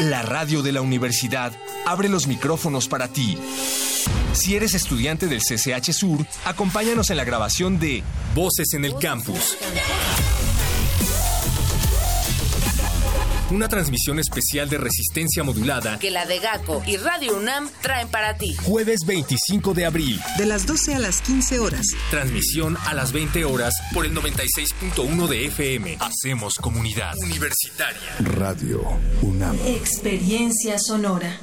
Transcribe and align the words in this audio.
La 0.00 0.22
radio 0.22 0.62
de 0.62 0.70
la 0.70 0.80
universidad 0.80 1.52
abre 1.84 2.08
los 2.08 2.28
micrófonos 2.28 2.86
para 2.86 3.08
ti. 3.08 3.36
Si 4.32 4.54
eres 4.54 4.74
estudiante 4.74 5.26
del 5.26 5.40
CCH 5.40 5.92
Sur, 5.92 6.24
acompáñanos 6.44 7.10
en 7.10 7.16
la 7.16 7.24
grabación 7.24 7.80
de 7.80 8.04
Voces 8.32 8.74
en 8.74 8.84
el 8.84 8.94
Campus. 8.96 9.56
Una 13.50 13.66
transmisión 13.66 14.18
especial 14.18 14.68
de 14.68 14.76
resistencia 14.76 15.42
modulada 15.42 15.98
que 15.98 16.10
la 16.10 16.26
de 16.26 16.38
GACO 16.38 16.82
y 16.86 16.98
Radio 16.98 17.36
UNAM 17.36 17.70
traen 17.80 18.08
para 18.08 18.36
ti. 18.36 18.54
jueves 18.62 19.00
25 19.06 19.72
de 19.72 19.86
abril. 19.86 20.20
De 20.36 20.44
las 20.44 20.66
12 20.66 20.94
a 20.94 20.98
las 20.98 21.22
15 21.22 21.58
horas. 21.58 21.86
Transmisión 22.10 22.76
a 22.86 22.92
las 22.92 23.12
20 23.12 23.46
horas 23.46 23.72
por 23.94 24.04
el 24.04 24.14
96.1 24.14 25.28
de 25.28 25.46
FM. 25.46 25.96
Hacemos 25.98 26.56
comunidad 26.56 27.14
universitaria. 27.22 28.16
Radio 28.20 28.82
UNAM. 29.22 29.56
Experiencia 29.66 30.78
sonora. 30.78 31.40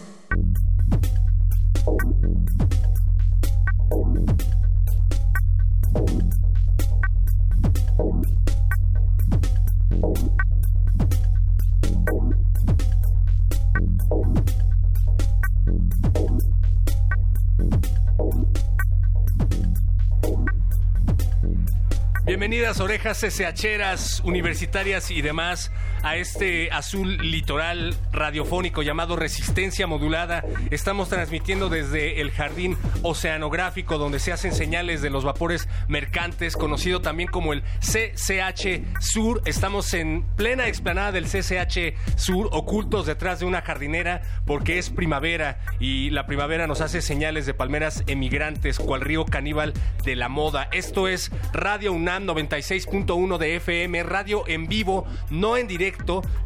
Orejas 22.79 23.21
SHeras, 23.21 24.21
universitarias 24.23 25.11
y 25.11 25.21
demás 25.21 25.71
a 26.05 26.17
este 26.17 26.69
azul 26.71 27.17
litoral 27.17 27.95
radiofónico 28.11 28.83
llamado 28.83 29.15
Resistencia 29.15 29.87
Modulada. 29.87 30.45
Estamos 30.69 31.09
transmitiendo 31.09 31.67
desde 31.67 32.21
el 32.21 32.29
jardín 32.29 32.77
oceanográfico 33.01 33.97
donde 33.97 34.19
se 34.19 34.31
hacen 34.31 34.53
señales 34.53 35.01
de 35.01 35.09
los 35.09 35.23
vapores 35.23 35.67
mercantes, 35.87 36.57
conocido 36.57 37.01
también 37.01 37.27
como 37.27 37.53
el 37.53 37.63
CCH 37.79 38.83
Sur. 38.99 39.41
Estamos 39.45 39.95
en 39.95 40.23
plena 40.35 40.67
explanada 40.67 41.11
del 41.11 41.25
CCH 41.25 41.97
Sur, 42.15 42.49
ocultos 42.51 43.07
detrás 43.07 43.39
de 43.39 43.47
una 43.47 43.63
jardinera 43.63 44.21
porque 44.45 44.77
es 44.77 44.91
primavera 44.91 45.59
y 45.79 46.11
la 46.11 46.27
primavera 46.27 46.67
nos 46.67 46.81
hace 46.81 47.01
señales 47.01 47.47
de 47.47 47.55
palmeras 47.55 48.03
emigrantes, 48.05 48.77
cual 48.77 49.01
río 49.01 49.25
caníbal 49.25 49.73
de 50.03 50.15
la 50.15 50.29
moda. 50.29 50.69
Esto 50.71 51.07
es 51.07 51.31
Radio 51.51 51.93
UNAM 51.93 52.27
96.1 52.27 53.39
de 53.39 53.55
FM, 53.55 54.03
radio 54.03 54.47
en 54.47 54.67
vivo, 54.67 55.07
no 55.31 55.57
en 55.57 55.65
directo. 55.65 55.94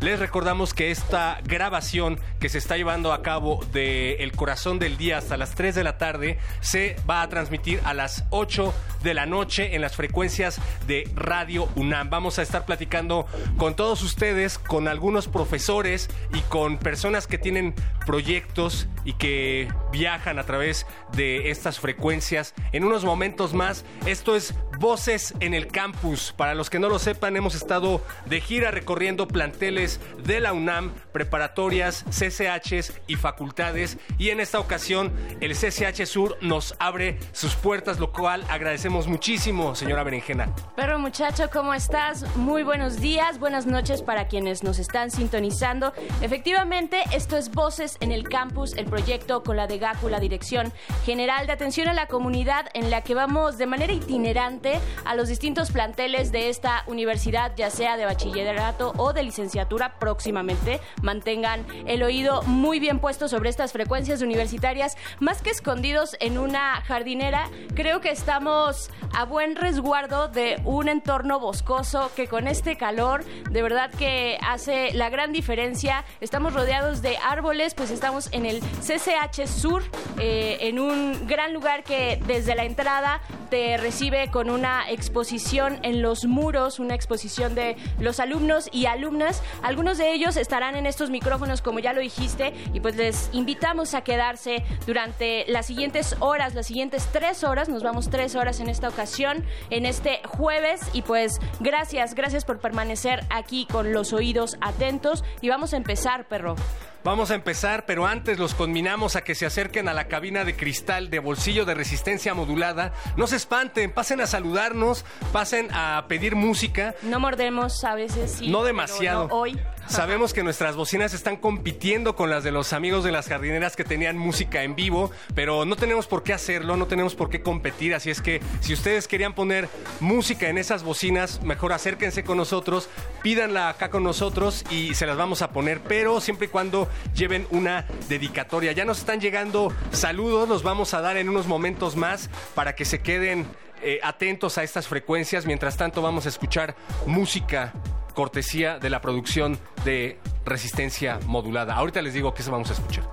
Les 0.01 0.19
recordamos 0.19 0.73
que 0.73 0.91
esta 0.91 1.39
grabación 1.43 2.19
que 2.39 2.49
se 2.49 2.57
está 2.57 2.77
llevando 2.77 3.11
a 3.11 3.21
cabo 3.21 3.59
de 3.73 4.15
El 4.15 4.31
Corazón 4.31 4.79
del 4.79 4.97
Día 4.97 5.17
hasta 5.17 5.37
las 5.37 5.55
3 5.55 5.75
de 5.75 5.83
la 5.83 5.97
tarde 5.97 6.39
se 6.61 6.95
va 7.09 7.21
a 7.21 7.29
transmitir 7.29 7.81
a 7.83 7.93
las 7.93 8.23
8 8.29 8.73
de 9.03 9.13
la 9.13 9.25
noche 9.25 9.75
en 9.75 9.81
las 9.81 9.95
frecuencias 9.95 10.59
de 10.87 11.09
Radio 11.15 11.67
UNAM. 11.75 12.09
Vamos 12.09 12.39
a 12.39 12.41
estar 12.41 12.65
platicando 12.65 13.27
con 13.57 13.75
todos 13.75 14.01
ustedes, 14.01 14.57
con 14.57 14.87
algunos 14.87 15.27
profesores 15.27 16.09
y 16.33 16.39
con 16.41 16.77
personas 16.77 17.27
que 17.27 17.37
tienen 17.37 17.73
proyectos 18.05 18.87
y 19.03 19.13
que 19.13 19.67
viajan 19.91 20.39
a 20.39 20.43
través 20.43 20.85
de 21.13 21.51
estas 21.51 21.79
frecuencias. 21.79 22.53
En 22.71 22.83
unos 22.83 23.03
momentos 23.03 23.53
más, 23.53 23.85
esto 24.05 24.35
es 24.35 24.53
Voces 24.79 25.33
en 25.41 25.53
el 25.53 25.67
Campus. 25.67 26.33
Para 26.37 26.55
los 26.55 26.69
que 26.69 26.79
no 26.79 26.87
lo 26.87 26.99
sepan, 26.99 27.35
hemos 27.35 27.53
estado 27.53 28.01
de 28.27 28.39
gira 28.39 28.71
recorriendo 28.71 29.27
planteles 29.27 29.99
de 30.23 30.39
la 30.39 30.53
UNAM, 30.53 30.93
preparatorias, 31.11 32.05
CCHs 32.09 32.93
y 33.05 33.15
facultades. 33.17 33.97
Y 34.17 34.29
en 34.29 34.39
esta 34.39 34.57
ocasión, 34.57 35.11
el 35.41 35.53
CCH 35.53 36.05
Sur 36.05 36.37
nos 36.39 36.75
abre 36.79 37.19
sus 37.33 37.55
puertas, 37.55 37.99
lo 37.99 38.13
cual 38.13 38.45
agradecemos 38.49 39.07
muchísimo, 39.07 39.75
señora 39.75 40.03
Berenjena. 40.03 40.55
Perro 40.77 40.97
muchacho, 40.97 41.49
¿cómo 41.51 41.73
estás? 41.73 42.23
Muy 42.37 42.63
buenos 42.63 43.01
días, 43.01 43.37
buenas 43.37 43.65
noches 43.65 44.01
para 44.01 44.29
quienes 44.29 44.63
nos 44.63 44.79
están 44.79 45.11
sintonizando. 45.11 45.91
Efectivamente, 46.21 47.01
esto 47.11 47.35
es 47.35 47.51
Voces 47.51 47.97
en 47.99 48.13
el 48.13 48.29
Campus, 48.29 48.73
el 48.77 48.85
proyecto 48.85 49.43
con 49.43 49.57
la 49.57 49.67
de 49.67 49.79
la 50.09 50.19
Dirección 50.19 50.71
General 51.05 51.47
de 51.47 51.53
Atención 51.53 51.89
a 51.89 51.93
la 51.93 52.07
Comunidad, 52.07 52.69
en 52.73 52.89
la 52.89 53.01
que 53.01 53.13
vamos 53.13 53.57
de 53.57 53.65
manera 53.65 53.91
itinerante 53.91 54.68
a 55.05 55.15
los 55.15 55.27
distintos 55.29 55.71
planteles 55.71 56.31
de 56.31 56.49
esta 56.49 56.83
universidad, 56.87 57.53
ya 57.55 57.69
sea 57.69 57.97
de 57.97 58.05
bachillerato 58.05 58.93
o 58.97 59.13
de 59.13 59.23
licenciatura 59.23 59.99
próximamente. 59.99 60.79
Mantengan 61.01 61.65
el 61.85 62.03
oído 62.03 62.41
muy 62.43 62.79
bien 62.79 62.99
puesto 62.99 63.27
sobre 63.27 63.49
estas 63.49 63.71
frecuencias 63.71 64.21
universitarias, 64.21 64.97
más 65.19 65.41
que 65.41 65.49
escondidos 65.49 66.15
en 66.19 66.37
una 66.37 66.81
jardinera. 66.81 67.49
Creo 67.75 68.01
que 68.01 68.11
estamos 68.11 68.89
a 69.13 69.25
buen 69.25 69.55
resguardo 69.55 70.27
de 70.27 70.61
un 70.65 70.87
entorno 70.89 71.39
boscoso 71.39 72.11
que 72.15 72.27
con 72.27 72.47
este 72.47 72.77
calor 72.77 73.23
de 73.49 73.61
verdad 73.61 73.91
que 73.91 74.37
hace 74.45 74.93
la 74.93 75.09
gran 75.09 75.31
diferencia. 75.31 76.03
Estamos 76.21 76.53
rodeados 76.53 77.01
de 77.01 77.17
árboles, 77.17 77.73
pues 77.73 77.91
estamos 77.91 78.29
en 78.31 78.45
el 78.45 78.61
CCH 78.61 79.47
Sur, 79.47 79.83
eh, 80.19 80.57
en 80.61 80.79
un 80.79 81.27
gran 81.27 81.53
lugar 81.53 81.83
que 81.83 82.21
desde 82.25 82.55
la 82.55 82.65
entrada 82.65 83.21
te 83.49 83.77
recibe 83.77 84.29
con 84.29 84.49
una 84.59 84.89
exposición 84.89 85.79
en 85.83 86.01
los 86.01 86.25
muros, 86.25 86.79
una 86.79 86.93
exposición 86.93 87.55
de 87.55 87.77
los 87.97 88.19
alumnos 88.19 88.67
y 88.73 88.87
alumnas. 88.87 89.41
Algunos 89.63 89.97
de 89.97 90.11
ellos 90.11 90.35
estarán 90.35 90.75
en 90.75 90.85
estos 90.85 91.09
micrófonos, 91.09 91.61
como 91.61 91.79
ya 91.79 91.93
lo 91.93 92.01
dijiste, 92.01 92.53
y 92.73 92.81
pues 92.81 92.97
les 92.97 93.29
invitamos 93.31 93.93
a 93.93 94.01
quedarse 94.01 94.65
durante 94.85 95.45
las 95.47 95.65
siguientes 95.65 96.17
horas, 96.19 96.55
las 96.55 96.67
siguientes 96.67 97.07
tres 97.13 97.45
horas. 97.45 97.69
Nos 97.69 97.83
vamos 97.83 98.09
tres 98.09 98.35
horas 98.35 98.59
en 98.59 98.67
esta 98.67 98.89
ocasión, 98.89 99.45
en 99.69 99.85
este 99.85 100.19
jueves, 100.27 100.81
y 100.91 101.03
pues 101.03 101.39
gracias, 101.61 102.13
gracias 102.13 102.43
por 102.43 102.59
permanecer 102.59 103.25
aquí 103.29 103.65
con 103.65 103.93
los 103.93 104.11
oídos 104.11 104.57
atentos. 104.59 105.23
Y 105.39 105.47
vamos 105.47 105.73
a 105.73 105.77
empezar, 105.77 106.27
perro. 106.27 106.57
Vamos 107.03 107.31
a 107.31 107.35
empezar, 107.35 107.85
pero 107.85 108.05
antes 108.05 108.39
los 108.39 108.53
conminamos 108.53 109.15
a 109.15 109.21
que 109.21 109.33
se 109.33 109.45
acerquen 109.45 109.87
a 109.87 109.93
la 109.93 110.09
cabina 110.09 110.43
de 110.43 110.55
cristal 110.55 111.09
de 111.09 111.19
bolsillo 111.19 111.63
de 111.63 111.73
resistencia 111.73 112.33
modulada. 112.33 112.93
No 113.15 113.25
se 113.25 113.37
espanten, 113.37 113.93
pasen 113.93 114.19
a 114.19 114.27
saludarnos, 114.27 115.05
pasen 115.31 115.69
a 115.71 116.05
pedir 116.09 116.35
música. 116.35 116.95
No 117.03 117.19
mordemos 117.19 117.83
a 117.85 117.95
veces, 117.95 118.33
sí. 118.39 118.49
No 118.49 118.63
demasiado. 118.63 119.29
no 119.29 119.35
hoy. 119.35 119.57
Sabemos 119.89 120.33
que 120.33 120.43
nuestras 120.43 120.75
bocinas 120.75 121.15
están 121.15 121.35
compitiendo 121.35 122.15
con 122.15 122.29
las 122.29 122.43
de 122.43 122.51
los 122.51 122.73
amigos 122.73 123.03
de 123.03 123.11
las 123.11 123.27
jardineras 123.27 123.75
que 123.75 123.83
tenían 123.83 124.19
música 124.19 124.61
en 124.61 124.75
vivo, 124.75 125.09
pero 125.33 125.65
no 125.65 125.75
tenemos 125.75 126.05
por 126.05 126.21
qué 126.21 126.31
hacerlo, 126.31 126.77
no 126.77 126.85
tenemos 126.85 127.15
por 127.15 127.31
qué 127.31 127.41
competir, 127.41 127.95
así 127.95 128.11
es 128.11 128.21
que 128.21 128.39
si 128.61 128.73
ustedes 128.73 129.07
querían 129.07 129.33
poner 129.33 129.67
música 129.99 130.47
en 130.47 130.59
esas 130.59 130.83
bocinas, 130.83 131.41
mejor 131.41 131.73
acérquense 131.73 132.23
con 132.23 132.37
nosotros, 132.37 132.87
pídanla 133.23 133.67
acá 133.67 133.89
con 133.89 134.03
nosotros 134.03 134.63
y 134.69 134.93
se 134.93 135.07
las 135.07 135.17
vamos 135.17 135.41
a 135.41 135.49
poner, 135.49 135.81
pero 135.81 136.21
siempre 136.21 136.45
y 136.45 136.49
cuando 136.49 136.87
lleven 137.15 137.47
una 137.49 137.87
dedicatoria. 138.07 138.71
Ya 138.73 138.85
nos 138.85 138.99
están 138.99 139.19
llegando 139.19 139.73
saludos, 139.91 140.47
los 140.47 140.61
vamos 140.61 140.93
a 140.93 141.01
dar 141.01 141.17
en 141.17 141.29
unos 141.29 141.47
momentos 141.47 141.95
más 141.95 142.29
para 142.53 142.75
que 142.75 142.85
se 142.85 142.99
queden 142.99 143.47
eh, 143.81 143.99
atentos 144.03 144.59
a 144.59 144.63
estas 144.63 144.87
frecuencias. 144.87 145.47
Mientras 145.47 145.77
tanto 145.77 146.03
vamos 146.03 146.27
a 146.27 146.29
escuchar 146.29 146.75
música 147.07 147.73
cortesía 148.18 148.78
de 148.78 148.90
la 148.90 149.00
producción 149.00 149.58
de 149.84 150.18
Resistencia 150.44 151.18
Modulada. 151.26 151.74
Ahorita 151.74 152.00
les 152.02 152.14
digo 152.14 152.32
qué 152.34 152.42
se 152.42 152.50
vamos 152.50 152.70
a 152.70 152.74
escuchar. 152.74 153.04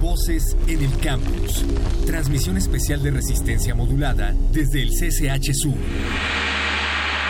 Voces 0.00 0.56
en 0.66 0.82
el 0.84 0.98
campus. 1.00 1.64
Transmisión 2.06 2.56
especial 2.56 3.02
de 3.02 3.10
Resistencia 3.10 3.74
Modulada 3.74 4.32
desde 4.52 4.82
el 4.82 4.90
CCH 4.90 5.52
Sur. 5.54 5.74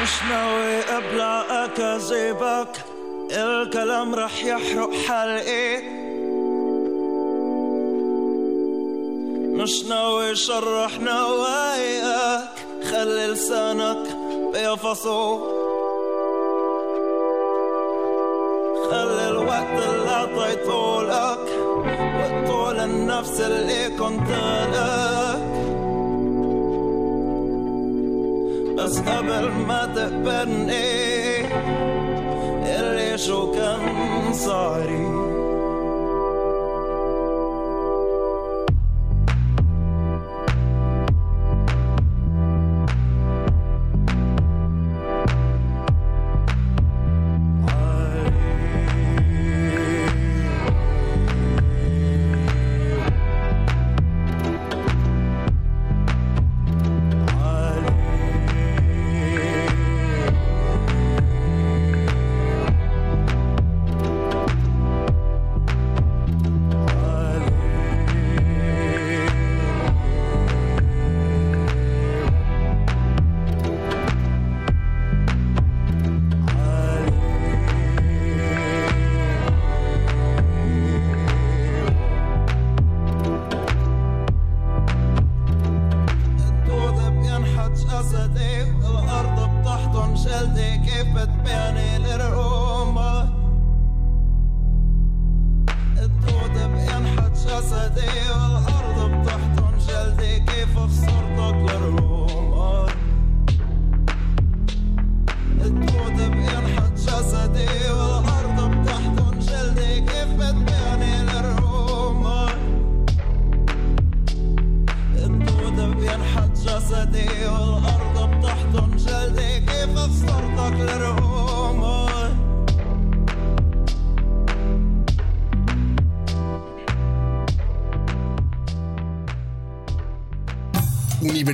مش 0.02 0.22
ناوي 0.30 0.80
ابلع 0.98 1.64
اكاذيبك 1.64 2.84
الكلام 3.32 4.14
رح 4.14 4.44
يحرق 4.44 4.90
حلقي 5.08 5.82
مش 9.58 9.84
ناوي 9.84 10.36
شرح 10.36 10.98
نواياك 11.00 12.48
خلي 12.90 13.26
لسانك 13.26 14.06
بيفصو 14.52 15.40
خلي 18.93 19.29
الوقت 19.29 19.77
اللي 19.89 20.09
اعطيته 20.09 21.03
لك 21.03 21.39
وقته 22.19 22.71
للنفس 22.73 23.41
اللي 23.41 23.89
كنت 23.89 24.29
لك. 24.73 25.43
بس 28.77 28.99
قبل 28.99 29.51
ما 29.67 29.85
تقبلني 29.95 31.41
اللي 32.79 33.17
شو 33.17 33.51
كان 33.51 34.33
صاري 34.33 35.22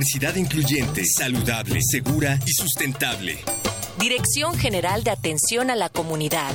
Universidad 0.00 0.36
incluyente, 0.36 1.04
saludable, 1.04 1.78
segura 1.82 2.38
y 2.46 2.52
sustentable. 2.52 3.38
Dirección 3.98 4.56
General 4.56 5.04
de 5.04 5.10
Atención 5.10 5.68
a 5.68 5.76
la 5.76 5.90
Comunidad. 5.90 6.54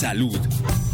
Salud. 0.00 0.40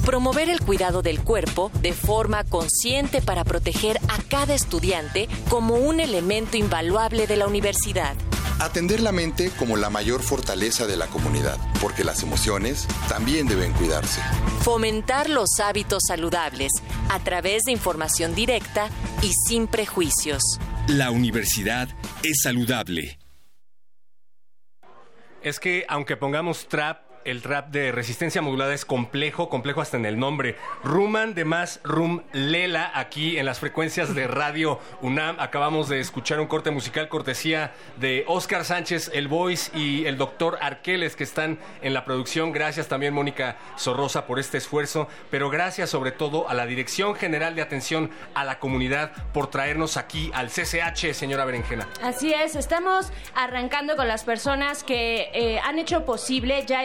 Promover 0.05 0.51
el 0.51 0.61
cuidado 0.61 1.03
del 1.03 1.21
cuerpo 1.21 1.71
de 1.81 1.93
forma 1.93 2.43
consciente 2.43 3.23
para 3.23 3.45
proteger 3.45 4.01
a 4.09 4.21
cada 4.29 4.53
estudiante 4.53 5.29
como 5.49 5.77
un 5.77 6.01
elemento 6.01 6.57
invaluable 6.57 7.29
de 7.29 7.37
la 7.37 7.47
universidad. 7.47 8.17
Atender 8.59 8.99
la 8.99 9.13
mente 9.13 9.53
como 9.57 9.77
la 9.77 9.89
mayor 9.89 10.25
fortaleza 10.25 10.89
de 10.89 10.97
la 10.97 11.07
comunidad, 11.07 11.57
porque 11.81 12.03
las 12.03 12.25
emociones 12.25 12.89
también 13.09 13.47
deben 13.47 13.73
cuidarse. 13.75 14.21
Fomentar 14.63 15.31
los 15.31 15.61
hábitos 15.61 16.03
saludables 16.09 16.73
a 17.11 17.21
través 17.21 17.63
de 17.63 17.71
información 17.71 18.35
directa 18.35 18.89
y 19.23 19.33
sin 19.47 19.69
prejuicios. 19.69 20.43
La 20.89 21.11
universidad 21.11 21.89
es 22.25 22.41
saludable. 22.43 23.19
Es 25.43 25.61
que 25.61 25.85
aunque 25.89 26.17
pongamos 26.17 26.67
trap, 26.69 27.12
el 27.25 27.43
rap 27.43 27.69
de 27.69 27.93
resistencia 27.93 28.43
modulada 28.43 28.75
es 28.75 28.85
complejo, 28.85 29.49
complejo 29.49 29.81
hasta 29.81 29.97
en 29.97 30.07
el 30.07 30.19
nombre. 30.19 30.57
Ruman 30.83 31.35
de 31.35 31.45
más 31.45 31.81
Rum 31.85 32.23
Lela 32.33 32.91
aquí 32.95 33.39
en 33.39 33.47
las 33.47 33.61
frecuencias 33.61 34.15
de 34.15 34.27
Radio 34.27 34.79
UNAM. 35.01 35.37
Acabamos 35.39 35.89
de 35.89 36.01
escuchar 36.01 36.41
un 36.41 36.47
corte 36.47 36.71
musical 36.71 37.09
cortesía 37.09 37.73
de 37.97 38.25
Oscar 38.29 38.65
Sánchez, 38.65 39.11
el 39.15 39.29
Voice 39.29 39.71
y 39.77 40.07
el 40.07 40.19
doctor 40.19 40.59
Arqueles 40.61 41.17
que 41.17 41.25
están 41.25 41.59
en 41.83 41.95
la 41.95 42.05
producción. 42.05 42.53
Gracias 42.53 42.89
también 42.89 43.15
Mónica 43.15 43.57
Sorrosa 43.77 44.27
por 44.27 44.39
este 44.39 44.59
esfuerzo, 44.59 45.09
pero 45.31 45.51
gracias 45.51 45.91
sobre 45.91 46.13
todo 46.13 46.49
a 46.49 46.55
la 46.55 46.67
Dirección 46.67 47.15
General 47.15 47.55
de 47.55 47.63
Atención 47.63 48.11
a 48.35 48.45
la 48.45 48.59
Comunidad 48.59 49.13
por 49.33 49.51
traernos 49.51 49.97
aquí 49.97 50.31
al 50.35 50.49
CCH, 50.49 51.13
señora 51.13 51.45
Berenjena. 51.45 51.89
Así 52.03 52.33
es, 52.33 52.57
estamos 52.57 53.13
arrancando 53.35 53.97
con 53.97 54.09
las 54.09 54.25
personas 54.25 54.85
que 54.85 55.31
eh, 55.35 55.61
han 55.61 55.79
hecho 55.79 56.05
posible 56.05 56.65
ya 56.67 56.85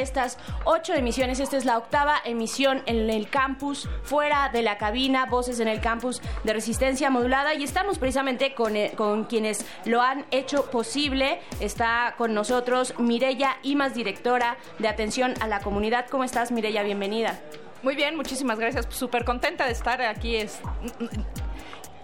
ocho 0.65 0.94
emisiones. 0.94 1.39
Esta 1.39 1.57
es 1.57 1.65
la 1.65 1.77
octava 1.77 2.18
emisión 2.25 2.81
en 2.85 3.09
el 3.09 3.29
campus, 3.29 3.88
fuera 4.03 4.50
de 4.50 4.62
la 4.62 4.77
cabina, 4.77 5.25
voces 5.25 5.59
en 5.59 5.68
el 5.68 5.80
campus 5.80 6.21
de 6.44 6.54
resistencia 6.54 7.09
modulada. 7.09 7.54
Y 7.54 7.63
estamos 7.63 7.99
precisamente 7.99 8.54
con, 8.54 8.75
eh, 8.75 8.94
con 8.97 9.25
quienes 9.25 9.66
lo 9.85 10.02
han 10.02 10.25
hecho 10.31 10.66
posible. 10.71 11.40
Está 11.59 12.16
con 12.18 12.33
nosotros 12.33 12.94
Mireya 12.97 13.57
Imas, 13.63 13.94
directora 13.94 14.57
de 14.80 14.87
atención 14.87 15.33
a 15.40 15.47
la 15.47 15.61
comunidad. 15.61 16.07
¿Cómo 16.09 16.23
estás, 16.23 16.52
Mireya? 16.52 16.83
Bienvenida. 16.83 17.40
Muy 17.83 17.95
bien, 17.95 18.16
muchísimas 18.16 18.59
gracias. 18.59 18.87
Súper 18.90 19.23
contenta 19.23 19.66
de 19.66 19.71
estar 19.71 20.02
aquí. 20.02 20.35
Es, 20.35 20.59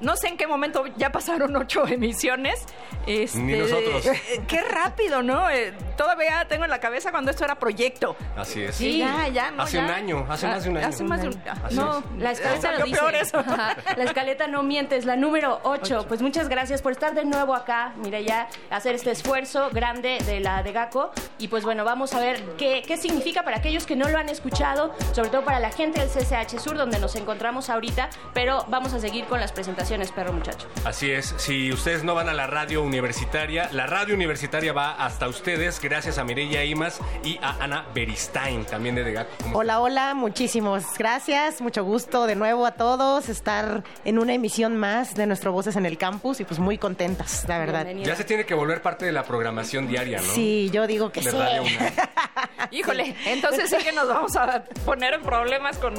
no 0.03 0.15
sé 0.15 0.27
en 0.27 0.37
qué 0.37 0.45
momento 0.47 0.85
ya 0.97 1.11
pasaron 1.11 1.55
ocho 1.55 1.87
emisiones. 1.87 2.65
Este, 3.07 3.39
Ni 3.39 3.57
nosotros. 3.57 4.07
Qué 4.47 4.61
rápido, 4.61 5.21
¿no? 5.23 5.49
Eh, 5.49 5.73
todavía 5.97 6.45
tengo 6.47 6.63
en 6.63 6.69
la 6.69 6.79
cabeza 6.79 7.11
cuando 7.11 7.31
esto 7.31 7.43
era 7.43 7.55
proyecto. 7.55 8.15
Así 8.37 8.61
es. 8.63 8.75
Sí. 8.75 8.99
Ya, 8.99 9.27
ya, 9.27 9.51
no, 9.51 9.63
Hace 9.63 9.77
ya. 9.77 9.83
un 9.83 9.89
año, 9.91 10.25
hace 10.29 10.47
más 10.47 10.63
de 10.63 10.69
un 10.69 10.77
año. 10.77 10.87
Hace 10.87 11.03
más 11.03 11.21
de 11.21 11.27
un 11.27 11.41
Así 11.63 11.75
No, 11.75 11.97
es. 11.99 12.05
la 12.19 12.31
escaleta 12.31 12.71
lo 12.71 12.85
dice. 12.85 12.99
peor 12.99 13.15
eso. 13.15 13.39
Ajá, 13.39 13.75
La 13.97 14.03
escaleta 14.05 14.47
no 14.47 14.63
miente, 14.63 14.95
es 14.95 15.05
la 15.05 15.15
número 15.17 15.59
8. 15.63 16.05
Pues 16.07 16.21
muchas 16.21 16.47
gracias 16.49 16.81
por 16.81 16.91
estar 16.93 17.13
de 17.13 17.25
nuevo 17.25 17.53
acá, 17.55 17.93
mire 17.97 18.23
ya, 18.23 18.47
hacer 18.69 18.95
este 18.95 19.11
esfuerzo 19.11 19.69
grande 19.71 20.19
de 20.25 20.39
la 20.39 20.63
de 20.63 20.71
GACO. 20.71 21.11
Y 21.39 21.49
pues 21.49 21.63
bueno, 21.65 21.83
vamos 21.83 22.13
a 22.13 22.19
ver 22.19 22.41
qué, 22.57 22.83
qué 22.87 22.95
significa 22.97 23.43
para 23.43 23.57
aquellos 23.57 23.85
que 23.85 23.95
no 23.95 24.07
lo 24.09 24.17
han 24.17 24.29
escuchado, 24.29 24.93
sobre 25.13 25.29
todo 25.29 25.43
para 25.43 25.59
la 25.59 25.71
gente 25.71 25.99
del 25.99 26.09
CCH 26.09 26.57
Sur, 26.59 26.77
donde 26.77 26.99
nos 26.99 27.15
encontramos 27.17 27.69
ahorita. 27.69 28.09
Pero 28.33 28.65
vamos 28.69 28.93
a 28.93 28.99
seguir 28.99 29.25
con 29.25 29.39
las 29.41 29.51
presentaciones, 29.51 29.92
perro 30.13 30.33
muchacho. 30.33 30.67
Así 30.85 31.11
es, 31.11 31.33
si 31.37 31.71
ustedes 31.71 32.03
no 32.03 32.15
van 32.15 32.29
a 32.29 32.33
la 32.33 32.47
radio 32.47 32.81
universitaria, 32.83 33.69
la 33.71 33.87
radio 33.87 34.15
universitaria 34.15 34.73
va 34.73 34.91
hasta 34.91 35.27
ustedes 35.27 35.79
gracias 35.79 36.17
a 36.17 36.23
Mireya 36.23 36.63
Imas 36.63 36.99
y 37.23 37.37
a 37.41 37.63
Ana 37.63 37.85
Beristain, 37.93 38.65
también 38.65 38.95
de 38.95 39.03
Degaco. 39.03 39.31
Hola, 39.53 39.79
hola, 39.79 40.13
muchísimas 40.13 40.97
gracias, 40.97 41.61
mucho 41.61 41.83
gusto 41.83 42.25
de 42.25 42.35
nuevo 42.35 42.65
a 42.65 42.71
todos 42.71 43.29
estar 43.29 43.83
en 44.05 44.19
una 44.19 44.33
emisión 44.33 44.77
más 44.77 45.15
de 45.15 45.27
nuestro 45.27 45.51
Voces 45.51 45.75
en 45.75 45.85
el 45.85 45.97
Campus 45.97 46.39
y 46.39 46.45
pues 46.45 46.59
muy 46.59 46.77
contentas, 46.77 47.45
la 47.47 47.59
verdad. 47.59 47.87
Ya 48.03 48.15
se 48.15 48.23
tiene 48.23 48.45
que 48.45 48.53
volver 48.53 48.81
parte 48.81 49.05
de 49.05 49.11
la 49.11 49.23
programación 49.23 49.87
diaria, 49.87 50.19
¿no? 50.19 50.33
Sí, 50.33 50.69
yo 50.73 50.87
digo 50.87 51.11
que 51.11 51.21
de 51.21 51.31
sí. 51.31 51.37
Radio. 51.37 51.63
Híjole, 52.71 53.15
entonces 53.25 53.69
sí 53.69 53.77
que 53.83 53.91
nos 53.91 54.07
vamos 54.07 54.35
a 54.35 54.63
poner 54.85 55.13
en 55.13 55.21
problemas 55.21 55.77
con, 55.77 55.93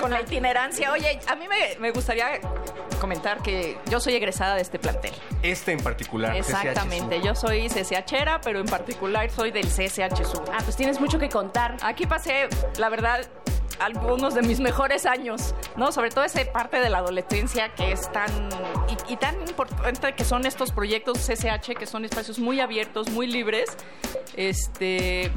con 0.00 0.10
la 0.10 0.22
itinerancia. 0.22 0.92
Oye, 0.92 1.18
a 1.26 1.36
mí 1.36 1.46
me, 1.48 1.78
me 1.78 1.90
gustaría 1.90 2.40
comentar 3.00 3.17
que 3.42 3.78
yo 3.90 4.00
soy 4.00 4.14
egresada 4.14 4.54
de 4.54 4.62
este 4.62 4.78
plantel. 4.78 5.12
Este 5.42 5.72
en 5.72 5.80
particular. 5.80 6.36
Exactamente, 6.36 7.20
yo 7.22 7.34
soy 7.34 7.68
CCHera, 7.68 8.40
pero 8.40 8.60
en 8.60 8.66
particular 8.66 9.30
soy 9.30 9.50
del 9.50 9.66
CCH 9.66 10.24
Sur. 10.24 10.44
Ah, 10.52 10.58
pues 10.64 10.76
tienes 10.76 11.00
mucho 11.00 11.18
que 11.18 11.28
contar. 11.28 11.76
Aquí 11.82 12.06
pasé, 12.06 12.48
la 12.78 12.88
verdad, 12.88 13.28
algunos 13.80 14.34
de 14.34 14.42
mis 14.42 14.60
mejores 14.68 15.06
años, 15.06 15.54
¿no? 15.76 15.92
Sobre 15.92 16.10
todo 16.10 16.24
esa 16.24 16.44
parte 16.52 16.78
de 16.78 16.90
la 16.90 16.98
adolescencia 16.98 17.74
que 17.74 17.92
es 17.92 18.10
tan 18.12 18.30
y, 18.88 19.12
y 19.12 19.16
tan 19.16 19.34
importante 19.48 20.14
que 20.14 20.24
son 20.24 20.46
estos 20.46 20.72
proyectos 20.72 21.18
CCH, 21.18 21.76
que 21.78 21.86
son 21.86 22.04
espacios 22.04 22.38
muy 22.38 22.60
abiertos, 22.60 23.10
muy 23.10 23.26
libres, 23.26 23.76
este 24.36 25.30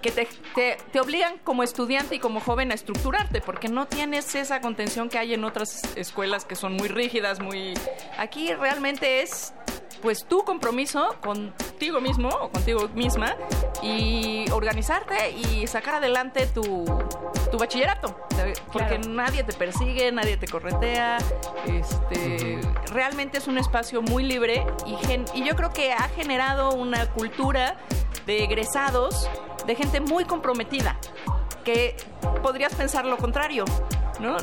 que 0.00 0.10
te, 0.10 0.28
te, 0.54 0.76
te, 0.92 1.00
obligan 1.00 1.38
como 1.38 1.62
estudiante 1.62 2.14
y 2.14 2.18
como 2.18 2.40
joven 2.40 2.72
a 2.72 2.74
estructurarte, 2.74 3.40
porque 3.40 3.68
no 3.68 3.86
tienes 3.86 4.34
esa 4.34 4.60
contención 4.60 5.08
que 5.08 5.18
hay 5.18 5.34
en 5.34 5.44
otras 5.44 5.82
escuelas 5.96 6.44
que 6.44 6.56
son 6.56 6.74
muy 6.74 6.88
rígidas, 6.88 7.40
muy... 7.40 7.74
Aquí 8.18 8.52
realmente 8.54 9.22
es 9.22 9.52
pues 10.02 10.24
tu 10.24 10.44
compromiso 10.44 11.16
contigo 11.20 12.00
mismo 12.00 12.28
o 12.28 12.50
contigo 12.50 12.88
misma 12.94 13.36
y 13.82 14.50
organizarte 14.50 15.32
y 15.32 15.66
sacar 15.66 15.96
adelante 15.96 16.46
tu, 16.46 16.84
tu 17.50 17.58
bachillerato, 17.58 18.16
porque 18.72 18.96
claro. 18.96 19.08
nadie 19.10 19.44
te 19.44 19.52
persigue, 19.52 20.10
nadie 20.12 20.36
te 20.36 20.46
corretea, 20.46 21.18
este, 21.66 22.60
realmente 22.92 23.38
es 23.38 23.46
un 23.46 23.58
espacio 23.58 24.02
muy 24.02 24.24
libre 24.24 24.66
y, 24.86 24.96
gen, 25.06 25.24
y 25.34 25.44
yo 25.44 25.54
creo 25.56 25.72
que 25.72 25.92
ha 25.92 26.08
generado 26.08 26.72
una 26.72 27.06
cultura 27.10 27.76
de 28.26 28.44
egresados, 28.44 29.28
de 29.70 29.76
gente 29.76 30.00
muy 30.00 30.24
comprometida, 30.24 30.96
que 31.64 31.96
podrías 32.42 32.74
pensar 32.74 33.04
lo 33.06 33.16
contrario, 33.16 33.64
¿no? 34.18 34.36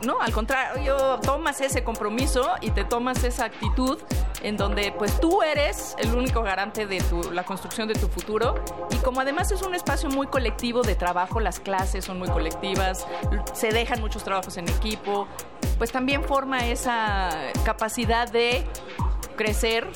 No, 0.00 0.20
al 0.20 0.30
contrario, 0.30 1.18
tomas 1.24 1.60
ese 1.60 1.82
compromiso 1.82 2.52
y 2.60 2.70
te 2.70 2.84
tomas 2.84 3.24
esa 3.24 3.46
actitud 3.46 3.98
en 4.44 4.56
donde 4.56 4.94
pues 4.96 5.18
tú 5.18 5.42
eres 5.42 5.96
el 5.98 6.14
único 6.14 6.40
garante 6.44 6.86
de 6.86 7.02
la 7.32 7.42
construcción 7.42 7.88
de 7.88 7.94
tu 7.94 8.06
futuro 8.06 8.54
y 8.92 8.96
como 8.98 9.20
además 9.20 9.50
es 9.50 9.62
un 9.62 9.74
espacio 9.74 10.08
muy 10.08 10.28
colectivo 10.28 10.82
de 10.82 10.94
trabajo, 10.94 11.40
las 11.40 11.58
clases 11.58 12.04
son 12.04 12.20
muy 12.20 12.28
colectivas, 12.28 13.08
se 13.54 13.72
dejan 13.72 14.00
muchos 14.00 14.22
trabajos 14.22 14.56
en 14.56 14.68
equipo, 14.68 15.26
pues 15.78 15.90
también 15.90 16.22
forma 16.22 16.64
esa 16.68 17.30
capacidad 17.64 18.30
de 18.30 18.64
crecer 19.36 19.88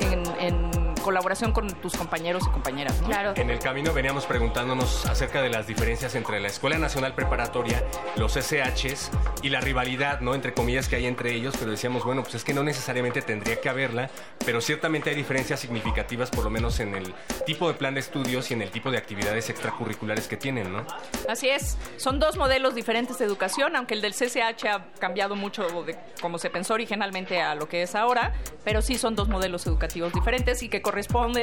en 0.00 0.65
colaboración 1.06 1.52
con 1.52 1.72
tus 1.80 1.94
compañeros 1.94 2.42
y 2.48 2.50
compañeras. 2.50 3.00
¿no? 3.00 3.06
Claro. 3.06 3.32
En 3.36 3.48
el 3.48 3.60
camino 3.60 3.92
veníamos 3.92 4.26
preguntándonos 4.26 5.06
acerca 5.06 5.40
de 5.40 5.50
las 5.50 5.68
diferencias 5.68 6.16
entre 6.16 6.40
la 6.40 6.48
Escuela 6.48 6.78
Nacional 6.78 7.14
Preparatoria, 7.14 7.80
los 8.16 8.32
SHs 8.32 9.12
y 9.40 9.50
la 9.50 9.60
rivalidad, 9.60 10.20
¿no? 10.20 10.34
Entre 10.34 10.52
comillas 10.52 10.88
que 10.88 10.96
hay 10.96 11.06
entre 11.06 11.32
ellos, 11.32 11.54
pero 11.56 11.70
decíamos, 11.70 12.02
bueno, 12.04 12.24
pues 12.24 12.34
es 12.34 12.42
que 12.42 12.52
no 12.52 12.64
necesariamente 12.64 13.22
tendría 13.22 13.60
que 13.60 13.68
haberla, 13.68 14.10
pero 14.44 14.60
ciertamente 14.60 15.10
hay 15.10 15.14
diferencias 15.14 15.60
significativas, 15.60 16.28
por 16.28 16.42
lo 16.42 16.50
menos 16.50 16.80
en 16.80 16.96
el 16.96 17.14
tipo 17.46 17.68
de 17.68 17.74
plan 17.74 17.94
de 17.94 18.00
estudios 18.00 18.50
y 18.50 18.54
en 18.54 18.62
el 18.62 18.72
tipo 18.72 18.90
de 18.90 18.98
actividades 18.98 19.48
extracurriculares 19.48 20.26
que 20.26 20.36
tienen, 20.36 20.72
¿no? 20.72 20.84
Así 21.28 21.48
es, 21.48 21.78
son 21.98 22.18
dos 22.18 22.36
modelos 22.36 22.74
diferentes 22.74 23.16
de 23.18 23.26
educación, 23.26 23.76
aunque 23.76 23.94
el 23.94 24.00
del 24.00 24.12
CCH 24.12 24.66
ha 24.66 24.86
cambiado 24.98 25.36
mucho 25.36 25.68
de 25.84 25.96
cómo 26.20 26.38
se 26.38 26.50
pensó 26.50 26.74
originalmente 26.74 27.40
a 27.40 27.54
lo 27.54 27.68
que 27.68 27.82
es 27.82 27.94
ahora, 27.94 28.34
pero 28.64 28.82
sí 28.82 28.98
son 28.98 29.14
dos 29.14 29.28
modelos 29.28 29.68
educativos 29.68 30.12
diferentes 30.12 30.64
y 30.64 30.68
que 30.68 30.82
corresponden 30.82 30.95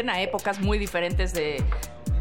a 0.09 0.21
épocas 0.21 0.59
muy 0.59 0.77
diferentes 0.77 1.33
de, 1.33 1.63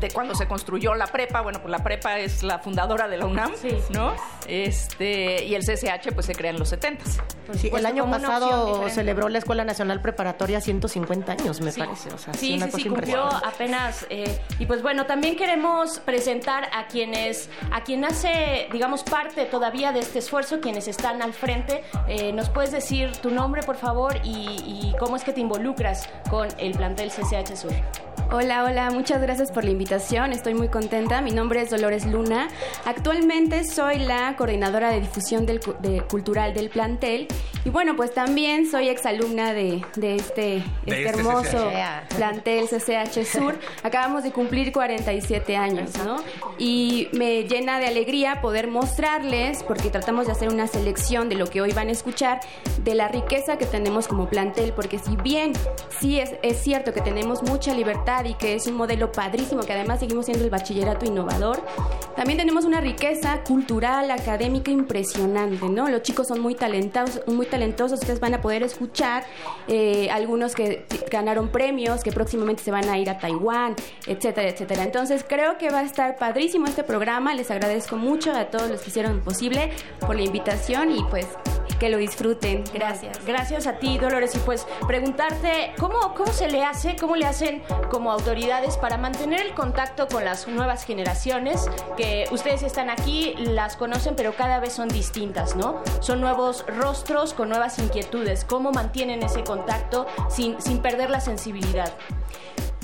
de 0.00 0.10
cuando 0.10 0.34
se 0.34 0.46
construyó 0.46 0.94
la 0.94 1.06
prepa. 1.06 1.40
Bueno, 1.40 1.60
pues 1.60 1.70
la 1.70 1.82
prepa 1.82 2.18
es 2.18 2.42
la 2.42 2.58
fundadora 2.58 3.08
de 3.08 3.16
la 3.16 3.26
UNAM, 3.26 3.52
sí, 3.56 3.70
sí. 3.70 3.92
¿no? 3.92 4.14
Este, 4.46 5.44
y 5.44 5.54
el 5.54 5.62
CCH 5.62 6.12
pues 6.14 6.26
se 6.26 6.34
crea 6.34 6.50
en 6.50 6.58
los 6.58 6.68
70 6.68 7.04
sí, 7.54 7.70
el 7.74 7.86
año 7.86 8.10
pasado 8.10 8.88
celebró 8.88 9.28
la 9.28 9.38
Escuela 9.38 9.64
Nacional 9.64 10.00
Preparatoria 10.00 10.60
150 10.60 11.32
años, 11.32 11.60
me 11.60 11.72
sí. 11.72 11.80
parece. 11.80 12.08
O 12.12 12.18
sea, 12.18 12.34
sí, 12.34 12.54
una 12.54 12.66
sí, 12.66 12.72
cosa 12.72 12.82
sí, 12.82 12.88
cumplió 12.88 13.22
apenas. 13.24 14.06
Eh, 14.10 14.40
y 14.58 14.66
pues 14.66 14.82
bueno, 14.82 15.06
también 15.06 15.36
queremos 15.36 16.00
presentar 16.00 16.68
a 16.72 16.86
quienes, 16.86 17.48
a 17.70 17.82
quien 17.82 18.04
hace, 18.04 18.68
digamos, 18.72 19.02
parte 19.02 19.44
todavía 19.44 19.92
de 19.92 20.00
este 20.00 20.18
esfuerzo, 20.18 20.60
quienes 20.60 20.88
están 20.88 21.22
al 21.22 21.32
frente. 21.32 21.84
Eh, 22.08 22.32
¿Nos 22.32 22.50
puedes 22.50 22.72
decir 22.72 23.12
tu 23.18 23.30
nombre, 23.30 23.62
por 23.62 23.76
favor, 23.76 24.16
y, 24.24 24.90
y 24.92 24.94
cómo 24.98 25.16
es 25.16 25.24
que 25.24 25.32
te 25.32 25.40
involucras 25.40 26.08
con 26.30 26.48
el 26.58 26.72
plantel 26.72 27.10
CCH 27.10 27.21
Sur? 27.24 27.72
Hola, 28.34 28.64
hola, 28.64 28.90
muchas 28.90 29.20
gracias 29.20 29.52
por 29.52 29.62
la 29.64 29.70
invitación, 29.70 30.32
estoy 30.32 30.54
muy 30.54 30.68
contenta. 30.68 31.20
Mi 31.20 31.32
nombre 31.32 31.60
es 31.60 31.70
Dolores 31.70 32.06
Luna. 32.06 32.48
Actualmente 32.84 33.62
soy 33.64 33.98
la 33.98 34.34
coordinadora 34.36 34.90
de 34.90 35.00
difusión 35.00 35.44
del, 35.44 35.60
de, 35.80 36.00
cultural 36.02 36.54
del 36.54 36.70
plantel 36.70 37.28
y 37.64 37.70
bueno, 37.70 37.94
pues 37.94 38.12
también 38.12 38.68
soy 38.68 38.88
exalumna 38.88 39.52
de, 39.52 39.84
de 39.96 40.16
este, 40.16 40.40
De 40.40 40.56
este 40.86 41.04
este 41.04 41.08
hermoso 41.10 41.70
CCH. 41.70 42.16
plantel 42.16 42.64
CCH 42.68 43.24
Sur. 43.24 43.58
Acabamos 43.82 44.24
de 44.24 44.32
cumplir 44.32 44.72
47 44.72 45.56
años, 45.56 45.90
¿no? 45.98 46.16
Y 46.58 47.08
me 47.12 47.42
llena 47.44 47.78
de 47.78 47.86
alegría 47.86 48.40
poder 48.40 48.66
mostrarles, 48.66 49.62
porque 49.62 49.90
tratamos 49.90 50.26
de 50.26 50.32
hacer 50.32 50.48
una 50.48 50.66
selección 50.66 51.28
de 51.28 51.36
lo 51.36 51.46
que 51.46 51.60
hoy 51.60 51.72
van 51.72 51.88
a 51.88 51.92
escuchar, 51.92 52.40
de 52.82 52.94
la 52.94 53.08
riqueza 53.08 53.58
que 53.58 53.66
tenemos 53.66 54.08
como 54.08 54.28
plantel, 54.28 54.72
porque 54.72 54.98
si 54.98 55.16
bien 55.16 55.52
sí 56.00 56.18
es, 56.18 56.32
es 56.42 56.56
cierto 56.62 56.92
que 56.92 57.00
tenemos 57.00 57.11
mucha 57.42 57.74
libertad 57.74 58.24
y 58.24 58.34
que 58.34 58.54
es 58.54 58.66
un 58.66 58.74
modelo 58.74 59.12
padrísimo, 59.12 59.62
que 59.62 59.72
además 59.72 60.00
seguimos 60.00 60.26
siendo 60.26 60.44
el 60.44 60.50
bachillerato 60.50 61.06
innovador, 61.06 61.62
también 62.16 62.38
tenemos 62.38 62.64
una 62.64 62.80
riqueza 62.80 63.42
cultural, 63.44 64.10
académica 64.10 64.70
impresionante, 64.70 65.68
¿no? 65.68 65.88
Los 65.88 66.02
chicos 66.02 66.28
son 66.28 66.40
muy 66.40 66.54
talentosos, 66.54 67.26
muy 67.26 67.46
talentosos, 67.46 68.00
ustedes 68.00 68.20
van 68.20 68.34
a 68.34 68.40
poder 68.40 68.62
escuchar 68.62 69.24
eh, 69.68 70.08
algunos 70.10 70.54
que 70.54 70.86
ganaron 71.10 71.48
premios, 71.48 72.02
que 72.02 72.12
próximamente 72.12 72.62
se 72.62 72.70
van 72.70 72.88
a 72.88 72.98
ir 72.98 73.08
a 73.10 73.18
Taiwán, 73.18 73.74
etcétera, 74.06 74.48
etcétera. 74.48 74.84
Entonces 74.84 75.24
creo 75.26 75.58
que 75.58 75.70
va 75.70 75.80
a 75.80 75.84
estar 75.84 76.16
padrísimo 76.16 76.66
este 76.66 76.84
programa, 76.84 77.34
les 77.34 77.50
agradezco 77.50 77.96
mucho 77.96 78.32
a 78.32 78.46
todos 78.46 78.70
los 78.70 78.80
que 78.80 78.90
hicieron 78.90 79.20
posible 79.20 79.70
por 80.00 80.16
la 80.16 80.22
invitación 80.22 80.92
y 80.92 81.02
pues 81.04 81.26
que 81.82 81.88
lo 81.88 81.98
disfruten. 81.98 82.62
Gracias. 82.72 83.18
Gracias 83.26 83.66
a 83.66 83.72
ti, 83.80 83.98
Dolores. 83.98 84.36
Y 84.36 84.38
pues 84.38 84.68
preguntarte, 84.86 85.72
¿cómo, 85.80 86.14
¿cómo 86.14 86.32
se 86.32 86.48
le 86.48 86.62
hace, 86.62 86.94
cómo 86.94 87.16
le 87.16 87.26
hacen 87.26 87.60
como 87.90 88.12
autoridades 88.12 88.76
para 88.76 88.98
mantener 88.98 89.44
el 89.44 89.52
contacto 89.52 90.06
con 90.06 90.24
las 90.24 90.46
nuevas 90.46 90.84
generaciones? 90.84 91.68
Que 91.96 92.28
ustedes 92.30 92.62
están 92.62 92.88
aquí, 92.88 93.34
las 93.36 93.76
conocen, 93.76 94.14
pero 94.14 94.32
cada 94.36 94.60
vez 94.60 94.74
son 94.74 94.90
distintas, 94.90 95.56
¿no? 95.56 95.82
Son 95.98 96.20
nuevos 96.20 96.64
rostros 96.68 97.34
con 97.34 97.48
nuevas 97.48 97.80
inquietudes. 97.80 98.44
¿Cómo 98.44 98.70
mantienen 98.70 99.20
ese 99.24 99.42
contacto 99.42 100.06
sin, 100.30 100.62
sin 100.62 100.78
perder 100.78 101.10
la 101.10 101.18
sensibilidad? 101.20 101.92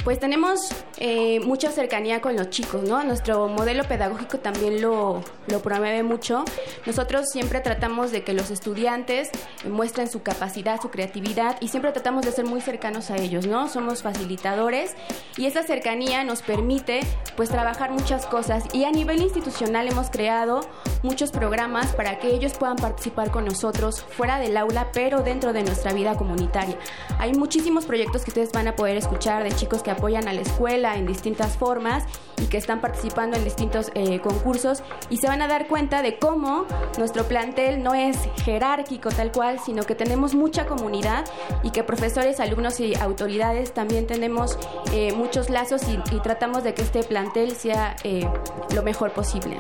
Pues 0.05 0.21
tenemos 0.21 0.69
eh, 0.99 1.41
mucha 1.41 1.71
cercanía 1.71 2.21
con 2.21 2.37
los 2.37 2.51
chicos, 2.51 2.83
¿no? 2.83 3.03
Nuestro 3.05 3.49
modelo 3.49 3.85
pedagógico 3.85 4.39
también 4.39 4.81
lo, 4.81 5.23
lo, 5.49 5.61
promueve 5.61 6.03
mucho. 6.03 6.45
Nosotros 6.87 7.29
siempre 7.31 7.61
tratamos 7.61 8.11
de 8.11 8.23
que 8.23 8.33
los 8.33 8.51
estudiantes 8.51 9.31
muestren 9.69 10.09
su 10.09 10.23
capacidad, 10.23 10.81
su 10.81 10.91
creatividad 10.91 11.57
y 11.61 11.69
siempre 11.69 11.93
tratamos 11.93 12.25
de 12.25 12.33
ser 12.33 12.47
muy 12.47 12.61
cercanos 12.61 13.11
a 13.11 13.17
ellos, 13.17 13.47
¿no? 13.47 13.69
Somos 13.69 14.03
facilitadores 14.03 14.95
y 15.37 15.47
esa 15.47 15.63
cercanía 15.63 16.25
nos 16.25 16.43
permite 16.43 17.01
pues 17.37 17.49
trabajar 17.49 17.91
muchas 17.91 18.27
cosas 18.27 18.65
y 18.73 18.85
a 18.85 18.91
nivel 18.91 19.21
institucional 19.21 19.89
hemos 19.89 20.11
creado 20.11 20.61
muchos 21.03 21.31
programas 21.31 21.95
para 21.95 22.19
que 22.19 22.29
ellos 22.29 22.55
puedan 22.55 22.77
participar 22.77 23.31
con 23.31 23.45
nosotros 23.45 24.05
fuera 24.17 24.39
del 24.39 24.57
aula, 24.57 24.91
pero 24.93 25.23
dentro 25.23 25.53
de 25.53 25.63
nuestra 25.63 25.93
vida 25.93 26.17
comunitaria. 26.17 26.77
Hay 27.19 27.35
muchísimos 27.35 27.85
proyectos 27.85 28.25
que 28.25 28.31
ustedes 28.31 28.53
van 28.53 28.69
a 28.69 28.77
poder 28.77 28.97
escuchar 28.97 29.45
de 29.45 29.53
chicos 29.53 29.83
que 29.83 29.88
apoyan 29.91 30.29
a 30.29 30.33
la 30.33 30.41
escuela 30.41 30.97
en 30.97 31.07
distintas 31.07 31.57
formas 31.57 32.05
y 32.41 32.47
que 32.47 32.57
están 32.57 32.81
participando 32.81 33.37
en 33.37 33.45
distintos 33.45 33.91
eh, 33.95 34.21
concursos 34.21 34.83
y 35.11 35.19
se 35.19 35.27
van 35.27 35.43
a 35.43 35.49
dar 35.49 35.67
cuenta 35.67 36.03
de 36.03 36.19
cómo 36.19 36.67
nuestro 36.99 37.25
plantel 37.25 37.83
no 37.83 37.95
es 37.95 38.17
jerárquico 38.45 39.11
tal 39.11 39.33
cual, 39.33 39.59
sino 39.65 39.85
que 39.85 39.95
tenemos 39.95 40.35
mucha 40.35 40.67
comunidad 40.67 41.25
y 41.63 41.71
que 41.71 41.83
profesores, 41.83 42.41
alumnos 42.41 42.81
y 42.81 42.95
autoridades 42.95 43.73
también 43.73 44.07
tenemos 44.07 44.59
eh, 44.93 45.13
muchos 45.13 45.51
lazos 45.51 45.83
y, 45.89 45.99
tratamos 46.21 46.65
de 46.65 46.75
que 46.75 46.83
este 46.83 47.03
plantel 47.05 47.53
sea 47.53 47.97
eh, 48.05 48.29
lo 48.75 48.83
mejor 48.83 49.13
posible. 49.13 49.57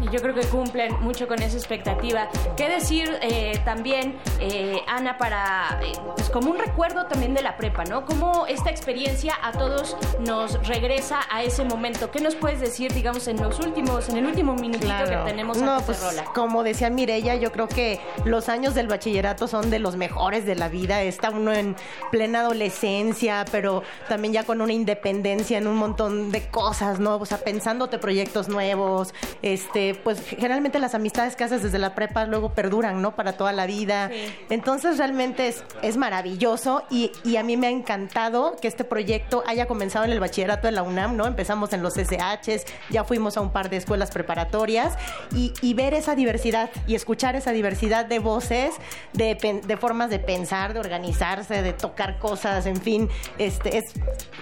Y 0.00 0.10
yo 0.10 0.20
creo 0.20 0.34
que 0.34 0.46
cumplen 0.46 1.00
mucho 1.00 1.26
con 1.26 1.42
esa 1.42 1.56
expectativa. 1.56 2.28
¿Qué 2.56 2.68
decir 2.68 3.10
eh, 3.22 3.60
también, 3.64 4.18
eh, 4.40 4.80
Ana, 4.86 5.18
para, 5.18 5.80
eh, 5.82 5.92
pues 6.16 6.30
como 6.30 6.50
un 6.50 6.58
recuerdo 6.58 7.06
también 7.06 7.34
de 7.34 7.42
la 7.42 7.56
prepa, 7.56 7.84
¿no? 7.84 8.04
Cómo 8.04 8.46
esta 8.46 8.70
experiencia 8.70 9.34
a 9.42 9.52
todos 9.52 9.96
nos 10.20 10.66
regresa 10.66 11.20
a 11.30 11.42
ese 11.42 11.64
momento. 11.64 12.10
¿Qué 12.10 12.20
nos 12.20 12.34
puedes 12.34 12.60
decir, 12.60 12.92
digamos, 12.92 13.26
en 13.28 13.42
los 13.42 13.58
últimos, 13.60 14.08
en 14.08 14.18
el 14.18 14.26
último 14.26 14.54
minutito 14.54 15.04
que 15.08 15.16
tenemos 15.26 15.58
no, 15.58 15.72
antes 15.72 15.86
pues, 15.86 16.02
rola? 16.02 16.24
Como 16.32 16.62
decía 16.62 16.90
Mirella, 16.90 17.34
yo 17.34 17.50
creo 17.52 17.68
que 17.68 18.00
los 18.24 18.48
años 18.48 18.74
del 18.74 18.88
bachillerato 18.88 19.48
son 19.48 19.70
de 19.70 19.78
los 19.78 19.96
mejores 19.96 20.46
de 20.46 20.54
la 20.54 20.68
vida. 20.68 21.02
Está 21.02 21.30
uno 21.30 21.52
en 21.52 21.76
plena 22.10 22.40
adolescencia, 22.40 23.44
pero 23.50 23.82
también 24.08 24.32
ya 24.32 24.44
con 24.44 24.60
una 24.60 24.72
independencia 24.72 25.58
en 25.58 25.66
un 25.66 25.76
montón 25.76 26.30
de 26.30 26.46
cosas, 26.48 27.00
¿no? 27.00 27.16
O 27.16 27.26
sea, 27.26 27.38
pensándote 27.38 27.98
proyectos 27.98 28.48
nuevos, 28.48 29.14
este, 29.42 29.87
pues 29.94 30.20
generalmente 30.20 30.78
las 30.78 30.94
amistades 30.94 31.36
que 31.36 31.44
haces 31.44 31.62
desde 31.62 31.78
la 31.78 31.94
prepa 31.94 32.24
luego 32.26 32.52
perduran, 32.54 33.02
¿no? 33.02 33.14
Para 33.14 33.32
toda 33.32 33.52
la 33.52 33.66
vida. 33.66 34.10
Entonces 34.50 34.98
realmente 34.98 35.48
es, 35.48 35.64
es 35.82 35.96
maravilloso 35.96 36.84
y, 36.90 37.12
y 37.24 37.36
a 37.36 37.42
mí 37.42 37.56
me 37.56 37.66
ha 37.66 37.70
encantado 37.70 38.56
que 38.60 38.68
este 38.68 38.84
proyecto 38.84 39.42
haya 39.46 39.66
comenzado 39.66 40.04
en 40.04 40.12
el 40.12 40.20
bachillerato 40.20 40.66
de 40.66 40.72
la 40.72 40.82
UNAM, 40.82 41.16
¿no? 41.16 41.26
Empezamos 41.26 41.72
en 41.72 41.82
los 41.82 41.94
SHs, 41.94 42.64
ya 42.90 43.04
fuimos 43.04 43.36
a 43.36 43.40
un 43.40 43.50
par 43.50 43.70
de 43.70 43.76
escuelas 43.76 44.10
preparatorias 44.10 44.96
y, 45.34 45.52
y 45.60 45.74
ver 45.74 45.94
esa 45.94 46.14
diversidad 46.14 46.70
y 46.86 46.94
escuchar 46.94 47.36
esa 47.36 47.52
diversidad 47.52 48.06
de 48.06 48.18
voces, 48.18 48.74
de, 49.12 49.62
de 49.64 49.76
formas 49.76 50.10
de 50.10 50.18
pensar, 50.18 50.72
de 50.72 50.80
organizarse, 50.80 51.62
de 51.62 51.72
tocar 51.72 52.18
cosas, 52.18 52.66
en 52.66 52.76
fin, 52.76 53.08
este 53.38 53.78
es 53.78 53.84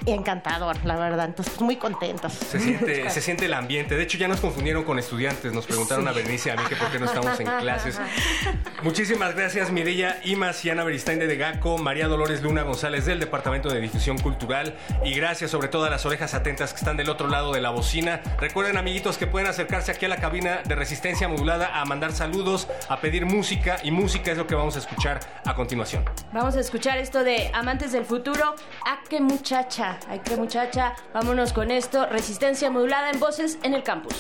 encantador, 0.06 0.76
la 0.84 0.96
verdad. 0.96 1.26
Entonces, 1.26 1.60
muy 1.60 1.76
contentos. 1.76 2.32
Se 2.32 2.58
siente, 2.58 3.10
se 3.10 3.20
siente 3.20 3.46
el 3.46 3.54
ambiente. 3.54 3.96
De 3.96 4.02
hecho, 4.02 4.18
ya 4.18 4.28
nos 4.28 4.40
confundieron 4.40 4.84
con 4.84 4.98
estudiantes. 4.98 5.36
Nos 5.45 5.66
preguntaron 5.66 6.05
Sí. 6.05 6.11
a 6.11 6.12
Berenice 6.12 6.50
a 6.50 6.57
mí 6.57 6.62
que 6.69 6.76
por 6.76 6.90
qué 6.90 6.99
no 6.99 7.07
estamos 7.07 7.38
en 7.40 7.47
clases. 7.47 8.00
Muchísimas 8.83 9.35
gracias, 9.35 9.71
Mireya 9.71 10.21
Imas 10.25 10.64
y 10.64 10.71
Ana 10.71 10.85
Beristain 10.85 11.19
de 11.19 11.26
Degaco, 11.26 11.78
María 11.78 12.09
Dolores 12.09 12.43
Luna 12.43 12.62
González 12.62 13.07
del 13.07 13.19
Departamento 13.21 13.69
de 13.69 13.81
Difusión 13.81 14.19
Cultural. 14.19 14.76
Y 15.05 15.14
gracias 15.14 15.50
sobre 15.50 15.69
todo 15.69 15.85
a 15.85 15.90
las 15.90 16.05
orejas 16.07 16.35
atentas 16.35 16.73
que 16.73 16.78
están 16.78 16.97
del 16.97 17.09
otro 17.09 17.28
lado 17.28 17.52
de 17.52 17.61
la 17.61 17.71
bocina. 17.71 18.21
Recuerden, 18.38 18.76
amiguitos, 18.76 19.19
que 19.19 19.26
pueden 19.26 19.49
acercarse 19.49 19.93
aquí 19.93 20.05
a 20.05 20.09
la 20.09 20.16
cabina 20.19 20.61
de 20.64 20.75
resistencia 20.75 21.28
modulada 21.28 21.81
a 21.81 21.85
mandar 21.85 22.12
saludos, 22.12 22.69
a 22.88 23.00
pedir 23.00 23.26
música. 23.26 23.78
Y 23.83 23.90
música 23.90 24.31
es 24.33 24.38
lo 24.38 24.47
que 24.47 24.55
vamos 24.55 24.76
a 24.76 24.81
escuchar 24.81 25.21
a 25.45 25.55
continuación. 25.55 26.05
Vamos 26.33 26.57
a 26.57 26.61
escuchar 26.61 26.99
esto 26.99 27.25
de 27.25 27.50
Amantes 27.55 27.93
del 27.93 28.05
Futuro. 28.05 28.55
¡Ah, 28.87 28.99
qué 29.09 29.21
muchacha! 29.21 29.99
¡Ay, 30.09 30.21
qué 30.25 30.37
muchacha! 30.37 30.95
Vámonos 31.14 31.52
con 31.52 31.71
esto. 31.71 32.07
Resistencia 32.07 32.71
modulada 32.71 33.11
en 33.11 33.19
voces 33.21 33.59
en 33.62 33.75
el 33.75 33.83
campus. 33.83 34.14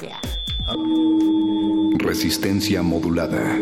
Ya. 0.00 0.18
Resistencia 1.98 2.82
modulada. 2.82 3.58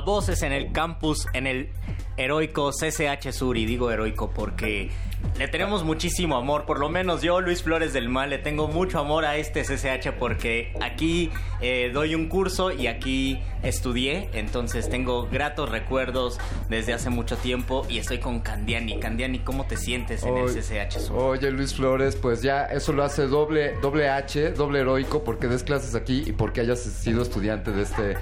A 0.00 0.04
Voces 0.04 0.42
en 0.42 0.52
el 0.52 0.72
Campus, 0.72 1.26
en 1.34 1.46
el 1.46 1.68
heroico 2.16 2.70
CCH 2.70 3.32
Sur, 3.32 3.56
y 3.56 3.66
digo 3.66 3.90
heroico 3.90 4.30
porque 4.30 4.90
Le 5.38 5.48
tenemos 5.48 5.84
muchísimo 5.84 6.36
amor, 6.36 6.64
por 6.64 6.78
lo 6.78 6.88
menos 6.88 7.22
yo, 7.22 7.40
Luis 7.40 7.62
Flores 7.62 7.92
del 7.92 8.08
Mal, 8.08 8.30
le 8.30 8.38
tengo 8.38 8.68
mucho 8.68 8.98
amor 8.98 9.24
a 9.24 9.36
este 9.36 9.62
CCH 9.62 10.12
porque 10.18 10.74
aquí 10.80 11.30
eh, 11.60 11.90
doy 11.92 12.14
un 12.14 12.28
curso 12.28 12.72
y 12.72 12.86
aquí 12.86 13.38
estudié, 13.62 14.28
entonces 14.32 14.88
tengo 14.88 15.26
gratos 15.26 15.70
recuerdos 15.70 16.38
desde 16.68 16.94
hace 16.94 17.10
mucho 17.10 17.36
tiempo 17.36 17.86
y 17.88 17.98
estoy 17.98 18.18
con 18.18 18.40
Candiani. 18.40 18.98
Candiani, 18.98 19.40
¿cómo 19.40 19.66
te 19.66 19.76
sientes 19.76 20.22
en 20.24 20.36
el 20.36 20.46
CCH 20.46 20.98
Sur? 20.98 21.16
Oye, 21.18 21.50
Luis 21.50 21.74
Flores, 21.74 22.16
pues 22.16 22.42
ya 22.42 22.64
eso 22.64 22.92
lo 22.92 23.02
hace 23.02 23.26
doble, 23.26 23.74
doble 23.80 24.08
H, 24.08 24.52
doble 24.52 24.80
heroico, 24.80 25.22
porque 25.24 25.48
des 25.48 25.62
clases 25.62 25.94
aquí 25.94 26.22
y 26.26 26.32
porque 26.32 26.62
hayas 26.62 26.80
sido 26.80 27.22
estudiante 27.22 27.72
de 27.72 27.82
este 27.82 28.16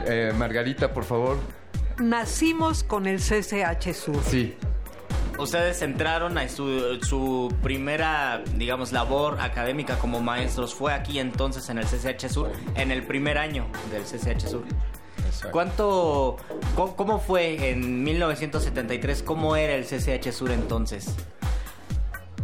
Eh, 0.08 0.34
Margarita, 0.36 0.91
por 0.94 1.06
favor. 1.06 1.38
Nacimos 2.01 2.83
con 2.83 3.07
el 3.07 3.19
CCH 3.19 3.93
Sur. 3.93 4.21
Sí. 4.23 4.55
Ustedes 5.37 5.81
entraron 5.81 6.37
a 6.37 6.47
su, 6.49 6.99
su 7.01 7.53
primera, 7.63 8.43
digamos, 8.55 8.91
labor 8.91 9.39
académica 9.39 9.97
como 9.97 10.21
maestros. 10.21 10.73
Fue 10.73 10.93
aquí 10.93 11.19
entonces 11.19 11.69
en 11.69 11.77
el 11.77 11.85
CCH 11.85 12.27
Sur, 12.29 12.51
en 12.75 12.91
el 12.91 13.03
primer 13.03 13.37
año 13.37 13.65
del 13.91 14.03
CCH 14.03 14.47
Sur. 14.47 14.63
¿Cuánto, 15.51 16.37
cómo, 16.75 16.95
cómo 16.95 17.19
fue 17.19 17.71
en 17.71 18.03
1973? 18.03 19.23
¿Cómo 19.23 19.55
era 19.55 19.73
el 19.73 19.85
CCH 19.85 20.31
Sur 20.31 20.51
entonces? 20.51 21.15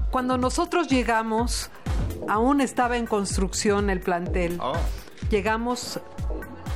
Cuando 0.10 0.38
nosotros 0.38 0.88
llegamos, 0.88 1.70
aún 2.28 2.62
estaba 2.62 2.98
en 2.98 3.06
construcción 3.06 3.90
el 3.90 4.00
plantel. 4.00 4.60
Llegamos 5.30 6.00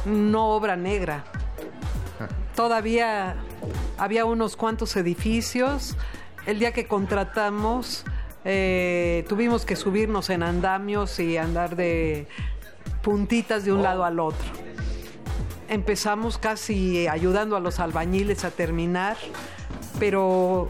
no 0.05 0.49
obra 0.49 0.75
negra. 0.75 1.23
Todavía 2.55 3.35
había 3.97 4.25
unos 4.25 4.55
cuantos 4.55 4.95
edificios. 4.95 5.95
El 6.45 6.59
día 6.59 6.71
que 6.73 6.85
contratamos, 6.87 8.03
eh, 8.45 9.25
tuvimos 9.29 9.65
que 9.65 9.75
subirnos 9.75 10.29
en 10.29 10.43
andamios 10.43 11.19
y 11.19 11.37
andar 11.37 11.75
de 11.75 12.27
puntitas 13.01 13.63
de 13.65 13.71
un 13.71 13.83
lado 13.83 14.03
al 14.03 14.19
otro. 14.19 14.45
Empezamos 15.69 16.37
casi 16.37 17.07
ayudando 17.07 17.55
a 17.55 17.59
los 17.59 17.79
albañiles 17.79 18.43
a 18.43 18.51
terminar, 18.51 19.15
pero 19.99 20.69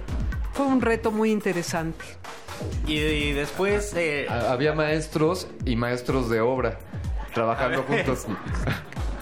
fue 0.54 0.66
un 0.68 0.82
reto 0.82 1.12
muy 1.12 1.32
interesante. 1.32 2.06
Y, 2.86 2.98
y 3.00 3.32
después... 3.32 3.94
eh, 3.96 4.28
Ha- 4.30 4.52
Había 4.52 4.74
maestros 4.74 5.48
y 5.66 5.76
maestros 5.76 6.30
de 6.30 6.42
obra 6.42 6.78
trabajando 7.34 7.82
juntos. 7.84 8.28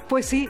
Pues 0.09 0.25
sí, 0.25 0.49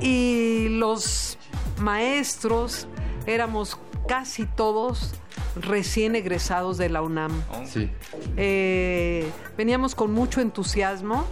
y 0.00 0.68
los 0.68 1.38
maestros 1.80 2.86
éramos 3.26 3.78
casi 4.08 4.46
todos 4.46 5.14
recién 5.56 6.14
egresados 6.14 6.78
de 6.78 6.88
la 6.88 7.02
UNAM. 7.02 7.32
Sí. 7.64 7.90
Eh, 8.36 9.30
veníamos 9.56 9.94
con 9.94 10.12
mucho 10.12 10.40
entusiasmo 10.40 11.24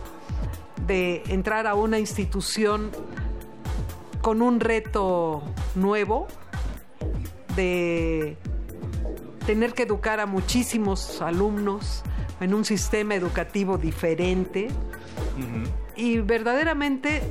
de 0.86 1.22
entrar 1.28 1.66
a 1.66 1.74
una 1.74 1.98
institución 1.98 2.90
con 4.22 4.42
un 4.42 4.60
reto 4.60 5.42
nuevo, 5.74 6.26
de 7.54 8.36
tener 9.46 9.74
que 9.74 9.84
educar 9.84 10.20
a 10.20 10.26
muchísimos 10.26 11.22
alumnos 11.22 12.02
en 12.40 12.54
un 12.54 12.64
sistema 12.64 13.14
educativo 13.14 13.78
diferente 13.78 14.68
y 15.96 16.18
verdaderamente, 16.18 17.22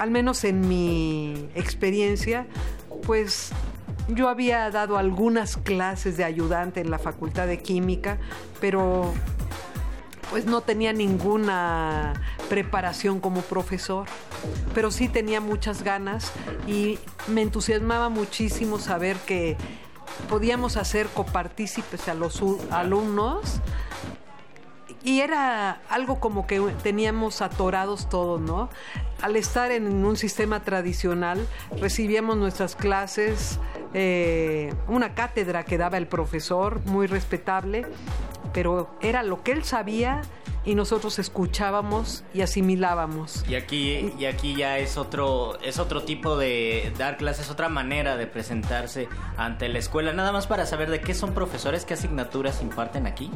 al 0.00 0.10
menos 0.10 0.44
en 0.44 0.66
mi 0.66 1.50
experiencia, 1.54 2.46
pues 3.06 3.52
yo 4.08 4.30
había 4.30 4.70
dado 4.70 4.96
algunas 4.96 5.58
clases 5.58 6.16
de 6.16 6.24
ayudante 6.24 6.80
en 6.80 6.90
la 6.90 6.98
Facultad 6.98 7.46
de 7.46 7.58
Química, 7.58 8.16
pero 8.62 9.12
pues 10.30 10.46
no 10.46 10.62
tenía 10.62 10.94
ninguna 10.94 12.14
preparación 12.48 13.20
como 13.20 13.42
profesor, 13.42 14.06
pero 14.74 14.90
sí 14.90 15.06
tenía 15.06 15.42
muchas 15.42 15.82
ganas 15.82 16.32
y 16.66 16.98
me 17.28 17.42
entusiasmaba 17.42 18.08
muchísimo 18.08 18.78
saber 18.78 19.18
que 19.18 19.58
podíamos 20.30 20.78
hacer 20.78 21.08
copartícipes 21.08 22.08
a 22.08 22.14
los 22.14 22.42
alumnos 22.70 23.60
y 25.02 25.20
era 25.20 25.80
algo 25.88 26.20
como 26.20 26.46
que 26.46 26.60
teníamos 26.82 27.42
atorados 27.42 28.08
todos, 28.08 28.40
¿no? 28.40 28.68
Al 29.22 29.36
estar 29.36 29.70
en 29.70 30.04
un 30.04 30.16
sistema 30.16 30.62
tradicional, 30.62 31.46
recibíamos 31.78 32.36
nuestras 32.36 32.74
clases, 32.74 33.58
eh, 33.92 34.72
una 34.88 35.14
cátedra 35.14 35.64
que 35.64 35.76
daba 35.76 35.98
el 35.98 36.06
profesor, 36.06 36.80
muy 36.86 37.06
respetable, 37.06 37.84
pero 38.54 38.90
era 39.00 39.22
lo 39.22 39.42
que 39.42 39.52
él 39.52 39.64
sabía 39.64 40.22
y 40.64 40.74
nosotros 40.74 41.18
escuchábamos 41.18 42.24
y 42.34 42.42
asimilábamos. 42.42 43.44
Y 43.48 43.54
aquí, 43.54 44.12
y 44.18 44.24
aquí 44.26 44.54
ya 44.56 44.78
es 44.78 44.96
otro, 44.96 45.58
es 45.60 45.78
otro 45.78 46.02
tipo 46.02 46.36
de 46.36 46.92
dar 46.98 47.16
clases, 47.16 47.50
otra 47.50 47.68
manera 47.68 48.16
de 48.16 48.26
presentarse 48.26 49.08
ante 49.36 49.68
la 49.68 49.78
escuela. 49.78 50.12
Nada 50.12 50.32
más 50.32 50.46
para 50.46 50.66
saber 50.66 50.90
de 50.90 51.00
qué 51.00 51.14
son 51.14 51.32
profesores, 51.34 51.84
qué 51.84 51.94
asignaturas 51.94 52.60
imparten 52.62 53.06
aquí. 53.06 53.30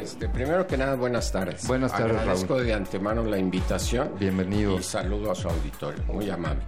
Este, 0.00 0.28
primero 0.28 0.66
que 0.66 0.76
nada, 0.76 0.96
buenas 0.96 1.30
tardes. 1.30 1.66
Buenas 1.68 1.92
tardes, 1.92 2.16
Agradezco 2.18 2.54
Raúl. 2.54 2.66
de 2.66 2.74
antemano 2.74 3.22
la 3.22 3.38
invitación. 3.38 4.10
Bienvenido. 4.18 4.76
Y 4.78 4.82
saludo 4.82 5.30
a 5.30 5.34
su 5.34 5.48
auditorio, 5.48 6.02
muy 6.12 6.28
amable. 6.30 6.62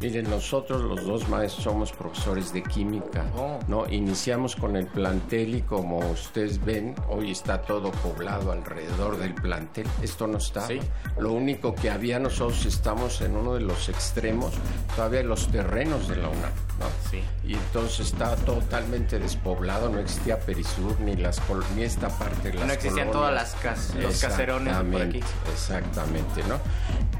Miren, 0.00 0.30
nosotros 0.30 0.82
los 0.82 1.04
dos 1.04 1.28
maestros 1.28 1.64
somos 1.64 1.92
profesores 1.92 2.52
de 2.52 2.62
química, 2.62 3.24
Oh. 3.36 3.58
¿no? 3.66 3.88
Iniciamos 3.88 4.54
con 4.54 4.76
el 4.76 4.86
plantel 4.86 5.56
y 5.56 5.62
como 5.62 5.98
ustedes 5.98 6.64
ven, 6.64 6.94
hoy 7.08 7.32
está 7.32 7.60
todo 7.62 7.90
poblado 7.90 8.52
alrededor 8.68 9.16
del 9.18 9.34
plantel. 9.34 9.86
Esto 10.02 10.26
no 10.26 10.38
está. 10.38 10.66
Sí. 10.66 10.78
Lo 11.18 11.32
único 11.32 11.74
que 11.74 11.90
había, 11.90 12.18
nosotros 12.18 12.64
estamos 12.66 13.20
en 13.20 13.36
uno 13.36 13.54
de 13.54 13.60
los 13.60 13.88
extremos, 13.88 14.52
todavía 14.94 15.22
los 15.22 15.48
terrenos 15.48 16.08
de 16.08 16.16
la 16.16 16.28
UNAM, 16.28 16.52
¿no? 16.78 16.86
Sí. 17.10 17.22
Y 17.44 17.54
entonces 17.54 18.08
estaba 18.12 18.36
totalmente 18.36 19.18
despoblado, 19.18 19.88
no 19.88 19.98
existía 19.98 20.38
Perisur 20.40 21.00
ni 21.00 21.16
las 21.16 21.40
ni 21.76 21.82
esta 21.82 22.08
parte 22.08 22.50
de 22.50 22.54
las 22.58 22.66
No 22.66 22.72
existían 22.72 23.10
todas 23.10 23.30
colonias. 23.30 23.52
las 23.52 23.62
cas- 23.62 23.94
los 24.02 24.20
caserones 24.20 24.76
por 24.76 25.02
aquí. 25.02 25.18
Exactamente, 25.52 26.40
Exactamente, 26.40 26.42
¿no? 26.48 26.58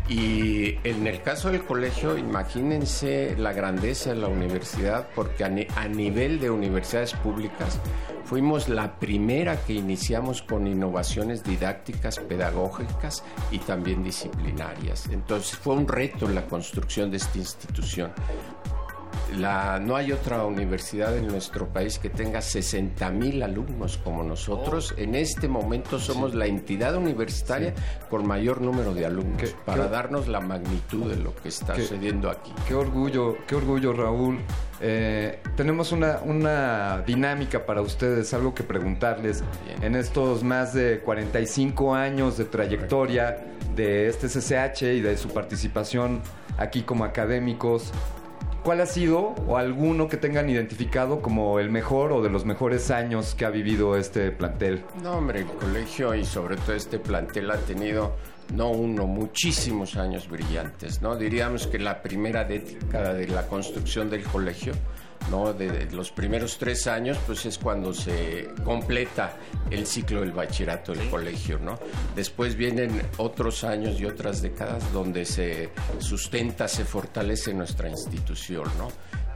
Y 0.09 0.79
en 0.85 1.07
el 1.07 1.23
caso 1.23 1.51
del 1.51 1.65
colegio, 1.65 2.17
imagínense 2.17 3.35
la 3.39 3.53
grandeza 3.53 4.11
de 4.11 4.17
la 4.17 4.29
universidad, 4.29 5.09
porque 5.15 5.45
a, 5.45 5.49
ni- 5.49 5.67
a 5.77 5.87
nivel 5.87 6.41
de 6.41 6.51
universidades 6.51 7.13
públicas 7.15 7.79
fuimos 8.25 8.69
la 8.69 8.99
primera 8.99 9.57
que 9.65 9.75
iniciamos 9.75 10.43
con 10.43 10.67
innovaciones 10.67 11.38
didácticas, 11.45 12.19
pedagógicas 12.19 13.23
y 13.51 13.59
también 13.59 14.03
disciplinarias. 14.03 15.07
Entonces 15.11 15.57
fue 15.59 15.75
un 15.75 15.87
reto 15.87 16.29
la 16.29 16.47
construcción 16.47 17.11
de 17.11 17.19
esta 17.19 17.39
institución. 17.39 18.13
La, 19.37 19.79
no 19.79 19.95
hay 19.95 20.11
otra 20.13 20.45
universidad 20.45 21.17
en 21.17 21.27
nuestro 21.27 21.69
país 21.69 21.99
que 21.99 22.09
tenga 22.09 22.41
60 22.41 23.11
mil 23.11 23.43
alumnos 23.43 23.99
como 23.99 24.23
nosotros. 24.23 24.95
En 24.97 25.15
este 25.15 25.49
momento 25.49 25.99
somos 25.99 26.35
la 26.35 26.47
entidad 26.47 26.97
universitaria 26.97 27.75
con 28.09 28.27
mayor 28.27 28.61
número 28.63 28.95
de 28.95 29.05
alumnos 29.05 29.55
para 29.67 29.85
qué- 29.85 29.91
darnos 29.91 30.29
la 30.29 30.41
magnitud 30.41 31.11
de 31.11 31.17
lo 31.17 31.35
que 31.37 31.49
está 31.49 31.75
qué- 31.75 31.83
sucediendo 31.83 32.31
aquí. 32.31 32.53
Qué 32.67 32.75
orgullo, 32.75 33.37
qué 33.47 33.55
orgullo, 33.55 33.93
Raúl. 33.93 34.39
Eh, 34.81 35.41
tenemos 35.57 35.93
una, 35.93 36.21
una 36.25 37.03
dinámica 37.07 37.67
para 37.67 37.83
ustedes, 37.83 38.33
algo 38.33 38.55
que 38.55 38.63
preguntarles. 38.63 39.43
En 39.83 39.95
estos 39.95 40.43
más 40.43 40.73
de 40.73 41.01
45 41.01 41.95
años 41.95 42.39
de 42.39 42.45
trayectoria 42.47 43.45
de 43.77 44.09
este 44.09 44.29
CCH 44.29 44.83
y 44.95 45.01
de 45.01 45.17
su 45.19 45.29
participación 45.29 46.23
aquí 46.57 46.83
como 46.83 47.05
académicos, 47.05 47.93
¿cuál 48.69 48.83
ha 48.83 48.87
sido 48.87 49.35
o 49.47 49.57
alguno 49.57 50.09
que 50.09 50.19
tengan 50.19 50.51
identificado 50.51 51.23
como 51.23 51.59
el 51.59 51.71
mejor 51.71 52.13
o 52.13 52.21
de 52.21 52.29
los 52.29 52.45
mejores 52.45 52.91
años 52.91 53.35
que 53.35 53.47
ha 53.47 53.49
vivido 53.49 53.97
este 53.97 54.31
plantel? 54.31 54.85
No, 55.03 55.13
hombre, 55.13 55.39
el 55.39 55.47
colegio 55.47 56.15
y 56.15 56.23
sobre 56.23 56.59
todo 56.59 56.75
este 56.75 56.99
plantel 56.99 57.51
ha 57.51 57.57
tenido 57.57 58.15
no 58.53 58.69
uno, 58.69 59.07
muchísimos 59.07 59.97
años 59.97 60.29
brillantes, 60.29 61.01
¿no? 61.01 61.17
Diríamos 61.17 61.67
que 61.67 61.79
la 61.79 62.03
primera 62.03 62.45
década 62.45 63.15
de 63.15 63.27
la 63.29 63.47
construcción 63.47 64.11
del 64.11 64.25
colegio, 64.25 64.75
¿no? 65.31 65.53
De, 65.53 65.91
los 65.91 66.11
primeros 66.11 66.59
tres 66.59 66.87
años, 66.87 67.19
pues 67.27 67.47
es 67.47 67.59
cuando 67.59 67.93
se 67.95 68.49
completa 68.65 69.37
el 69.71 69.87
ciclo 69.87 70.21
del 70.21 70.33
bachillerato 70.33 70.93
del 70.93 71.09
colegio, 71.11 71.59
¿no? 71.59 71.79
Después 72.15 72.55
vienen 72.55 73.03
otros 73.19 73.65
años 73.65 74.01
y 74.01 74.07
otras 74.07 74.43
décadas 74.43 74.93
donde 74.93 75.25
se 75.25 75.71
sustenta, 75.99 76.69
se 76.69 76.85
fortalece 76.85 77.53
nuestra 77.55 77.89
institución, 77.89 78.69
¿no? 78.79 78.89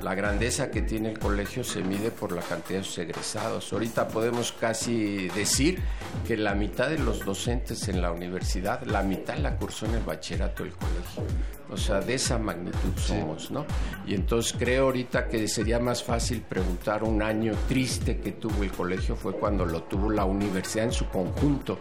La 0.03 0.17
grandeza 0.17 0.71
que 0.71 0.83
tiene 0.83 1.11
el 1.11 1.19
colegio 1.19 1.63
se 1.63 1.83
mide 1.83 2.11
por 2.11 2.33
la 2.33 2.43
cantidad 2.43 2.81
de 2.81 2.85
sus 2.85 2.99
egresados. 2.99 3.73
Ahorita 3.73 4.09
podemos 4.09 4.51
casi 4.53 5.29
decir 5.29 5.81
que 6.27 6.37
la 6.37 6.55
mitad 6.55 6.89
de 6.89 6.99
los 6.99 7.25
docentes 7.25 7.89
en 7.89 8.03
la 8.03 8.11
universidad, 8.11 8.83
la 8.83 9.03
mitad 9.03 9.37
la 9.39 9.57
cursó 9.57 9.87
en 9.87 9.95
el 9.95 10.03
bachillerato 10.03 10.65
del 10.65 10.73
colegio. 10.73 11.23
O 11.71 11.77
sea, 11.77 12.01
de 12.01 12.15
esa 12.15 12.37
magnitud 12.37 12.97
somos, 12.97 13.51
¿no? 13.51 13.65
Y 14.07 14.15
entonces 14.15 14.55
creo 14.59 14.87
ahorita 14.87 15.29
que 15.29 15.47
sería 15.47 15.79
más 15.79 16.03
fácil 16.03 16.43
preguntar 16.43 17.05
un 17.05 17.23
año 17.23 17.55
triste 17.69 18.19
que 18.19 18.33
tuvo 18.33 18.65
el 18.65 18.73
colegio 18.73 19.15
fue 19.17 19.35
cuando 19.35 19.65
lo 19.65 19.85
tuvo 19.85 20.11
la 20.11 20.25
universidad 20.25 20.87
en 20.87 20.93
su 20.93 21.09
conjunto 21.09 21.79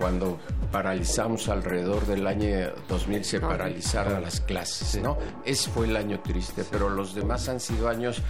cuando 0.00 0.40
paralizamos 0.72 1.50
alrededor 1.50 2.06
del 2.06 2.26
año 2.26 2.72
2000 2.88 3.24
se 3.24 3.38
paralizaron 3.38 4.22
las 4.22 4.40
clases, 4.40 5.00
¿no? 5.02 5.18
Ese 5.44 5.68
fue 5.70 5.86
el 5.86 5.96
año 5.96 6.20
triste, 6.20 6.64
pero 6.70 6.88
los 6.88 7.14
demás 7.14 7.48
han 7.50 7.60
sido 7.60 7.88
años 7.88 8.22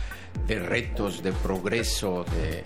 de 0.49 0.59
retos, 0.59 1.23
de 1.23 1.33
progreso, 1.33 2.25
de 2.25 2.65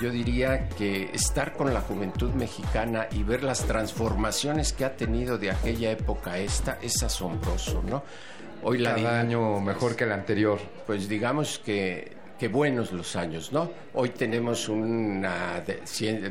yo 0.00 0.10
diría 0.10 0.68
que 0.68 1.10
estar 1.12 1.54
con 1.54 1.72
la 1.74 1.80
juventud 1.80 2.30
mexicana 2.34 3.08
y 3.10 3.22
ver 3.22 3.42
las 3.42 3.64
transformaciones 3.64 4.72
que 4.72 4.84
ha 4.84 4.96
tenido 4.96 5.38
de 5.38 5.50
aquella 5.50 5.90
época 5.90 6.32
a 6.32 6.38
esta 6.38 6.78
es 6.80 7.02
asombroso, 7.02 7.82
¿no? 7.88 8.04
Hoy 8.62 8.78
la 8.78 8.94
Cada 8.94 9.20
año 9.20 9.60
mejor 9.60 9.96
que 9.96 10.04
el 10.04 10.12
anterior. 10.12 10.60
Pues 10.86 11.08
digamos 11.08 11.58
que 11.58 12.21
qué 12.42 12.48
buenos 12.48 12.90
los 12.90 13.14
años, 13.14 13.52
¿no? 13.52 13.70
Hoy 13.94 14.08
tenemos 14.08 14.68
una, 14.68 15.62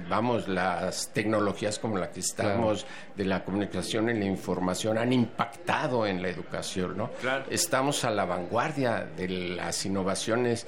vamos, 0.10 0.46
las 0.50 1.14
tecnologías 1.14 1.80
como 1.80 1.98
la 1.98 2.12
que 2.12 2.20
estamos, 2.20 2.86
de 3.16 3.24
la 3.24 3.46
comunicación 3.46 4.10
y 4.10 4.20
la 4.20 4.26
información, 4.26 4.98
han 4.98 5.14
impactado 5.14 6.06
en 6.06 6.22
la 6.22 6.28
educación, 6.28 6.98
¿no? 6.98 7.12
Estamos 7.50 8.04
a 8.04 8.10
la 8.10 8.26
vanguardia 8.26 9.08
de 9.16 9.30
las 9.30 9.86
innovaciones 9.86 10.68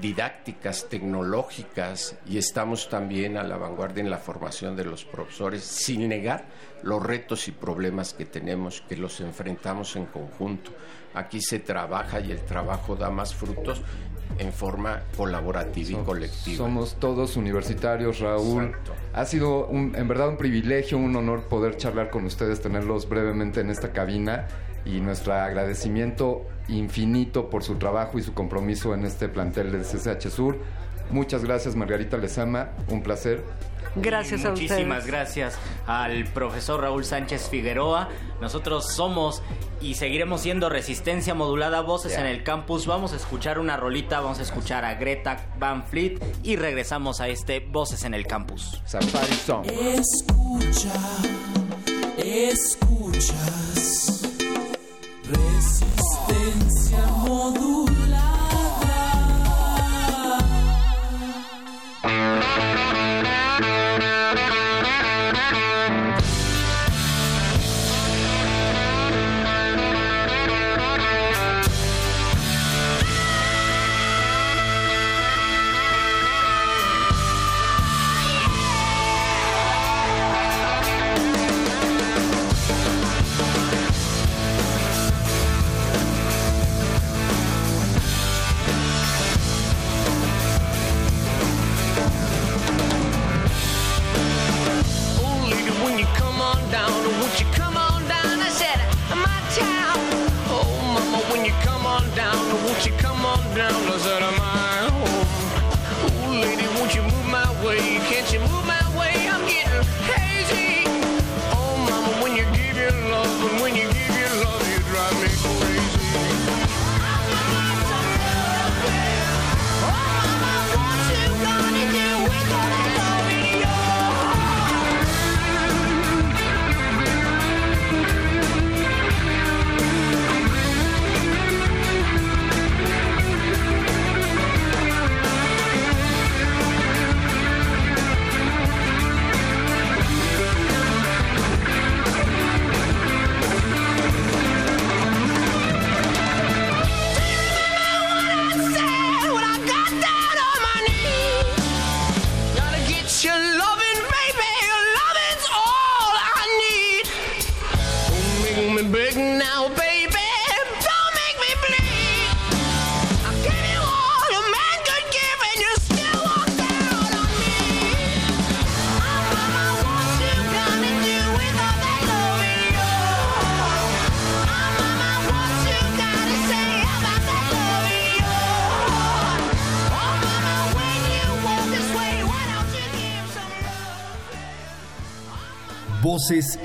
didácticas, 0.00 0.88
tecnológicas 0.88 2.16
y 2.24 2.38
estamos 2.38 2.88
también 2.88 3.36
a 3.36 3.42
la 3.42 3.56
vanguardia 3.56 4.04
en 4.04 4.10
la 4.10 4.18
formación 4.18 4.76
de 4.76 4.84
los 4.84 5.04
profesores, 5.04 5.64
sin 5.64 6.08
negar 6.08 6.44
los 6.84 7.02
retos 7.02 7.48
y 7.48 7.50
problemas 7.50 8.14
que 8.14 8.26
tenemos, 8.26 8.80
que 8.88 8.96
los 8.96 9.20
enfrentamos 9.20 9.96
en 9.96 10.06
conjunto. 10.06 10.70
Aquí 11.14 11.40
se 11.40 11.58
trabaja 11.58 12.20
y 12.20 12.30
el 12.30 12.40
trabajo 12.44 12.96
da 12.96 13.10
más 13.10 13.34
frutos 13.34 13.82
en 14.38 14.52
forma 14.52 15.02
colaborativa 15.16 16.00
y 16.00 16.04
colectiva. 16.04 16.56
Somos 16.56 16.96
todos 17.00 17.36
universitarios, 17.36 18.20
Raúl. 18.20 18.72
Ha 19.12 19.24
sido 19.24 19.68
en 19.70 20.08
verdad 20.08 20.28
un 20.28 20.36
privilegio, 20.36 20.98
un 20.98 21.16
honor 21.16 21.44
poder 21.48 21.76
charlar 21.76 22.10
con 22.10 22.24
ustedes, 22.24 22.60
tenerlos 22.60 23.08
brevemente 23.08 23.60
en 23.60 23.70
esta 23.70 23.92
cabina 23.92 24.46
y 24.84 25.00
nuestro 25.00 25.32
agradecimiento 25.34 26.46
infinito 26.68 27.50
por 27.50 27.64
su 27.64 27.76
trabajo 27.76 28.18
y 28.18 28.22
su 28.22 28.34
compromiso 28.34 28.94
en 28.94 29.04
este 29.04 29.28
plantel 29.28 29.72
del 29.72 29.82
CCH 29.82 30.28
Sur. 30.28 30.58
Muchas 31.10 31.44
gracias 31.44 31.74
Margarita 31.74 32.16
Lezama, 32.16 32.70
un 32.88 33.02
placer. 33.02 33.42
Gracias 34.00 34.44
a 34.44 34.50
Muchísimas 34.50 35.06
gracias 35.06 35.58
al 35.86 36.24
profesor 36.24 36.80
Raúl 36.80 37.04
Sánchez 37.04 37.48
Figueroa. 37.48 38.08
Nosotros 38.40 38.94
somos 38.94 39.42
y 39.80 39.94
seguiremos 39.94 40.42
siendo 40.42 40.68
Resistencia 40.68 41.34
Modulada 41.34 41.80
Voces 41.80 42.16
en 42.16 42.26
el 42.26 42.42
campus. 42.42 42.86
Vamos 42.86 43.12
a 43.12 43.16
escuchar 43.16 43.58
una 43.58 43.76
rolita, 43.76 44.20
vamos 44.20 44.38
a 44.38 44.42
escuchar 44.42 44.84
a 44.84 44.94
Greta 44.94 45.46
Van 45.58 45.84
Fleet 45.84 46.18
y 46.42 46.56
regresamos 46.56 47.20
a 47.20 47.28
este 47.28 47.60
Voces 47.60 48.04
en 48.04 48.14
el 48.14 48.26
campus. 48.26 48.80
Safari 48.84 49.34
Song. 49.34 49.66
Escucha, 49.66 50.92
escuchas. 52.18 54.22
Resistencia 55.24 57.17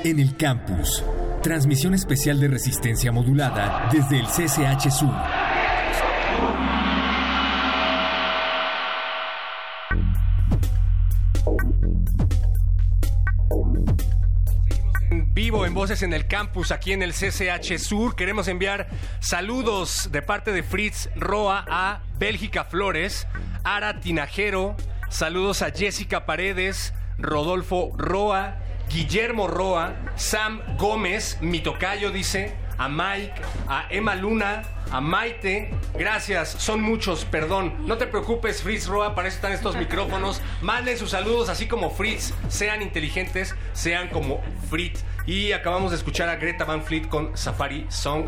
En 0.06 0.20
el 0.20 0.36
campus, 0.36 1.02
transmisión 1.42 1.94
especial 1.94 2.38
de 2.38 2.50
resistencia 2.50 3.14
modulada 3.14 3.90
desde 3.90 4.20
el 4.20 4.26
CCH 4.26 4.92
Sur. 4.92 5.14
vivo 15.34 15.66
en 15.66 15.74
Voces 15.74 16.04
en 16.04 16.14
el 16.14 16.28
Campus, 16.28 16.72
aquí 16.72 16.94
en 16.94 17.02
el 17.02 17.14
CCH 17.14 17.78
Sur. 17.78 18.16
Queremos 18.16 18.48
enviar 18.48 18.88
saludos 19.20 20.10
de 20.12 20.22
parte 20.22 20.52
de 20.52 20.64
Fritz 20.64 21.10
Roa 21.16 21.66
a 21.68 22.02
Bélgica 22.20 22.66
Flores, 22.66 23.28
Ara 23.64 24.00
Tinajero, 24.00 24.76
saludos 25.10 25.62
a 25.62 25.72
Jessica 25.72 26.26
Paredes, 26.26 26.94
Rodolfo 27.18 27.94
Roa, 27.98 28.63
Guillermo 28.94 29.48
Roa, 29.48 29.96
Sam 30.16 30.62
Gómez, 30.78 31.40
mi 31.42 31.62
tocayo 31.62 32.12
dice, 32.12 32.56
a 32.78 32.88
Mike, 32.88 33.34
a 33.68 33.88
Emma 33.90 34.14
Luna, 34.14 34.62
a 34.92 35.02
Maite. 35.02 35.74
Gracias, 35.96 36.50
son 36.50 36.80
muchos, 36.82 37.26
perdón. 37.26 37.74
No 37.88 37.98
te 37.98 38.06
preocupes, 38.06 38.62
Fritz 38.62 38.86
Roa, 38.86 39.16
para 39.16 39.30
eso 39.30 39.38
están 39.38 39.52
estos 39.52 39.76
micrófonos. 39.76 40.42
Manden 40.62 40.96
sus 41.00 41.10
saludos, 41.10 41.50
así 41.50 41.68
como 41.68 41.90
Fritz. 41.90 42.36
Sean 42.50 42.84
inteligentes, 42.84 43.56
sean 43.74 44.10
como 44.10 44.44
Fritz. 44.70 45.04
Y 45.26 45.54
acabamos 45.54 45.90
de 45.90 45.98
escuchar 45.98 46.30
a 46.30 46.36
Greta 46.36 46.64
Van 46.64 46.84
Fleet 46.84 47.08
con 47.08 47.36
Safari 47.36 47.88
Song. 47.90 48.26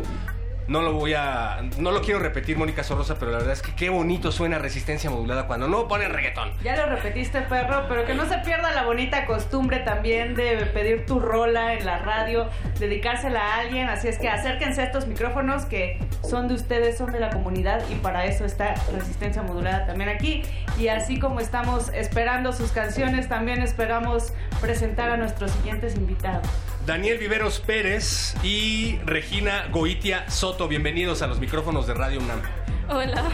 No 0.68 0.82
lo 0.82 0.92
voy 0.92 1.14
a. 1.14 1.62
No 1.78 1.92
lo 1.92 2.00
quiero 2.00 2.18
repetir, 2.18 2.56
Mónica 2.56 2.82
Sorrosa, 2.82 3.16
pero 3.18 3.30
la 3.30 3.38
verdad 3.38 3.52
es 3.52 3.62
que 3.62 3.74
qué 3.74 3.88
bonito 3.88 4.32
suena 4.32 4.58
resistencia 4.58 5.10
modulada 5.10 5.46
cuando 5.46 5.68
no 5.68 5.86
ponen 5.86 6.12
reggaetón. 6.12 6.50
Ya 6.64 6.76
lo 6.76 6.86
repetiste, 6.86 7.42
perro, 7.42 7.84
pero 7.88 8.04
que 8.04 8.14
no 8.14 8.26
se 8.26 8.38
pierda 8.38 8.72
la 8.72 8.84
bonita 8.84 9.26
costumbre 9.26 9.78
también 9.80 10.34
de 10.34 10.66
pedir 10.66 11.06
tu 11.06 11.20
rola 11.20 11.74
en 11.74 11.86
la 11.86 11.98
radio, 11.98 12.48
dedicársela 12.80 13.40
a 13.40 13.60
alguien. 13.60 13.88
Así 13.88 14.08
es 14.08 14.18
que 14.18 14.28
acérquense 14.28 14.80
a 14.80 14.84
estos 14.84 15.06
micrófonos 15.06 15.64
que 15.66 15.98
son 16.22 16.48
de 16.48 16.54
ustedes, 16.54 16.98
son 16.98 17.12
de 17.12 17.20
la 17.20 17.30
comunidad 17.30 17.82
y 17.88 17.94
para 17.94 18.24
eso 18.24 18.44
está 18.44 18.74
resistencia 18.92 19.42
modulada 19.42 19.86
también 19.86 20.08
aquí. 20.08 20.42
Y 20.78 20.88
así 20.88 21.20
como 21.20 21.40
estamos 21.40 21.90
esperando 21.94 22.52
sus 22.52 22.72
canciones, 22.72 23.28
también 23.28 23.62
esperamos 23.62 24.32
presentar 24.60 25.10
a 25.10 25.16
nuestros 25.16 25.52
siguientes 25.52 25.94
invitados. 25.94 26.46
Daniel 26.86 27.18
Viveros 27.18 27.58
Pérez 27.58 28.36
y 28.44 28.98
Regina 29.04 29.66
Goitia 29.72 30.30
Soto, 30.30 30.68
bienvenidos 30.68 31.20
a 31.20 31.26
los 31.26 31.40
micrófonos 31.40 31.88
de 31.88 31.94
Radio 31.94 32.20
UNAM. 32.20 32.40
Hola. 32.88 33.24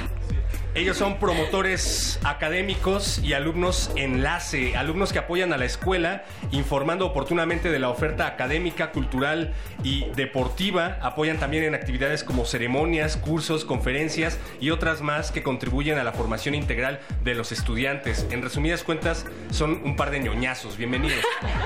Ellos 0.75 0.97
son 0.97 1.19
promotores 1.19 2.19
académicos 2.25 3.19
y 3.23 3.35
alumnos 3.35 3.91
enlace, 3.95 4.75
alumnos 4.75 5.13
que 5.13 5.19
apoyan 5.19 5.53
a 5.53 5.59
la 5.59 5.67
escuela 5.67 6.25
informando 6.51 7.05
oportunamente 7.05 7.71
de 7.71 7.79
la 7.79 7.91
oferta 7.91 8.27
académica, 8.27 8.91
cultural 8.91 9.53
y 9.85 10.07
deportiva. 10.17 10.97
Apoyan 11.03 11.37
también 11.39 11.65
en 11.65 11.75
actividades 11.75 12.25
como 12.25 12.47
ceremonias, 12.47 13.19
cursos, 13.19 13.67
conferencias 13.67 14.39
y 14.61 14.71
otras 14.71 15.03
más 15.03 15.31
que 15.31 15.43
contribuyen 15.43 15.99
a 15.99 16.05
la 16.05 16.13
formación 16.13 16.55
integral 16.55 17.01
de 17.23 17.35
los 17.35 17.53
estudiantes. 17.53 18.27
En 18.31 18.41
resumidas 18.41 18.83
cuentas, 18.83 19.27
son 19.51 19.83
un 19.85 19.95
par 19.95 20.11
de 20.11 20.21
ñoñazos. 20.21 20.79
Bienvenidos. 20.79 21.23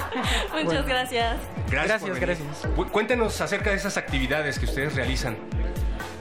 Muchas 0.64 0.84
gracias. 0.84 1.36
Gracias, 1.70 2.02
por 2.02 2.18
venir. 2.18 2.36
Cu- 2.74 2.88
Cuéntenos 2.88 3.40
acerca 3.40 3.70
de 3.70 3.76
esas 3.76 3.98
actividades 3.98 4.58
que 4.58 4.64
ustedes 4.64 4.96
realizan. 4.96 5.36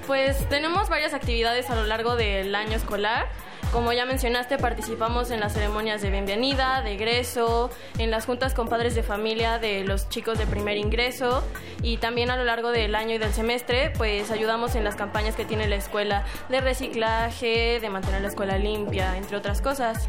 Pues 0.08 0.48
tenemos 0.50 0.88
varias 0.88 1.16
actividades 1.16 1.70
a 1.72 1.76
lo 1.76 1.84
largo 1.86 2.16
del 2.16 2.54
año 2.54 2.74
escolar. 2.74 3.28
Como 3.72 3.92
ya 3.92 4.06
mencionaste, 4.06 4.60
participamos 4.60 5.32
en 5.32 5.40
las 5.40 5.54
ceremonias 5.54 6.02
de 6.04 6.12
bienvenida, 6.12 6.82
de 6.84 6.94
egreso, 6.94 7.72
en 7.98 8.12
las 8.12 8.28
juntas 8.28 8.54
con 8.54 8.70
padres 8.70 8.94
de 8.94 9.02
familia 9.02 9.58
de 9.58 9.84
los 9.84 10.08
chicos 10.08 10.38
de 10.38 10.46
primer 10.46 10.78
ingreso 10.78 11.44
y 11.82 11.98
también 11.98 12.30
a 12.30 12.38
lo 12.38 12.44
largo 12.44 12.72
del 12.72 12.94
año 12.94 13.16
y 13.16 13.18
del 13.18 13.34
semestre, 13.34 13.92
pues 13.98 14.30
ayudamos 14.30 14.76
en 14.76 14.84
las 14.84 14.96
campañas 14.96 15.36
que 15.36 15.44
tiene 15.44 15.68
la 15.68 15.76
escuela 15.76 16.24
de 16.50 16.62
reciclaje, 16.62 17.80
de 17.80 17.90
mantener 17.90 18.22
la 18.22 18.28
escuela 18.28 18.58
limpia, 18.60 19.18
entre 19.18 19.36
otras 19.36 19.62
cosas. 19.62 20.08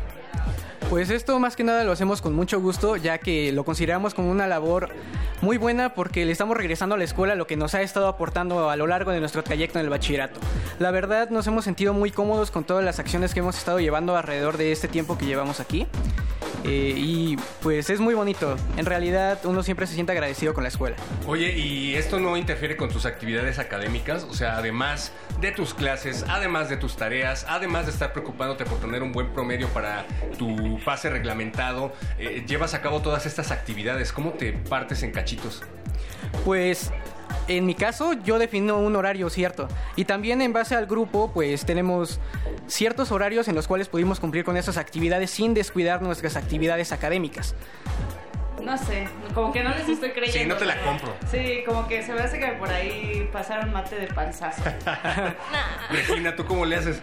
Pues 0.88 1.10
esto 1.10 1.38
más 1.40 1.56
que 1.56 1.64
nada 1.64 1.82
lo 1.82 1.90
hacemos 1.90 2.22
con 2.22 2.32
mucho 2.34 2.60
gusto, 2.60 2.96
ya 2.96 3.18
que 3.18 3.50
lo 3.50 3.64
consideramos 3.64 4.14
como 4.14 4.30
una 4.30 4.46
labor 4.46 4.90
muy 5.40 5.58
buena 5.58 5.94
porque 5.94 6.24
le 6.24 6.30
estamos 6.30 6.56
regresando 6.56 6.94
a 6.94 6.98
la 6.98 7.02
escuela 7.02 7.34
lo 7.34 7.48
que 7.48 7.56
nos 7.56 7.74
ha 7.74 7.82
estado 7.82 8.06
aportando 8.06 8.70
a 8.70 8.76
lo 8.76 8.86
largo 8.86 9.10
de 9.10 9.18
nuestro 9.18 9.42
trayecto 9.42 9.80
en 9.80 9.84
el 9.84 9.90
bachillerato. 9.90 10.38
La 10.78 10.92
verdad 10.92 11.28
nos 11.30 11.44
hemos 11.48 11.64
sentido 11.64 11.92
muy 11.92 12.12
cómodos 12.12 12.52
con 12.52 12.62
todas 12.62 12.84
las 12.84 13.00
acciones 13.00 13.34
que 13.34 13.40
hemos 13.40 13.58
estado 13.58 13.80
llevando 13.80 14.16
alrededor 14.16 14.58
de 14.58 14.70
este 14.70 14.86
tiempo 14.86 15.18
que 15.18 15.26
llevamos 15.26 15.58
aquí. 15.58 15.88
Eh, 16.64 16.94
y 16.96 17.36
pues 17.62 17.90
es 17.90 18.00
muy 18.00 18.14
bonito. 18.14 18.56
En 18.76 18.86
realidad 18.86 19.38
uno 19.44 19.62
siempre 19.62 19.86
se 19.86 19.94
siente 19.94 20.12
agradecido 20.12 20.54
con 20.54 20.64
la 20.64 20.68
escuela. 20.68 20.96
Oye, 21.26 21.56
¿y 21.56 21.94
esto 21.94 22.18
no 22.18 22.36
interfiere 22.36 22.76
con 22.76 22.88
tus 22.88 23.06
actividades 23.06 23.58
académicas? 23.58 24.24
O 24.24 24.34
sea, 24.34 24.56
además 24.56 25.12
de 25.40 25.52
tus 25.52 25.74
clases, 25.74 26.24
además 26.28 26.68
de 26.68 26.76
tus 26.76 26.96
tareas, 26.96 27.46
además 27.48 27.86
de 27.86 27.92
estar 27.92 28.12
preocupándote 28.12 28.64
por 28.64 28.78
tener 28.78 29.02
un 29.02 29.12
buen 29.12 29.32
promedio 29.32 29.68
para 29.68 30.06
tu 30.38 30.78
pase 30.84 31.10
reglamentado, 31.10 31.92
eh, 32.18 32.44
llevas 32.46 32.74
a 32.74 32.82
cabo 32.82 33.00
todas 33.00 33.26
estas 33.26 33.50
actividades. 33.50 34.12
¿Cómo 34.12 34.32
te 34.32 34.52
partes 34.52 35.02
en 35.02 35.12
cachitos? 35.12 35.62
Pues 36.44 36.90
en 37.48 37.66
mi 37.66 37.74
caso 37.74 38.12
yo 38.12 38.38
defino 38.38 38.78
un 38.78 38.96
horario 38.96 39.30
cierto 39.30 39.68
y 39.94 40.04
también 40.04 40.42
en 40.42 40.52
base 40.52 40.74
al 40.74 40.86
grupo 40.86 41.30
pues 41.32 41.64
tenemos 41.64 42.20
ciertos 42.66 43.12
horarios 43.12 43.48
en 43.48 43.54
los 43.54 43.68
cuales 43.68 43.88
pudimos 43.88 44.20
cumplir 44.20 44.44
con 44.44 44.56
esas 44.56 44.76
actividades 44.76 45.30
sin 45.30 45.54
descuidar 45.54 46.02
nuestras 46.02 46.36
actividades 46.36 46.92
académicas. 46.92 47.54
No 48.66 48.76
sé, 48.76 49.06
como 49.32 49.52
que 49.52 49.62
no 49.62 49.70
les 49.70 49.88
estoy 49.88 50.10
creyendo. 50.10 50.40
Sí, 50.40 50.48
no 50.48 50.56
te 50.56 50.64
la 50.64 50.82
compro. 50.82 51.14
Sí, 51.30 51.62
como 51.64 51.86
que 51.86 52.02
se 52.02 52.12
me 52.12 52.20
hace 52.20 52.40
que 52.40 52.48
por 52.48 52.68
ahí 52.68 53.28
pasaron 53.32 53.72
mate 53.72 53.94
de 53.94 54.08
panzazo. 54.08 54.60
Regina, 55.90 56.34
¿tú 56.34 56.46
cómo 56.46 56.64
le 56.64 56.74
haces? 56.74 57.00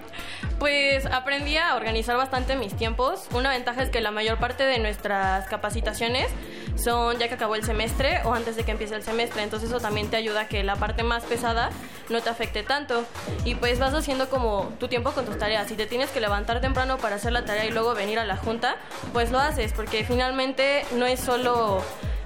Pues 0.59 1.05
aprendí 1.05 1.55
a 1.55 1.75
organizar 1.75 2.17
bastante 2.17 2.57
mis 2.57 2.75
tiempos. 2.75 3.29
Una 3.33 3.49
ventaja 3.49 3.81
es 3.81 3.89
que 3.89 4.01
la 4.01 4.11
mayor 4.11 4.39
parte 4.39 4.65
de 4.65 4.79
nuestras 4.79 5.47
capacitaciones 5.47 6.27
son 6.75 7.17
ya 7.17 7.27
que 7.27 7.35
acabó 7.35 7.55
el 7.55 7.63
semestre 7.63 8.21
o 8.25 8.33
antes 8.33 8.55
de 8.55 8.63
que 8.63 8.71
empiece 8.71 8.95
el 8.95 9.03
semestre. 9.03 9.43
Entonces 9.43 9.69
eso 9.69 9.79
también 9.79 10.09
te 10.09 10.17
ayuda 10.17 10.41
a 10.41 10.47
que 10.47 10.63
la 10.63 10.75
parte 10.75 11.03
más 11.03 11.23
pesada 11.23 11.69
no 12.09 12.21
te 12.21 12.29
afecte 12.29 12.63
tanto. 12.63 13.05
Y 13.45 13.55
pues 13.55 13.79
vas 13.79 13.93
haciendo 13.93 14.29
como 14.29 14.73
tu 14.79 14.87
tiempo 14.87 15.11
con 15.11 15.25
tus 15.25 15.37
tareas. 15.37 15.67
Si 15.67 15.75
te 15.75 15.85
tienes 15.85 16.09
que 16.09 16.19
levantar 16.19 16.61
temprano 16.61 16.97
para 16.97 17.15
hacer 17.15 17.31
la 17.31 17.45
tarea 17.45 17.65
y 17.65 17.71
luego 17.71 17.93
venir 17.93 18.19
a 18.19 18.25
la 18.25 18.37
junta, 18.37 18.75
pues 19.11 19.31
lo 19.31 19.39
haces. 19.39 19.73
Porque 19.73 20.03
finalmente 20.03 20.85
no 20.95 21.05
es 21.05 21.19
solo 21.19 21.81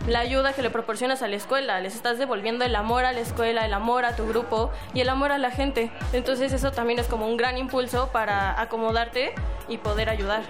la 0.07 0.19
ayuda 0.19 0.53
que 0.53 0.61
le 0.61 0.69
proporcionas 0.69 1.21
a 1.21 1.27
la 1.27 1.35
escuela, 1.35 1.81
les 1.81 1.93
estás 1.93 2.17
devolviendo 2.17 2.63
el 2.63 2.75
amor 2.75 3.03
a 3.03 3.11
la 3.11 3.19
escuela, 3.19 3.65
el 3.65 3.73
amor 3.73 4.05
a 4.05 4.15
tu 4.15 4.25
grupo 4.25 4.71
y 4.93 5.01
el 5.01 5.09
amor 5.09 5.33
a 5.33 5.37
la 5.37 5.51
gente. 5.51 5.91
Entonces 6.13 6.53
eso 6.53 6.71
también 6.71 6.97
es 6.99 7.07
como 7.07 7.27
un 7.27 7.35
gran 7.35 7.57
impulso 7.57 8.09
para 8.13 8.59
acomodarte 8.59 9.33
y 9.67 9.77
poder 9.77 10.09
ayudar. 10.09 10.43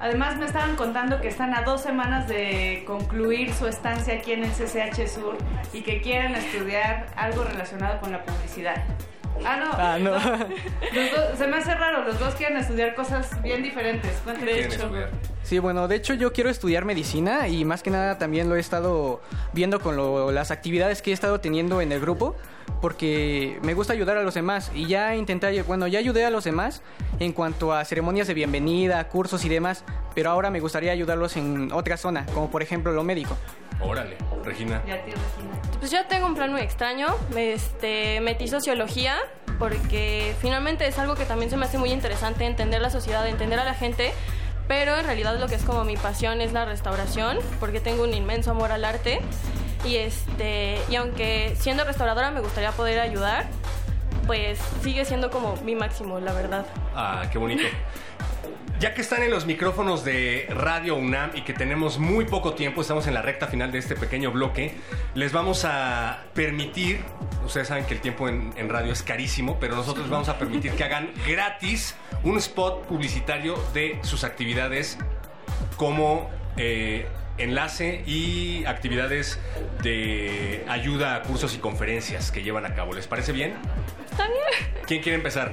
Además 0.00 0.36
me 0.38 0.46
estaban 0.46 0.76
contando 0.76 1.20
que 1.20 1.28
están 1.28 1.54
a 1.54 1.62
dos 1.62 1.82
semanas 1.82 2.26
de 2.26 2.82
concluir 2.86 3.52
su 3.52 3.66
estancia 3.66 4.14
aquí 4.14 4.32
en 4.32 4.44
el 4.44 4.50
CCH 4.50 5.06
Sur 5.06 5.36
y 5.74 5.82
que 5.82 6.00
quieren 6.00 6.34
estudiar 6.34 7.06
algo 7.16 7.44
relacionado 7.44 8.00
con 8.00 8.10
la 8.10 8.22
publicidad. 8.24 8.82
Ah, 9.44 9.56
no. 9.56 9.70
Ah, 9.72 9.98
no. 9.98 10.10
Los 10.94 11.10
dos- 11.12 11.38
se 11.38 11.46
me 11.46 11.56
hace 11.58 11.74
raro, 11.74 12.04
los 12.04 12.18
dos 12.18 12.34
quieren 12.34 12.58
estudiar 12.58 12.94
cosas 12.94 13.40
bien 13.42 13.62
diferentes. 13.62 14.10
Cuéntame. 14.24 14.46
Sí, 15.42 15.58
bueno, 15.58 15.88
de 15.88 15.96
hecho 15.96 16.14
yo 16.14 16.32
quiero 16.32 16.48
estudiar 16.50 16.84
medicina 16.84 17.48
y 17.48 17.64
más 17.64 17.82
que 17.82 17.90
nada 17.90 18.18
también 18.18 18.48
lo 18.48 18.56
he 18.56 18.60
estado 18.60 19.20
viendo 19.52 19.80
con 19.80 19.96
lo- 19.96 20.30
las 20.30 20.50
actividades 20.50 21.02
que 21.02 21.10
he 21.10 21.14
estado 21.14 21.40
teniendo 21.40 21.80
en 21.80 21.90
el 21.92 22.00
grupo 22.00 22.36
porque 22.80 23.58
me 23.62 23.74
gusta 23.74 23.92
ayudar 23.92 24.16
a 24.16 24.22
los 24.22 24.34
demás 24.34 24.70
y 24.74 24.86
ya 24.86 25.16
intenté, 25.16 25.62
bueno, 25.62 25.86
ya 25.88 25.98
ayudé 25.98 26.24
a 26.24 26.30
los 26.30 26.44
demás 26.44 26.82
en 27.18 27.32
cuanto 27.32 27.72
a 27.72 27.84
ceremonias 27.84 28.28
de 28.28 28.34
bienvenida, 28.34 29.06
cursos 29.08 29.44
y 29.44 29.48
demás, 29.48 29.84
pero 30.14 30.30
ahora 30.30 30.50
me 30.50 30.60
gustaría 30.60 30.92
ayudarlos 30.92 31.36
en 31.36 31.72
otra 31.72 31.96
zona, 31.96 32.26
como 32.26 32.48
por 32.50 32.62
ejemplo 32.62 32.92
lo 32.92 33.02
médico. 33.02 33.36
Órale, 33.82 34.16
Regina. 34.44 34.82
Y 34.86 34.90
a 34.92 35.04
ti, 35.04 35.10
Regina. 35.10 35.62
Pues 35.80 35.90
yo 35.90 36.06
tengo 36.06 36.26
un 36.26 36.34
plan 36.34 36.52
muy 36.52 36.60
extraño. 36.60 37.06
Este, 37.34 38.20
metí 38.20 38.46
sociología 38.46 39.16
porque 39.58 40.34
finalmente 40.40 40.86
es 40.86 40.98
algo 40.98 41.14
que 41.16 41.24
también 41.24 41.50
se 41.50 41.56
me 41.56 41.64
hace 41.64 41.78
muy 41.78 41.90
interesante 41.90 42.44
entender 42.44 42.80
la 42.82 42.90
sociedad, 42.90 43.26
entender 43.26 43.58
a 43.58 43.64
la 43.64 43.74
gente. 43.74 44.12
Pero 44.70 44.96
en 44.96 45.04
realidad 45.04 45.36
lo 45.40 45.48
que 45.48 45.56
es 45.56 45.64
como 45.64 45.82
mi 45.82 45.96
pasión 45.96 46.40
es 46.40 46.52
la 46.52 46.64
restauración, 46.64 47.38
porque 47.58 47.80
tengo 47.80 48.04
un 48.04 48.14
inmenso 48.14 48.52
amor 48.52 48.70
al 48.70 48.84
arte. 48.84 49.20
Y 49.84 49.96
este, 49.96 50.78
y 50.88 50.94
aunque 50.94 51.56
siendo 51.58 51.82
restauradora 51.82 52.30
me 52.30 52.40
gustaría 52.40 52.70
poder 52.70 53.00
ayudar, 53.00 53.46
pues 54.28 54.60
sigue 54.80 55.04
siendo 55.04 55.28
como 55.28 55.56
mi 55.64 55.74
máximo, 55.74 56.20
la 56.20 56.32
verdad. 56.32 56.66
Ah, 56.94 57.24
qué 57.32 57.38
bonito. 57.38 57.64
Ya 58.80 58.94
que 58.94 59.02
están 59.02 59.22
en 59.22 59.30
los 59.30 59.44
micrófonos 59.44 60.06
de 60.06 60.46
Radio 60.48 60.96
UNAM 60.96 61.32
y 61.34 61.42
que 61.42 61.52
tenemos 61.52 61.98
muy 61.98 62.24
poco 62.24 62.54
tiempo, 62.54 62.80
estamos 62.80 63.06
en 63.06 63.12
la 63.12 63.20
recta 63.20 63.46
final 63.46 63.70
de 63.70 63.78
este 63.78 63.94
pequeño 63.94 64.32
bloque, 64.32 64.74
les 65.14 65.32
vamos 65.32 65.66
a 65.66 66.24
permitir, 66.32 67.02
ustedes 67.44 67.68
saben 67.68 67.84
que 67.84 67.92
el 67.92 68.00
tiempo 68.00 68.26
en, 68.26 68.54
en 68.56 68.70
radio 68.70 68.90
es 68.90 69.02
carísimo, 69.02 69.58
pero 69.60 69.76
nosotros 69.76 70.04
les 70.04 70.10
vamos 70.10 70.30
a 70.30 70.38
permitir 70.38 70.72
que 70.72 70.84
hagan 70.84 71.10
gratis 71.28 71.94
un 72.24 72.38
spot 72.38 72.86
publicitario 72.86 73.62
de 73.74 73.98
sus 74.02 74.24
actividades 74.24 74.96
como 75.76 76.30
eh, 76.56 77.06
enlace 77.36 78.02
y 78.06 78.64
actividades 78.64 79.38
de 79.82 80.64
ayuda 80.68 81.16
a 81.16 81.22
cursos 81.24 81.54
y 81.54 81.58
conferencias 81.58 82.30
que 82.30 82.42
llevan 82.42 82.64
a 82.64 82.74
cabo. 82.74 82.94
¿Les 82.94 83.06
parece 83.06 83.32
bien? 83.32 83.56
Está 84.10 84.26
bien. 84.26 84.84
¿Quién 84.86 85.02
quiere 85.02 85.16
empezar? 85.16 85.52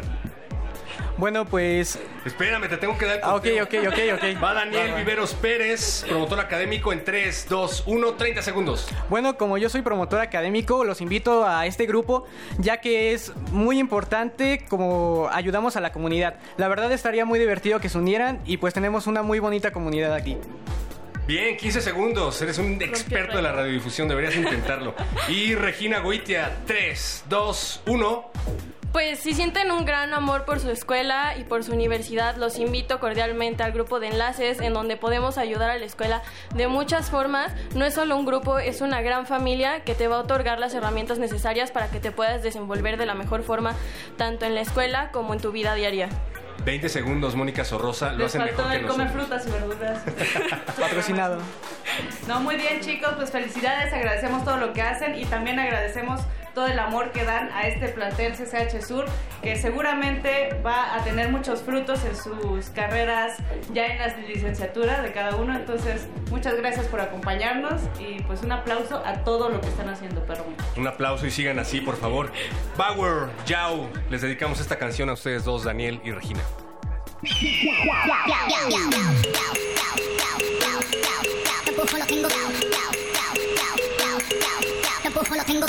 Bueno, 1.17 1.45
pues... 1.45 1.99
Espérame, 2.25 2.67
te 2.69 2.77
tengo 2.77 2.97
que 2.97 3.05
dar 3.05 3.17
el 3.17 3.23
Ah, 3.23 3.35
ok, 3.35 3.45
ok, 3.63 3.73
ok, 3.87 3.99
ok. 4.15 4.41
Va 4.43 4.53
Daniel 4.53 4.89
Va, 4.89 4.93
va. 4.93 4.99
Viveros 4.99 5.33
Pérez, 5.33 6.05
promotor 6.07 6.39
académico 6.39 6.93
en 6.93 7.03
3, 7.03 7.47
2, 7.49 7.83
1, 7.87 8.13
30 8.13 8.41
segundos. 8.41 8.87
Bueno, 9.09 9.37
como 9.37 9.57
yo 9.57 9.69
soy 9.69 9.81
promotor 9.81 10.19
académico, 10.19 10.83
los 10.83 11.01
invito 11.01 11.45
a 11.45 11.65
este 11.65 11.85
grupo, 11.85 12.25
ya 12.57 12.81
que 12.81 13.13
es 13.13 13.33
muy 13.51 13.79
importante 13.79 14.65
como 14.69 15.29
ayudamos 15.31 15.75
a 15.75 15.81
la 15.81 15.91
comunidad. 15.91 16.35
La 16.57 16.67
verdad 16.67 16.91
estaría 16.91 17.25
muy 17.25 17.39
divertido 17.39 17.79
que 17.79 17.89
se 17.89 17.97
unieran 17.97 18.41
y 18.45 18.57
pues 18.57 18.73
tenemos 18.73 19.07
una 19.07 19.21
muy 19.21 19.39
bonita 19.39 19.71
comunidad 19.71 20.13
aquí. 20.13 20.37
Bien, 21.27 21.57
15 21.57 21.81
segundos. 21.81 22.41
Eres 22.41 22.57
un 22.57 22.81
experto 22.81 23.35
de 23.35 23.43
la 23.43 23.51
radiodifusión, 23.51 24.07
deberías 24.07 24.35
intentarlo. 24.37 24.95
Y 25.27 25.55
Regina 25.55 25.99
Goitia, 25.99 26.55
3, 26.65 27.25
2, 27.27 27.81
1. 27.85 28.31
Pues 28.97 29.19
si 29.19 29.35
sienten 29.35 29.69
un 29.69 29.85
gran 29.85 30.11
amor 30.15 30.43
por 30.43 30.59
su 30.59 30.71
escuela 30.71 31.37
y 31.37 31.43
por 31.43 31.63
su 31.63 31.71
universidad, 31.71 32.35
los 32.35 32.57
invito 32.57 32.99
cordialmente 32.99 33.61
al 33.61 33.71
grupo 33.71 33.99
de 33.99 34.07
enlaces 34.07 34.59
en 34.59 34.73
donde 34.73 34.97
podemos 34.97 35.37
ayudar 35.37 35.69
a 35.69 35.77
la 35.77 35.85
escuela 35.85 36.23
de 36.55 36.67
muchas 36.67 37.11
formas. 37.11 37.53
No 37.75 37.85
es 37.85 37.93
solo 37.93 38.17
un 38.17 38.25
grupo, 38.25 38.57
es 38.57 38.81
una 38.81 39.03
gran 39.03 39.27
familia 39.27 39.83
que 39.83 39.93
te 39.93 40.07
va 40.07 40.15
a 40.15 40.19
otorgar 40.21 40.57
las 40.57 40.73
herramientas 40.73 41.19
necesarias 41.19 41.69
para 41.69 41.91
que 41.91 41.99
te 41.99 42.09
puedas 42.11 42.41
desenvolver 42.41 42.97
de 42.97 43.05
la 43.05 43.13
mejor 43.13 43.43
forma, 43.43 43.75
tanto 44.17 44.47
en 44.47 44.55
la 44.55 44.61
escuela 44.61 45.11
como 45.11 45.35
en 45.35 45.41
tu 45.41 45.51
vida 45.51 45.75
diaria. 45.75 46.09
20 46.65 46.89
segundos, 46.89 47.35
Mónica 47.35 47.63
Sorrosa. 47.63 48.13
Lo 48.13 48.17
Les 48.17 48.35
hacen 48.35 48.45
mejor 48.45 48.71
que 48.71 48.79
nosotros. 48.79 49.11
frutas 49.11 49.45
y 49.45 49.51
verduras. 49.51 50.01
Patrocinado. 50.79 51.37
No, 52.27 52.39
muy 52.39 52.55
bien 52.55 52.81
chicos, 52.81 53.13
pues 53.15 53.29
felicidades, 53.29 53.93
agradecemos 53.93 54.43
todo 54.43 54.57
lo 54.57 54.73
que 54.73 54.81
hacen 54.81 55.13
y 55.19 55.25
también 55.25 55.59
agradecemos 55.59 56.21
todo 56.57 56.65
el 56.65 56.79
amor 56.79 57.11
que 57.11 57.23
dan 57.23 57.51
a 57.53 57.67
este 57.67 57.87
plantel 57.89 58.33
CCH 58.33 58.81
Sur, 58.81 59.05
que 59.43 59.57
seguramente 59.57 60.59
va 60.65 60.95
a 60.95 61.03
tener 61.03 61.29
muchos 61.29 61.61
frutos 61.61 62.03
en 62.03 62.15
sus 62.15 62.71
carreras 62.71 63.37
ya 63.73 63.85
en 63.85 63.99
la 63.99 64.07
licenciatura 64.27 65.03
de 65.03 65.11
cada 65.11 65.35
uno. 65.35 65.55
Entonces, 65.55 66.07
muchas 66.31 66.57
gracias 66.57 66.87
por 66.87 66.99
acompañarnos 66.99 67.79
y 67.99 68.23
pues 68.23 68.41
un 68.41 68.53
aplauso 68.53 69.03
a 69.05 69.23
todo 69.23 69.49
lo 69.49 69.61
que 69.61 69.67
están 69.67 69.87
haciendo, 69.89 70.25
perro. 70.25 70.45
Un 70.75 70.87
aplauso 70.87 71.27
y 71.27 71.29
sigan 71.29 71.59
así, 71.59 71.79
por 71.79 71.95
favor. 71.95 72.31
Bauer, 72.75 73.29
Yao, 73.45 73.87
les 74.09 74.23
dedicamos 74.23 74.59
esta 74.59 74.79
canción 74.79 75.11
a 75.11 75.13
ustedes 75.13 75.45
dos, 75.45 75.63
Daniel 75.63 76.01
y 76.03 76.09
Regina. 76.09 76.41
Tampoco 81.65 81.97
lo 81.97 82.05
tengo 82.07 82.27
Tampoco 85.03 85.35
lo 85.35 85.43
tengo 85.43 85.67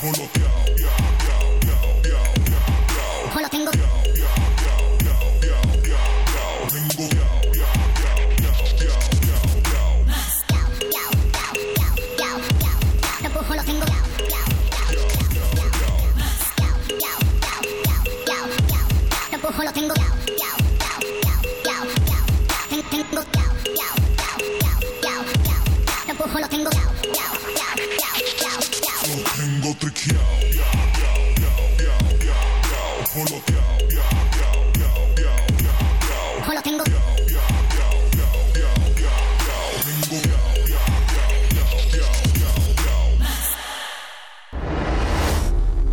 Tampoco 0.00 0.37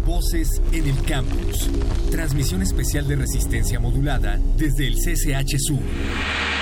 Voces 0.05 0.49
en 0.71 0.88
el 0.88 1.01
campus. 1.03 1.69
Transmisión 2.09 2.61
especial 2.61 3.07
de 3.07 3.15
resistencia 3.17 3.79
modulada 3.79 4.39
desde 4.57 4.88
el 4.88 4.95
CCH. 4.95 6.55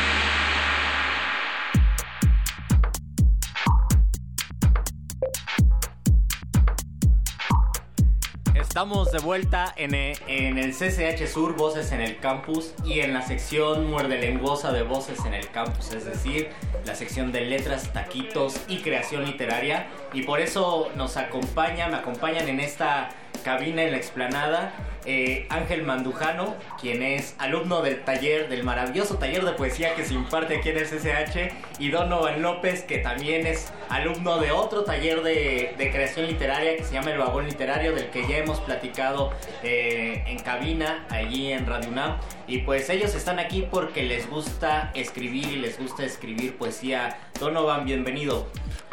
Estamos 8.74 9.12
de 9.12 9.20
vuelta 9.20 9.72
en 9.78 9.94
e- 9.94 10.16
en 10.26 10.58
el, 10.58 10.72
CCH 10.72 11.28
Sur, 11.28 11.56
Voces 11.56 11.92
en 11.92 12.02
el 12.02 12.18
Campus, 12.18 12.74
y 12.84 13.02
en 13.02 13.14
la 13.14 13.22
sección 13.22 13.88
muerde 13.88 14.18
lenguosa 14.18 14.72
de 14.72 14.82
Voces 14.82 15.24
en 15.26 15.36
el 15.36 15.48
Campus, 15.52 15.94
es 15.94 16.06
decir, 16.06 16.50
la 16.84 16.96
sección 16.96 17.32
de 17.32 17.42
letras, 17.42 17.94
taquitos 17.94 18.60
y 18.68 18.80
creación 18.80 19.26
literaria. 19.26 19.86
Y 20.12 20.24
por 20.24 20.40
eso 20.40 20.90
nos 20.96 21.18
acompaña, 21.18 21.88
me 21.88 21.98
acompañan 21.98 22.50
en 22.50 22.60
esta 22.60 23.10
cabina 23.44 23.84
en 23.84 23.92
la 23.92 23.98
explanada 23.98 24.74
eh, 25.06 25.46
Ángel 25.50 25.84
Mandujano, 25.84 26.56
quien 26.80 27.04
es 27.04 27.36
alumno 27.40 27.82
del 27.82 28.04
taller, 28.04 28.50
del 28.50 28.64
maravilloso 28.64 29.18
taller 29.18 29.44
de 29.46 29.52
poesía 29.54 29.96
que 29.96 30.06
se 30.06 30.14
imparte 30.14 30.58
aquí 30.58 30.70
en 30.70 30.78
el 30.78 30.86
CCH, 30.86 31.54
y 31.80 31.90
Donovan 31.90 32.42
López, 32.42 32.84
que 32.84 33.00
también 33.00 33.46
es 33.46 33.72
alumno 33.90 34.40
de 34.40 34.52
otro 34.52 34.84
taller 34.84 35.24
de, 35.24 35.76
de 35.78 35.92
creación 35.92 36.28
literaria 36.28 36.76
que 36.78 36.84
se 36.84 36.94
llama 36.94 37.12
El 37.12 37.18
Vagón 37.18 37.46
Literario, 37.46 37.94
del 37.94 38.10
que 38.10 38.28
ya 38.28 38.38
hemos 38.38 38.60
platicado 38.62 39.32
eh, 39.64 40.24
en 40.28 40.40
cabina, 40.40 41.06
allí 41.10 41.52
en 41.52 41.66
Radio 41.66 41.90
UNAM. 41.90 42.18
Y 42.48 42.60
pues 42.60 42.90
ellos 42.90 43.16
están 43.16 43.40
aquí 43.40 43.68
porque 43.70 44.04
les 44.04 44.30
gusta 44.30 44.92
escribir 44.94 45.48
y 45.48 45.56
les 45.58 45.80
gusta 45.80 46.04
escribir 46.04 46.58
poesía. 46.58 47.18
Donovan, 47.40 47.86
bienvenido. 47.86 48.48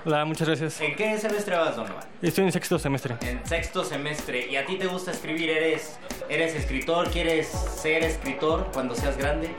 Hola, 0.05 0.25
muchas 0.25 0.49
gracias. 0.49 0.81
¿En 0.81 0.97
qué 0.97 1.19
semestre 1.19 1.57
vas, 1.57 1.77
Donovan? 1.77 2.05
Estoy 2.23 2.45
en 2.45 2.53
sexto 2.53 2.79
semestre. 2.79 3.17
En 3.21 3.45
sexto 3.47 3.85
semestre. 3.85 4.47
¿Y 4.51 4.57
a 4.57 4.65
ti 4.65 4.77
te 4.77 4.87
gusta 4.87 5.11
escribir? 5.11 5.51
¿Eres, 5.51 5.99
eres 6.29 6.55
escritor? 6.55 7.11
¿Quieres 7.11 7.49
ser 7.49 8.03
escritor 8.05 8.69
cuando 8.73 8.95
seas 8.95 9.17
grande? 9.17 9.51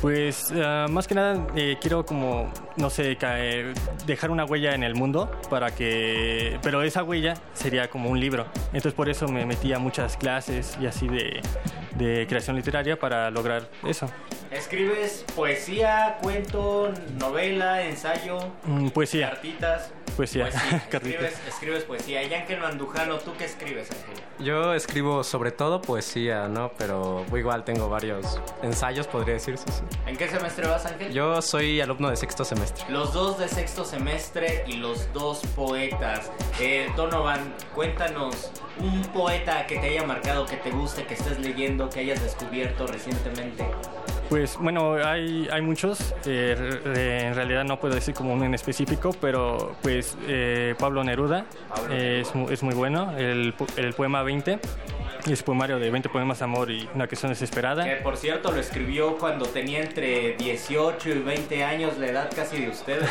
Pues 0.00 0.52
ah, 0.54 0.86
más 0.88 1.08
que 1.08 1.14
nada 1.16 1.44
eh, 1.56 1.76
quiero 1.80 2.06
como, 2.06 2.52
no 2.76 2.88
sé, 2.88 3.18
caer- 3.18 3.74
dejar 4.06 4.30
una 4.30 4.44
huella 4.44 4.74
en 4.74 4.84
el 4.84 4.94
mundo 4.94 5.28
para 5.50 5.72
que... 5.74 6.56
Pero 6.62 6.82
esa 6.82 7.02
huella 7.02 7.34
sería 7.52 7.90
como 7.90 8.08
un 8.08 8.20
libro. 8.20 8.46
Entonces 8.66 8.92
por 8.92 9.08
eso 9.08 9.26
me 9.26 9.44
metí 9.44 9.72
a 9.72 9.80
muchas 9.80 10.16
clases 10.16 10.78
y 10.80 10.86
así 10.86 11.08
de, 11.08 11.40
de 11.96 12.26
creación 12.28 12.54
literaria 12.54 12.96
para 12.96 13.28
lograr 13.32 13.68
eso. 13.84 14.08
¿Escribes 14.52 15.24
poesía, 15.34 16.18
cuento, 16.22 16.92
novela, 17.18 17.82
ensayo, 17.82 18.38
Mm, 18.64 18.88
poesía. 18.90 19.30
cartitas? 19.30 19.90
Poesía. 20.18 20.50
Cartitas. 20.90 21.22
Escribes, 21.22 21.40
escribes 21.46 21.84
poesía. 21.84 22.24
Y 22.24 22.34
Ángel 22.34 22.58
Mandujano, 22.58 23.18
¿tú 23.18 23.34
qué 23.38 23.44
escribes, 23.44 23.88
Ángel? 23.92 24.24
Yo 24.40 24.74
escribo 24.74 25.22
sobre 25.22 25.52
todo 25.52 25.80
poesía, 25.80 26.48
¿no? 26.48 26.72
Pero 26.76 27.24
igual 27.36 27.64
tengo 27.64 27.88
varios 27.88 28.40
ensayos, 28.64 29.06
podría 29.06 29.34
decirse. 29.34 29.70
sí. 29.70 29.82
¿En 30.06 30.16
qué 30.16 30.26
semestre 30.26 30.66
vas, 30.66 30.84
Ángel? 30.86 31.12
Yo 31.12 31.40
soy 31.40 31.80
alumno 31.80 32.10
de 32.10 32.16
sexto 32.16 32.44
semestre. 32.44 32.84
Los 32.88 33.12
dos 33.12 33.38
de 33.38 33.46
sexto 33.46 33.84
semestre 33.84 34.64
y 34.66 34.72
los 34.78 35.12
dos 35.12 35.40
poetas. 35.54 36.32
Eh, 36.58 36.90
Donovan, 36.96 37.54
cuéntanos 37.72 38.50
un 38.80 39.02
poeta 39.12 39.68
que 39.68 39.78
te 39.78 39.90
haya 39.90 40.02
marcado, 40.02 40.46
que 40.46 40.56
te 40.56 40.72
guste, 40.72 41.04
que 41.06 41.14
estés 41.14 41.38
leyendo, 41.38 41.88
que 41.90 42.00
hayas 42.00 42.20
descubierto 42.20 42.88
recientemente. 42.88 43.64
Pues 44.28 44.56
bueno, 44.58 44.94
hay, 44.94 45.48
hay 45.50 45.62
muchos. 45.62 46.14
eh, 46.26 47.20
en 47.24 47.34
realidad 47.34 47.64
no 47.64 47.80
puedo 47.80 47.94
decir 47.94 48.14
como 48.14 48.34
uno 48.34 48.44
en 48.44 48.54
específico, 48.54 49.14
pero 49.20 49.76
pues 49.82 50.16
eh, 50.26 50.74
Pablo 50.78 51.02
Neruda 51.02 51.46
eh, 51.90 52.22
es, 52.22 52.32
es 52.50 52.62
muy 52.62 52.74
bueno. 52.74 53.16
El, 53.16 53.54
el 53.76 53.94
poema 53.94 54.22
20 54.22 54.58
ese 55.26 55.42
poemario 55.42 55.78
de 55.78 55.90
20 55.90 56.08
poemas 56.08 56.38
de 56.38 56.44
amor 56.44 56.70
y 56.70 56.88
una 56.94 57.06
canción 57.06 57.30
desesperada. 57.30 57.84
Que 57.84 57.96
por 57.96 58.16
cierto 58.16 58.50
lo 58.50 58.60
escribió 58.60 59.16
cuando 59.18 59.46
tenía 59.46 59.80
entre 59.80 60.36
18 60.36 61.08
y 61.08 61.18
20 61.18 61.64
años, 61.64 61.98
la 61.98 62.06
edad 62.06 62.30
casi 62.34 62.60
de 62.62 62.68
ustedes, 62.68 63.08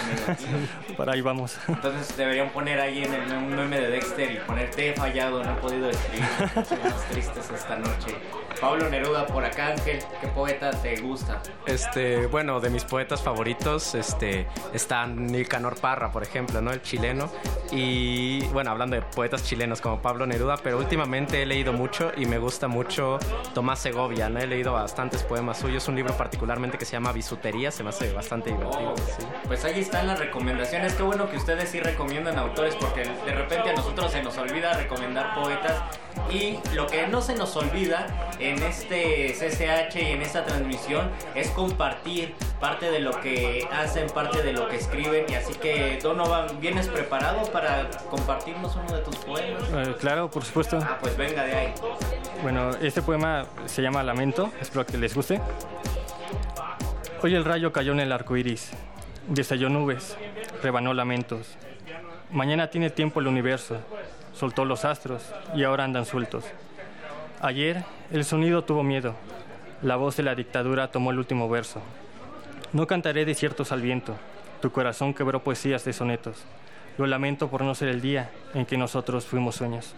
me. 0.88 0.93
Para 0.95 1.13
ahí 1.13 1.22
vamos. 1.22 1.57
Entonces 1.68 2.15
deberían 2.18 2.49
poner 2.49 2.80
ahí 2.80 3.03
en 3.03 3.13
el 3.13 3.32
un 3.38 3.55
meme 3.55 3.80
de 3.80 3.89
Dexter 3.89 4.32
y 4.32 4.38
poner 4.38 4.72
te 4.72 4.89
he 4.89 4.93
fallado, 4.93 5.43
no 5.43 5.51
he 5.51 5.55
podido 5.55 5.89
escribir. 5.89 6.28
Más 6.55 7.05
tristes 7.11 7.51
esta 7.51 7.78
noche. 7.78 8.15
Pablo 8.60 8.89
Neruda 8.89 9.26
por 9.28 9.43
acá, 9.45 9.68
Ángel, 9.68 9.99
¿qué 10.20 10.28
poeta 10.28 10.72
te 10.72 10.99
gusta? 10.99 11.41
Este, 11.66 12.26
bueno, 12.28 12.60
de 12.60 12.70
mis 12.70 12.84
poetas 12.84 13.22
favoritos, 13.22 13.93
este, 13.95 14.47
están 14.74 15.28
Nicanor 15.28 15.80
Parra, 15.80 16.12
por 16.12 16.24
ejemplo, 16.24 16.62
¿no? 16.62 16.72
El 16.72 16.82
chileno. 16.82 17.30
Y 17.72 18.45
bueno, 18.47 18.72
hablando 18.72 18.95
de 18.95 19.01
poetas 19.01 19.43
chilenos 19.43 19.82
como 19.82 20.01
Pablo 20.01 20.26
Neruda, 20.26 20.58
pero 20.58 20.78
últimamente 20.78 21.41
he 21.43 21.45
leído 21.45 21.74
mucho 21.74 22.12
y 22.16 22.26
me 22.26 22.39
gusta 22.39 22.68
mucho 22.68 23.20
Tomás 23.53 23.80
Segovia, 23.80 24.30
¿no? 24.30 24.39
He 24.39 24.47
leído 24.47 24.74
bastantes 24.74 25.24
poemas 25.24 25.60
suyos, 25.60 25.88
un 25.88 25.95
libro 25.95 26.16
particularmente 26.16 26.78
que 26.78 26.86
se 26.86 26.93
llama 26.93 27.12
Bisutería, 27.12 27.72
se 27.72 27.84
me 27.84 27.89
hace 27.89 28.12
bastante 28.14 28.51
divertido. 28.51 28.95
sí. 28.97 29.26
Pues 29.45 29.64
ahí 29.66 29.80
están 29.82 30.08
las 30.08 30.20
recomendaciones. 30.20 30.93
Qué 30.93 31.03
bueno 31.03 31.30
que 31.30 31.38
ustedes 31.38 31.70
sí 31.70 31.80
recomiendan 31.80 32.38
autores 32.39 32.76
porque 32.76 33.01
de 33.01 33.34
repente 33.34 33.70
a 33.70 33.74
nosotros 33.74 34.12
se 34.12 34.24
nos 34.24 34.38
olvida 34.38 34.74
recomendar 34.74 35.36
poetas 35.36 35.84
y 36.32 36.59
lo 36.76 36.88
que 36.88 37.07
no 37.07 37.22
se 37.22 37.36
nos 37.36 37.55
olvida 37.55 38.07
en 38.39 38.61
este 38.63 39.34
CCH 39.34 39.95
y 39.95 40.11
en 40.11 40.22
esta 40.22 40.45
transmisión 40.45 41.09
es 41.36 41.49
compartir 41.51 42.36
parte 42.59 42.91
de 42.91 42.99
lo 42.99 43.20
que 43.22 43.68
hacen, 43.72 44.07
parte 44.09 44.43
de 44.43 44.53
lo 44.53 44.68
que 44.68 44.78
escriben 44.78 45.26
y 45.30 45.36
así 45.36 45.53
que 45.53 45.99
Donovan, 46.01 46.59
¿vienes 46.59 46.88
preparado 46.88 47.51
para 47.51 47.89
compartirnos 48.09 48.76
uno 48.76 48.97
de 48.97 49.03
tus 49.03 49.15
poemas? 49.18 49.63
Eh, 49.74 49.95
claro, 49.99 50.30
por 50.30 50.43
supuesto. 50.43 50.80
Ah, 50.82 50.97
pues 51.01 51.15
venga 51.18 51.43
de 51.43 51.53
ahí. 51.53 51.74
Bueno, 52.41 52.72
este 52.82 53.01
poema 53.01 53.45
se 53.65 53.82
llama 53.82 54.03
Lamento, 54.03 54.51
espero 54.61 54.86
que 54.86 54.97
les 54.97 55.15
guste. 55.15 55.41
Hoy 57.24 57.34
el 57.34 57.45
rayo 57.45 57.72
cayó 57.72 57.93
en 57.93 57.99
el 57.99 58.11
arco 58.11 58.38
iris, 58.38 58.72
desayó 59.28 59.70
nubes, 59.70 60.15
rebanó 60.61 60.93
lamentos. 60.93 61.57
Mañana 62.30 62.70
tiene 62.70 62.89
tiempo 62.89 63.20
el 63.20 63.28
universo, 63.28 63.78
soltó 64.38 64.66
los 64.66 64.86
astros 64.86 65.24
y 65.56 65.64
ahora 65.64 65.84
andan 65.84 66.06
sueltos. 66.06 66.46
Ayer 67.42 67.84
el 68.12 68.24
sonido 68.24 68.64
tuvo 68.64 68.84
miedo, 68.84 69.16
la 69.82 69.96
voz 69.96 70.16
de 70.18 70.24
la 70.24 70.36
dictadura 70.36 70.92
tomó 70.92 71.12
el 71.12 71.18
último 71.18 71.50
verso. 71.50 71.82
No 72.74 72.86
cantaré 72.86 73.26
desiertos 73.26 73.72
al 73.72 73.82
viento, 73.82 74.16
tu 74.62 74.72
corazón 74.72 75.14
quebró 75.14 75.44
poesías 75.44 75.84
de 75.86 75.94
sonetos. 75.94 76.44
Lo 76.98 77.06
lamento 77.06 77.48
por 77.48 77.62
no 77.62 77.76
ser 77.76 77.90
el 77.90 78.02
día 78.02 78.32
en 78.54 78.66
que 78.66 78.78
nosotros 78.78 79.26
fuimos 79.26 79.56
sueños. 79.56 79.96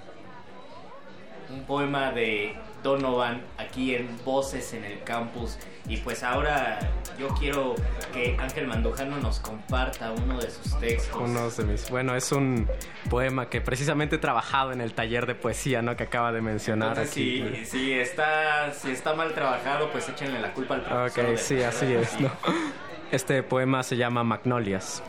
un 1.49 1.63
poema 1.63 2.11
de 2.11 2.55
Donovan 2.83 3.41
aquí 3.57 3.95
en 3.95 4.07
Voces 4.23 4.73
en 4.73 4.83
el 4.83 5.03
Campus. 5.03 5.57
Y 5.87 5.97
pues 5.97 6.23
ahora 6.23 6.79
yo 7.17 7.29
quiero 7.29 7.75
que 8.13 8.37
Ángel 8.39 8.67
Mandojano 8.67 9.17
nos 9.17 9.39
comparta 9.39 10.11
uno 10.11 10.39
de 10.39 10.49
sus 10.49 10.79
textos. 10.79 11.19
Uno 11.19 11.49
de 11.49 11.63
mis, 11.63 11.89
bueno, 11.89 12.15
es 12.15 12.31
un 12.31 12.69
poema 13.09 13.49
que 13.49 13.59
precisamente 13.61 14.17
he 14.17 14.19
trabajado 14.19 14.71
en 14.71 14.81
el 14.81 14.93
taller 14.93 15.25
de 15.25 15.35
poesía, 15.35 15.81
¿no? 15.81 15.95
Que 15.95 16.03
acaba 16.03 16.31
de 16.31 16.41
mencionar 16.41 16.89
Entonces, 16.89 17.11
aquí. 17.11 17.43
si, 17.63 17.65
si 17.65 17.93
está, 17.93 18.71
si 18.73 18.91
está 18.91 19.13
mal 19.15 19.33
trabajado, 19.33 19.91
pues 19.91 20.07
échenle 20.09 20.39
la 20.39 20.53
culpa 20.53 20.75
al 20.75 20.81
profesor. 20.83 21.25
Ok, 21.25 21.37
sí, 21.37 21.61
así 21.63 21.91
es, 21.93 22.19
¿no? 22.19 22.31
Este 23.11 23.41
poema 23.41 23.81
se 23.81 23.97
llama 23.97 24.23
Magnolias. 24.23 25.01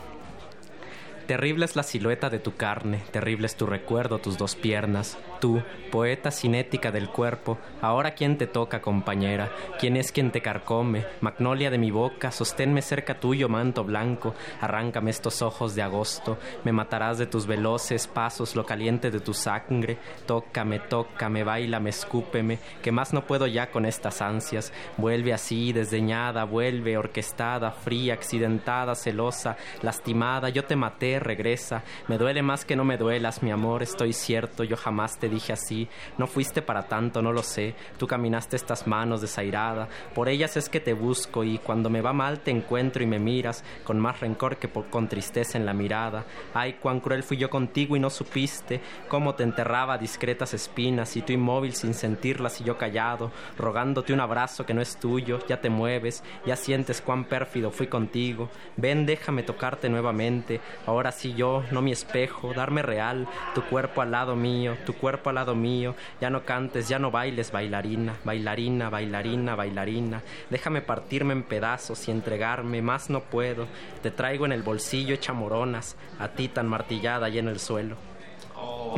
Terrible 1.27 1.65
es 1.65 1.75
la 1.75 1.83
silueta 1.83 2.29
de 2.29 2.39
tu 2.39 2.55
carne, 2.55 3.03
terrible 3.11 3.45
es 3.45 3.55
tu 3.55 3.65
recuerdo, 3.65 4.19
tus 4.19 4.37
dos 4.37 4.55
piernas. 4.55 5.17
Tú, 5.39 5.61
poeta 5.91 6.29
cinética 6.29 6.91
del 6.91 7.09
cuerpo, 7.09 7.57
ahora 7.81 8.11
quién 8.11 8.37
te 8.37 8.47
toca, 8.47 8.81
compañera, 8.81 9.51
quién 9.79 9.97
es 9.97 10.11
quien 10.11 10.31
te 10.31 10.41
carcome. 10.41 11.05
Magnolia 11.21 11.71
de 11.71 11.77
mi 11.77 11.89
boca, 11.89 12.31
sosténme 12.31 12.81
cerca 12.81 13.19
tuyo, 13.19 13.49
manto 13.49 13.83
blanco, 13.83 14.35
arráncame 14.59 15.09
estos 15.09 15.41
ojos 15.41 15.73
de 15.73 15.81
agosto, 15.81 16.37
me 16.63 16.71
matarás 16.71 17.17
de 17.17 17.27
tus 17.27 17.47
veloces 17.47 18.07
pasos, 18.07 18.55
lo 18.55 18.65
caliente 18.65 19.09
de 19.09 19.19
tu 19.19 19.33
sangre. 19.33 19.97
Tócame, 20.25 20.79
tócame, 20.79 21.43
bailame, 21.43 21.89
escúpeme, 21.91 22.59
que 22.81 22.91
más 22.91 23.13
no 23.13 23.25
puedo 23.25 23.47
ya 23.47 23.71
con 23.71 23.85
estas 23.85 24.21
ansias. 24.21 24.73
Vuelve 24.97 25.33
así, 25.33 25.73
desdeñada, 25.73 26.43
vuelve 26.43 26.97
orquestada, 26.97 27.71
fría, 27.71 28.13
accidentada, 28.13 28.95
celosa, 28.95 29.57
lastimada. 29.81 30.49
Yo 30.49 30.65
te 30.65 30.75
maté, 30.75 31.19
regresa. 31.21 31.83
Me 32.07 32.17
duele 32.17 32.41
más 32.41 32.65
que 32.65 32.75
no 32.75 32.83
me 32.83 32.97
duelas, 32.97 33.41
mi 33.41 33.51
amor. 33.51 33.83
Estoy 33.83 34.11
cierto, 34.11 34.63
yo 34.63 34.75
jamás 34.75 35.17
te 35.17 35.29
dije 35.29 35.53
así. 35.53 35.87
No 36.17 36.27
fuiste 36.27 36.61
para 36.61 36.83
tanto, 36.83 37.21
no 37.21 37.31
lo 37.31 37.43
sé. 37.43 37.75
Tú 37.97 38.07
caminaste 38.07 38.55
estas 38.55 38.87
manos 38.87 39.21
desairada. 39.21 39.87
Por 40.13 40.27
ellas 40.27 40.57
es 40.57 40.69
que 40.69 40.79
te 40.79 40.93
busco 40.93 41.43
y 41.43 41.57
cuando 41.57 41.89
me 41.89 42.01
va 42.01 42.13
mal 42.13 42.39
te 42.39 42.51
encuentro 42.51 43.03
y 43.03 43.07
me 43.07 43.19
miras 43.19 43.63
con 43.83 43.99
más 43.99 44.19
rencor 44.19 44.57
que 44.57 44.69
con 44.69 45.07
tristeza 45.07 45.57
en 45.57 45.65
la 45.65 45.73
mirada. 45.73 46.25
Ay, 46.53 46.73
cuán 46.73 46.99
cruel 46.99 47.23
fui 47.23 47.37
yo 47.37 47.49
contigo 47.49 47.95
y 47.95 47.99
no 47.99 48.09
supiste 48.09 48.81
cómo 49.07 49.35
te 49.35 49.43
enterraba 49.43 49.97
discretas 49.97 50.53
espinas 50.53 51.15
y 51.15 51.21
tú 51.21 51.33
inmóvil 51.33 51.73
sin 51.73 51.93
sentirlas 51.93 52.61
y 52.61 52.63
yo 52.63 52.77
callado, 52.77 53.31
rogándote 53.57 54.13
un 54.13 54.19
abrazo 54.19 54.65
que 54.65 54.73
no 54.73 54.81
es 54.81 54.97
tuyo. 54.97 55.39
Ya 55.47 55.61
te 55.61 55.69
mueves, 55.69 56.23
ya 56.45 56.55
sientes 56.55 57.01
cuán 57.01 57.25
pérfido 57.25 57.71
fui 57.71 57.87
contigo. 57.87 58.49
Ven, 58.77 59.05
déjame 59.05 59.43
tocarte 59.43 59.89
nuevamente. 59.89 60.59
Ahora 60.85 61.00
sí 61.09 61.33
yo, 61.33 61.63
no 61.71 61.81
mi 61.81 61.91
espejo, 61.91 62.53
darme 62.53 62.83
real, 62.83 63.27
tu 63.55 63.63
cuerpo 63.63 64.03
al 64.03 64.11
lado 64.11 64.35
mío, 64.35 64.77
tu 64.85 64.93
cuerpo 64.93 65.29
al 65.29 65.35
lado 65.35 65.55
mío. 65.55 65.95
Ya 66.19 66.29
no 66.29 66.45
cantes, 66.45 66.87
ya 66.87 66.99
no 66.99 67.09
bailes, 67.09 67.51
bailarina, 67.51 68.17
bailarina, 68.23 68.91
bailarina, 68.91 69.55
bailarina. 69.55 70.21
Déjame 70.51 70.81
partirme 70.81 71.33
en 71.33 71.43
pedazos 71.43 72.07
y 72.07 72.11
entregarme, 72.11 72.83
más 72.83 73.09
no 73.09 73.21
puedo. 73.21 73.65
Te 74.03 74.11
traigo 74.11 74.45
en 74.45 74.51
el 74.51 74.61
bolsillo 74.61 75.15
hecha 75.15 75.33
moronas, 75.33 75.95
a 76.19 76.27
ti 76.27 76.49
tan 76.49 76.67
martillada 76.67 77.29
y 77.29 77.39
en 77.39 77.47
el 77.47 77.59
suelo. 77.59 78.10
Oh, 78.61 78.95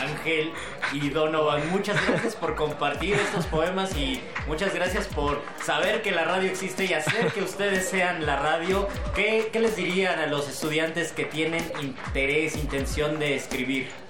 Ángel 0.00 0.52
y 0.92 1.10
Donovan, 1.10 1.68
muchas 1.70 1.96
gracias 2.06 2.36
por 2.36 2.54
compartir 2.54 3.14
estos 3.14 3.46
poemas 3.46 3.96
y 3.96 4.20
muchas 4.46 4.74
gracias 4.74 5.06
por 5.08 5.42
saber 5.62 6.02
que 6.02 6.12
la 6.12 6.24
radio 6.24 6.50
existe 6.50 6.84
y 6.84 6.92
hacer 6.92 7.32
que 7.32 7.42
ustedes 7.42 7.88
sean 7.88 8.24
la 8.26 8.36
radio. 8.36 8.88
¿Qué, 9.14 9.48
qué 9.52 9.60
les 9.60 9.76
dirían 9.76 10.18
a 10.18 10.26
los 10.26 10.48
estudiantes 10.48 11.12
que 11.12 11.24
tienen 11.24 11.64
interés, 11.80 12.56
intención 12.56 13.18
de 13.18 13.34
escribir? 13.34 14.01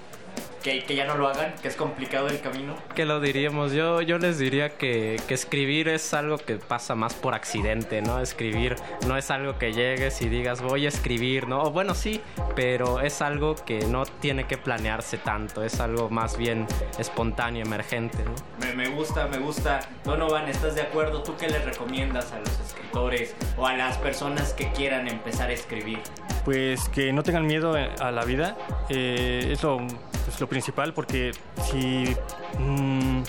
Que, 0.63 0.81
que 0.83 0.95
ya 0.95 1.05
no 1.05 1.15
lo 1.15 1.27
hagan, 1.27 1.53
que 1.61 1.67
es 1.67 1.75
complicado 1.75 2.29
el 2.29 2.39
camino. 2.39 2.75
¿Qué 2.95 3.05
lo 3.05 3.19
diríamos? 3.19 3.73
Yo, 3.73 4.01
yo 4.01 4.17
les 4.17 4.39
diría 4.39 4.69
que, 4.69 5.19
que 5.27 5.33
escribir 5.33 5.89
es 5.89 6.13
algo 6.13 6.37
que 6.37 6.55
pasa 6.55 6.95
más 6.95 7.13
por 7.15 7.33
accidente, 7.33 8.01
¿no? 8.01 8.21
Escribir 8.21 8.77
no 9.05 9.17
es 9.17 9.29
algo 9.29 9.57
que 9.57 9.73
llegues 9.73 10.21
y 10.21 10.29
digas 10.29 10.61
voy 10.61 10.85
a 10.85 10.89
escribir, 10.89 11.49
¿no? 11.49 11.63
O 11.63 11.71
bueno, 11.71 11.93
sí, 11.93 12.21
pero 12.55 13.01
es 13.01 13.21
algo 13.21 13.55
que 13.55 13.79
no 13.87 14.05
tiene 14.05 14.45
que 14.45 14.57
planearse 14.57 15.17
tanto, 15.17 15.63
es 15.63 15.81
algo 15.81 16.09
más 16.09 16.37
bien 16.37 16.65
espontáneo, 16.97 17.65
emergente, 17.65 18.23
¿no? 18.23 18.33
Me, 18.65 18.73
me 18.73 18.87
gusta, 18.87 19.27
me 19.27 19.39
gusta. 19.39 19.81
Donovan, 20.05 20.47
¿estás 20.47 20.75
de 20.75 20.81
acuerdo? 20.81 21.23
¿Tú 21.23 21.35
qué 21.37 21.49
les 21.49 21.65
recomiendas 21.65 22.31
a 22.31 22.39
los 22.39 22.57
escritores 22.61 23.35
o 23.57 23.67
a 23.67 23.75
las 23.75 23.97
personas 23.97 24.53
que 24.53 24.71
quieran 24.71 25.09
empezar 25.09 25.49
a 25.49 25.53
escribir? 25.53 25.99
Pues 26.45 26.87
que 26.89 27.11
no 27.11 27.21
tengan 27.23 27.45
miedo 27.45 27.75
a 27.75 28.11
la 28.11 28.25
vida, 28.25 28.57
eh, 28.89 29.49
es 29.51 29.63
lo, 29.63 29.77
pues, 30.25 30.39
lo 30.41 30.47
principal, 30.53 30.93
porque 30.93 31.31
si, 31.71 32.15
mm, 32.59 33.23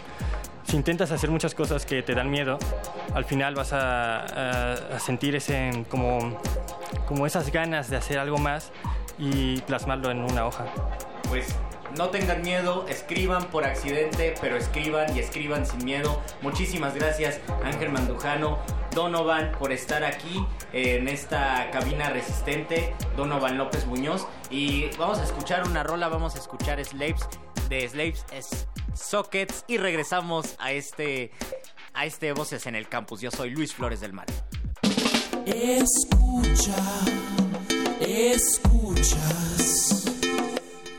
si 0.68 0.76
intentas 0.76 1.10
hacer 1.10 1.30
muchas 1.30 1.54
cosas 1.54 1.86
que 1.86 2.02
te 2.02 2.14
dan 2.14 2.30
miedo, 2.30 2.58
al 3.14 3.24
final 3.24 3.54
vas 3.54 3.72
a, 3.72 4.20
a- 4.20 4.72
a 4.96 4.98
sentir 4.98 5.34
ese, 5.34 5.86
como, 5.88 6.38
como 7.06 7.26
esas 7.26 7.50
ganas 7.50 7.88
de 7.88 7.96
hacer 7.96 8.18
algo 8.18 8.36
más 8.36 8.72
y 9.18 9.60
plasmarlo 9.62 10.10
en 10.10 10.18
una 10.22 10.44
hoja. 10.46 10.66
Pues 11.30 11.46
no 11.96 12.08
tengan 12.10 12.42
miedo, 12.42 12.84
escriban 12.90 13.44
por 13.44 13.64
accidente, 13.64 14.34
pero 14.42 14.56
escriban 14.58 15.16
y 15.16 15.20
escriban 15.20 15.64
sin 15.64 15.82
miedo. 15.84 16.20
Muchísimas 16.42 16.94
gracias 16.94 17.40
Ángel 17.64 17.88
Mandujano, 17.90 18.58
Donovan 18.94 19.52
por 19.58 19.72
estar 19.72 20.04
aquí 20.04 20.44
en 20.72 21.08
esta 21.08 21.70
cabina 21.72 22.10
resistente, 22.10 22.92
Donovan 23.16 23.56
López 23.58 23.86
Muñoz. 23.86 24.26
Y 24.54 24.88
vamos 24.96 25.18
a 25.18 25.24
escuchar 25.24 25.66
una 25.68 25.82
rola, 25.82 26.06
vamos 26.06 26.36
a 26.36 26.38
escuchar 26.38 26.82
Slaves 26.84 27.26
de 27.68 27.88
Slaves 27.88 28.24
es 28.30 28.68
Sockets 28.94 29.64
y 29.66 29.78
regresamos 29.78 30.54
a 30.60 30.70
este, 30.70 31.32
a 31.92 32.06
este 32.06 32.32
Voces 32.32 32.64
en 32.66 32.76
el 32.76 32.88
Campus. 32.88 33.20
Yo 33.20 33.32
soy 33.32 33.50
Luis 33.50 33.74
Flores 33.74 33.98
del 34.00 34.12
Mar. 34.12 34.26
Escucha, 35.44 36.76
escuchas. 37.98 39.24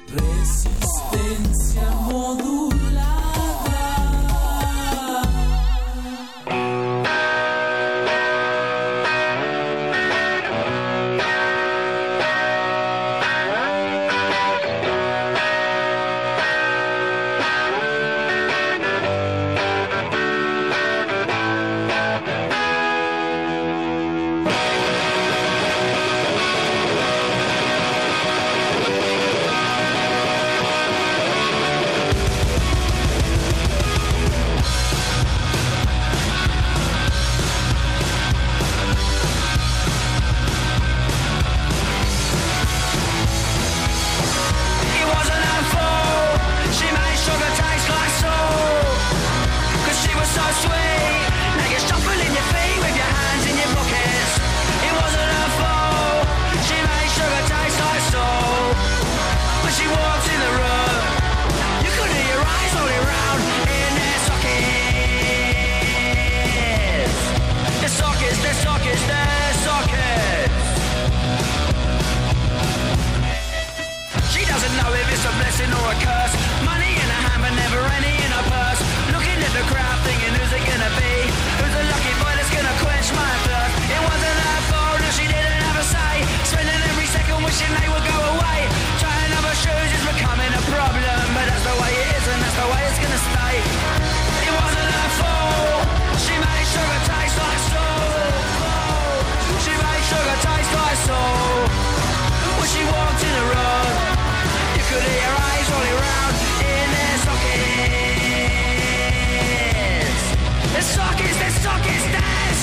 Resistencia 0.09 1.89
modulada. 2.01 2.94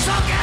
sucker! 0.05 0.42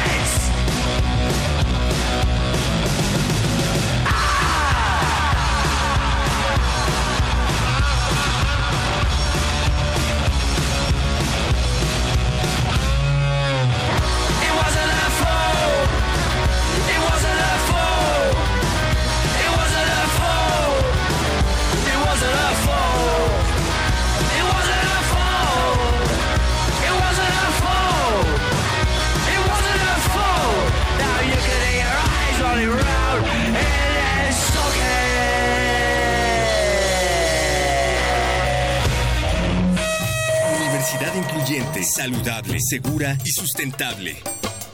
Incluyente, 41.16 41.84
saludable, 41.84 42.60
segura 42.62 43.18
y 43.26 43.32
sustentable. 43.32 44.18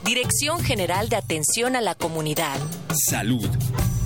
Dirección 0.04 0.62
General 0.62 1.08
de 1.08 1.16
Atención 1.16 1.76
a 1.76 1.80
la 1.80 1.94
Comunidad. 1.94 2.58
Salud. 3.08 3.48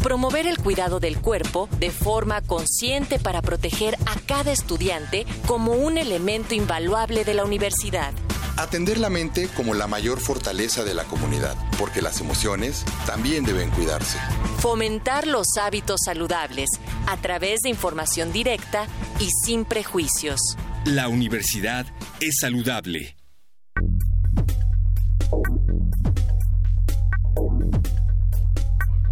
Promover 0.02 0.46
el 0.46 0.58
cuidado 0.58 1.00
del 1.00 1.20
cuerpo 1.20 1.68
de 1.78 1.90
forma 1.90 2.40
consciente 2.40 3.18
para 3.18 3.42
proteger 3.42 3.96
a 4.06 4.18
cada 4.26 4.52
estudiante 4.52 5.26
como 5.46 5.72
un 5.72 5.98
elemento 5.98 6.54
invaluable 6.54 7.24
de 7.24 7.34
la 7.34 7.44
universidad. 7.44 8.12
Atender 8.56 8.98
la 8.98 9.10
mente 9.10 9.48
como 9.56 9.74
la 9.74 9.86
mayor 9.86 10.20
fortaleza 10.20 10.84
de 10.84 10.94
la 10.94 11.04
comunidad, 11.04 11.56
porque 11.78 12.00
las 12.00 12.20
emociones 12.20 12.84
también 13.06 13.44
deben 13.44 13.70
cuidarse. 13.70 14.18
Fomentar 14.58 15.26
los 15.26 15.46
hábitos 15.60 16.00
saludables 16.04 16.68
a 17.06 17.16
través 17.16 17.60
de 17.60 17.70
información 17.70 18.32
directa 18.32 18.86
y 19.18 19.28
sin 19.44 19.64
prejuicios. 19.64 20.56
La 20.86 21.08
universidad 21.08 21.84
es 22.20 22.38
saludable. 22.40 23.14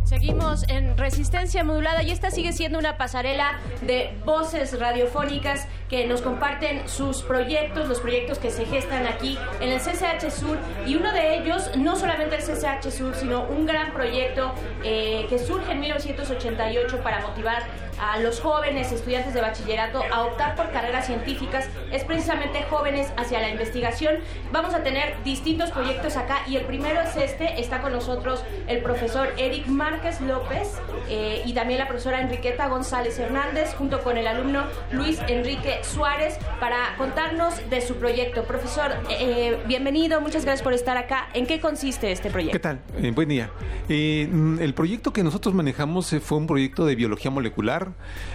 Seguimos 0.05 0.67
en 0.69 0.97
Resistencia 0.97 1.63
Modulada 1.65 2.03
y 2.03 2.11
esta 2.11 2.31
sigue 2.31 2.55
siendo 2.55 2.79
una 2.79 2.97
pasarela 2.97 3.59
de 3.83 4.19
voces 4.25 4.81
radiofónicas 4.81 5.69
que 5.91 6.07
nos 6.07 6.23
comparten 6.23 6.89
sus 6.89 7.23
proyectos, 7.23 7.87
los 7.87 8.01
proyectos 8.01 8.39
que 8.39 8.51
se 8.51 8.65
gestan 8.65 9.07
aquí 9.07 9.39
en 9.61 9.69
el 9.69 9.79
CCH 9.79 10.31
Sur 10.31 10.59
y 10.87 10.97
uno 10.97 11.13
de 11.13 11.37
ellos, 11.37 11.71
no 11.77 11.97
solamente 11.97 12.37
el 12.37 12.43
CCH 12.43 12.91
Sur, 12.91 13.15
sino 13.15 13.45
un 13.45 13.67
gran 13.67 13.93
proyecto 13.93 14.55
eh, 14.83 15.27
que 15.29 15.39
surge 15.39 15.73
en 15.73 15.81
1988 15.81 17.03
para 17.03 17.21
motivar 17.21 17.63
a 18.01 18.19
los 18.19 18.41
jóvenes 18.41 18.93
estudiantes 18.93 19.35
de 19.35 19.41
bachillerato 19.41 20.03
a 20.13 20.25
optar 20.25 20.55
por 20.57 20.71
carreras 20.71 21.07
científicas, 21.07 21.69
es 21.93 22.05
precisamente 22.05 22.63
jóvenes 22.65 23.13
hacia 23.17 23.41
la 23.41 23.51
investigación. 23.51 24.17
Vamos 24.53 24.75
a 24.75 24.83
tener 24.83 25.23
distintos 25.25 25.71
proyectos 25.71 26.17
acá 26.17 26.43
y 26.49 26.57
el 26.57 26.65
primero 26.65 27.01
es 27.01 27.17
este, 27.17 27.61
está 27.61 27.81
con 27.81 27.93
nosotros 27.93 28.43
el 28.67 28.83
profesor 28.83 29.29
Eric 29.37 29.67
Márquez 29.67 30.21
López 30.21 30.79
eh, 31.09 31.43
y 31.45 31.53
también 31.55 31.79
la 31.79 31.89
profesora 31.89 32.21
Enriqueta 32.21 32.69
González 32.69 33.19
Hernández 33.19 33.75
junto 33.75 34.03
con 34.03 34.17
el 34.17 34.27
alumno 34.27 34.65
Luis 34.93 35.19
Enrique 35.29 35.79
Suárez 35.83 36.39
para 36.61 36.97
contarnos 36.97 37.55
de 37.71 37.81
su 37.81 37.97
proyecto. 37.97 38.45
Profesor, 38.45 38.93
eh, 39.11 39.59
bienvenido, 39.67 40.21
muchas 40.21 40.45
gracias 40.45 40.63
por 40.63 40.73
estar 40.73 40.97
acá. 40.97 41.29
¿En 41.35 41.47
qué 41.47 41.61
consiste 41.61 42.13
este 42.13 42.31
proyecto? 42.31 42.53
¿Qué 42.53 42.61
tal? 42.61 42.81
Eh, 43.01 43.11
buen 43.11 43.29
día. 43.29 43.51
Mm, 43.89 44.61
el 44.61 44.75
proyecto 44.75 45.13
que 45.13 45.23
nosotros 45.23 45.55
manejamos 45.55 46.15
fue 46.23 46.39
un 46.39 46.47
proyecto 46.47 46.87
de 46.87 46.95
biología 46.95 47.31
molecular. 47.31 47.88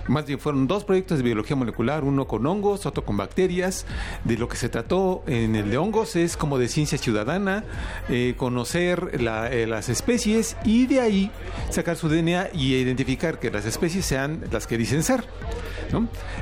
Más 0.07 0.25
bien 0.25 0.39
fueron 0.39 0.67
dos 0.67 0.83
proyectos 0.83 1.17
de 1.17 1.23
biología 1.23 1.55
molecular, 1.55 2.03
uno 2.03 2.27
con 2.27 2.45
hongos, 2.45 2.85
otro 2.85 3.05
con 3.05 3.17
bacterias. 3.17 3.85
De 4.23 4.37
lo 4.37 4.47
que 4.47 4.57
se 4.57 4.69
trató 4.69 5.23
en 5.27 5.55
el 5.55 5.69
de 5.69 5.77
hongos 5.77 6.15
es 6.15 6.37
como 6.37 6.57
de 6.57 6.67
ciencia 6.67 6.97
ciudadana, 6.97 7.63
eh, 8.09 8.35
conocer 8.37 9.11
eh, 9.13 9.65
las 9.67 9.89
especies 9.89 10.57
y 10.63 10.85
de 10.87 10.99
ahí 10.99 11.31
sacar 11.69 11.95
su 11.95 12.09
DNA 12.09 12.49
y 12.53 12.75
identificar 12.75 13.39
que 13.39 13.51
las 13.51 13.65
especies 13.65 14.05
sean 14.05 14.43
las 14.51 14.67
que 14.67 14.77
dicen 14.77 15.03
ser. 15.03 15.23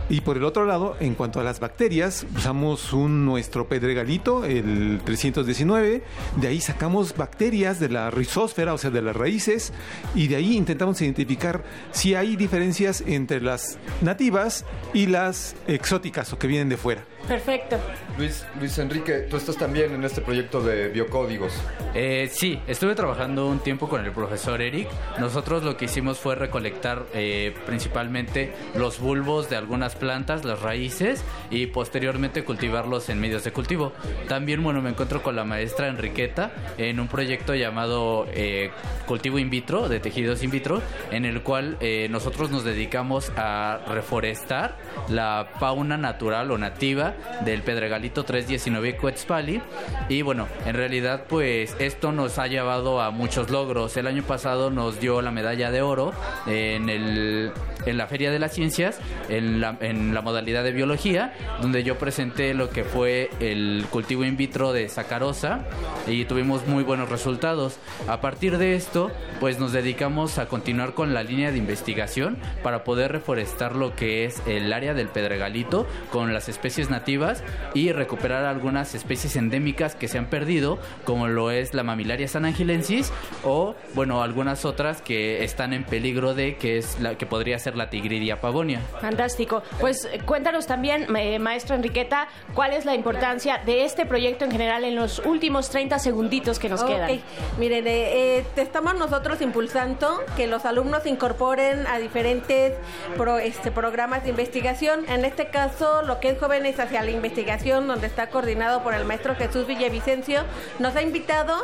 Y 0.10 0.22
por 0.22 0.38
el 0.38 0.44
otro 0.44 0.66
lado, 0.66 0.96
en 1.00 1.16
cuanto 1.16 1.40
a 1.40 1.44
las 1.44 1.60
bacterias, 1.60 2.26
usamos 2.36 2.94
un 2.94 3.26
nuestro 3.26 3.68
pedregalito, 3.68 4.46
el 4.46 5.02
319, 5.04 6.04
de 6.38 6.48
ahí 6.48 6.62
sacamos 6.62 7.16
bacterias 7.16 7.80
de 7.80 7.90
la 7.90 8.12
rizósfera, 8.12 8.74
o 8.74 8.78
sea, 8.78 8.90
de 8.92 9.02
las 9.02 9.16
raíces, 9.16 9.74
y 10.16 10.28
de 10.28 10.38
ahí 10.38 10.56
intentamos 10.56 11.02
identificar 11.02 11.64
si 11.92 12.16
hay 12.16 12.36
diferencias 12.36 13.01
entre 13.06 13.42
las 13.42 13.78
nativas 14.02 14.66
y 14.94 15.08
las 15.08 15.56
exóticas 15.68 16.32
o 16.34 16.40
que 16.40 16.48
vienen 16.48 16.70
de 16.70 16.78
fuera. 16.78 17.06
Perfecto. 17.28 17.78
Luis, 18.18 18.46
Luis 18.60 18.78
Enrique, 18.78 19.28
tú 19.30 19.38
estás 19.38 19.56
también 19.58 19.94
en 19.94 20.04
este 20.04 20.22
proyecto 20.22 20.62
de 20.62 20.90
biocódigos. 20.90 21.54
Eh, 21.94 22.30
sí, 22.32 22.60
estuve 22.68 22.96
trabajando 22.96 23.48
un 23.48 23.60
tiempo 23.60 23.88
con 23.88 24.04
el 24.04 24.12
profesor 24.12 24.62
Eric. 24.62 24.88
Nosotros 25.20 25.64
lo 25.64 25.78
que 25.78 25.86
hicimos 25.86 26.20
fue 26.20 26.36
recolectar 26.36 27.06
eh, 27.14 27.54
principalmente 27.66 28.54
los 28.76 29.00
bulbos 29.00 29.50
de 29.50 29.56
algunas 29.56 29.96
plantas, 29.96 30.44
las 30.44 30.62
raíces, 30.62 31.24
y 31.50 31.68
posteriormente 31.68 32.44
cultivarlos 32.44 33.10
en 33.10 33.20
medios 33.20 33.44
de 33.44 33.52
cultivo. 33.52 33.94
También, 34.28 34.64
bueno, 34.64 34.82
me 34.82 34.90
encuentro 34.90 35.22
con 35.22 35.36
la 35.36 35.44
maestra 35.44 35.88
Enriqueta 35.88 36.52
en 36.78 37.00
un 37.00 37.08
proyecto 37.08 37.56
llamado 37.56 38.28
eh, 38.34 38.72
Cultivo 39.06 39.40
In 39.40 39.50
Vitro, 39.50 39.90
de 39.90 40.00
tejidos 40.00 40.44
in 40.44 40.52
vitro, 40.52 40.82
en 41.12 41.26
el 41.26 41.44
cual 41.44 41.78
eh, 41.80 42.08
nosotros 42.10 42.52
nos 42.52 42.64
dedicamos 42.64 43.32
a 43.36 43.80
reforestar 43.88 44.78
la 45.10 45.48
fauna 45.60 45.98
natural 45.98 46.52
o 46.52 46.58
nativa 46.58 47.11
del 47.46 47.62
Pedregalito 47.62 48.24
319 48.24 48.98
Coetzpali. 48.98 49.62
Y 50.10 50.22
bueno, 50.22 50.48
en 50.66 50.76
realidad 50.76 51.26
pues 51.28 51.76
esto 51.80 52.12
nos 52.12 52.38
ha 52.40 52.48
llevado 52.48 53.02
a 53.02 53.12
muchos 53.12 53.50
logros. 53.50 53.96
El 53.98 54.08
año 54.08 54.24
pasado 54.24 54.70
nos 54.70 55.00
dio 55.00 55.22
la 55.22 55.32
medalla 55.32 55.72
de 55.72 55.82
oro 55.82 56.14
en, 56.48 56.90
el, 56.90 57.52
en 57.86 57.98
la 57.98 58.08
Feria 58.08 58.32
de 58.32 58.40
las 58.40 58.54
Ciencias, 58.54 59.00
en 59.30 59.62
la, 59.62 59.78
en 59.82 60.14
la 60.14 60.22
modalidad 60.22 60.64
de 60.64 60.72
biología, 60.72 61.34
donde 61.62 61.84
yo 61.84 61.98
presenté 61.98 62.54
lo 62.54 62.70
que 62.70 62.84
fue 62.84 63.30
el 63.40 63.86
cultivo 63.90 64.24
in 64.26 64.38
vitro 64.38 64.74
de 64.74 64.90
sacarosa 64.90 65.66
y 66.08 66.26
tuvimos 66.26 66.68
muy 66.68 66.84
buenos 66.84 67.10
resultados. 67.10 67.78
A 68.08 68.22
partir 68.22 68.58
de 68.58 68.76
esto, 68.76 69.12
pues 69.40 69.60
nos 69.60 69.72
dedicamos 69.72 70.38
a 70.38 70.48
continuar 70.48 70.94
con 70.94 71.14
la 71.14 71.24
línea 71.24 71.52
de 71.52 71.58
investigación 71.58 72.38
para 72.64 72.84
poder 72.84 73.12
reforestar 73.12 73.76
lo 73.76 73.96
que 73.96 74.26
es 74.26 74.42
el 74.46 74.72
área 74.74 74.94
del 74.94 75.08
Pedregalito 75.08 75.88
con 76.12 76.34
las 76.34 76.50
especies 76.50 76.90
nativas 77.02 77.44
y 77.74 77.92
recuperar 77.92 78.46
algunas 78.46 78.94
especies 78.94 79.36
endémicas 79.36 79.96
que 79.96 80.08
se 80.08 80.20
han 80.20 80.28
perdido, 80.28 80.78
como 81.04 81.28
lo 81.28 81.50
es 81.50 81.74
la 81.74 81.82
mamilaria 81.84 82.28
sanangilensis 82.28 83.12
o, 83.44 83.74
bueno, 83.96 84.22
algunas 84.22 84.66
otras 84.66 85.02
que 85.02 85.44
están 85.44 85.74
en 85.74 85.84
peligro 85.84 86.36
de 86.36 86.58
que 86.58 86.78
es 86.78 87.00
la 87.00 87.16
que 87.18 87.26
podría 87.26 87.58
ser 87.58 87.76
la 87.76 87.90
tigridia 87.90 88.40
pavonia. 88.40 88.80
Fantástico. 89.02 89.64
Pues 89.80 90.06
eh, 90.06 90.20
cuéntanos 90.26 90.68
también, 90.68 91.08
eh, 91.16 91.40
maestra 91.40 91.76
Enriqueta, 91.76 92.28
cuál 92.54 92.74
es 92.74 92.86
la 92.86 92.94
importancia 92.94 93.58
de 93.66 93.84
este 93.86 94.06
proyecto 94.06 94.46
en 94.46 94.52
general 94.52 94.84
en 94.84 94.96
los 94.96 95.20
últimos 95.26 95.70
30 95.72 95.98
segunditos 95.98 96.60
que 96.60 96.70
nos 96.70 96.82
Ok, 96.84 96.88
quedan. 96.90 97.20
Miren, 97.58 97.88
eh, 97.88 98.38
eh, 98.38 98.46
te 98.54 98.62
estamos 98.62 98.94
nosotros 98.96 99.42
impulsando 99.42 100.22
que 100.38 100.46
los 100.46 100.66
alumnos 100.66 101.02
se 101.04 101.10
incorporen 101.10 101.88
a 101.88 101.98
diferentes 101.98 102.74
pro- 103.18 103.40
este, 103.40 103.72
programas 103.72 104.24
de 104.24 104.30
investigación. 104.30 105.06
En 105.10 105.26
este 105.26 105.48
caso, 105.50 106.04
lo 106.04 106.20
que 106.20 106.30
es 106.30 106.40
Jóvenes 106.40 106.80
hacia 106.92 107.04
la 107.04 107.12
investigación, 107.12 107.88
donde 107.88 108.08
está 108.08 108.28
coordinado 108.28 108.84
por 108.84 108.94
el 108.94 109.06
maestro 109.06 109.34
Jesús 109.36 109.66
Villavicencio, 109.66 110.42
nos 110.80 110.94
ha 110.98 111.02
invitado 111.02 111.56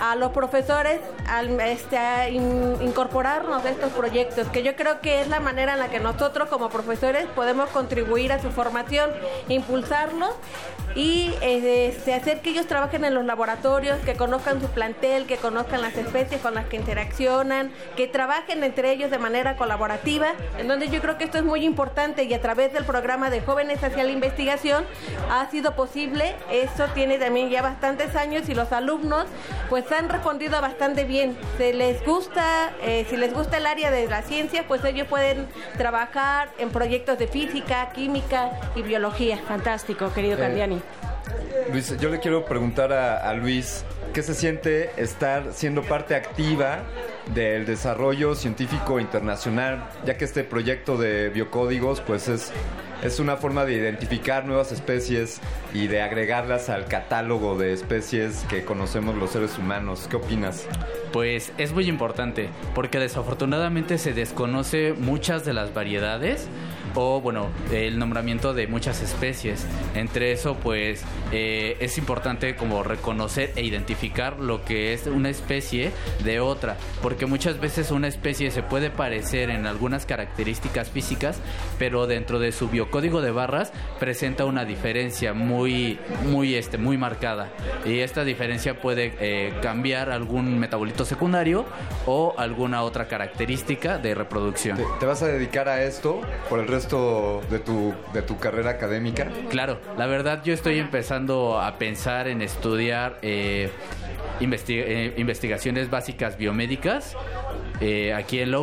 a 0.00 0.14
los 0.14 0.30
profesores 0.30 1.00
al, 1.28 1.60
este, 1.60 1.98
a 1.98 2.28
in- 2.28 2.76
incorporarnos 2.80 3.64
a 3.64 3.70
estos 3.70 3.90
proyectos, 3.92 4.46
que 4.48 4.62
yo 4.62 4.76
creo 4.76 5.00
que 5.00 5.20
es 5.20 5.26
la 5.26 5.40
manera 5.40 5.72
en 5.72 5.80
la 5.80 5.88
que 5.88 5.98
nosotros 5.98 6.48
como 6.48 6.68
profesores 6.68 7.26
podemos 7.34 7.68
contribuir 7.70 8.30
a 8.32 8.40
su 8.40 8.52
formación, 8.52 9.10
impulsarlos 9.48 10.30
y 10.94 11.34
este, 11.42 12.14
hacer 12.14 12.40
que 12.40 12.50
ellos 12.50 12.66
trabajen 12.66 13.04
en 13.04 13.12
los 13.12 13.24
laboratorios, 13.24 13.98
que 14.04 14.14
conozcan 14.14 14.60
su 14.60 14.68
plantel, 14.68 15.26
que 15.26 15.36
conozcan 15.36 15.82
las 15.82 15.94
especies 15.96 16.40
con 16.40 16.54
las 16.54 16.66
que 16.66 16.76
interaccionan, 16.76 17.70
que 17.96 18.06
trabajen 18.06 18.62
entre 18.64 18.92
ellos 18.92 19.10
de 19.10 19.18
manera 19.18 19.56
colaborativa. 19.56 20.28
Entonces 20.58 20.90
yo 20.92 21.00
creo 21.02 21.18
que 21.18 21.24
esto 21.24 21.38
es 21.38 21.44
muy 21.44 21.64
importante 21.64 22.22
y 22.24 22.32
a 22.32 22.40
través 22.40 22.72
del 22.72 22.84
programa 22.84 23.28
de 23.30 23.40
Jóvenes 23.42 23.82
hacia 23.82 24.04
la 24.04 24.10
Investigación 24.12 24.75
ha 25.30 25.50
sido 25.50 25.74
posible. 25.74 26.36
Esto 26.50 26.86
tiene 26.94 27.18
también 27.18 27.50
ya 27.50 27.62
bastantes 27.62 28.16
años 28.16 28.48
y 28.48 28.54
los 28.54 28.72
alumnos 28.72 29.26
pues 29.68 29.90
han 29.92 30.08
respondido 30.08 30.60
bastante 30.60 31.04
bien. 31.04 31.36
Se 31.58 31.72
les 31.72 32.04
gusta, 32.04 32.70
eh, 32.82 33.06
si 33.08 33.16
les 33.16 33.32
gusta 33.32 33.56
el 33.58 33.66
área 33.66 33.90
de 33.90 34.06
la 34.08 34.22
ciencia, 34.22 34.66
pues 34.66 34.84
ellos 34.84 35.06
pueden 35.08 35.46
trabajar 35.76 36.50
en 36.58 36.70
proyectos 36.70 37.18
de 37.18 37.28
física, 37.28 37.90
química 37.92 38.50
y 38.74 38.82
biología. 38.82 39.38
Fantástico, 39.48 40.12
querido 40.12 40.36
Eh, 40.36 40.40
Candiani. 40.40 40.82
Luis, 41.72 41.96
yo 41.98 42.10
le 42.10 42.20
quiero 42.20 42.44
preguntar 42.44 42.92
a, 42.92 43.32
Luis, 43.34 43.84
¿qué 44.14 44.22
se 44.22 44.34
siente 44.34 44.90
estar 44.96 45.52
siendo 45.52 45.82
parte 45.82 46.14
activa 46.14 46.82
del 47.34 47.66
desarrollo 47.66 48.34
científico 48.34 49.00
internacional, 49.00 49.90
ya 50.04 50.16
que 50.16 50.24
este 50.24 50.44
proyecto 50.44 50.96
de 50.96 51.28
biocódigos, 51.28 52.00
pues 52.00 52.28
es, 52.28 52.52
es 53.02 53.18
una 53.18 53.36
forma 53.36 53.64
de 53.64 53.74
identificar 53.74 54.46
nuevas 54.46 54.70
especies 54.70 55.40
y 55.74 55.88
de 55.88 56.02
agregarlas 56.02 56.68
al 56.68 56.86
catálogo 56.86 57.58
de 57.58 57.72
especies 57.72 58.44
que 58.48 58.64
conocemos 58.64 59.16
los 59.16 59.30
seres 59.30 59.58
humanos? 59.58 60.06
¿Qué 60.08 60.16
opinas? 60.16 60.66
Pues 61.12 61.52
es 61.58 61.72
muy 61.72 61.88
importante, 61.88 62.48
porque 62.74 63.00
desafortunadamente 63.00 63.98
se 63.98 64.12
desconoce 64.12 64.92
muchas 64.92 65.44
de 65.44 65.52
las 65.52 65.74
variedades 65.74 66.48
o, 66.96 67.20
bueno, 67.20 67.50
el 67.70 67.98
nombramiento 67.98 68.54
de 68.54 68.66
muchas 68.66 69.02
especies. 69.02 69.66
Entre 69.94 70.32
eso, 70.32 70.54
pues 70.54 71.04
eh, 71.30 71.76
es 71.80 71.98
importante 71.98 72.56
como 72.56 72.82
reconocer 72.82 73.52
e 73.54 73.62
identificar 73.62 74.40
lo 74.40 74.64
que 74.64 74.94
es 74.94 75.06
una 75.06 75.28
especie 75.28 75.92
de 76.24 76.40
otra, 76.40 76.78
porque 77.02 77.26
muchas 77.26 77.60
veces 77.60 77.90
una 77.90 78.08
especie 78.08 78.50
se 78.50 78.62
puede 78.62 78.90
parecer 78.90 79.50
en 79.50 79.66
algunas 79.66 80.06
características 80.06 80.90
físicas, 80.90 81.38
pero 81.78 82.06
dentro 82.06 82.38
de 82.38 82.50
su 82.50 82.68
biocódigo 82.68 83.20
de 83.20 83.30
barras 83.30 83.72
presenta 84.00 84.46
una 84.46 84.64
diferencia 84.64 85.34
muy, 85.34 85.98
muy, 86.24 86.54
este, 86.54 86.78
muy 86.78 86.96
marcada. 86.96 87.50
Y 87.84 87.98
esta 87.98 88.24
diferencia 88.24 88.80
puede 88.80 89.14
eh, 89.20 89.52
cambiar 89.60 90.10
algún 90.10 90.58
metabolito 90.58 91.04
secundario 91.04 91.66
o 92.06 92.34
alguna 92.38 92.82
otra 92.82 93.06
característica 93.06 93.98
de 93.98 94.14
reproducción. 94.14 94.78
¿Te 94.98 95.04
vas 95.04 95.22
a 95.22 95.26
dedicar 95.26 95.68
a 95.68 95.82
esto 95.82 96.22
por 96.48 96.58
el 96.58 96.68
resto 96.68 96.85
de 96.88 97.58
tu, 97.58 97.94
de 98.12 98.22
tu 98.22 98.38
carrera 98.38 98.70
académica? 98.70 99.28
Claro, 99.50 99.80
la 99.98 100.06
verdad 100.06 100.42
yo 100.44 100.54
estoy 100.54 100.78
empezando 100.78 101.60
a 101.60 101.78
pensar 101.78 102.28
en 102.28 102.42
estudiar 102.42 103.18
eh, 103.22 103.70
eh, 104.40 105.14
investigaciones 105.16 105.90
básicas 105.90 106.36
biomédicas 106.38 107.16
eh, 107.80 108.14
aquí 108.14 108.40
en 108.40 108.50
la 108.50 108.56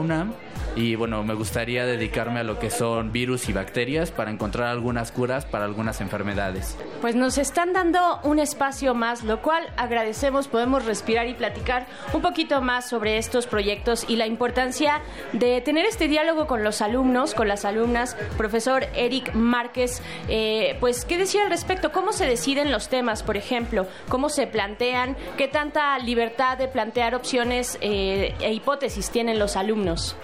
y 0.75 0.95
bueno, 0.95 1.23
me 1.23 1.35
gustaría 1.35 1.85
dedicarme 1.85 2.39
a 2.39 2.43
lo 2.43 2.57
que 2.57 2.71
son 2.71 3.11
virus 3.11 3.47
y 3.47 3.53
bacterias 3.53 4.09
para 4.09 4.31
encontrar 4.31 4.69
algunas 4.69 5.11
curas 5.11 5.45
para 5.45 5.65
algunas 5.65 6.01
enfermedades. 6.01 6.75
Pues 6.99 7.15
nos 7.15 7.37
están 7.37 7.73
dando 7.73 8.19
un 8.23 8.39
espacio 8.39 8.95
más, 8.95 9.23
lo 9.23 9.41
cual 9.41 9.63
agradecemos, 9.77 10.47
podemos 10.47 10.85
respirar 10.85 11.27
y 11.27 11.35
platicar 11.35 11.85
un 12.13 12.23
poquito 12.23 12.61
más 12.61 12.89
sobre 12.89 13.19
estos 13.19 13.45
proyectos 13.45 14.05
y 14.07 14.15
la 14.15 14.25
importancia 14.25 15.01
de 15.31 15.61
tener 15.61 15.85
este 15.85 16.07
diálogo 16.07 16.47
con 16.47 16.63
los 16.63 16.81
alumnos, 16.81 17.35
con 17.35 17.47
las 17.47 17.65
alumnas. 17.65 18.17
Profesor 18.37 18.87
Eric 18.95 19.35
Márquez, 19.35 20.01
eh, 20.27 20.75
pues, 20.79 21.05
¿qué 21.05 21.19
decir 21.19 21.41
al 21.41 21.51
respecto? 21.51 21.91
¿Cómo 21.91 22.13
se 22.13 22.25
deciden 22.25 22.71
los 22.71 22.89
temas, 22.89 23.21
por 23.21 23.37
ejemplo? 23.37 23.85
¿Cómo 24.09 24.29
se 24.29 24.47
plantean? 24.47 25.15
¿Qué 25.37 25.47
tanta 25.47 25.99
libertad 25.99 26.57
de 26.57 26.67
plantear 26.67 27.13
opciones 27.13 27.77
eh, 27.81 28.33
e 28.39 28.53
hipótesis 28.53 29.02
tienen 29.09 29.39
los 29.39 29.55
alumnos? 29.55 30.15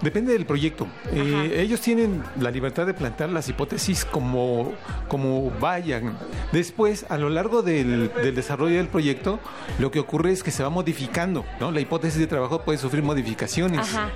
Depende 0.00 0.34
del 0.34 0.44
proyecto. 0.44 0.86
Eh, 1.14 1.60
ellos 1.62 1.80
tienen 1.80 2.22
la 2.38 2.50
libertad 2.50 2.84
de 2.84 2.92
plantear 2.92 3.30
las 3.30 3.48
hipótesis 3.48 4.04
como, 4.04 4.72
como 5.08 5.50
vayan. 5.60 6.18
Después, 6.52 7.06
a 7.08 7.16
lo 7.16 7.30
largo 7.30 7.62
del, 7.62 8.12
del 8.12 8.34
desarrollo 8.34 8.76
del 8.76 8.88
proyecto, 8.88 9.38
lo 9.78 9.90
que 9.90 10.00
ocurre 10.00 10.32
es 10.32 10.42
que 10.42 10.50
se 10.50 10.62
va 10.62 10.68
modificando. 10.68 11.46
¿no? 11.58 11.70
La 11.70 11.80
hipótesis 11.80 12.18
de 12.18 12.26
trabajo 12.26 12.60
puede 12.62 12.76
sufrir 12.76 13.02
modificaciones. 13.02 13.78
Ajá. 13.80 14.10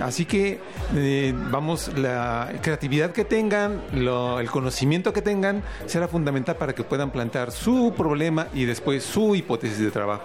Así 0.00 0.24
que, 0.24 0.58
eh, 0.94 1.34
vamos, 1.50 1.90
la 1.98 2.50
creatividad 2.62 3.10
que 3.10 3.26
tengan, 3.26 3.82
lo- 3.92 4.40
el 4.40 4.50
conocimiento 4.50 5.12
que 5.12 5.20
tengan, 5.20 5.62
será 5.84 6.08
fundamental 6.08 6.56
para 6.56 6.74
que 6.74 6.82
puedan 6.82 7.10
plantear 7.10 7.52
su 7.52 7.92
problema 7.94 8.46
y 8.54 8.64
después 8.64 9.04
su 9.04 9.34
hipótesis 9.36 9.80
de 9.80 9.90
trabajo. 9.90 10.24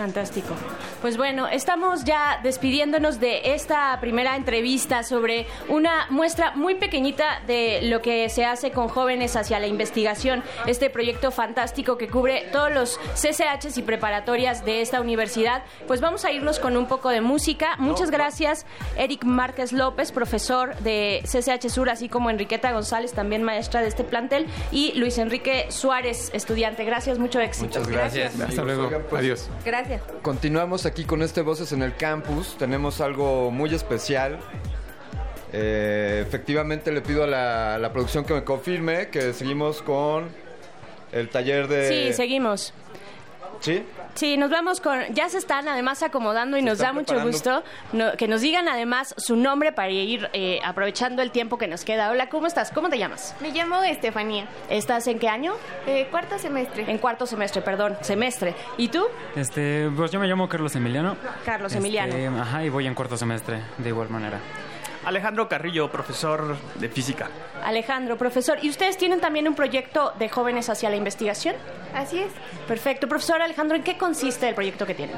Fantástico. 0.00 0.54
Pues 1.02 1.18
bueno, 1.18 1.46
estamos 1.46 2.04
ya 2.04 2.40
despidiéndonos 2.42 3.20
de 3.20 3.52
esta 3.52 3.98
primera 4.00 4.34
entrevista 4.34 5.02
sobre 5.02 5.46
una 5.68 6.06
muestra 6.08 6.52
muy 6.52 6.76
pequeñita 6.76 7.42
de 7.46 7.80
lo 7.82 8.00
que 8.00 8.26
se 8.30 8.46
hace 8.46 8.70
con 8.70 8.88
jóvenes 8.88 9.36
hacia 9.36 9.60
la 9.60 9.66
investigación, 9.66 10.42
este 10.66 10.88
proyecto 10.88 11.30
fantástico 11.30 11.98
que 11.98 12.08
cubre 12.08 12.48
todos 12.50 12.72
los 12.72 12.98
CCHs 13.14 13.76
y 13.76 13.82
preparatorias 13.82 14.64
de 14.64 14.80
esta 14.80 15.02
universidad. 15.02 15.64
Pues 15.86 16.00
vamos 16.00 16.24
a 16.24 16.32
irnos 16.32 16.58
con 16.60 16.78
un 16.78 16.86
poco 16.86 17.10
de 17.10 17.20
música. 17.20 17.76
Muchas 17.76 18.10
gracias, 18.10 18.64
Eric 18.96 19.24
Márquez 19.24 19.72
López, 19.72 20.12
profesor 20.12 20.76
de 20.78 21.22
CCH 21.24 21.68
Sur, 21.68 21.90
así 21.90 22.08
como 22.08 22.30
Enriqueta 22.30 22.72
González, 22.72 23.12
también 23.12 23.42
maestra 23.42 23.82
de 23.82 23.88
este 23.88 24.04
plantel, 24.04 24.46
y 24.72 24.92
Luis 24.94 25.18
Enrique 25.18 25.66
Suárez, 25.68 26.30
estudiante. 26.32 26.86
Gracias, 26.86 27.18
mucho 27.18 27.38
éxito. 27.38 27.80
Hasta 27.80 28.62
luego. 28.62 28.90
Adiós. 29.14 29.50
Gracias. 29.62 29.89
Continuamos 30.22 30.86
aquí 30.86 31.04
con 31.04 31.22
este 31.22 31.42
Voces 31.42 31.72
en 31.72 31.82
el 31.82 31.96
Campus. 31.96 32.56
Tenemos 32.58 33.00
algo 33.00 33.50
muy 33.50 33.74
especial. 33.74 34.38
Eh, 35.52 36.24
efectivamente 36.26 36.92
le 36.92 37.00
pido 37.00 37.24
a 37.24 37.26
la, 37.26 37.78
la 37.78 37.92
producción 37.92 38.24
que 38.24 38.34
me 38.34 38.44
confirme 38.44 39.08
que 39.08 39.32
seguimos 39.32 39.82
con 39.82 40.28
el 41.12 41.28
taller 41.28 41.66
de... 41.66 41.88
Sí, 41.88 42.12
seguimos. 42.12 42.72
¿Sí? 43.60 43.84
Sí, 44.20 44.36
nos 44.36 44.50
vamos 44.50 44.82
con. 44.82 45.00
Ya 45.14 45.30
se 45.30 45.38
están 45.38 45.66
además 45.66 46.02
acomodando 46.02 46.58
y 46.58 46.62
nos 46.62 46.76
da 46.76 46.92
mucho 46.92 47.18
gusto 47.22 47.64
no- 47.94 48.12
que 48.18 48.28
nos 48.28 48.42
digan 48.42 48.68
además 48.68 49.14
su 49.16 49.34
nombre 49.34 49.72
para 49.72 49.88
ir 49.88 50.28
eh, 50.34 50.60
aprovechando 50.62 51.22
el 51.22 51.30
tiempo 51.30 51.56
que 51.56 51.66
nos 51.66 51.86
queda. 51.86 52.10
Hola, 52.10 52.28
¿cómo 52.28 52.46
estás? 52.46 52.70
¿Cómo 52.70 52.90
te 52.90 52.98
llamas? 52.98 53.34
Me 53.40 53.50
llamo 53.50 53.82
Estefanía. 53.82 54.46
¿Estás 54.68 55.06
en 55.06 55.18
qué 55.18 55.30
año? 55.30 55.54
Eh, 55.86 56.06
cuarto 56.10 56.38
semestre. 56.38 56.84
En 56.86 56.98
cuarto 56.98 57.24
semestre, 57.24 57.62
perdón, 57.62 57.96
semestre. 58.02 58.54
¿Y 58.76 58.88
tú? 58.88 59.06
Este, 59.36 59.88
pues 59.96 60.10
yo 60.10 60.20
me 60.20 60.26
llamo 60.26 60.50
Carlos 60.50 60.76
Emiliano. 60.76 61.16
Carlos 61.46 61.72
Este, 61.72 61.78
Emiliano. 61.78 62.42
Ajá, 62.42 62.62
y 62.62 62.68
voy 62.68 62.86
en 62.86 62.94
cuarto 62.94 63.16
semestre, 63.16 63.62
de 63.78 63.88
igual 63.88 64.10
manera. 64.10 64.38
Alejandro 65.04 65.48
Carrillo, 65.48 65.90
profesor 65.90 66.56
de 66.76 66.88
física. 66.88 67.28
Alejandro, 67.64 68.16
profesor. 68.18 68.58
¿Y 68.62 68.68
ustedes 68.68 68.96
tienen 68.98 69.20
también 69.20 69.48
un 69.48 69.54
proyecto 69.54 70.12
de 70.18 70.28
jóvenes 70.28 70.68
hacia 70.68 70.90
la 70.90 70.96
investigación? 70.96 71.54
Así 71.94 72.18
es. 72.18 72.30
Perfecto. 72.68 73.08
Profesor 73.08 73.40
Alejandro, 73.40 73.76
¿en 73.76 73.82
qué 73.82 73.96
consiste 73.96 74.48
el 74.48 74.54
proyecto 74.54 74.86
que 74.86 74.94
tienen? 74.94 75.16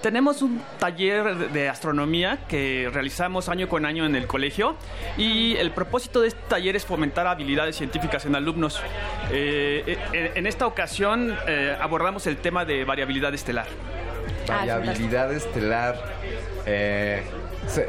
Tenemos 0.00 0.42
un 0.42 0.62
taller 0.78 1.34
de- 1.50 1.68
astronomía 1.68 2.38
que 2.48 2.88
realizamos 2.92 3.48
año 3.48 3.68
con 3.68 3.84
año 3.84 4.04
en 4.06 4.14
el 4.14 4.26
colegio 4.28 4.76
y 5.16 5.56
el 5.56 5.72
propósito 5.72 6.20
de 6.20 6.28
este 6.28 6.40
taller 6.48 6.76
es 6.76 6.84
fomentar 6.86 7.26
habilidades 7.26 7.76
científicas 7.76 8.24
en 8.26 8.36
alumnos. 8.36 8.80
Eh, 9.32 9.98
eh, 10.12 10.32
en 10.36 10.46
esta 10.46 10.66
ocasión 10.66 11.36
eh, 11.48 11.76
abordamos 11.80 12.26
el 12.28 12.36
tema 12.36 12.64
de 12.64 12.84
variabilidad 12.84 13.34
estelar. 13.34 13.66
Variabilidad 14.46 15.32
estelar. 15.32 15.96
Eh, 16.66 17.22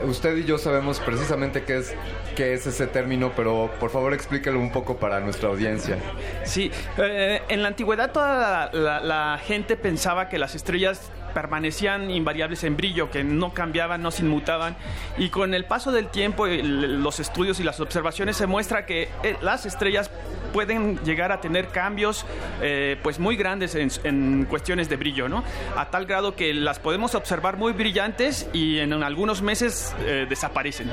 usted 0.06 0.38
y 0.38 0.44
yo 0.46 0.58
sabemos 0.58 1.00
precisamente 1.00 1.64
qué 1.64 1.78
es, 1.78 1.94
qué 2.36 2.54
es 2.54 2.66
ese 2.68 2.88
término, 2.88 3.32
pero 3.36 3.72
por 3.80 3.90
favor 3.90 4.14
explíquelo 4.14 4.60
un 4.60 4.72
poco 4.72 4.98
para 4.98 5.20
nuestra 5.20 5.50
audiencia. 5.50 5.98
Sí, 6.44 6.72
eh, 6.98 7.42
en 7.50 7.62
la 7.62 7.70
antigüedad 7.70 8.12
toda 8.12 8.70
la, 8.74 9.00
la- 9.00 9.00
la 9.02 9.38
gente 9.40 9.78
pensaba 9.78 10.30
que 10.30 10.38
las 10.38 10.56
estrellas 10.56 11.12
permanecían 11.38 12.10
invariables 12.10 12.64
en 12.64 12.76
brillo, 12.76 13.12
que 13.12 13.24
no 13.24 13.54
cambiaban, 13.54 14.02
no 14.02 14.10
se 14.10 14.24
inmutaban. 14.24 14.76
Y 15.20 15.30
con 15.30 15.54
el 15.54 15.66
paso 15.66 15.92
del 15.92 16.08
tiempo, 16.08 16.48
los 16.48 17.20
estudios 17.20 17.60
y 17.60 17.64
las 17.64 17.80
observaciones 17.80 18.38
se 18.38 18.48
muestra 18.48 18.88
que 18.88 19.04
eh, 19.22 19.38
las 19.44 19.68
estrellas 19.68 20.10
pueden 20.52 20.98
llegar 21.04 21.32
a 21.32 21.40
tener 21.40 21.68
cambios 21.68 22.26
eh, 22.64 22.98
pues 23.04 23.20
muy 23.20 23.36
grandes 23.36 23.76
en, 23.76 23.92
en 24.04 24.46
cuestiones 24.46 24.90
de 24.90 24.96
brillo, 24.96 25.30
¿no? 25.30 25.44
A 25.76 25.92
tal 25.92 26.08
grado 26.08 26.36
que 26.36 26.56
las 26.56 26.80
podemos 26.80 27.14
observar 27.14 27.56
muy 27.56 27.74
brillantes 27.74 28.50
y 28.52 28.80
en 28.80 28.92
algunos 29.04 29.44
meses 29.44 29.96
eh, 30.08 30.26
desaparecen. 30.28 30.92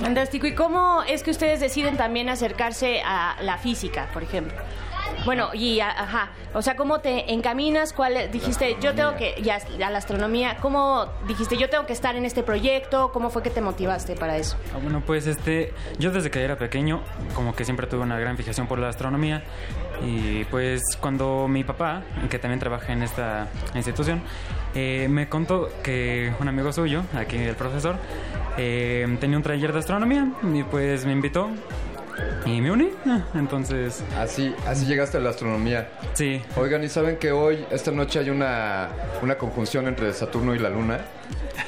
Fantástico. 0.00 0.48
¿Y 0.48 0.54
cómo 0.56 1.04
es 1.04 1.22
que 1.22 1.30
ustedes 1.30 1.60
deciden 1.60 1.96
también 1.96 2.28
acercarse 2.28 3.02
a 3.04 3.36
la 3.40 3.56
física, 3.58 4.08
por 4.12 4.24
ejemplo? 4.24 4.56
Bueno, 5.26 5.50
y 5.54 5.80
ajá, 5.80 6.30
o 6.54 6.62
sea, 6.62 6.76
¿cómo 6.76 7.00
te 7.00 7.32
encaminas? 7.32 7.92
¿Cuál 7.92 8.30
dijiste, 8.30 8.76
yo 8.80 8.94
tengo 8.94 9.16
que, 9.16 9.34
ya, 9.42 9.58
a 9.84 9.90
la 9.90 9.98
astronomía, 9.98 10.58
¿cómo 10.62 11.06
dijiste, 11.26 11.56
yo 11.56 11.68
tengo 11.68 11.84
que 11.84 11.92
estar 11.92 12.14
en 12.14 12.24
este 12.24 12.44
proyecto? 12.44 13.10
¿Cómo 13.12 13.28
fue 13.30 13.42
que 13.42 13.50
te 13.50 13.60
motivaste 13.60 14.14
para 14.14 14.36
eso? 14.36 14.56
Ah, 14.72 14.78
Bueno, 14.80 15.02
pues 15.04 15.26
este, 15.26 15.74
yo 15.98 16.12
desde 16.12 16.30
que 16.30 16.42
era 16.44 16.56
pequeño, 16.56 17.02
como 17.34 17.56
que 17.56 17.64
siempre 17.64 17.88
tuve 17.88 18.02
una 18.02 18.20
gran 18.20 18.36
fijación 18.36 18.68
por 18.68 18.78
la 18.78 18.88
astronomía. 18.88 19.42
Y 20.06 20.44
pues 20.44 20.80
cuando 21.00 21.48
mi 21.48 21.64
papá, 21.64 22.02
que 22.30 22.38
también 22.38 22.60
trabaja 22.60 22.92
en 22.92 23.02
esta 23.02 23.48
institución, 23.74 24.22
eh, 24.76 25.08
me 25.10 25.28
contó 25.28 25.70
que 25.82 26.32
un 26.38 26.46
amigo 26.46 26.72
suyo, 26.72 27.02
aquí 27.16 27.36
el 27.36 27.56
profesor, 27.56 27.96
eh, 28.58 29.16
tenía 29.18 29.36
un 29.38 29.42
taller 29.42 29.72
de 29.72 29.80
astronomía 29.80 30.28
y 30.54 30.62
pues 30.62 31.04
me 31.04 31.12
invitó 31.12 31.50
y 32.44 32.60
me 32.60 32.70
uní. 32.70 32.90
Ah, 33.06 33.20
Entonces... 33.34 34.02
Así, 34.16 34.54
así 34.66 34.86
llegaste 34.86 35.18
a 35.18 35.20
la 35.20 35.30
astronomía. 35.30 35.88
Sí. 36.14 36.42
Oigan, 36.56 36.84
¿y 36.84 36.88
saben 36.88 37.16
que 37.16 37.32
hoy, 37.32 37.64
esta 37.70 37.90
noche, 37.90 38.18
hay 38.18 38.30
una, 38.30 38.88
una 39.22 39.36
conjunción 39.36 39.88
entre 39.88 40.12
Saturno 40.12 40.54
y 40.54 40.58
la 40.58 40.70
Luna? 40.70 41.00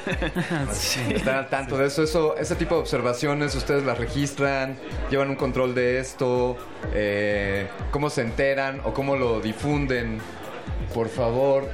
Están 1.09 1.35
al 1.35 1.49
tanto 1.49 1.77
de 1.77 1.87
eso, 1.87 2.03
eso, 2.03 2.37
ese 2.37 2.55
tipo 2.55 2.75
de 2.75 2.81
observaciones, 2.81 3.55
ustedes 3.55 3.83
las 3.83 3.97
registran, 3.97 4.77
llevan 5.09 5.29
un 5.29 5.35
control 5.35 5.75
de 5.75 5.99
esto, 5.99 6.57
eh, 6.93 7.67
cómo 7.91 8.09
se 8.09 8.21
enteran 8.21 8.81
o 8.85 8.93
cómo 8.93 9.15
lo 9.15 9.41
difunden, 9.41 10.19
por 10.93 11.09
favor. 11.09 11.69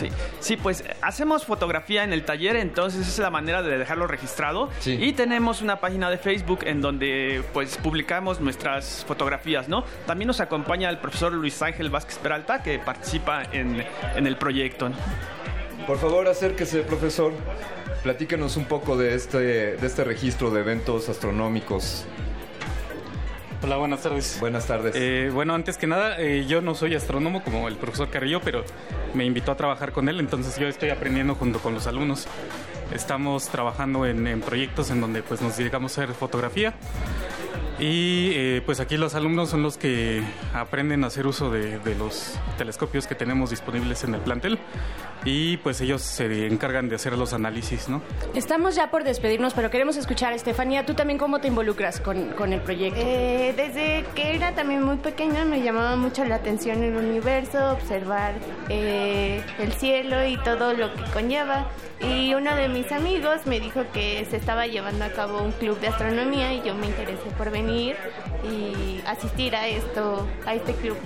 Sí, 0.00 0.08
sí, 0.40 0.56
pues 0.56 0.82
hacemos 1.02 1.44
fotografía 1.44 2.04
en 2.04 2.12
el 2.12 2.24
taller, 2.24 2.56
entonces 2.56 3.02
esa 3.02 3.10
es 3.10 3.18
la 3.18 3.30
manera 3.30 3.62
de 3.62 3.76
dejarlo 3.76 4.06
registrado. 4.06 4.70
Y 4.86 5.12
tenemos 5.12 5.60
una 5.60 5.80
página 5.80 6.08
de 6.08 6.16
Facebook 6.16 6.60
en 6.64 6.80
donde 6.80 7.42
pues 7.52 7.76
publicamos 7.76 8.40
nuestras 8.40 9.04
fotografías, 9.06 9.68
¿no? 9.68 9.84
También 10.06 10.26
nos 10.26 10.40
acompaña 10.40 10.88
el 10.88 10.98
profesor 10.98 11.32
Luis 11.32 11.60
Ángel 11.60 11.90
Vázquez 11.90 12.18
Peralta, 12.18 12.62
que 12.62 12.78
participa 12.78 13.42
en, 13.52 13.84
en 14.16 14.26
el 14.26 14.36
proyecto. 14.36 14.88
¿no? 14.88 14.96
Por 15.86 15.98
favor, 15.98 16.28
acérquese, 16.28 16.80
profesor. 16.80 17.32
Platíquenos 18.02 18.56
un 18.56 18.64
poco 18.64 18.96
de 18.96 19.14
este, 19.14 19.38
de 19.76 19.86
este 19.86 20.04
registro 20.04 20.50
de 20.50 20.60
eventos 20.60 21.08
astronómicos. 21.10 22.06
Hola, 23.62 23.76
buenas 23.76 24.02
tardes. 24.02 24.38
Buenas 24.40 24.66
tardes. 24.66 24.94
Eh, 24.96 25.30
bueno, 25.32 25.54
antes 25.54 25.76
que 25.76 25.86
nada, 25.86 26.18
eh, 26.18 26.46
yo 26.48 26.62
no 26.62 26.74
soy 26.74 26.94
astrónomo 26.94 27.44
como 27.44 27.68
el 27.68 27.76
profesor 27.76 28.08
Carrillo, 28.08 28.40
pero 28.42 28.64
me 29.12 29.26
invitó 29.26 29.52
a 29.52 29.56
trabajar 29.56 29.92
con 29.92 30.08
él, 30.08 30.18
entonces 30.18 30.58
yo 30.58 30.66
estoy 30.66 30.88
aprendiendo 30.88 31.34
junto 31.34 31.58
con 31.58 31.74
los 31.74 31.86
alumnos. 31.86 32.26
Estamos 32.94 33.48
trabajando 33.48 34.06
en, 34.06 34.26
en 34.26 34.40
proyectos 34.40 34.90
en 34.90 35.02
donde 35.02 35.22
pues 35.22 35.42
nos 35.42 35.58
dedicamos 35.58 35.96
a 35.98 36.02
hacer 36.02 36.14
fotografía 36.14 36.74
y 37.78 38.32
eh, 38.34 38.62
pues 38.66 38.80
aquí 38.80 38.96
los 38.96 39.14
alumnos 39.14 39.48
son 39.50 39.62
los 39.62 39.76
que 39.78 40.22
aprenden 40.52 41.04
a 41.04 41.06
hacer 41.06 41.26
uso 41.26 41.50
de, 41.50 41.78
de 41.78 41.94
los 41.94 42.34
telescopios 42.58 43.06
que 43.06 43.14
tenemos 43.14 43.50
disponibles 43.50 44.04
en 44.04 44.14
el 44.14 44.20
plantel 44.20 44.58
y 45.24 45.58
pues 45.58 45.80
ellos 45.80 46.02
se 46.02 46.46
encargan 46.46 46.88
de 46.88 46.96
hacer 46.96 47.16
los 47.16 47.32
análisis, 47.32 47.88
¿no? 47.88 48.02
Estamos 48.34 48.74
ya 48.74 48.90
por 48.90 49.04
despedirnos, 49.04 49.54
pero 49.54 49.70
queremos 49.70 49.96
escuchar, 49.96 50.32
Estefanía, 50.32 50.86
¿tú 50.86 50.94
también 50.94 51.18
cómo 51.18 51.40
te 51.40 51.48
involucras 51.48 52.00
con, 52.00 52.30
con 52.30 52.52
el 52.52 52.60
proyecto? 52.60 53.00
Eh, 53.02 53.54
desde 53.56 54.04
que 54.14 54.34
era 54.34 54.54
también 54.54 54.82
muy 54.82 54.96
pequeña 54.96 55.44
me 55.44 55.62
llamaba 55.62 55.96
mucho 55.96 56.24
la 56.24 56.36
atención 56.36 56.82
el 56.82 56.96
universo, 56.96 57.72
observar 57.72 58.34
eh, 58.68 59.42
el 59.58 59.72
cielo 59.72 60.26
y 60.26 60.36
todo 60.38 60.72
lo 60.72 60.92
que 60.94 61.02
conlleva. 61.12 61.70
Y 62.00 62.32
uno 62.34 62.56
de 62.56 62.68
mis 62.68 62.90
amigos 62.92 63.46
me 63.46 63.60
dijo 63.60 63.82
que 63.92 64.26
se 64.30 64.36
estaba 64.38 64.66
llevando 64.66 65.04
a 65.04 65.10
cabo 65.10 65.42
un 65.42 65.52
club 65.52 65.78
de 65.80 65.88
astronomía 65.88 66.54
y 66.54 66.62
yo 66.62 66.74
me 66.74 66.86
interesé 66.86 67.28
por 67.36 67.50
venir 67.50 67.96
y 68.42 69.02
asistir 69.06 69.54
a 69.54 69.68
esto, 69.68 70.26
a 70.46 70.54
este 70.54 70.72
club. 70.74 70.96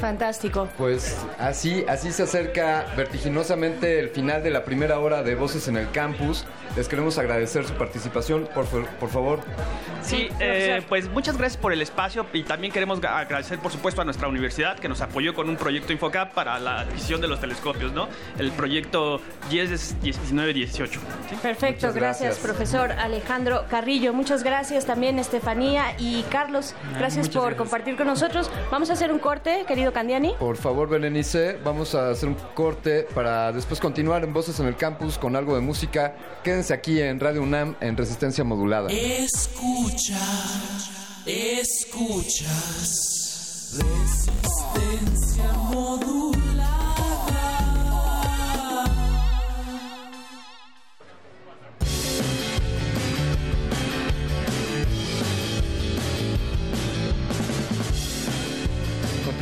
Fantástico. 0.00 0.68
Pues 0.76 1.16
así, 1.38 1.84
así 1.88 2.12
se 2.12 2.24
acerca 2.24 2.86
vertiginosamente 2.96 3.98
el 3.98 4.10
final 4.10 4.42
de 4.42 4.50
la 4.50 4.64
primera 4.64 4.98
hora 4.98 5.22
de 5.22 5.34
Voces 5.34 5.68
en 5.68 5.76
el 5.76 5.90
Campus. 5.90 6.44
Les 6.76 6.88
queremos 6.88 7.16
agradecer 7.18 7.64
su 7.66 7.74
participación, 7.74 8.48
por, 8.54 8.66
por 8.66 9.08
favor. 9.08 9.40
Sí, 10.02 10.28
eh, 10.40 10.82
pues 10.88 11.08
muchas 11.10 11.36
gracias 11.36 11.60
por 11.60 11.72
el 11.72 11.82
espacio 11.82 12.26
y 12.32 12.42
también 12.44 12.72
queremos 12.72 13.02
agradecer, 13.02 13.58
por 13.58 13.72
supuesto, 13.72 14.02
a 14.02 14.04
nuestra 14.04 14.28
universidad 14.28 14.78
que 14.78 14.88
nos 14.88 15.00
apoyó 15.00 15.34
con 15.34 15.48
un 15.48 15.56
proyecto 15.56 15.92
Infocap 15.92 16.32
para 16.32 16.58
la 16.58 16.80
adquisición 16.80 17.20
de 17.20 17.28
los 17.28 17.40
telescopios, 17.40 17.92
¿no? 17.92 18.08
El 18.38 18.52
proyecto 18.52 19.20
10 19.50 19.96
1918. 20.02 21.00
Perfecto, 21.42 21.86
Muchas 21.86 21.94
gracias, 21.94 22.20
gracias. 22.22 22.38
profesor 22.38 22.92
Alejandro 22.92 23.64
Carrillo. 23.68 24.12
Muchas 24.12 24.42
gracias 24.42 24.86
también, 24.86 25.18
Estefanía 25.18 25.94
y 25.98 26.22
Carlos. 26.24 26.74
Gracias 26.98 27.26
muchas 27.26 27.34
por 27.34 27.42
gracias. 27.50 27.58
compartir 27.58 27.96
con 27.96 28.06
nosotros. 28.06 28.50
Vamos 28.70 28.90
a 28.90 28.92
hacer 28.92 29.12
un 29.12 29.18
corte, 29.18 29.64
querido 29.66 29.85
Candiani. 29.92 30.34
Por 30.38 30.56
favor, 30.56 30.88
Berenice, 30.88 31.58
vamos 31.64 31.94
a 31.94 32.10
hacer 32.10 32.28
un 32.28 32.36
corte 32.54 33.06
para 33.14 33.52
después 33.52 33.80
continuar 33.80 34.24
en 34.24 34.32
Voces 34.32 34.58
en 34.60 34.66
el 34.66 34.76
Campus 34.76 35.18
con 35.18 35.36
algo 35.36 35.54
de 35.54 35.60
música. 35.60 36.14
Quédense 36.42 36.74
aquí 36.74 37.00
en 37.00 37.20
Radio 37.20 37.42
UNAM 37.42 37.76
en 37.80 37.96
Resistencia 37.96 38.44
Modulada. 38.44 38.88
Escucha, 38.90 40.18
escuchas. 41.26 42.76
Resistencia 43.78 45.52
modulada. 45.70 46.45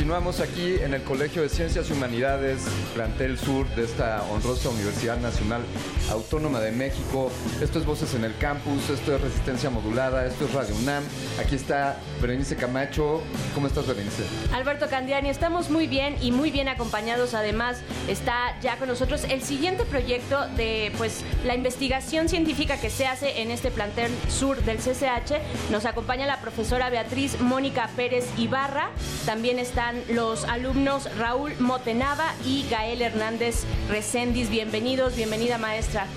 Continuamos 0.05 0.39
aquí 0.39 0.75
en 0.75 0.93
el 0.93 1.01
Colegio 1.01 1.41
de 1.41 1.49
Ciencias 1.49 1.89
y 1.89 1.93
Humanidades, 1.93 2.59
plantel 2.93 3.39
sur 3.39 3.67
de 3.69 3.85
esta 3.85 4.21
honrosa 4.29 4.69
Universidad 4.69 5.17
Nacional 5.17 5.63
Autónoma 6.11 6.59
de 6.59 6.71
México. 6.71 7.31
Esto 7.59 7.79
es 7.79 7.87
Voces 7.87 8.13
en 8.13 8.23
el 8.23 8.37
Campus, 8.37 8.87
esto 8.91 9.15
es 9.15 9.21
Resistencia 9.21 9.71
Modulada, 9.71 10.27
esto 10.27 10.45
es 10.45 10.53
Radio 10.53 10.75
UNAM. 10.75 11.03
Aquí 11.39 11.55
está 11.55 11.97
Berenice 12.21 12.55
Camacho. 12.55 13.23
¿Cómo 13.55 13.65
estás, 13.65 13.87
Berenice? 13.87 14.21
Alberto 14.53 14.87
Candiani, 14.87 15.29
estamos 15.29 15.71
muy 15.71 15.87
bien 15.87 16.15
y 16.21 16.31
muy 16.31 16.51
bien 16.51 16.67
acompañados. 16.67 17.33
Además, 17.33 17.79
está 18.07 18.59
ya 18.61 18.77
con 18.77 18.89
nosotros 18.89 19.23
el 19.23 19.41
siguiente 19.41 19.85
proyecto 19.85 20.47
de 20.49 20.91
pues 20.99 21.23
la 21.45 21.55
investigación 21.55 22.29
científica 22.29 22.79
que 22.79 22.91
se 22.91 23.07
hace 23.07 23.41
en 23.41 23.49
este 23.49 23.71
plantel 23.71 24.11
sur 24.29 24.61
del 24.65 24.77
CCH. 24.77 25.71
Nos 25.71 25.85
acompaña 25.85 26.27
la 26.27 26.41
profesora 26.41 26.91
Beatriz 26.91 27.41
Mónica 27.41 27.89
Pérez 27.95 28.25
Ibarra. 28.37 28.91
También 29.25 29.57
están 29.95 30.15
los 30.15 30.45
alumnos 30.45 31.09
Raúl 31.17 31.53
Motenava 31.59 32.33
y 32.45 32.65
Gael 32.69 33.01
Hernández 33.01 33.63
Recendis. 33.89 34.49
Bienvenidos, 34.49 35.15
bienvenida 35.15 35.57
maestra. 35.57 36.07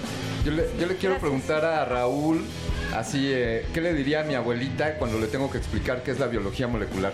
Yo 0.45 0.53
le, 0.53 0.69
yo 0.79 0.87
le 0.87 0.97
quiero 0.97 1.19
preguntar 1.19 1.65
a 1.65 1.85
Raúl, 1.85 2.45
así, 2.95 3.31
eh, 3.31 3.67
¿qué 3.75 3.81
le 3.81 3.93
diría 3.93 4.21
a 4.21 4.25
mi 4.25 4.35
abuelita 4.35 4.95
cuando 4.95 5.19
le 5.19 5.27
tengo 5.27 5.51
que 5.51 5.59
explicar 5.59 6.03
qué 6.03 6.13
es 6.13 6.19
la 6.19 6.27
biología 6.27 6.69
molecular? 6.69 7.13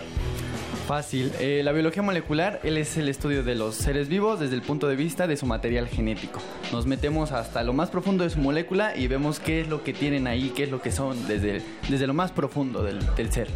Fácil. 0.87 1.31
Eh, 1.39 1.61
la 1.63 1.71
biología 1.71 2.03
molecular 2.03 2.59
él 2.63 2.77
es 2.77 2.95
el 2.97 3.09
estudio 3.09 3.43
de 3.43 3.55
los 3.55 3.73
seres 3.73 4.07
vivos 4.07 4.39
desde 4.39 4.53
el 4.53 4.61
punto 4.61 4.87
de 4.87 4.95
vista 4.95 5.25
de 5.25 5.35
su 5.35 5.47
material 5.47 5.87
genético. 5.87 6.39
Nos 6.71 6.85
metemos 6.85 7.31
hasta 7.31 7.63
lo 7.63 7.73
más 7.73 7.89
profundo 7.89 8.23
de 8.23 8.29
su 8.29 8.37
molécula 8.37 8.95
y 8.95 9.07
vemos 9.07 9.39
qué 9.39 9.61
es 9.61 9.67
lo 9.67 9.83
que 9.83 9.93
tienen 9.93 10.27
ahí, 10.27 10.51
qué 10.55 10.65
es 10.65 10.69
lo 10.69 10.83
que 10.83 10.91
son 10.91 11.27
desde, 11.27 11.63
desde 11.89 12.05
lo 12.05 12.13
más 12.13 12.31
profundo 12.31 12.83
del, 12.83 13.01
ser. 13.31 13.47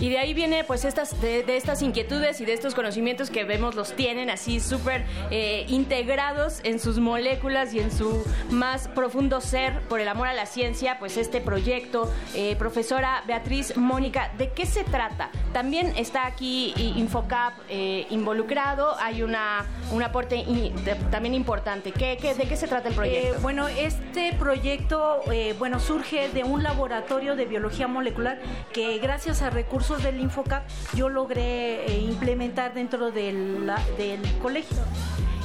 Y 0.00 0.08
de 0.08 0.18
ahí 0.18 0.32
viene 0.32 0.64
pues 0.64 0.86
estas 0.86 1.20
de, 1.20 1.44
estas 1.56 1.82
inquietudes 1.82 2.40
y 2.40 2.46
de 2.46 2.54
estos 2.54 2.74
conocimientos 2.74 3.28
que 3.28 3.44
vemos 3.44 3.74
los 3.74 3.94
tienen 3.94 4.30
así 4.30 4.58
súper 4.58 5.04
eh, 5.30 5.66
integrados 5.68 6.60
en 6.64 6.78
sus 6.78 6.98
moléculas 6.98 7.74
y 7.74 7.80
en 7.80 7.92
su 7.92 8.24
más 8.50 8.88
profundo 8.88 9.42
ser 9.42 9.80
por 9.88 10.00
el 10.00 10.08
amor 10.08 10.28
a 10.28 10.32
la 10.32 10.46
ciencia 10.46 10.98
pues 10.98 11.18
este 11.18 11.42
proyecto 11.42 12.10
eh, 12.34 12.56
profesora 12.56 13.22
Beatriz 13.26 13.76
Mónica 13.76 14.32
de 14.38 14.50
qué 14.52 14.64
se 14.64 14.84
trata 14.84 15.30
también 15.52 15.92
está 15.96 16.24
aquí 16.26 16.72
Infocap 16.78 17.54
eh, 17.68 18.06
involucrado 18.10 18.96
hay 18.98 19.22
una 19.22 19.64
un 19.92 20.02
aporte 20.02 20.36
de- 20.44 20.94
también 21.10 21.34
importante 21.34 21.92
¿Qué, 21.92 22.16
qué- 22.20 22.34
de 22.34 22.44
qué 22.46 22.56
se 22.56 22.68
trata 22.68 22.88
el 22.88 22.94
proyecto 22.94 23.36
Eh, 23.36 23.38
bueno, 23.42 23.68
este 23.68 24.32
proyecto 24.34 25.20
eh, 25.32 25.54
bueno, 25.58 25.80
surge 25.80 26.28
de 26.28 26.44
un 26.44 26.62
laboratorio 26.62 27.36
de 27.36 27.44
biología 27.46 27.88
molecular 27.88 28.38
que 28.72 28.98
gracias 28.98 29.42
a 29.42 29.50
recursos 29.50 30.02
del 30.02 30.20
Infocap 30.20 30.64
yo 30.94 31.08
logré 31.08 31.98
implementar 31.98 32.74
dentro 32.74 33.10
del, 33.10 33.66
la- 33.66 33.82
del 33.96 34.20
colegio. 34.42 34.76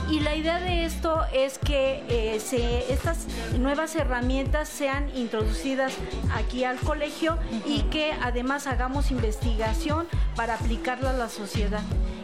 Y 0.10 0.20
la 0.20 0.36
idea 0.36 0.60
de 0.60 0.86
esto 0.86 1.22
es 1.34 1.58
que 1.58 2.04
eh, 2.10 2.40
se, 2.40 2.92
estas 2.92 3.26
nuevas 3.58 3.96
herramientas 3.96 4.70
sean 4.70 5.10
introducidas 5.16 5.94
aquí 6.34 6.64
al 6.64 6.78
colegio 6.80 7.38
y 7.66 7.84
que 7.84 8.12
además 8.22 8.68
hagamos 8.68 9.12
investigación 9.12 10.08
para 10.36 10.56
aplicarla 10.56 11.12
a 11.12 11.14
la 11.14 11.30
sociedad 11.30 11.82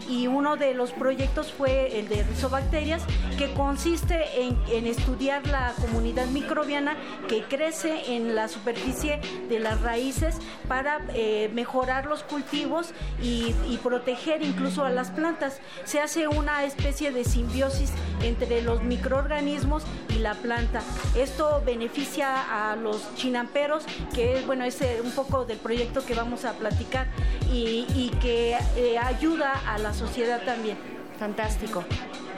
y 0.10 0.28
uno 0.28 0.58
de 0.58 0.74
los 0.74 0.92
proyectos 0.92 1.54
fue 1.54 2.00
el 2.00 2.10
de 2.10 2.24
rizobacterias, 2.24 3.04
que 3.38 3.54
consiste 3.54 4.26
en, 4.42 4.88
estudiar 4.88 5.46
la 5.48 5.74
comunidad 5.80 6.26
microbiana 6.28 6.98
que 7.28 7.44
crece 7.44 8.16
en 8.16 8.36
la 8.36 8.48
superficie 8.48 9.22
de 9.48 9.60
las 9.60 9.80
raíces 9.82 10.38
para 10.68 11.00
eh, 11.14 11.52
mejorar 11.54 12.08
los 12.08 12.24
cultivos 12.24 12.92
y, 13.22 13.54
proteger 13.84 14.44
incluso 14.44 14.84
a 14.84 14.90
las 14.90 15.10
plantas. 15.10 15.62
Se 15.86 16.02
hace 16.02 16.28
una 16.28 16.66
especie 16.66 17.12
de 17.12 17.24
simbiosis 17.24 17.92
entre 18.22 18.62
los 18.62 18.84
microorganismos 18.84 19.84
y 20.10 20.20
la 20.20 20.34
planta. 20.34 20.82
Esto 21.16 21.64
beneficia 21.66 22.72
a 22.72 22.76
los 22.76 23.16
chinamperos, 23.16 23.86
que 24.14 24.40
es 24.40 24.46
bueno, 24.46 24.66
es 24.66 24.82
eh, 24.82 25.00
un 25.02 25.12
poco 25.12 25.46
del 25.46 25.58
proyecto 25.58 26.06
que 26.06 26.14
vamos 26.14 26.44
a 26.44 26.54
platicar 26.54 27.08
y, 27.52 28.12
que 28.22 28.58
eh, 28.76 28.98
ayuda 28.98 29.54
a 29.66 29.78
la 29.78 29.94
sociedad 30.00 30.42
también. 30.46 30.78
Fantástico. 31.20 31.84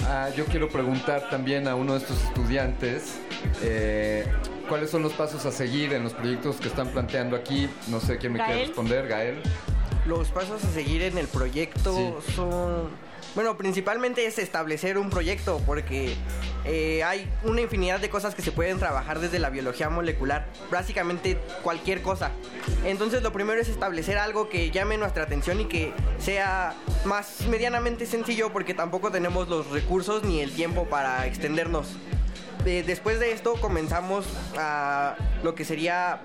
Ah, 0.08 0.30
yo 0.36 0.46
quiero 0.46 0.68
preguntar 0.68 1.30
también 1.30 1.68
a 1.68 1.76
uno 1.76 1.94
de 1.94 2.00
estos 2.00 2.24
estudiantes 2.24 3.20
eh, 3.62 4.26
cuáles 4.68 4.90
son 4.90 5.04
los 5.04 5.14
pasos 5.14 5.46
a 5.46 5.52
seguir 5.52 5.94
en 5.94 6.04
los 6.04 6.14
proyectos 6.14 6.56
que 6.58 6.68
están 6.68 6.88
planteando 6.88 7.36
aquí. 7.36 7.70
No 7.88 8.00
sé 8.00 8.18
quién 8.18 8.34
me 8.34 8.44
quiere 8.44 8.66
responder, 8.66 9.08
Gael. 9.08 9.42
Los 10.08 10.30
pasos 10.30 10.64
a 10.64 10.68
seguir 10.70 11.04
en 11.04 11.20
el 11.20 11.28
proyecto 11.28 12.22
son... 12.36 12.90
Bueno, 13.34 13.58
principalmente 13.58 14.26
es 14.26 14.38
establecer 14.40 14.98
un 14.98 15.10
proyecto 15.10 15.62
porque 15.66 16.16
eh, 16.66 17.02
hay 17.04 17.30
una 17.44 17.62
infinidad 17.62 18.02
de 18.02 18.10
cosas 18.10 18.36
que 18.36 18.42
se 18.42 18.52
pueden 18.52 18.78
trabajar 18.78 19.20
desde 19.20 19.40
la 19.40 19.50
biología 19.50 19.90
molecular, 19.90 20.48
básicamente 20.70 21.38
cualquier 21.64 22.02
cosa. 22.02 22.32
Entonces 22.84 23.24
lo 23.24 23.32
primero 23.32 23.62
es 23.62 23.70
establecer 23.70 24.18
algo 24.18 24.50
que 24.50 24.70
llame 24.70 24.98
nuestra 24.98 25.24
atención 25.24 25.62
y 25.62 25.66
que 25.66 25.94
sea 26.20 26.76
más 27.06 27.48
medianamente 27.48 28.06
sencillo 28.06 28.52
porque 28.52 28.74
tampoco 28.74 29.12
tenemos 29.12 29.48
los 29.48 29.70
recursos 29.70 30.24
ni 30.24 30.42
el 30.42 30.52
tiempo 30.52 30.86
para 30.86 31.26
extendernos. 31.26 31.88
Eh, 32.66 32.84
después 32.86 33.20
de 33.20 33.32
esto 33.32 33.56
comenzamos 33.60 34.26
a 34.58 35.16
lo 35.44 35.56
que 35.56 35.66
sería 35.66 36.22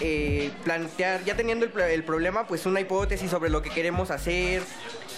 eh, 0.00 0.50
plantear, 0.64 1.24
ya 1.24 1.36
teniendo 1.36 1.66
el 1.66 2.04
problema, 2.04 2.46
pues 2.46 2.66
una 2.66 2.80
hipótesis 2.80 3.30
sobre 3.30 3.50
lo 3.50 3.62
que 3.62 3.70
queremos 3.70 4.10
hacer 4.10 4.62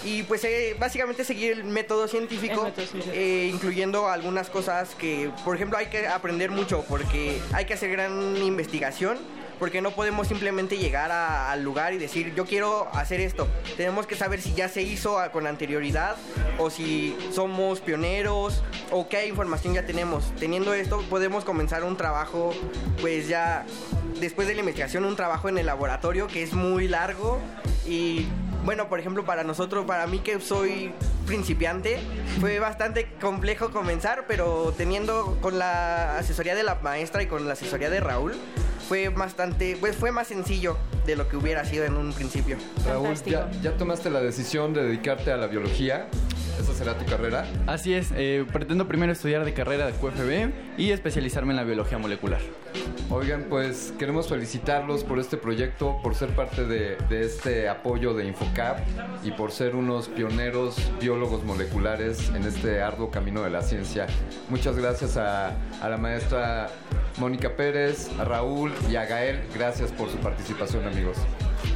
y 0.03 0.23
pues 0.23 0.43
eh, 0.43 0.75
básicamente 0.79 1.23
seguir 1.23 1.51
el 1.51 1.63
método 1.63 2.07
científico, 2.07 2.71
eh, 3.13 3.49
incluyendo 3.53 4.07
algunas 4.09 4.49
cosas 4.49 4.95
que, 4.95 5.29
por 5.45 5.55
ejemplo, 5.55 5.77
hay 5.77 5.87
que 5.87 6.07
aprender 6.07 6.49
mucho 6.49 6.83
porque 6.87 7.39
hay 7.53 7.65
que 7.65 7.75
hacer 7.75 7.91
gran 7.91 8.37
investigación. 8.37 9.17
Porque 9.61 9.79
no 9.79 9.91
podemos 9.91 10.27
simplemente 10.27 10.77
llegar 10.79 11.11
al 11.11 11.61
lugar 11.61 11.93
y 11.93 11.99
decir, 11.99 12.33
yo 12.33 12.45
quiero 12.47 12.89
hacer 12.93 13.21
esto. 13.21 13.47
Tenemos 13.77 14.07
que 14.07 14.15
saber 14.15 14.41
si 14.41 14.55
ya 14.55 14.67
se 14.67 14.81
hizo 14.81 15.19
a- 15.19 15.31
con 15.31 15.45
anterioridad 15.45 16.15
o 16.57 16.71
si 16.71 17.15
somos 17.31 17.79
pioneros 17.79 18.63
o 18.89 19.07
qué 19.07 19.27
información 19.27 19.75
ya 19.75 19.85
tenemos. 19.85 20.33
Teniendo 20.39 20.73
esto, 20.73 21.03
podemos 21.11 21.45
comenzar 21.45 21.83
un 21.83 21.95
trabajo, 21.95 22.55
pues 23.01 23.27
ya 23.27 23.63
después 24.19 24.47
de 24.47 24.55
la 24.55 24.61
investigación, 24.61 25.05
un 25.05 25.15
trabajo 25.15 25.47
en 25.47 25.59
el 25.59 25.67
laboratorio 25.67 26.25
que 26.25 26.41
es 26.41 26.53
muy 26.53 26.87
largo 26.87 27.39
y 27.87 28.25
bueno, 28.63 28.87
por 28.89 28.99
ejemplo, 28.99 29.25
para 29.25 29.43
nosotros, 29.43 29.85
para 29.85 30.07
mí 30.07 30.19
que 30.19 30.39
soy 30.39 30.91
principiante, 31.25 31.99
fue 32.39 32.59
bastante 32.59 33.11
complejo 33.19 33.71
comenzar, 33.71 34.25
pero 34.27 34.73
teniendo 34.75 35.37
con 35.41 35.57
la 35.59 36.17
asesoría 36.17 36.55
de 36.55 36.63
la 36.63 36.75
maestra 36.75 37.23
y 37.23 37.27
con 37.27 37.47
la 37.47 37.53
asesoría 37.53 37.89
de 37.89 37.99
Raúl, 37.99 38.33
fue 38.87 39.09
bastante, 39.09 39.77
pues 39.79 39.95
fue 39.95 40.11
más 40.11 40.27
sencillo 40.27 40.77
de 41.05 41.15
lo 41.15 41.27
que 41.27 41.37
hubiera 41.37 41.63
sido 41.65 41.85
en 41.85 41.95
un 41.95 42.13
principio. 42.13 42.57
Raúl, 42.85 43.15
¿ya, 43.25 43.49
ya 43.61 43.77
tomaste 43.77 44.09
la 44.09 44.21
decisión 44.21 44.73
de 44.73 44.83
dedicarte 44.83 45.31
a 45.31 45.37
la 45.37 45.47
biología? 45.47 46.07
¿Esa 46.59 46.73
será 46.73 46.97
tu 46.97 47.05
carrera? 47.05 47.45
Así 47.67 47.93
es, 47.93 48.11
eh, 48.15 48.45
pretendo 48.51 48.87
primero 48.87 49.11
estudiar 49.11 49.45
de 49.45 49.53
carrera 49.53 49.85
de 49.85 49.93
QFB 49.93 50.51
y 50.77 50.91
especializarme 50.91 51.51
en 51.51 51.57
la 51.57 51.63
biología 51.63 51.97
molecular. 51.97 52.41
Oigan, 53.09 53.45
pues 53.49 53.93
queremos 53.99 54.29
felicitarlos 54.29 55.03
por 55.03 55.19
este 55.19 55.37
proyecto, 55.37 55.97
por 56.01 56.15
ser 56.15 56.29
parte 56.29 56.65
de, 56.65 56.95
de 57.09 57.21
este 57.25 57.67
apoyo 57.67 58.13
de 58.13 58.25
Infocap 58.25 58.79
y 59.23 59.31
por 59.31 59.51
ser 59.51 59.75
unos 59.75 60.07
pioneros 60.07 60.77
biólogos 61.01 61.43
moleculares 61.43 62.29
en 62.29 62.43
este 62.43 62.81
arduo 62.81 63.11
camino 63.11 63.43
de 63.43 63.49
la 63.49 63.61
ciencia. 63.61 64.07
Muchas 64.49 64.77
gracias 64.77 65.17
a, 65.17 65.57
a 65.81 65.89
la 65.89 65.97
maestra 65.97 66.69
Mónica 67.17 67.55
Pérez, 67.55 68.09
a 68.19 68.23
Raúl 68.23 68.71
y 68.89 68.95
a 68.95 69.05
Gael. 69.05 69.41
Gracias 69.53 69.91
por 69.91 70.09
su 70.09 70.17
participación, 70.17 70.85
amigos. 70.87 71.17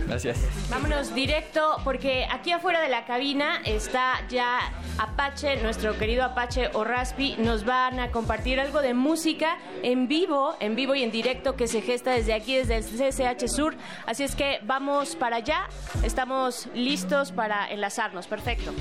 Gracias. 0.08 0.38
Vámonos 0.70 1.16
directo 1.16 1.78
porque 1.84 2.28
aquí 2.32 2.52
afuera 2.52 2.82
de 2.82 2.90
la 2.90 3.06
cabina 3.06 3.62
está 3.66 4.26
ya 4.30 4.60
Apache, 4.98 5.58
nuestro 5.62 5.98
querido 5.98 6.24
Apache 6.24 6.70
o 6.74 6.84
Raspi. 6.84 7.36
Nos 7.38 7.66
van 7.66 8.00
a 8.00 8.12
compartir 8.12 8.60
algo 8.60 8.82
de 8.82 8.94
música 8.94 9.58
en 9.84 10.08
vivo, 10.08 10.56
en 10.60 10.76
vivo 10.76 10.96
y 10.96 11.04
en 11.04 11.12
directo 11.12 11.56
que 11.56 11.68
se 11.68 11.82
gesta 11.82 12.12
desde 12.12 12.34
aquí, 12.34 12.56
desde 12.56 12.78
el 12.78 12.84
CCH 12.84 13.48
Sur. 13.48 13.76
Así 14.06 14.24
es 14.24 14.36
que 14.36 14.60
vamos 14.64 15.16
para 15.16 15.38
allá. 15.38 15.68
Estamos 16.04 16.68
listos 16.74 17.32
para 17.32 17.68
enlazarnos. 17.70 18.28
Perfecto. 18.28 18.74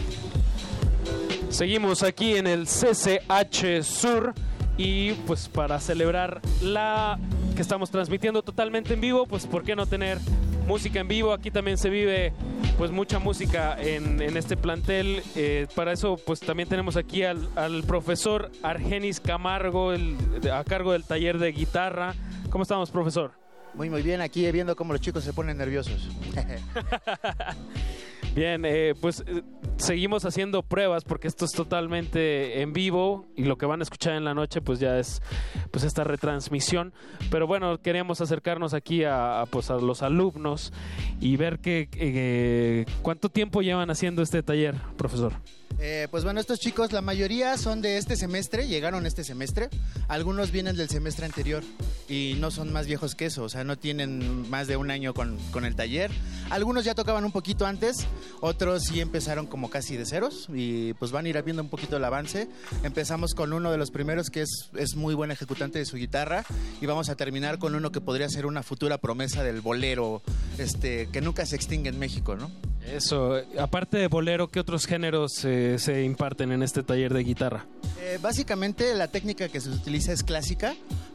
Seguimos 1.49 2.03
aquí 2.03 2.37
en 2.37 2.47
el 2.47 2.67
CCH 2.67 3.83
Sur 3.83 4.35
y 4.77 5.13
pues 5.27 5.49
para 5.49 5.79
celebrar 5.81 6.41
la 6.63 7.19
que 7.55 7.63
estamos 7.63 7.91
transmitiendo 7.91 8.43
totalmente 8.43 8.95
en 8.95 9.01
vivo, 9.01 9.27
pues 9.27 9.47
por 9.47 9.63
qué 9.63 9.77
no 9.77 9.87
tener 9.87 10.19
música 10.67 11.01
en 11.01 11.09
vivo. 11.09 11.33
Aquí 11.33 11.51
también 11.51 11.79
se 11.79 11.91
vive 11.91 12.33
pues 12.79 12.91
mucha 12.91 13.19
música 13.21 13.77
en, 13.81 14.21
en 14.21 14.37
este 14.37 14.57
plantel. 14.57 15.23
Eh, 15.37 15.67
para 15.77 15.93
eso 15.93 16.17
pues 16.27 16.41
también 16.41 16.69
tenemos 16.69 16.97
aquí 16.97 17.23
al, 17.23 17.49
al 17.55 17.85
profesor 17.85 18.51
Argenis 18.63 19.21
Camargo 19.21 19.93
el- 19.93 20.17
a 20.53 20.65
cargo 20.65 20.93
del 20.93 21.05
taller 21.05 21.39
de 21.39 21.53
guitarra. 21.53 22.15
¿Cómo 22.51 22.63
estamos, 22.63 22.91
profesor? 22.91 23.33
Muy, 23.75 23.91
muy 23.91 24.03
bien, 24.03 24.21
aquí 24.21 24.51
viendo 24.53 24.77
cómo 24.77 24.93
los 24.93 25.01
chicos 25.03 25.25
se 25.25 25.33
ponen 25.33 25.57
nerviosos. 25.59 26.09
Bien, 28.35 28.65
eh, 28.65 28.95
pues 29.01 29.23
eh, 29.29 29.43
seguimos 29.77 30.25
haciendo 30.25 30.63
pruebas 30.63 31.05
porque 31.05 31.29
esto 31.29 31.45
es 31.45 31.53
totalmente 31.53 32.63
en 32.63 32.73
vivo 32.73 33.27
y 33.37 33.45
lo 33.45 33.57
que 33.57 33.65
van 33.65 33.79
a 33.79 33.85
escuchar 33.85 34.15
en 34.15 34.25
la 34.25 34.35
noche 34.35 34.61
pues 34.61 34.81
ya 34.81 34.99
es 34.99 35.23
pues 35.71 35.85
esta 35.85 36.03
retransmisión. 36.03 36.93
Pero 37.31 37.47
bueno, 37.47 37.81
queríamos 37.81 38.21
acercarnos 38.21 38.75
aquí 38.75 39.05
a, 39.05 39.45
pues 39.51 39.71
a 39.71 39.77
los 39.77 40.03
alumnos 40.03 40.73
y 41.21 41.37
ver 41.37 41.61
que, 41.61 41.89
eh, 41.95 42.87
cuánto 43.03 43.29
tiempo 43.29 43.63
llevan 43.63 43.91
haciendo 43.91 44.21
este 44.21 44.43
taller, 44.43 44.75
profesor. 44.97 45.33
Eh, 45.81 46.09
pues 46.11 46.25
bueno, 46.25 46.41
estos 46.41 46.61
chicos, 46.61 46.93
la 46.93 47.03
mayoría 47.03 47.59
son 47.59 47.83
de 47.83 47.99
este 47.99 48.17
semestre, 48.17 48.67
llegaron 48.69 49.07
este 49.07 49.25
semestre. 49.25 49.69
Algunos 50.09 50.51
vienen 50.51 50.77
del 50.77 50.89
semestre 50.89 51.27
anterior 51.27 51.63
y 52.09 52.37
no 52.39 52.51
son 52.51 52.73
más 52.73 52.87
viejos 52.87 53.15
que 53.15 53.27
eso, 53.27 53.45
o 53.45 53.49
sea, 53.49 53.65
no 53.65 53.77
tienen 53.77 54.49
más 54.51 54.67
de 54.67 54.77
un 54.77 54.91
año 54.91 55.15
con, 55.15 55.39
con 55.51 55.65
el 55.65 55.75
taller. 55.75 56.11
Algunos 56.51 56.85
ya 56.85 56.95
tocaban 56.95 57.25
un 57.25 57.33
poquito 57.33 57.67
antes, 57.67 58.07
otros 58.41 58.85
sí 58.85 59.01
empezaron 59.01 59.47
como 59.47 59.71
casi 59.71 59.97
de 59.97 60.07
ceros 60.07 60.49
y 60.53 60.95
pues 60.95 61.11
van 61.11 61.27
a 61.27 61.29
ir 61.29 61.43
viendo 61.43 61.63
un 61.63 61.69
poquito 61.69 61.97
el 61.97 62.05
avance. 62.05 62.49
Empezamos 62.83 63.35
con 63.35 63.53
uno 63.53 63.71
de 63.71 63.79
los 63.79 63.91
primeros 63.91 64.31
que 64.31 64.43
es, 64.43 64.71
es 64.77 64.95
muy 64.95 65.15
buen 65.15 65.31
ejecutante 65.31 65.79
de 65.79 65.87
su 65.87 65.97
guitarra 65.97 66.45
y 66.81 66.87
vamos 66.87 67.09
a 67.09 67.17
terminar 67.17 67.59
con 67.59 67.75
uno 67.75 67.91
que 67.91 68.01
podría 68.01 68.29
ser 68.29 68.47
una 68.47 68.63
futura 68.63 68.99
promesa 68.99 69.43
del 69.43 69.61
bolero, 69.61 70.23
este, 70.59 71.09
que 71.11 71.21
nunca 71.21 71.47
se 71.47 71.57
extingue 71.57 71.89
en 71.89 71.99
México, 71.99 72.37
¿no? 72.37 72.51
Eso, 72.87 73.41
aparte 73.59 73.97
de 73.97 74.09
bolero, 74.09 74.49
¿qué 74.49 74.61
otros 74.61 74.85
géneros 74.85 75.43
eh, 75.47 75.64
se 75.79 76.05
imparten 76.05 76.53
en 76.53 76.63
este 76.63 76.83
taller 76.83 77.13
de 77.13 77.25
guitarra? 77.25 77.67
Eh, 78.01 78.19
básicamente 78.23 78.95
la 78.95 79.09
técnica 79.09 79.49
que 79.49 79.61
se 79.61 79.71
utiliza 79.71 80.13
es 80.13 80.23
clásica, 80.23 80.75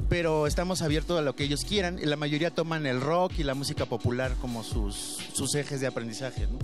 pero 0.09 0.47
estamos 0.47 0.81
abiertos 0.81 1.17
a 1.17 1.21
lo 1.21 1.35
que 1.35 1.43
ellos 1.43 1.63
quieran 1.63 1.99
la 2.09 2.15
mayoría 2.15 2.51
toman 2.51 2.85
el 2.85 2.99
rock 2.99 3.33
y 3.37 3.43
la 3.43 3.53
música 3.53 3.85
popular 3.85 4.35
como 4.41 4.63
sus, 4.63 5.17
sus 5.33 5.55
ejes 5.55 5.79
de 5.79 5.87
aprendizaje. 5.87 6.47
¿no? 6.47 6.59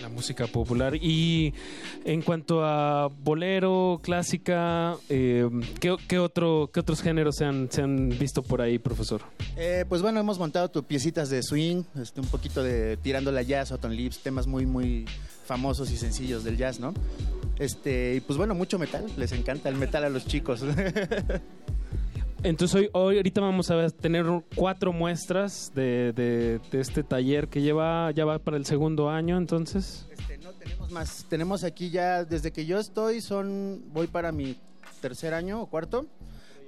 La 0.00 0.08
música 0.08 0.46
popular. 0.46 0.94
Y 0.96 1.54
en 2.04 2.22
cuanto 2.22 2.64
a 2.64 3.08
bolero, 3.08 4.00
clásica, 4.02 4.96
eh, 5.08 5.48
¿qué, 5.80 5.96
qué 6.08 6.18
otro, 6.18 6.70
¿qué 6.72 6.80
otros 6.80 7.02
géneros 7.02 7.36
se 7.36 7.44
han, 7.44 7.70
se 7.70 7.82
han 7.82 8.10
visto 8.10 8.42
por 8.42 8.60
ahí, 8.60 8.78
profesor? 8.78 9.22
Eh, 9.56 9.84
pues 9.88 10.02
bueno, 10.02 10.20
hemos 10.20 10.38
montado 10.38 10.70
tu 10.70 10.84
piecitas 10.84 11.30
de 11.30 11.42
swing, 11.42 11.84
este, 12.00 12.20
un 12.20 12.28
poquito 12.28 12.62
de 12.62 12.96
tirando 12.98 13.32
la 13.32 13.42
jazz, 13.42 13.72
Autumn 13.72 13.96
Leaves, 13.96 14.18
temas 14.18 14.46
muy, 14.46 14.66
muy 14.66 15.06
famosos 15.46 15.90
y 15.90 15.96
sencillos 15.96 16.44
del 16.44 16.56
jazz, 16.56 16.78
¿no? 16.80 16.92
Este, 17.58 18.16
y 18.16 18.20
pues 18.20 18.36
bueno, 18.36 18.54
mucho 18.54 18.78
metal, 18.78 19.06
les 19.16 19.32
encanta 19.32 19.68
el 19.70 19.76
metal 19.76 20.04
a 20.04 20.08
los 20.10 20.26
chicos. 20.26 20.62
Entonces 22.42 22.74
hoy, 22.76 22.90
hoy 22.92 23.16
ahorita 23.16 23.40
vamos 23.40 23.70
a 23.70 23.88
tener 23.90 24.24
cuatro 24.54 24.92
muestras 24.92 25.72
de, 25.74 26.12
de- 26.12 26.60
de 26.70 26.80
este 26.80 27.02
taller 27.02 27.48
que 27.48 27.60
lleva 27.62 28.10
ya 28.12 28.24
va 28.24 28.38
para 28.38 28.56
el 28.56 28.66
segundo 28.66 29.08
año, 29.10 29.36
entonces. 29.38 30.06
Tenemos 30.58 30.90
más. 30.92 31.26
Tenemos 31.28 31.64
aquí 31.64 31.90
ya, 31.90 32.24
desde 32.24 32.52
que 32.52 32.66
yo 32.66 32.78
estoy, 32.78 33.20
son 33.20 33.82
voy 33.92 34.06
para 34.06 34.32
mi 34.32 34.56
tercer 35.00 35.32
año 35.34 35.60
o 35.62 35.66
cuarto. 35.66 36.06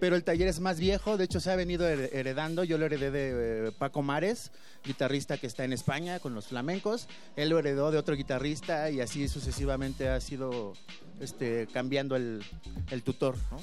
Pero 0.00 0.14
el 0.16 0.22
taller 0.24 0.46
es 0.48 0.60
más 0.60 0.78
viejo, 0.78 1.16
de 1.16 1.24
hecho 1.24 1.40
se 1.40 1.50
ha 1.50 1.56
venido 1.56 1.86
her- 1.88 2.10
heredando. 2.12 2.62
Yo 2.64 2.78
lo 2.78 2.86
heredé 2.86 3.10
de 3.10 3.68
eh, 3.68 3.72
Paco 3.76 4.02
Mares, 4.02 4.52
guitarrista 4.84 5.38
que 5.38 5.46
está 5.48 5.64
en 5.64 5.72
España 5.72 6.20
con 6.20 6.34
los 6.34 6.46
flamencos. 6.46 7.08
Él 7.36 7.48
lo 7.48 7.58
heredó 7.58 7.90
de 7.90 7.98
otro 7.98 8.14
guitarrista 8.14 8.90
y 8.90 9.00
así 9.00 9.26
sucesivamente 9.28 10.08
ha 10.08 10.20
sido 10.20 10.74
este, 11.20 11.66
cambiando 11.72 12.14
el, 12.16 12.44
el 12.90 13.02
tutor. 13.02 13.36
¿no? 13.50 13.58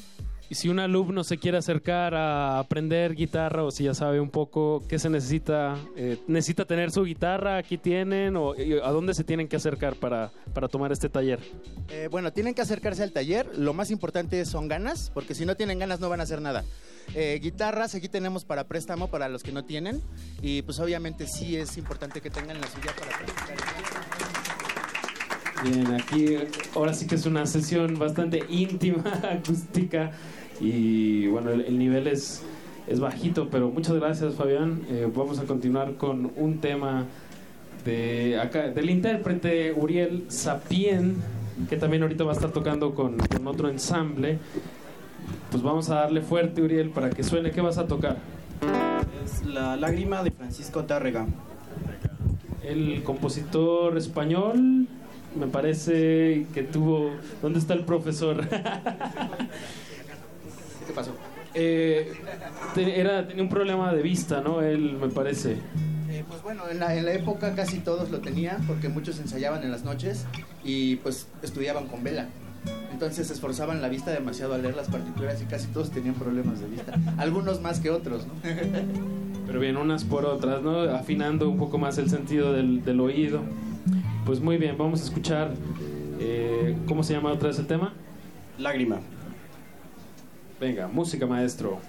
Y 0.50 0.56
si 0.56 0.70
un 0.70 0.80
alumno 0.80 1.24
se 1.24 1.38
quiere 1.38 1.58
acercar 1.58 2.14
a 2.14 2.60
aprender 2.60 3.16
guitarra 3.16 3.64
o 3.64 3.72
si 3.72 3.86
ya 3.86 3.96
sabe 3.96 4.20
un 4.20 4.30
poco 4.30 4.84
qué 4.88 5.00
se 5.00 5.10
necesita, 5.10 5.76
eh, 5.96 6.20
necesita 6.28 6.66
tener 6.66 6.92
su 6.92 7.04
guitarra, 7.04 7.58
aquí 7.58 7.78
tienen 7.78 8.36
o 8.36 8.54
a 8.54 8.92
dónde 8.92 9.14
se 9.16 9.24
tienen 9.24 9.48
que 9.48 9.56
acercar 9.56 9.96
para, 9.96 10.32
para 10.54 10.68
tomar 10.68 10.92
este 10.92 11.10
taller. 11.10 11.40
Eh, 11.90 12.08
bueno, 12.12 12.32
tienen 12.32 12.54
que 12.54 12.62
acercarse 12.62 13.02
al 13.02 13.12
taller. 13.12 13.58
Lo 13.58 13.74
más 13.74 13.90
importante 13.90 14.46
son 14.46 14.68
ganas, 14.68 15.12
porque 15.14 15.34
si 15.34 15.46
no 15.46 15.56
tienen 15.56 15.80
ganas 15.80 16.00
no 16.00 16.10
van 16.10 16.20
a 16.20 16.24
hacer 16.24 16.42
nada. 16.42 16.64
Eh, 17.14 17.40
guitarras, 17.42 17.96
aquí 17.96 18.10
tenemos 18.10 18.46
para 18.46 18.68
préstamo 18.68 19.10
para 19.10 19.30
los 19.30 19.42
que 19.42 19.52
no 19.52 19.66
tienen. 19.66 20.02
Y 20.42 20.62
pues 20.62 20.80
obviamente 20.80 21.28
sí 21.28 21.58
es 21.58 21.78
importante 21.78 22.22
que 22.22 22.30
tengan 22.30 22.62
la 22.62 22.68
suya 22.68 22.94
para 22.98 23.18
practicar. 23.18 24.25
Bien, 25.66 25.94
aquí 25.96 26.38
ahora 26.76 26.94
sí 26.94 27.08
que 27.08 27.16
es 27.16 27.26
una 27.26 27.48
sesión 27.48 27.98
bastante 27.98 28.44
íntima, 28.50 29.04
acústica 29.32 30.12
y 30.60 31.26
bueno, 31.28 31.50
el, 31.50 31.62
el 31.62 31.80
nivel 31.80 32.06
es, 32.06 32.44
es 32.88 33.00
bajito, 33.00 33.50
pero 33.50 33.70
muchas 33.70 33.96
gracias 33.96 34.36
Fabián. 34.36 34.84
Eh, 34.90 35.10
vamos 35.14 35.40
a 35.40 35.46
continuar 35.46 35.96
con 35.96 36.32
un 36.36 36.60
tema 36.60 37.06
de 37.84 38.40
acá, 38.40 38.70
del 38.70 38.92
intérprete 38.92 39.74
Uriel 39.74 40.26
Sapien, 40.28 41.16
que 41.68 41.78
también 41.78 42.04
ahorita 42.04 42.24
va 42.24 42.32
a 42.32 42.36
estar 42.36 42.52
tocando 42.52 42.94
con, 42.94 43.18
con 43.18 43.48
otro 43.48 43.68
ensamble. 43.68 44.38
Pues 45.50 45.64
vamos 45.64 45.90
a 45.90 45.96
darle 45.96 46.22
fuerte 46.22 46.62
Uriel 46.62 46.92
para 46.92 47.10
que 47.10 47.24
suene. 47.24 47.50
¿Qué 47.50 47.62
vas 47.62 47.80
a 47.80 47.88
tocar? 47.88 48.18
Es 49.24 49.44
La 49.46 49.76
lágrima 49.78 50.24
de 50.24 50.30
Francisco 50.30 50.84
Tárrega. 50.84 51.26
El 52.64 53.04
compositor 53.04 53.98
español, 53.98 54.88
me 55.36 55.48
parece 55.48 56.46
que 56.54 56.64
tuvo... 56.64 57.12
¿Dónde 57.42 57.60
está 57.60 57.74
el 57.74 57.86
profesor? 57.86 58.48
¿Qué 60.88 60.94
pasó? 60.94 61.12
Eh, 61.54 62.14
era, 62.76 63.28
tenía 63.28 63.44
un 63.44 63.50
problema 63.50 63.94
de 63.94 64.02
vista, 64.02 64.42
¿no? 64.42 64.62
Él, 64.62 64.98
me 65.00 65.08
parece. 65.08 65.58
Eh, 66.10 66.24
pues 66.28 66.42
bueno, 66.44 66.64
en 66.70 66.80
la, 66.80 66.96
en 66.96 67.06
la 67.06 67.14
época 67.14 67.56
casi 67.56 67.80
todos 67.80 68.12
lo 68.12 68.20
tenían 68.20 68.66
porque 68.68 68.90
muchos 68.90 69.20
ensayaban 69.20 69.64
en 69.64 69.72
las 69.72 69.84
noches 69.84 70.26
y 70.64 70.98
pues 70.98 71.28
estudiaban 71.42 71.88
con 71.88 72.04
vela. 72.04 72.28
Entonces 72.92 73.30
esforzaban 73.30 73.82
la 73.82 73.90
vista 73.90 74.12
demasiado 74.12 74.54
al 74.54 74.62
leer 74.62 74.76
las 74.76 74.90
partituras 74.90 75.42
y 75.42 75.46
casi 75.46 75.68
todos 75.68 75.92
tenían 75.92 76.16
problemas 76.16 76.60
de 76.60 76.68
vista. 76.68 76.94
Algunos 77.18 77.62
más 77.62 77.80
que 77.80 77.90
otros, 77.90 78.26
¿no? 78.28 78.34
Pero 79.48 79.60
bien, 79.60 79.78
unas 79.78 80.04
por 80.04 80.26
otras, 80.26 80.62
¿no? 80.62 80.82
Afinando 80.82 81.50
un 81.50 81.58
poco 81.58 81.78
más 81.78 81.98
el 81.98 82.10
sentido 82.10 82.52
del, 82.52 82.84
del 82.84 83.00
oído. 83.00 83.42
Pues 84.26 84.40
muy 84.40 84.58
bien, 84.58 84.78
vamos 84.78 85.02
a 85.02 85.06
escuchar... 85.06 85.54
eh, 86.20 86.76
¿Cómo 86.88 87.04
se 87.04 87.14
llama 87.14 87.32
otra 87.32 87.50
vez 87.50 87.60
el 87.60 87.68
tema? 87.68 87.94
Lágrima. 88.58 89.00
Venga, 90.60 90.88
música 90.88 91.26
maestro. 91.28 91.80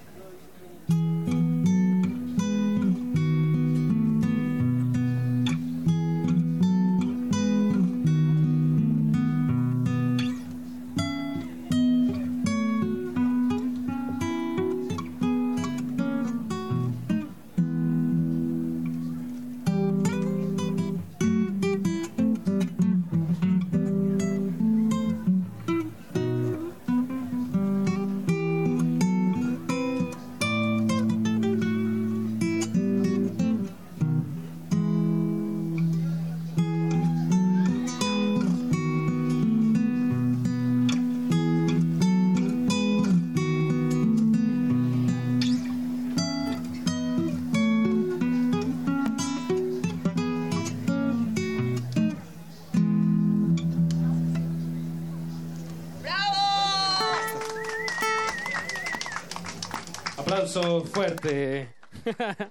Fuerte. 61.07 61.69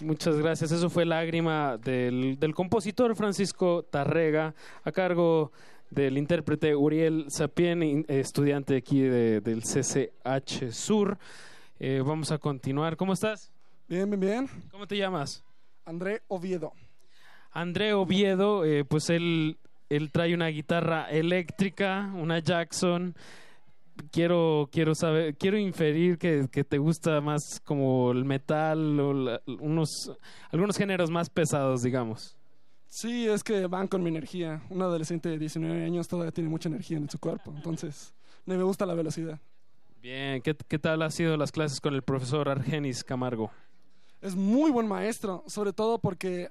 Muchas 0.00 0.36
gracias. 0.38 0.72
Eso 0.72 0.90
fue 0.90 1.04
Lágrima 1.04 1.76
del, 1.78 2.38
del 2.38 2.54
compositor 2.54 3.14
Francisco 3.14 3.82
Tarrega, 3.84 4.54
a 4.82 4.92
cargo 4.92 5.52
del 5.90 6.18
intérprete 6.18 6.74
Uriel 6.74 7.26
Sapien, 7.28 8.04
estudiante 8.08 8.76
aquí 8.76 9.00
de- 9.02 9.40
del 9.40 9.62
CCH 9.62 10.72
Sur. 10.72 11.18
Eh, 11.78 12.02
vamos 12.04 12.32
a 12.32 12.38
continuar. 12.38 12.96
¿Cómo 12.96 13.12
estás? 13.12 13.52
Bien, 13.88 14.08
bien, 14.10 14.20
bien. 14.20 14.48
¿Cómo 14.70 14.86
te 14.86 14.96
llamas? 14.96 15.44
André 15.84 16.22
Oviedo. 16.28 16.72
André 17.52 17.92
Oviedo, 17.94 18.64
eh, 18.64 18.84
pues 18.84 19.10
él, 19.10 19.58
él 19.88 20.10
trae 20.10 20.34
una 20.34 20.48
guitarra 20.48 21.08
eléctrica, 21.10 22.10
una 22.16 22.40
Jackson. 22.40 23.14
Quiero, 24.10 24.68
quiero 24.72 24.94
saber, 24.94 25.36
quiero 25.36 25.56
inferir 25.58 26.18
que, 26.18 26.48
que 26.50 26.64
te 26.64 26.78
gusta 26.78 27.20
más 27.20 27.60
como 27.64 28.10
el 28.12 28.24
metal 28.24 28.98
o 29.00 29.12
la- 29.12 29.40
unos, 29.60 30.10
algunos 30.50 30.76
géneros 30.76 31.10
más 31.10 31.30
pesados, 31.30 31.82
digamos. 31.82 32.36
Sí, 32.88 33.26
es 33.28 33.42
que 33.42 33.66
van 33.66 33.88
con 33.88 34.02
mi 34.02 34.08
energía. 34.08 34.62
Un 34.70 34.82
adolescente 34.82 35.28
de 35.28 35.38
19 35.38 35.84
años 35.84 36.06
todavía 36.08 36.32
tiene 36.32 36.48
mucha 36.50 36.68
energía 36.68 36.96
en 36.96 37.08
su 37.10 37.18
cuerpo. 37.18 37.52
Entonces, 37.56 38.14
me 38.46 38.60
gusta 38.62 38.86
la 38.86 38.94
velocidad. 38.94 39.40
Bien, 40.02 40.42
¿qué, 40.42 40.54
qué 40.68 40.78
tal 40.78 41.00
han 41.02 41.10
sido 41.10 41.36
las 41.36 41.50
clases 41.50 41.80
con 41.80 41.94
el 41.94 42.02
profesor 42.02 42.48
Argenis 42.48 43.02
Camargo? 43.02 43.50
Es 44.20 44.34
muy 44.36 44.70
buen 44.70 44.86
maestro, 44.86 45.42
sobre 45.46 45.72
todo 45.72 45.98
porque 45.98 46.50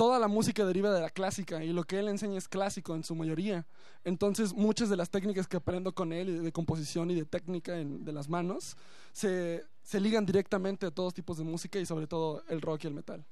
toda 0.00 0.18
la 0.18 0.28
música 0.28 0.64
deriva 0.64 0.90
de 0.94 1.02
la 1.02 1.10
clásica 1.10 1.62
y 1.62 1.74
lo 1.74 1.84
que 1.84 1.98
él 1.98 2.08
enseña 2.08 2.38
es 2.38 2.48
clásico 2.48 2.94
en 2.94 3.04
su 3.04 3.14
mayoría. 3.14 3.66
Entonces, 4.02 4.54
muchas 4.54 4.88
de 4.88 4.96
las 4.96 5.10
técnicas 5.10 5.46
que 5.46 5.58
aprendo 5.58 5.92
con 5.92 6.14
él, 6.14 6.42
de 6.42 6.52
composición 6.52 7.10
y 7.10 7.14
de 7.16 7.26
técnica 7.26 7.74
de 7.74 8.10
las 8.10 8.26
manos, 8.26 8.78
se, 9.12 9.62
se 9.82 10.00
ligan 10.00 10.24
directamente 10.24 10.86
a 10.86 10.90
todos 10.90 11.12
tipos 11.12 11.36
de 11.36 11.44
música 11.44 11.78
y 11.78 11.84
sobre 11.84 12.06
todo 12.06 12.42
el 12.48 12.62
rock 12.62 12.84
y 12.84 12.86
el 12.86 12.94
metal. 12.94 13.26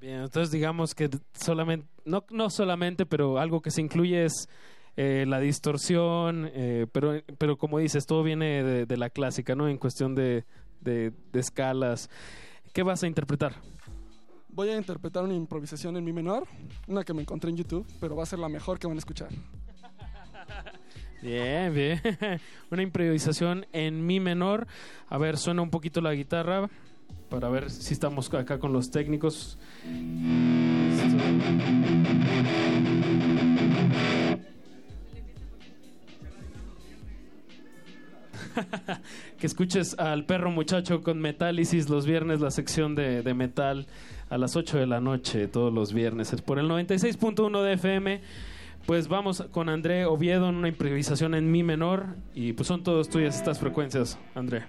Bien, 0.00 0.22
entonces 0.22 0.50
digamos 0.50 0.94
que 0.94 1.10
solamente, 1.34 1.86
no, 2.06 2.24
no 2.30 2.48
solamente, 2.48 3.04
pero 3.04 3.38
algo 3.38 3.60
que 3.60 3.70
se 3.70 3.82
incluye 3.82 4.24
es 4.24 4.48
eh, 4.96 5.26
la 5.28 5.38
distorsión, 5.38 6.50
eh, 6.54 6.86
pero, 6.92 7.20
pero 7.36 7.58
como 7.58 7.78
dices, 7.78 8.06
todo 8.06 8.22
viene 8.22 8.86
de, 8.86 8.96
la 8.96 9.10
clásica, 9.10 9.54
¿no? 9.54 9.68
En 9.68 9.76
cuestión 9.76 10.14
de, 10.14 10.46
de 10.80 11.12
escalas. 11.34 12.08
¿Qué 12.72 12.82
vas 12.82 13.02
a 13.02 13.06
interpretar? 13.06 13.52
Voy 14.52 14.68
a 14.68 14.76
interpretar 14.76 15.24
una 15.24 15.34
improvisación 15.34 15.96
en 15.96 16.04
mi 16.04 16.12
menor, 16.12 16.46
una 16.88 17.04
que 17.04 17.14
me 17.14 17.22
encontré 17.22 17.50
en 17.50 17.56
YouTube, 17.56 17.86
pero 18.00 18.16
va 18.16 18.24
a 18.24 18.26
ser 18.26 18.40
la 18.40 18.48
mejor 18.48 18.78
que 18.78 18.86
van 18.86 18.96
a 18.96 18.98
escuchar. 18.98 19.28
Bien, 21.22 21.74
bien. 21.74 22.00
Una 22.70 22.82
improvisación 22.82 23.66
en 23.72 24.06
mi 24.06 24.20
menor. 24.20 24.66
A 25.08 25.18
ver, 25.18 25.36
suena 25.36 25.60
un 25.60 25.68
poquito 25.68 26.00
la 26.00 26.14
guitarra 26.14 26.70
para 27.28 27.50
ver 27.50 27.70
si 27.70 27.92
estamos 27.92 28.32
acá 28.32 28.58
con 28.58 28.72
los 28.72 28.90
técnicos. 28.90 29.58
que 39.38 39.46
escuches 39.46 39.98
al 39.98 40.24
perro 40.24 40.50
muchacho 40.50 41.02
con 41.02 41.20
Metálisis 41.20 41.90
los 41.90 42.06
viernes, 42.06 42.40
la 42.40 42.50
sección 42.50 42.94
de, 42.94 43.22
de 43.22 43.34
metal 43.34 43.86
a 44.30 44.38
las 44.38 44.56
8 44.56 44.78
de 44.78 44.86
la 44.86 45.00
noche, 45.00 45.48
todos 45.48 45.72
los 45.72 45.92
viernes, 45.92 46.32
es 46.32 46.40
por 46.40 46.58
el 46.58 46.68
96.1 46.68 47.62
de 47.62 47.72
FM. 47.74 48.20
Pues 48.86 49.08
vamos 49.08 49.44
con 49.50 49.68
André 49.68 50.06
Oviedo 50.06 50.48
en 50.48 50.54
una 50.54 50.68
improvisación 50.68 51.34
en 51.34 51.50
mi 51.50 51.62
menor 51.62 52.16
y 52.34 52.54
pues 52.54 52.66
son 52.66 52.82
todas 52.82 53.08
tuyas 53.08 53.36
estas 53.36 53.58
frecuencias, 53.58 54.18
André. 54.34 54.64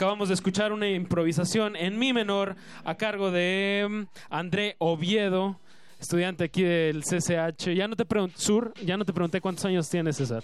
Acabamos 0.00 0.28
de 0.28 0.34
escuchar 0.34 0.72
una 0.72 0.88
improvisación 0.88 1.76
en 1.76 1.98
mi 1.98 2.14
menor 2.14 2.56
a 2.84 2.94
cargo 2.94 3.30
de 3.30 3.86
mm, 3.86 4.02
André 4.30 4.74
Oviedo, 4.78 5.60
estudiante 6.00 6.44
aquí 6.44 6.62
del 6.62 7.02
CCH. 7.02 7.74
Ya 7.74 7.86
no 7.86 7.96
te 7.96 8.06
pregunté, 8.06 8.34
Sur, 8.38 8.72
ya 8.82 8.96
no 8.96 9.04
te 9.04 9.12
pregunté 9.12 9.42
cuántos 9.42 9.66
años 9.66 9.90
tienes, 9.90 10.16
César. 10.16 10.42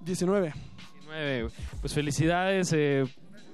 19. 0.00 0.54
19. 1.00 1.50
Pues 1.82 1.92
felicidades, 1.92 2.72
eh, 2.72 3.04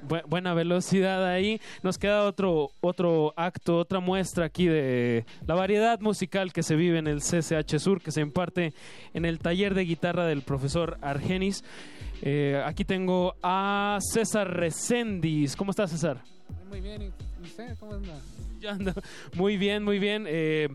bu- 0.06 0.22
buena 0.26 0.54
velocidad 0.54 1.26
ahí. 1.26 1.60
Nos 1.82 1.98
queda 1.98 2.24
otro, 2.24 2.70
otro 2.80 3.32
acto, 3.36 3.78
otra 3.78 4.00
muestra 4.00 4.44
aquí 4.46 4.66
de 4.66 5.24
la 5.46 5.54
variedad 5.54 6.00
musical 6.00 6.52
que 6.52 6.62
se 6.62 6.76
vive 6.76 6.98
en 6.98 7.06
el 7.06 7.20
CCH 7.20 7.78
Sur, 7.78 8.00
que 8.02 8.10
se 8.12 8.20
imparte 8.20 8.72
en 9.14 9.24
el 9.24 9.38
taller 9.38 9.74
de 9.74 9.84
guitarra 9.84 10.26
del 10.26 10.42
profesor 10.42 10.98
Argenis. 11.00 11.64
Eh, 12.22 12.60
aquí 12.66 12.84
tengo 12.84 13.34
a 13.42 13.98
César 14.00 14.52
Recendis. 14.56 15.54
¿Cómo 15.56 15.70
estás, 15.70 15.90
César? 15.90 16.22
Muy 16.68 16.80
bien, 16.80 17.02
¿y 17.02 17.44
usted 17.44 17.76
cómo 17.78 17.94
anda? 17.94 18.14
Ando. 18.68 18.92
Muy 19.36 19.56
bien, 19.56 19.84
muy 19.84 19.98
bien. 20.00 20.24
Eh, 20.28 20.68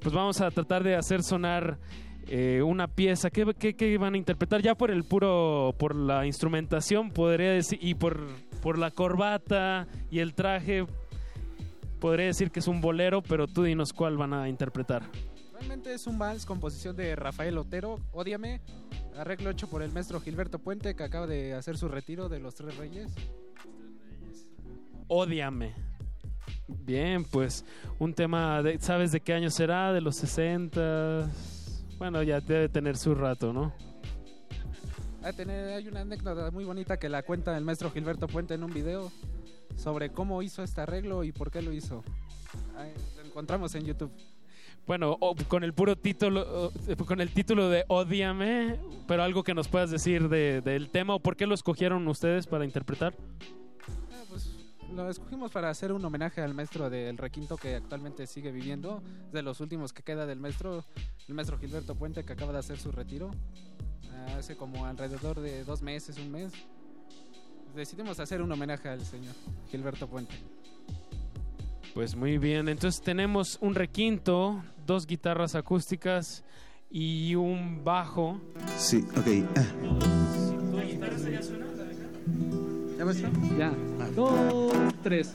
pues 0.00 0.12
vamos 0.14 0.40
a 0.40 0.50
tratar 0.50 0.82
de 0.82 0.96
hacer 0.96 1.22
sonar 1.22 1.78
eh, 2.26 2.60
una 2.62 2.88
pieza. 2.88 3.30
¿Qué, 3.30 3.46
qué, 3.58 3.74
qué 3.76 3.96
van 3.96 4.14
a 4.14 4.16
interpretar? 4.18 4.60
Ya 4.60 4.74
por 4.74 4.90
el 4.90 5.04
puro, 5.04 5.72
por 5.78 5.94
la 5.94 6.26
instrumentación, 6.26 7.10
podría 7.12 7.52
decir, 7.52 7.78
y 7.80 7.94
por, 7.94 8.26
por 8.62 8.78
la 8.78 8.90
corbata 8.90 9.86
y 10.10 10.20
el 10.20 10.34
traje, 10.34 10.86
podría 12.00 12.26
decir 12.26 12.50
que 12.50 12.60
es 12.60 12.68
un 12.68 12.80
bolero, 12.80 13.22
pero 13.22 13.46
tú 13.46 13.64
dinos 13.64 13.92
cuál 13.92 14.16
van 14.16 14.32
a 14.32 14.48
interpretar. 14.48 15.02
Realmente 15.52 15.92
es 15.92 16.06
un 16.06 16.18
vals, 16.18 16.46
composición 16.46 16.94
de 16.96 17.16
Rafael 17.16 17.58
Otero, 17.58 17.98
Ódiame, 18.12 18.60
arreglo 19.16 19.50
hecho 19.50 19.68
por 19.68 19.82
el 19.82 19.92
maestro 19.92 20.20
Gilberto 20.20 20.58
Puente, 20.58 20.94
que 20.94 21.02
acaba 21.02 21.26
de 21.26 21.54
hacer 21.54 21.76
su 21.76 21.88
retiro 21.88 22.28
de 22.28 22.38
los 22.38 22.54
Tres 22.54 22.76
Reyes. 22.76 23.12
Ódiame. 25.08 25.74
Bien, 26.68 27.24
pues 27.24 27.64
un 27.98 28.14
tema, 28.14 28.62
de, 28.62 28.78
¿sabes 28.78 29.10
de 29.10 29.20
qué 29.20 29.32
año 29.32 29.50
será? 29.50 29.92
¿De 29.92 30.00
los 30.00 30.16
60? 30.16 31.28
Bueno, 31.98 32.22
ya 32.22 32.40
debe 32.40 32.68
tener 32.68 32.96
su 32.96 33.14
rato, 33.14 33.52
¿no? 33.52 33.72
Hay, 35.28 35.34
tener- 35.34 35.74
hay 35.74 35.86
una 35.86 36.00
anécdota 36.00 36.50
muy 36.50 36.64
bonita 36.64 36.98
que 36.98 37.10
la 37.10 37.22
cuenta 37.22 37.54
el 37.58 37.62
maestro 37.62 37.90
Gilberto 37.90 38.26
Puente 38.28 38.54
en 38.54 38.64
un 38.64 38.72
video 38.72 39.12
sobre 39.76 40.08
cómo 40.10 40.40
hizo 40.40 40.62
este 40.62 40.80
arreglo 40.80 41.22
y 41.22 41.32
por 41.32 41.50
qué 41.50 41.60
lo 41.60 41.70
hizo. 41.70 42.02
Ahí 42.78 42.94
lo 43.18 43.24
encontramos 43.26 43.74
en 43.74 43.84
YouTube. 43.84 44.10
Bueno, 44.86 45.18
o- 45.20 45.36
con 45.46 45.64
el 45.64 45.74
puro 45.74 45.96
título, 45.96 46.68
o- 46.68 47.04
con 47.04 47.20
el 47.20 47.28
título 47.34 47.68
de 47.68 47.84
Odiame, 47.88 48.80
pero 49.06 49.22
algo 49.22 49.44
que 49.44 49.52
nos 49.52 49.68
puedas 49.68 49.90
decir 49.90 50.30
de- 50.30 50.62
del 50.62 50.88
tema 50.88 51.14
o 51.16 51.20
por 51.20 51.36
qué 51.36 51.46
lo 51.46 51.54
escogieron 51.54 52.08
ustedes 52.08 52.46
para 52.46 52.64
interpretar. 52.64 53.14
Ah, 54.10 54.22
pues 54.30 54.48
lo 54.94 55.10
escogimos 55.10 55.50
para 55.52 55.68
hacer 55.68 55.92
un 55.92 56.02
homenaje 56.06 56.40
al 56.40 56.54
maestro 56.54 56.88
del 56.88 57.18
requinto 57.18 57.58
que 57.58 57.74
actualmente 57.74 58.26
sigue 58.26 58.50
viviendo, 58.50 59.02
de 59.30 59.42
los 59.42 59.60
últimos 59.60 59.92
que 59.92 60.02
queda 60.02 60.24
del 60.24 60.40
maestro, 60.40 60.86
el 61.28 61.34
maestro 61.34 61.58
Gilberto 61.58 61.94
Puente 61.96 62.24
que 62.24 62.32
acaba 62.32 62.54
de 62.54 62.60
hacer 62.60 62.78
su 62.78 62.90
retiro, 62.92 63.30
hace 64.36 64.56
como 64.56 64.84
alrededor 64.84 65.40
de 65.40 65.64
dos 65.64 65.82
meses, 65.82 66.18
un 66.18 66.30
mes. 66.30 66.52
Decidimos 67.74 68.18
hacer 68.20 68.42
un 68.42 68.50
homenaje 68.50 68.88
al 68.88 69.04
señor 69.04 69.34
Gilberto 69.70 70.08
Puente. 70.08 70.34
Pues 71.94 72.14
muy 72.14 72.38
bien, 72.38 72.68
entonces 72.68 73.00
tenemos 73.02 73.58
un 73.60 73.74
requinto, 73.74 74.62
dos 74.86 75.06
guitarras 75.06 75.54
acústicas 75.54 76.44
y 76.90 77.34
un 77.34 77.84
bajo. 77.84 78.40
Sí, 78.76 79.04
ok. 79.16 79.26
ah. 79.56 79.64
¿Ya? 83.58 83.72
Ya. 83.98 84.08
Dos, 84.14 84.94
tres. 85.02 85.34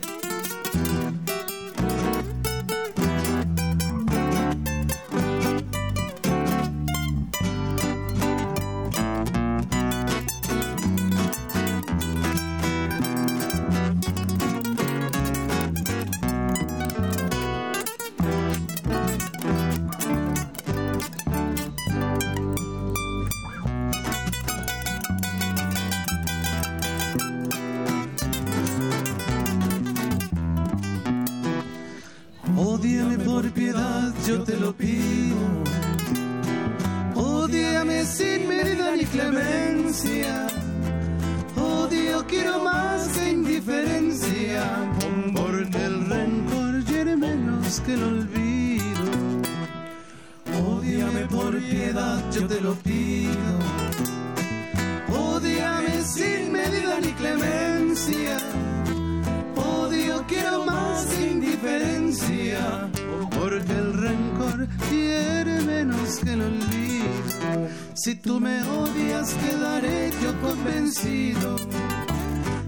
Que 66.19 66.31
olvido. 66.33 67.69
Si 67.93 68.15
tú 68.15 68.39
me 68.39 68.61
odias, 68.63 69.33
quedaré 69.33 70.11
yo 70.21 70.39
convencido 70.41 71.55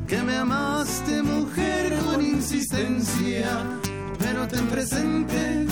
que 0.08 0.22
me 0.22 0.38
amaste, 0.38 1.22
mujer, 1.22 1.98
con 2.06 2.24
insistencia. 2.24 3.50
Pero 4.20 4.48
ten 4.48 4.68
presente, 4.68 5.66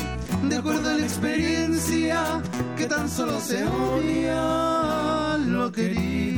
de 0.49 0.55
acuerdo 0.55 0.89
a 0.89 0.93
la 0.93 1.05
experiencia, 1.05 2.41
que 2.77 2.85
tan 2.87 3.09
solo 3.09 3.39
se 3.39 3.63
odia 3.65 5.37
lo 5.37 5.71
querido. 5.71 6.32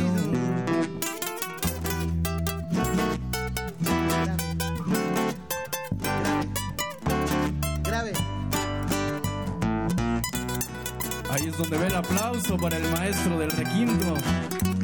Donde 11.76 11.90
ve 11.90 11.92
el 11.92 11.96
aplauso 11.98 12.56
para 12.56 12.78
el 12.78 12.90
maestro 12.90 13.38
del 13.38 13.52
requinto. 13.52 14.14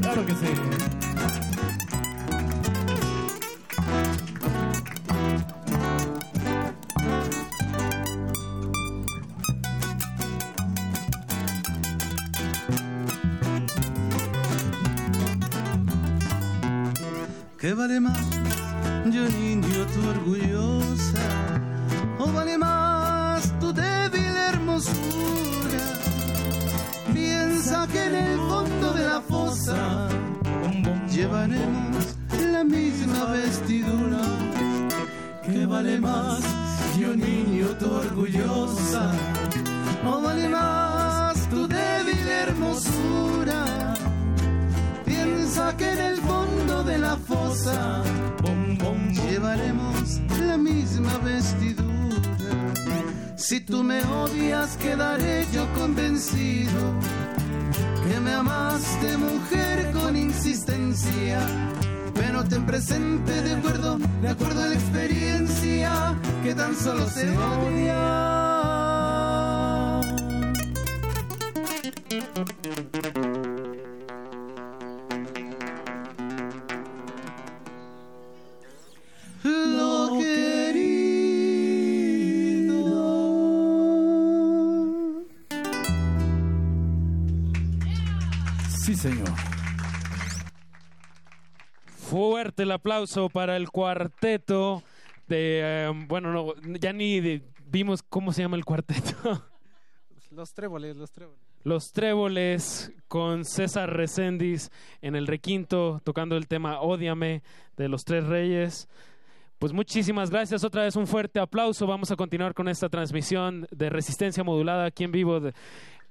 Claro 0.02 0.26
que 0.26 0.34
sí. 0.34 0.48
¿Qué 17.58 17.74
vale 17.74 18.00
más, 18.02 18.20
poesía, 61.02 61.40
pero 62.14 62.44
ten 62.44 62.66
presente 62.66 63.42
de 63.42 63.54
acuerdo, 63.56 63.98
de 64.22 64.30
acuerdo 64.30 64.64
a 64.64 64.68
la 64.68 64.76
experiencia 64.76 66.16
que 66.44 66.54
tan 66.56 66.76
solo 66.76 67.08
se 67.08 67.30
odia. 67.30 67.98
Lo 79.44 80.20
querido. 80.20 80.82
Sí, 88.84 88.96
señor. 88.96 89.51
Fuerte 92.62 92.64
el 92.64 92.72
aplauso 92.72 93.30
para 93.30 93.58
el 93.58 93.70
cuarteto 93.72 94.84
de... 95.28 95.62
eh, 95.88 95.92
bueno, 96.08 96.32
no, 96.32 96.54
ya 96.80 96.94
ni 96.94 97.20
de- 97.20 97.42
vimos 97.66 98.04
cómo 98.04 98.32
se 98.34 98.44
llama 98.44 98.56
el 98.58 98.66
cuarteto. 98.66 99.48
Los 100.32 100.54
tréboles, 100.54 100.96
los 100.96 101.12
tréboles. 101.12 101.40
Los 101.64 101.92
Tréboles 101.92 102.92
con 103.08 103.44
César 103.46 103.92
Recendis 103.92 104.72
en 105.02 105.16
el 105.16 105.28
requinto 105.28 106.02
tocando 106.06 106.38
el 106.38 106.48
tema 106.48 106.80
Ódiame 106.82 107.42
de 107.78 107.90
los 107.90 108.04
Tres 108.06 108.26
Reyes. 108.26 108.88
Pues 109.60 109.74
muchísimas 109.74 110.30
gracias, 110.30 110.64
otra 110.64 110.84
vez 110.84 110.96
un 110.96 111.06
fuerte 111.08 111.40
aplauso. 111.40 111.86
Vamos 111.88 112.10
a 112.12 112.16
continuar 112.16 112.54
con 112.54 112.68
esta 112.70 112.88
transmisión 112.90 113.68
de 113.72 113.90
resistencia 113.90 114.44
modulada 114.44 114.86
aquí 114.86 115.04
en 115.04 115.12
vivo 115.12 115.40
de- 115.42 115.54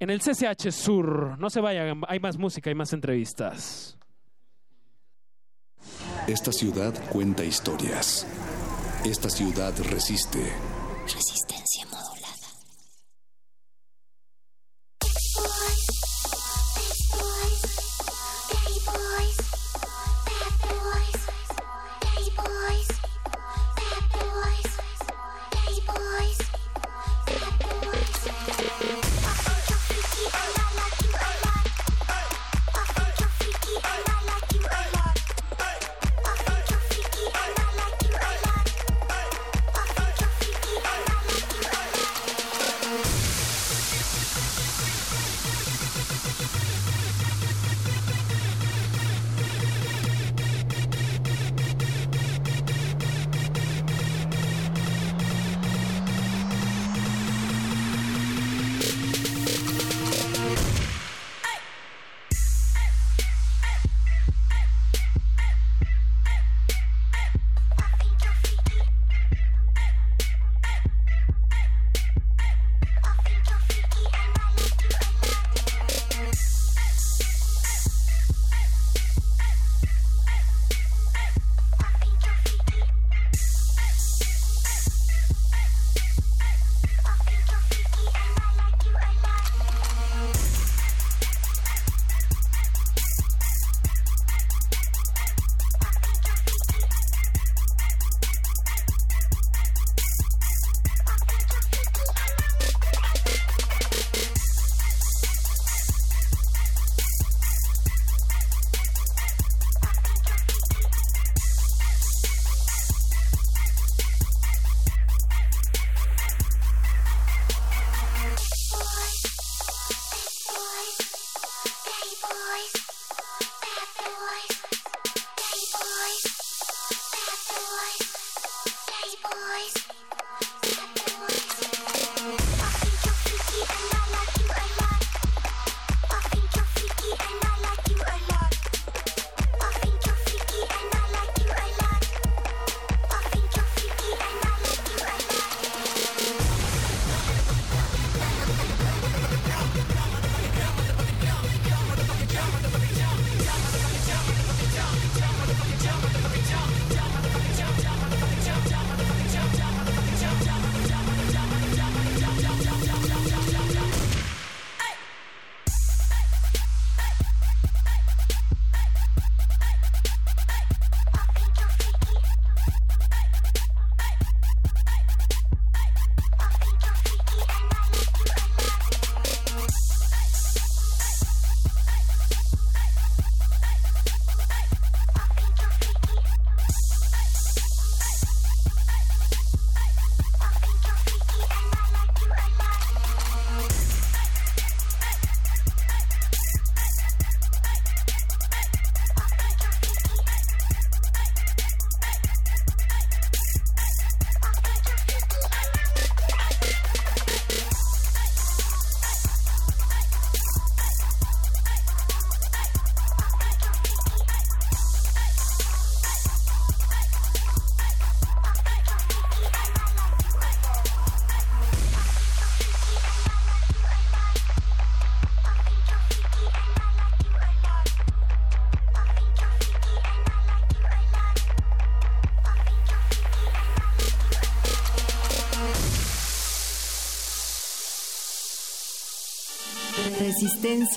en 0.01 0.11
el 0.11 0.21
CCH 0.21 0.71
Sur. 0.71 1.39
No 1.39 1.49
se 1.49 1.61
vayan, 1.61 2.03
hay 2.09 2.21
más 2.21 2.37
música, 2.37 2.69
hay 2.71 2.75
más 2.77 2.93
entrevistas. 2.93 3.97
Esta 6.27 6.53
ciudad 6.53 6.95
cuenta 7.11 7.45
historias. 7.45 8.27
Esta 9.05 9.31
ciudad 9.31 9.75
resiste. 9.91 10.53
Resistencia 11.05 11.90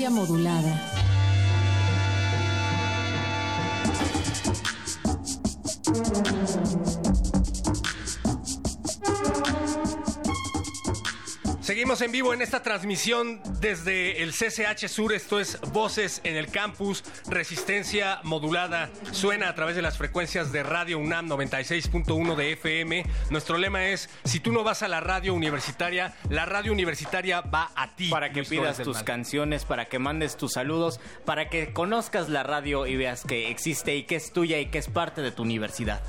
Modulada. 0.10 0.93
Seguimos 11.74 12.02
en 12.02 12.12
vivo 12.12 12.36
en 12.36 12.44
esta 12.44 12.62
transmisión 12.62 13.41
desde 13.60 14.22
el 14.22 14.32
CCH 14.32 14.88
Sur. 14.88 15.12
Esto 15.12 15.40
es 15.40 15.60
Voces 15.72 16.22
en 16.24 16.36
el 16.36 16.52
Campus. 16.52 17.04
Resistencia 17.28 18.20
modulada. 18.22 18.91
Suena 19.12 19.50
a 19.50 19.56
través 19.56 19.76
de 19.76 19.82
las 19.82 19.98
frecuencias 19.98 20.52
de 20.52 20.62
Radio 20.62 21.00
UNAM 21.00 21.28
96.1 21.28 22.36
de 22.36 22.52
FM. 22.52 23.04
Nuestro 23.32 23.58
lema 23.58 23.88
es: 23.88 24.08
si 24.24 24.40
tú 24.40 24.52
no 24.52 24.64
vas 24.64 24.84
a 24.84 24.88
la 24.88 25.00
radio 25.00 25.34
universitaria, 25.34 26.14
la 26.30 26.45
radio 26.45 26.72
universitaria 26.72 27.41
va 27.41 27.72
a 27.76 27.95
ti. 27.95 28.10
Para 28.10 28.30
que 28.30 28.41
Luis 28.41 28.50
pidas 28.50 28.78
tus 28.78 28.98
Mal. 28.98 29.06
canciones, 29.06 29.66
para 29.66 29.86
que 29.86 29.98
mandes 29.98 30.38
tus 30.38 30.54
saludos, 30.54 31.00
para 31.26 31.50
que 31.50 31.74
conozcas 31.74 32.30
la 32.30 32.44
radio 32.44 32.86
y 32.86 32.98
veas 32.98 33.24
que 33.24 33.50
existe 33.50 33.95
y 33.95 34.04
que 34.04 34.18
es 34.18 34.32
tuya 34.32 34.60
y 34.60 34.68
que 34.68 34.78
es 34.78 34.90
parte 34.90 35.24
de 35.24 35.32
tu 35.32 35.41
universidad. 35.41 36.04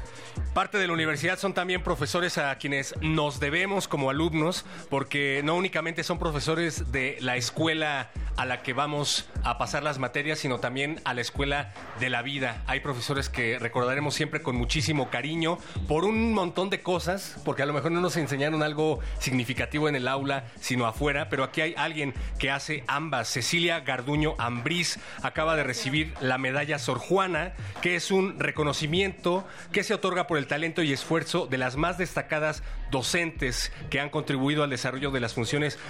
Parte 0.53 0.79
de 0.79 0.87
la 0.87 0.93
universidad 0.93 1.39
son 1.39 1.55
también 1.55 1.83
profesores 1.83 2.39
a 2.39 2.57
quienes 2.59 2.95
nos 3.01 3.41
debemos 3.41 3.89
como 3.89 4.11
alumnos, 4.11 4.65
porque 4.89 5.41
no 5.45 5.54
únicamente 5.57 6.05
son 6.05 6.19
profesores 6.19 6.91
de 6.93 7.17
la 7.21 7.37
escuela 7.37 8.11
a 8.37 8.45
la 8.45 8.63
que 8.63 8.73
vamos 8.73 9.29
a 9.45 9.59
pasar 9.59 9.83
las 9.83 9.99
materias, 9.99 10.41
sino 10.41 10.59
también 10.59 11.01
a 11.05 11.15
la 11.15 11.21
escuela 11.21 11.73
de 12.01 12.11
la 12.11 12.23
vida. 12.23 12.63
Hay 12.67 12.81
profesores 12.81 13.29
que 13.29 13.59
recordaremos 13.59 14.15
siempre 14.15 14.43
con 14.43 14.57
muchísimo 14.57 15.09
cariño 15.09 15.59
por 15.87 16.05
un 16.05 16.33
montón 16.33 16.71
de 16.71 16.83
cosas, 16.83 17.41
porque 17.45 17.63
a 17.63 17.67
lo 17.67 17.73
mejor 17.73 17.93
no 17.93 18.01
nos 18.01 18.17
enseñaron 18.17 18.63
algo 18.63 18.99
significativo 19.21 19.89
en 19.89 19.97
el 19.97 20.09
aula, 20.09 20.47
sino 20.61 20.87
afuera, 20.87 21.29
pero 21.29 21.45
aquí 21.45 21.61
hay 21.61 21.75
alguien 21.77 22.13
que 22.39 22.51
hace 22.51 22.83
ambas. 22.87 23.29
Cecilia 23.29 23.81
Garduño 23.81 24.35
Ambriz 24.39 24.99
acaba 25.23 25.55
de 25.57 25.63
recibir 25.63 26.15
la 26.21 26.39
medalla 26.39 26.79
Sor 26.79 26.99
Juana, 26.99 27.53
que 27.83 27.95
es 27.95 28.11
un 28.11 28.41
reconocimiento 28.41 29.47
que 29.73 29.85
se 29.85 29.95
otorga 29.95 30.27
por 30.27 30.39
el 30.39 30.47
talento 30.47 30.83
y 30.83 30.93
esfuerzo 30.93 31.47
de 31.47 31.59
las 31.59 31.77
más 31.77 31.99
destacadas 31.99 32.63
docentes 32.91 33.73
que 33.91 34.01
han 34.01 34.11
contribuido 34.11 34.63
al 34.63 34.71
desarrollo 34.71 35.11
de 35.11 35.21
las 35.21 35.35
funciones 35.35 35.44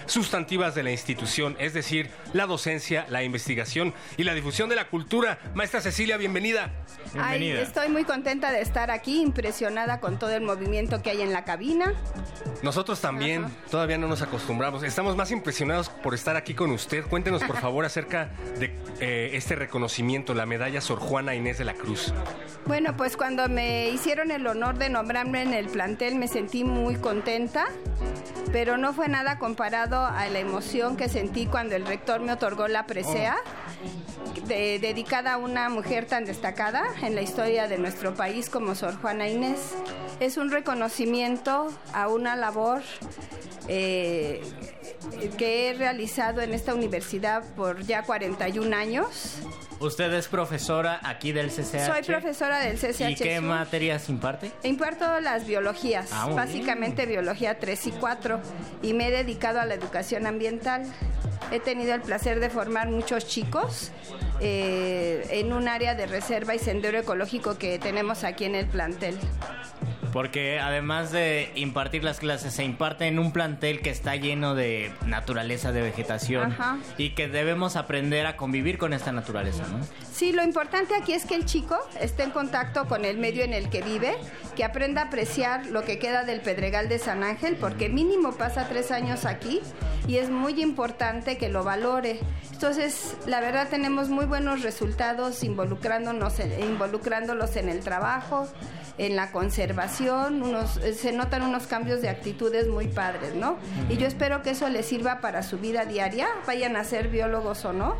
sustantivas 0.06 0.74
de 0.74 0.82
la 0.82 0.90
institución, 0.90 1.56
es 1.58 1.74
decir, 1.74 2.10
la 2.32 2.46
docencia, 2.46 3.06
la 3.08 3.22
investigación 3.22 3.94
y 4.16 4.24
la 4.24 4.34
difusión 4.34 4.68
de 4.68 4.76
la 4.76 4.88
cultura. 4.88 5.38
Maestra 5.54 5.80
Cecilia, 5.80 6.16
bienvenida. 6.16 6.72
Ay, 7.18 7.50
estoy 7.50 7.88
muy 7.88 8.04
contenta 8.04 8.52
de 8.52 8.60
estar 8.60 8.90
aquí, 8.90 9.20
impresionada 9.20 10.00
con 10.00 10.18
todo 10.18 10.30
el 10.30 10.42
movimiento 10.42 11.02
que 11.02 11.10
hay 11.10 11.22
en 11.22 11.32
la 11.32 11.44
cabina. 11.44 11.92
Nosotros 12.62 13.00
también, 13.00 13.46
todavía 13.70 13.98
no 13.98 14.08
nos 14.08 14.22
acostumbramos. 14.22 14.82
Estamos 14.82 15.16
más 15.16 15.30
impresionados 15.30 15.88
por 15.88 16.14
estar 16.14 16.36
aquí 16.36 16.54
con 16.54 16.70
usted. 16.70 17.04
Cuéntenos, 17.04 17.44
por 17.44 17.58
favor, 17.58 17.84
acerca 17.84 18.30
de 18.58 18.76
eh, 19.00 19.30
este 19.34 19.54
reconocimiento, 19.54 20.34
la 20.34 20.46
medalla 20.46 20.80
Sor 20.80 20.98
Juana 20.98 21.34
Inés 21.34 21.58
de 21.58 21.64
la 21.64 21.74
Cruz. 21.74 22.12
Bueno, 22.66 22.96
pues 22.96 23.16
cuando 23.16 23.48
me 23.48 23.90
hicieron 23.90 24.30
el 24.30 24.46
honor 24.46 24.78
de 24.78 24.88
nombrarme 24.88 25.42
en 25.42 25.52
el 25.52 25.66
plantel 25.68 26.14
me 26.16 26.28
sentí 26.28 26.64
muy 26.64 26.96
contenta, 26.96 27.66
pero 28.52 28.76
no 28.76 28.92
fue 28.92 29.08
nada 29.08 29.38
comparado 29.48 30.00
a 30.06 30.26
la 30.30 30.38
emoción 30.38 30.96
que 30.96 31.06
sentí 31.10 31.44
cuando 31.44 31.76
el 31.76 31.84
rector 31.84 32.18
me 32.20 32.32
otorgó 32.32 32.66
la 32.66 32.86
presea. 32.86 33.36
de- 34.46 34.78
dedicada 34.78 35.34
a 35.34 35.36
una 35.38 35.68
mujer 35.70 36.04
tan 36.06 36.24
destacada 36.26 36.82
en 37.02 37.14
la 37.14 37.22
historia 37.22 37.66
de 37.68 37.78
nuestro 37.78 38.14
país 38.14 38.50
como 38.50 38.74
Sor 38.74 38.96
Juana 39.00 39.26
Inés. 39.28 39.74
Es 40.20 40.36
un 40.36 40.50
reconocimiento 40.50 41.70
a 41.94 42.08
una 42.08 42.36
labor 42.36 42.82
eh, 43.68 44.42
que 45.38 45.68
he 45.70 45.74
realizado 45.74 46.40
en 46.40 46.54
esta 46.54 46.74
universidad 46.74 47.42
por 47.54 47.82
ya 47.82 48.02
41 48.02 48.76
años. 48.76 49.36
Usted 49.80 50.12
es 50.14 50.28
profesora 50.28 51.00
aquí 51.02 51.32
del 51.32 51.48
CCH. 51.50 51.86
Soy 51.86 52.02
profesora 52.06 52.60
del 52.60 52.76
CCH 52.78 53.10
¿Y 53.10 53.14
qué 53.16 53.36
Sur. 53.36 53.44
materias 53.44 54.08
imparte? 54.08 54.52
Imparto 54.62 55.20
las 55.20 55.46
biologías, 55.46 56.10
Ah, 56.12 56.28
básicamente 56.28 57.06
biología 57.06 57.58
3 57.58 57.86
y 57.88 57.90
4, 57.92 58.40
y 58.82 58.92
me 58.94 59.08
he 59.08 59.10
dedicado 59.10 59.60
a 59.60 59.66
la 59.66 59.74
educación 59.74 60.26
ambiental. 60.26 60.84
He 61.50 61.60
tenido 61.60 61.94
el 61.94 62.00
placer 62.00 62.40
de 62.40 62.48
formar 62.50 62.88
muchos 62.88 63.26
chicos 63.26 63.90
eh, 64.40 65.26
en 65.30 65.52
un 65.52 65.68
área 65.68 65.94
de 65.94 66.06
reserva 66.06 66.54
y 66.54 66.58
sendero 66.58 66.98
ecológico 66.98 67.58
que 67.58 67.78
tenemos 67.78 68.24
aquí 68.24 68.44
en 68.44 68.54
el 68.54 68.66
plantel. 68.66 69.18
Porque 70.14 70.60
además 70.60 71.10
de 71.10 71.50
impartir 71.56 72.04
las 72.04 72.20
clases, 72.20 72.54
se 72.54 72.62
imparte 72.62 73.08
en 73.08 73.18
un 73.18 73.32
plantel 73.32 73.80
que 73.80 73.90
está 73.90 74.14
lleno 74.14 74.54
de 74.54 74.92
naturaleza, 75.04 75.72
de 75.72 75.82
vegetación, 75.82 76.52
Ajá. 76.52 76.78
y 76.98 77.10
que 77.10 77.26
debemos 77.26 77.74
aprender 77.74 78.24
a 78.26 78.36
convivir 78.36 78.78
con 78.78 78.92
esta 78.92 79.10
naturaleza, 79.10 79.64
¿no? 79.66 79.84
Sí, 80.12 80.30
lo 80.30 80.44
importante 80.44 80.94
aquí 80.94 81.14
es 81.14 81.26
que 81.26 81.34
el 81.34 81.46
chico 81.46 81.76
esté 82.00 82.22
en 82.22 82.30
contacto 82.30 82.86
con 82.86 83.04
el 83.04 83.18
medio 83.18 83.42
en 83.42 83.52
el 83.52 83.68
que 83.70 83.82
vive, 83.82 84.14
que 84.54 84.62
aprenda 84.62 85.02
a 85.02 85.04
apreciar 85.06 85.66
lo 85.66 85.82
que 85.82 85.98
queda 85.98 86.22
del 86.22 86.40
Pedregal 86.42 86.88
de 86.88 87.00
San 87.00 87.24
Ángel, 87.24 87.56
porque 87.56 87.88
mínimo 87.88 88.36
pasa 88.36 88.68
tres 88.68 88.92
años 88.92 89.24
aquí 89.24 89.60
y 90.06 90.18
es 90.18 90.30
muy 90.30 90.62
importante 90.62 91.38
que 91.38 91.48
lo 91.48 91.64
valore. 91.64 92.20
Entonces, 92.52 93.16
la 93.26 93.40
verdad 93.40 93.66
tenemos 93.68 94.10
muy 94.10 94.26
buenos 94.26 94.62
resultados 94.62 95.42
involucrándonos, 95.42 96.34
involucrándolos 96.60 97.56
en 97.56 97.68
el 97.68 97.80
trabajo, 97.80 98.46
en 98.96 99.16
la 99.16 99.32
conservación, 99.32 100.03
eh, 100.04 100.92
se 100.92 101.12
notan 101.12 101.42
unos 101.42 101.66
cambios 101.66 102.02
de 102.02 102.08
actitudes 102.08 102.68
muy 102.68 102.88
padres, 102.88 103.34
¿no? 103.34 103.58
Y 103.88 103.96
yo 103.96 104.06
espero 104.06 104.42
que 104.42 104.50
eso 104.50 104.68
les 104.68 104.86
sirva 104.86 105.20
para 105.20 105.42
su 105.42 105.58
vida 105.58 105.84
diaria, 105.84 106.28
vayan 106.46 106.76
a 106.76 106.84
ser 106.84 107.08
biólogos 107.08 107.64
o 107.64 107.72
no 107.72 107.96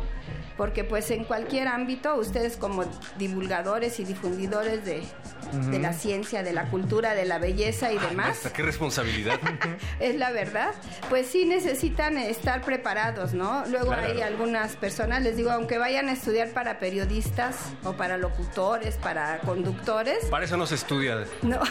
porque 0.57 0.83
pues 0.83 1.11
en 1.11 1.23
cualquier 1.25 1.67
ámbito 1.67 2.15
ustedes 2.15 2.57
como 2.57 2.83
divulgadores 3.17 3.99
y 3.99 4.05
difundidores 4.05 4.83
de, 4.85 5.03
la 5.79 5.93
ciencia, 5.93 6.43
de 6.43 6.53
la 6.53 6.69
cultura, 6.69 7.13
de 7.13 7.25
la 7.25 7.39
belleza 7.39 7.91
y 7.91 7.95
demás, 7.97 8.15
Maestra, 8.15 8.53
qué 8.53 8.63
responsabilidad. 8.63 9.39
es 9.99 10.15
la 10.15 10.31
verdad, 10.31 10.73
pues 11.09 11.27
sí 11.27 11.45
necesitan 11.45 12.17
estar 12.17 12.61
preparados, 12.61 13.33
¿no? 13.33 13.63
Luego 13.67 13.87
Claro. 13.87 14.13
hay 14.13 14.21
algunas 14.21 14.75
personas, 14.75 15.21
les 15.21 15.37
digo, 15.37 15.51
aunque 15.51 15.77
vayan 15.77 16.09
a 16.09 16.13
estudiar 16.13 16.49
para 16.49 16.79
periodistas 16.79 17.57
o 17.83 17.93
para 17.93 18.17
locutores, 18.17 18.95
para 18.95 19.39
conductores, 19.39 20.25
Para 20.25 20.45
eso 20.45 20.57
no 20.57 20.65
se 20.67 20.75
estudia. 20.75 21.25
no. 21.41 21.59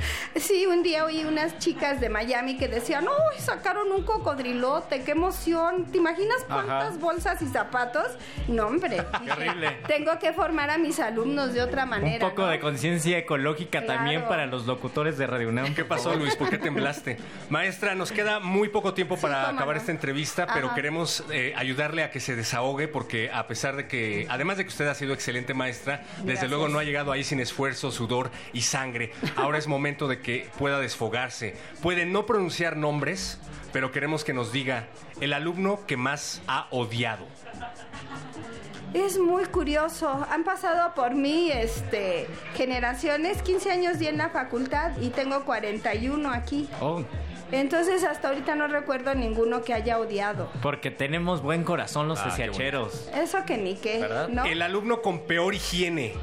Sí, 0.36 0.66
un 0.66 0.82
día 0.82 1.04
oí 1.04 1.24
unas 1.24 1.58
chicas 1.58 2.00
de 2.00 2.08
Miami 2.08 2.56
que 2.56 2.68
decían, 2.68 3.04
¡Uy, 3.06 3.40
sacaron 3.40 3.90
un 3.92 4.04
cocodrilote! 4.04 5.02
¡Qué 5.02 5.12
emoción! 5.12 5.86
¿Te 5.90 5.98
imaginas 5.98 6.36
cuántas 6.46 6.90
Ajá. 6.90 6.98
bolsas 6.98 7.42
y 7.42 7.46
zapatos? 7.46 8.06
No, 8.48 8.66
hombre. 8.68 9.04
Qué 9.24 9.32
horrible. 9.32 9.78
Tengo 9.86 10.18
que 10.18 10.32
formar 10.32 10.70
a 10.70 10.78
mis 10.78 10.98
alumnos 11.00 11.52
de 11.52 11.62
otra 11.62 11.84
Un 11.84 11.90
manera. 11.90 12.28
poco 12.28 12.42
¿no? 12.42 12.48
de 12.48 12.60
conciencia 12.60 13.18
ecológica 13.18 13.80
Claro. 13.82 13.86
también 13.94 14.22
para 14.28 14.46
los 14.46 14.66
locutores 14.66 15.18
de 15.18 15.26
Radio 15.26 15.48
UNAM. 15.48 15.74
¿Qué 15.74 15.84
pasó, 15.84 16.14
Luis? 16.14 16.36
¿Por 16.36 16.48
qué 16.50 16.58
temblaste? 16.58 17.18
Maestra, 17.50 17.94
nos 17.94 18.12
queda 18.12 18.40
muy 18.40 18.68
poco 18.68 18.94
tiempo 18.94 19.16
para 19.16 19.48
acabar 19.48 19.74
no. 19.76 19.80
esta 19.80 19.92
entrevista, 19.92 20.46
pero 20.52 20.66
Ajá. 20.68 20.74
queremos 20.76 21.24
eh, 21.30 21.52
ayudarle 21.56 22.02
a 22.04 22.10
que 22.10 22.20
se 22.20 22.36
desahogue, 22.36 22.88
porque 22.88 23.30
a 23.32 23.46
pesar 23.46 23.76
de 23.76 23.86
que, 23.88 24.26
además 24.30 24.56
de 24.58 24.64
que 24.64 24.68
usted 24.68 24.86
ha 24.88 24.94
sido 24.94 25.12
excelente 25.14 25.54
maestra, 25.54 26.02
desde 26.18 26.24
Gracias. 26.24 26.50
luego 26.50 26.68
no 26.68 26.78
ha 26.78 26.84
llegado 26.84 27.12
ahí 27.12 27.24
sin 27.24 27.40
esfuerzo, 27.40 27.90
sudor 27.90 28.30
y 28.52 28.62
sangre. 28.62 29.12
Ahora 29.36 29.58
es 29.58 29.66
momento 29.66 29.89
de 29.98 30.20
que 30.20 30.48
pueda 30.58 30.78
desfogarse. 30.80 31.56
Puede 31.82 32.06
no 32.06 32.26
pronunciar 32.26 32.76
nombres, 32.76 33.38
pero 33.72 33.90
queremos 33.92 34.24
que 34.24 34.32
nos 34.32 34.52
diga 34.52 34.86
el 35.20 35.32
alumno 35.32 35.80
que 35.86 35.96
más 35.96 36.40
ha 36.46 36.66
odiado. 36.70 37.26
Es 38.92 39.18
muy 39.18 39.44
curioso. 39.44 40.26
Han 40.30 40.42
pasado 40.42 40.94
por 40.94 41.14
mí 41.14 41.50
este, 41.52 42.26
generaciones. 42.56 43.40
15 43.42 43.70
años 43.70 43.98
di 44.00 44.08
en 44.08 44.18
la 44.18 44.30
facultad 44.30 44.92
y 45.00 45.10
tengo 45.10 45.44
41 45.44 46.28
aquí. 46.32 46.68
Oh, 46.80 47.04
Entonces 47.52 48.02
hasta 48.02 48.28
ahorita 48.28 48.56
no 48.56 48.66
recuerdo 48.66 49.14
ninguno 49.14 49.62
que 49.62 49.74
haya 49.74 49.98
odiado. 49.98 50.50
porque 50.60 50.90
tenemos 50.90 51.40
buen 51.40 51.62
corazón 51.62 52.08
los 52.08 52.18
Ah. 52.18 52.24
Eso 53.14 53.44
que 53.46 53.58
ni 53.58 53.76
qué, 53.76 54.00
¿Verdad? 54.00 54.28
¿no? 54.28 54.44
El 54.44 54.60
alumno 54.62 55.02
con 55.02 55.20
peor 55.20 55.54
higiene. 55.54 56.14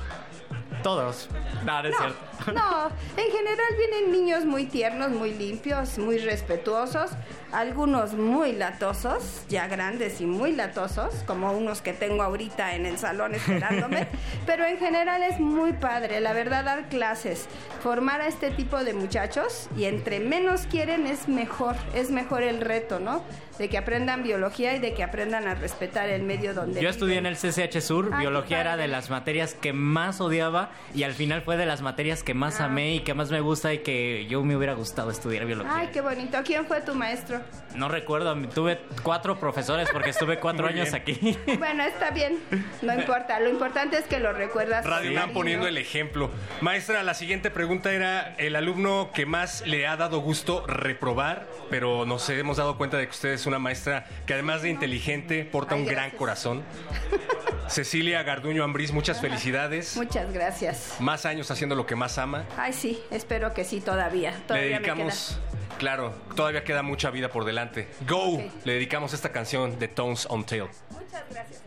Todos. 0.83 1.29
No, 1.65 1.81
no 1.81 1.89
es 1.89 1.95
cierto. 1.97 2.51
No, 2.53 2.87
en 3.17 3.31
general 3.31 3.75
vienen 3.77 4.11
niños 4.11 4.45
muy 4.45 4.65
tiernos, 4.65 5.09
muy 5.09 5.33
limpios, 5.33 5.97
muy 5.97 6.17
respetuosos, 6.17 7.11
algunos 7.51 8.13
muy 8.13 8.51
latosos, 8.53 9.43
ya 9.49 9.67
grandes 9.67 10.21
y 10.21 10.25
muy 10.25 10.53
latosos, 10.53 11.13
como 11.25 11.51
unos 11.51 11.81
que 11.81 11.93
tengo 11.93 12.23
ahorita 12.23 12.75
en 12.75 12.85
el 12.85 12.97
salón 12.97 13.35
esperándome, 13.35 14.07
pero 14.45 14.65
en 14.65 14.77
general 14.77 15.23
es 15.23 15.39
muy 15.39 15.73
padre, 15.73 16.19
la 16.19 16.33
verdad, 16.33 16.65
dar 16.65 16.89
clases, 16.89 17.47
formar 17.81 18.21
a 18.21 18.27
este 18.27 18.51
tipo 18.51 18.83
de 18.83 18.93
muchachos 18.93 19.69
y 19.77 19.85
entre 19.85 20.19
menos 20.19 20.67
quieren 20.67 21.07
es 21.07 21.27
mejor, 21.27 21.75
es 21.93 22.11
mejor 22.11 22.43
el 22.43 22.61
reto, 22.61 22.99
¿no? 22.99 23.23
De 23.57 23.69
que 23.69 23.77
aprendan 23.79 24.21
biología 24.21 24.75
y 24.75 24.79
de 24.79 24.93
que 24.93 25.01
aprendan 25.01 25.47
a 25.47 25.55
respetar 25.55 26.09
el 26.09 26.21
medio 26.21 26.53
donde 26.53 26.79
Yo 26.79 26.89
estudié 26.89 27.17
en 27.17 27.25
el 27.25 27.35
CCH 27.35 27.81
Sur, 27.81 28.05
Ay, 28.05 28.11
qué 28.11 28.17
biología 28.19 28.61
era 28.61 28.77
de 28.77 28.87
las 28.87 29.09
materias 29.09 29.55
que 29.55 29.73
más 29.73 30.21
odiaba 30.21 30.69
y 30.93 31.03
al 31.03 31.13
final 31.13 31.41
fue 31.41 31.57
de 31.57 31.65
las 31.65 31.81
materias 31.81 32.21
que 32.21 32.35
más 32.35 32.61
amé 32.61 32.93
y 32.93 32.99
que 32.99 33.15
más 33.15 33.31
me 33.31 33.41
gusta 33.41 33.73
y 33.73 33.79
que 33.79 34.27
yo 34.27 34.43
me 34.43 34.55
hubiera 34.55 34.73
gustado 34.73 35.09
estudiar 35.09 35.45
biología. 35.45 35.73
Ay, 35.75 35.89
qué 35.91 36.01
bonito. 36.01 36.37
¿Quién 36.43 36.65
fue 36.65 36.81
tu 36.81 36.93
maestro? 36.93 37.36
No 37.75 37.89
recuerdo, 37.89 38.35
tuve 38.49 38.79
cuatro 39.03 39.39
profesores 39.39 39.89
porque 39.91 40.09
estuve 40.09 40.39
cuatro 40.39 40.63
Muy 40.65 40.73
años 40.73 40.91
bien. 40.91 41.01
aquí. 41.01 41.37
Bueno, 41.57 41.83
está 41.83 42.11
bien. 42.11 42.39
No 42.81 42.93
importa. 42.93 43.39
Lo 43.39 43.49
importante 43.49 43.97
es 43.97 44.05
que 44.05 44.19
lo 44.19 44.33
recuerdas. 44.33 44.85
Radio 44.85 45.13
cariño. 45.13 45.33
poniendo 45.33 45.67
el 45.67 45.77
ejemplo. 45.77 46.31
Maestra, 46.61 47.03
la 47.03 47.13
siguiente 47.13 47.51
pregunta 47.51 47.91
era 47.93 48.33
el 48.37 48.55
alumno 48.55 49.11
que 49.13 49.25
más 49.25 49.65
le 49.67 49.85
ha 49.87 49.95
dado 49.97 50.19
gusto 50.19 50.65
reprobar, 50.65 51.45
pero 51.69 52.05
nos 52.05 52.27
hemos 52.29 52.57
dado 52.57 52.77
cuenta 52.77 52.97
de 52.97 53.05
que 53.05 53.11
usted 53.11 53.29
es 53.29 53.45
una 53.45 53.59
maestra 53.59 54.05
que 54.25 54.33
además 54.33 54.61
de 54.61 54.69
inteligente 54.69 55.45
porta 55.45 55.75
Ay, 55.75 55.81
un 55.81 55.87
gran 55.87 56.11
corazón. 56.11 56.63
Cecilia 57.67 58.23
Garduño 58.23 58.63
Ambriz, 58.63 58.91
muchas 58.91 59.19
felicidades. 59.19 59.97
Muchas 59.97 60.31
gracias. 60.31 60.95
Más 60.99 61.25
años 61.25 61.51
haciendo 61.51 61.75
lo 61.75 61.85
que 61.85 61.95
más 61.95 62.17
ama. 62.17 62.45
Ay, 62.57 62.73
sí. 62.73 62.99
Espero 63.11 63.53
que 63.53 63.65
sí 63.65 63.81
todavía. 63.81 64.31
Le 64.31 64.37
Todavía 64.47 64.79
dedicamos, 64.79 65.39
claro, 65.77 66.13
todavía 66.35 66.63
queda 66.63 66.83
mucha 66.83 67.09
vida 67.09 67.29
por 67.29 67.45
delante. 67.45 67.87
Go, 68.07 68.43
le 68.65 68.73
dedicamos 68.73 69.13
esta 69.13 69.31
canción 69.31 69.79
de 69.79 69.87
Tones 69.87 70.27
on 70.29 70.45
Tail. 70.45 70.65
Muchas 70.91 71.23
gracias. 71.29 71.61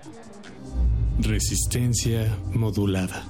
Resistencia 1.21 2.37
modulada. 2.53 3.25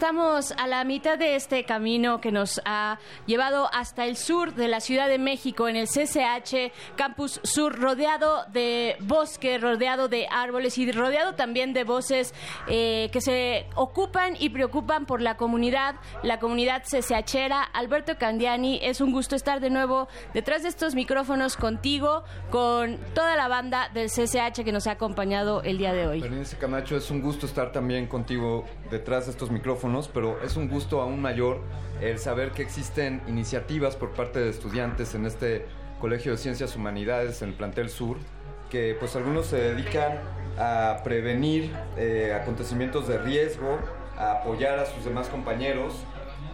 Estamos 0.00 0.52
a 0.52 0.66
la 0.66 0.82
mitad 0.84 1.18
de 1.18 1.36
este 1.36 1.64
camino 1.64 2.22
que 2.22 2.32
nos 2.32 2.62
ha 2.64 2.98
llevado 3.26 3.68
hasta 3.70 4.06
el 4.06 4.16
sur 4.16 4.54
de 4.54 4.66
la 4.66 4.80
Ciudad 4.80 5.08
de 5.08 5.18
México, 5.18 5.68
en 5.68 5.76
el 5.76 5.88
CCH 5.88 6.72
Campus 6.96 7.38
Sur, 7.42 7.78
rodeado 7.78 8.46
de 8.50 8.96
bosque, 9.00 9.58
rodeado 9.58 10.08
de 10.08 10.26
árboles 10.30 10.78
y 10.78 10.90
rodeado 10.90 11.34
también 11.34 11.74
de 11.74 11.84
voces 11.84 12.32
eh, 12.66 13.10
que 13.12 13.20
se 13.20 13.66
ocupan 13.74 14.36
y 14.40 14.48
preocupan 14.48 15.04
por 15.04 15.20
la 15.20 15.36
comunidad, 15.36 15.96
la 16.22 16.40
comunidad 16.40 16.82
CCHera. 16.82 17.62
Alberto 17.62 18.16
Candiani, 18.16 18.80
es 18.82 19.02
un 19.02 19.12
gusto 19.12 19.36
estar 19.36 19.60
de 19.60 19.68
nuevo 19.68 20.08
detrás 20.32 20.62
de 20.62 20.70
estos 20.70 20.94
micrófonos 20.94 21.58
contigo, 21.58 22.24
con 22.50 22.96
toda 23.12 23.36
la 23.36 23.48
banda 23.48 23.90
del 23.92 24.08
CCH 24.08 24.64
que 24.64 24.72
nos 24.72 24.86
ha 24.86 24.92
acompañado 24.92 25.62
el 25.62 25.76
día 25.76 25.92
de 25.92 26.06
hoy. 26.06 26.20
Berenice 26.22 26.56
Camacho, 26.56 26.96
es 26.96 27.10
un 27.10 27.20
gusto 27.20 27.44
estar 27.44 27.70
también 27.70 28.06
contigo 28.06 28.64
detrás 28.90 29.26
de 29.26 29.32
estos 29.32 29.50
micrófonos, 29.50 29.89
pero 30.12 30.40
es 30.42 30.56
un 30.56 30.68
gusto 30.68 31.00
aún 31.00 31.20
mayor 31.20 31.60
el 32.00 32.18
saber 32.18 32.52
que 32.52 32.62
existen 32.62 33.20
iniciativas 33.28 33.96
por 33.96 34.10
parte 34.10 34.40
de 34.40 34.50
estudiantes 34.50 35.14
en 35.14 35.26
este 35.26 35.66
Colegio 36.00 36.32
de 36.32 36.38
Ciencias 36.38 36.76
Humanidades 36.76 37.42
en 37.42 37.50
el 37.50 37.54
plantel 37.54 37.90
sur, 37.90 38.16
que 38.70 38.96
pues 38.98 39.16
algunos 39.16 39.46
se 39.46 39.56
dedican 39.56 40.18
a 40.58 41.00
prevenir 41.04 41.72
eh, 41.96 42.36
acontecimientos 42.40 43.08
de 43.08 43.18
riesgo, 43.18 43.78
a 44.16 44.32
apoyar 44.40 44.78
a 44.78 44.86
sus 44.86 45.04
demás 45.04 45.28
compañeros 45.28 45.94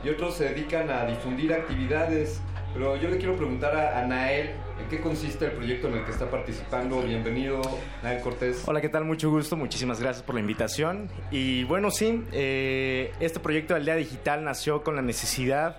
y 0.04 0.08
otros 0.08 0.34
se 0.34 0.44
dedican 0.44 0.90
a 0.90 1.04
difundir 1.04 1.52
actividades. 1.52 2.40
Pero 2.72 2.96
yo 2.96 3.08
le 3.08 3.18
quiero 3.18 3.36
preguntar 3.36 3.76
a, 3.76 4.04
Nael, 4.06 4.50
¿en 4.80 4.88
qué 4.88 5.00
consiste 5.00 5.46
el 5.46 5.52
proyecto 5.52 5.88
en 5.88 5.94
el 5.94 6.04
que 6.04 6.10
está 6.10 6.30
participando? 6.30 7.00
Bienvenido, 7.02 7.60
Nael 8.02 8.20
Cortés. 8.20 8.62
Hola, 8.66 8.80
¿qué 8.80 8.88
tal? 8.88 9.04
Mucho 9.04 9.30
gusto, 9.30 9.56
muchísimas 9.56 10.00
gracias 10.00 10.24
por 10.24 10.34
la 10.34 10.40
invitación. 10.40 11.08
Y 11.30 11.64
bueno, 11.64 11.90
sí, 11.90 12.22
eh, 12.32 13.12
este 13.20 13.40
proyecto 13.40 13.74
de 13.74 13.80
Aldea 13.80 13.96
Digital 13.96 14.44
nació 14.44 14.82
con 14.82 14.96
la 14.96 15.02
necesidad 15.02 15.78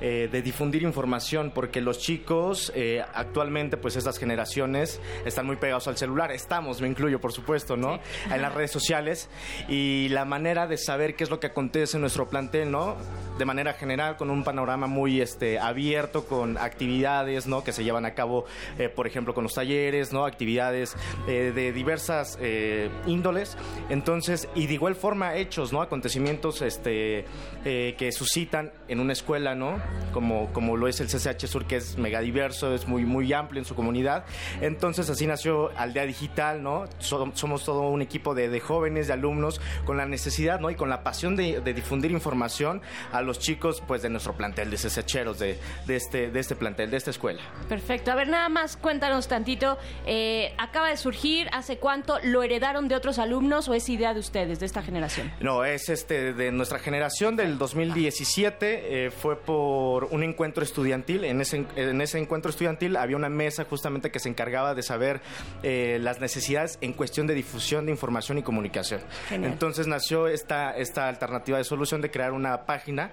eh, 0.00 0.28
de 0.30 0.42
difundir 0.42 0.82
información 0.82 1.52
porque 1.54 1.80
los 1.80 1.98
chicos 2.00 2.72
eh, 2.74 3.02
actualmente, 3.14 3.76
pues 3.76 3.94
estas 3.96 4.18
generaciones 4.18 5.00
están 5.24 5.46
muy 5.46 5.56
pegados 5.56 5.86
al 5.86 5.96
celular, 5.96 6.32
estamos, 6.32 6.80
me 6.80 6.88
incluyo 6.88 7.20
por 7.20 7.32
supuesto, 7.32 7.76
¿no? 7.76 8.00
En 8.30 8.42
las 8.42 8.52
redes 8.52 8.72
sociales 8.72 9.30
y 9.68 10.08
la 10.10 10.24
manera 10.24 10.66
de 10.66 10.78
saber 10.78 11.14
qué 11.14 11.24
es 11.24 11.30
lo 11.30 11.38
que 11.38 11.46
acontece 11.46 11.96
en 11.96 12.00
nuestro 12.00 12.28
plantel, 12.28 12.72
¿no? 12.72 12.96
De 13.38 13.44
manera 13.44 13.72
general, 13.74 14.16
con 14.16 14.30
un 14.30 14.42
panorama 14.42 14.88
muy 14.88 15.20
este, 15.20 15.60
abierto, 15.60 16.26
con 16.26 16.58
actividades, 16.58 17.46
¿no? 17.46 17.62
Que 17.62 17.72
se 17.72 17.84
llevan 17.84 18.04
a 18.04 18.14
cabo, 18.14 18.33
eh, 18.78 18.88
por 18.88 19.06
ejemplo, 19.06 19.34
con 19.34 19.44
los 19.44 19.54
talleres, 19.54 20.12
¿no? 20.12 20.24
Actividades 20.26 20.96
eh, 21.28 21.52
de 21.54 21.72
diversas 21.72 22.38
eh, 22.40 22.88
índoles. 23.06 23.56
Entonces, 23.90 24.48
y 24.54 24.66
de 24.66 24.74
igual 24.74 24.94
forma 24.94 25.34
hechos, 25.36 25.72
¿no? 25.72 25.82
Acontecimientos 25.82 26.62
este, 26.62 27.24
que 27.62 28.10
suscitan 28.12 28.72
en 28.88 29.00
una 29.00 29.12
escuela, 29.12 29.54
¿no? 29.54 29.80
Como, 30.12 30.52
como 30.52 30.76
lo 30.76 30.88
es 30.88 31.00
el 31.00 31.06
CCH 31.08 31.46
Sur, 31.46 31.66
que 31.66 31.76
es 31.76 31.96
mega 31.98 32.20
diverso, 32.20 32.74
es 32.74 32.86
muy, 32.86 33.04
muy 33.04 33.32
amplio 33.32 33.60
en 33.60 33.64
su 33.64 33.74
comunidad. 33.74 34.24
Entonces, 34.60 35.08
así 35.10 35.26
nació 35.26 35.70
Aldea 35.76 36.06
Digital, 36.06 36.62
¿no? 36.62 36.84
So- 36.98 37.30
somos 37.34 37.64
todo 37.64 37.82
un 37.88 38.02
equipo 38.02 38.34
de, 38.34 38.48
de 38.48 38.60
jóvenes, 38.60 39.06
de 39.06 39.12
alumnos, 39.14 39.60
con 39.84 39.96
la 39.96 40.06
necesidad, 40.06 40.60
¿no? 40.60 40.70
Y 40.70 40.74
con 40.74 40.88
la 40.88 41.02
pasión 41.02 41.36
de, 41.36 41.60
de 41.60 41.74
difundir 41.74 42.10
información 42.10 42.80
a 43.12 43.22
los 43.22 43.38
chicos, 43.38 43.82
pues, 43.86 44.02
de 44.02 44.10
nuestro 44.10 44.34
plantel 44.34 44.70
de 44.70 44.76
CCHeros, 44.76 45.38
de, 45.38 45.58
de, 45.86 45.96
este, 45.96 46.30
de 46.30 46.40
este 46.40 46.54
plantel, 46.56 46.90
de 46.90 46.96
esta 46.96 47.10
escuela. 47.10 47.40
Perfecto. 47.68 48.12
A 48.12 48.14
ver, 48.14 48.23
nada 48.26 48.48
más 48.48 48.76
cuéntanos 48.76 49.28
tantito. 49.28 49.78
eh, 50.06 50.54
¿Acaba 50.58 50.88
de 50.88 50.96
surgir? 50.96 51.48
¿Hace 51.52 51.78
cuánto? 51.78 52.18
¿Lo 52.22 52.42
heredaron 52.42 52.88
de 52.88 52.94
otros 52.94 53.18
alumnos 53.18 53.68
o 53.68 53.74
es 53.74 53.88
idea 53.88 54.14
de 54.14 54.20
ustedes, 54.20 54.60
de 54.60 54.66
esta 54.66 54.82
generación? 54.82 55.32
No, 55.40 55.64
es 55.64 55.88
este 55.88 56.32
de 56.32 56.52
nuestra 56.52 56.78
generación 56.78 57.36
del 57.36 57.58
2017, 57.58 59.06
eh, 59.06 59.10
fue 59.10 59.36
por 59.36 60.04
un 60.04 60.22
encuentro 60.22 60.62
estudiantil. 60.62 61.24
En 61.24 61.40
ese, 61.40 61.66
en 61.76 62.00
ese 62.00 62.18
encuentro 62.18 62.50
estudiantil 62.50 62.96
había 62.96 63.16
una 63.16 63.28
mesa 63.28 63.64
justamente 63.64 64.10
que 64.10 64.18
se 64.18 64.28
encargaba 64.28 64.74
de 64.74 64.82
saber 64.82 65.20
eh, 65.62 65.98
las 66.00 66.20
necesidades 66.20 66.78
en 66.80 66.92
cuestión 66.92 67.26
de 67.26 67.34
difusión 67.34 67.86
de 67.86 67.92
información 67.92 68.38
y 68.38 68.42
comunicación. 68.42 69.00
Genial. 69.28 69.52
Entonces 69.52 69.86
nació 69.86 70.26
esta, 70.28 70.76
esta 70.76 71.08
alternativa 71.08 71.58
de 71.58 71.64
solución 71.64 72.00
de 72.00 72.10
crear 72.10 72.32
una 72.32 72.66
página 72.66 73.12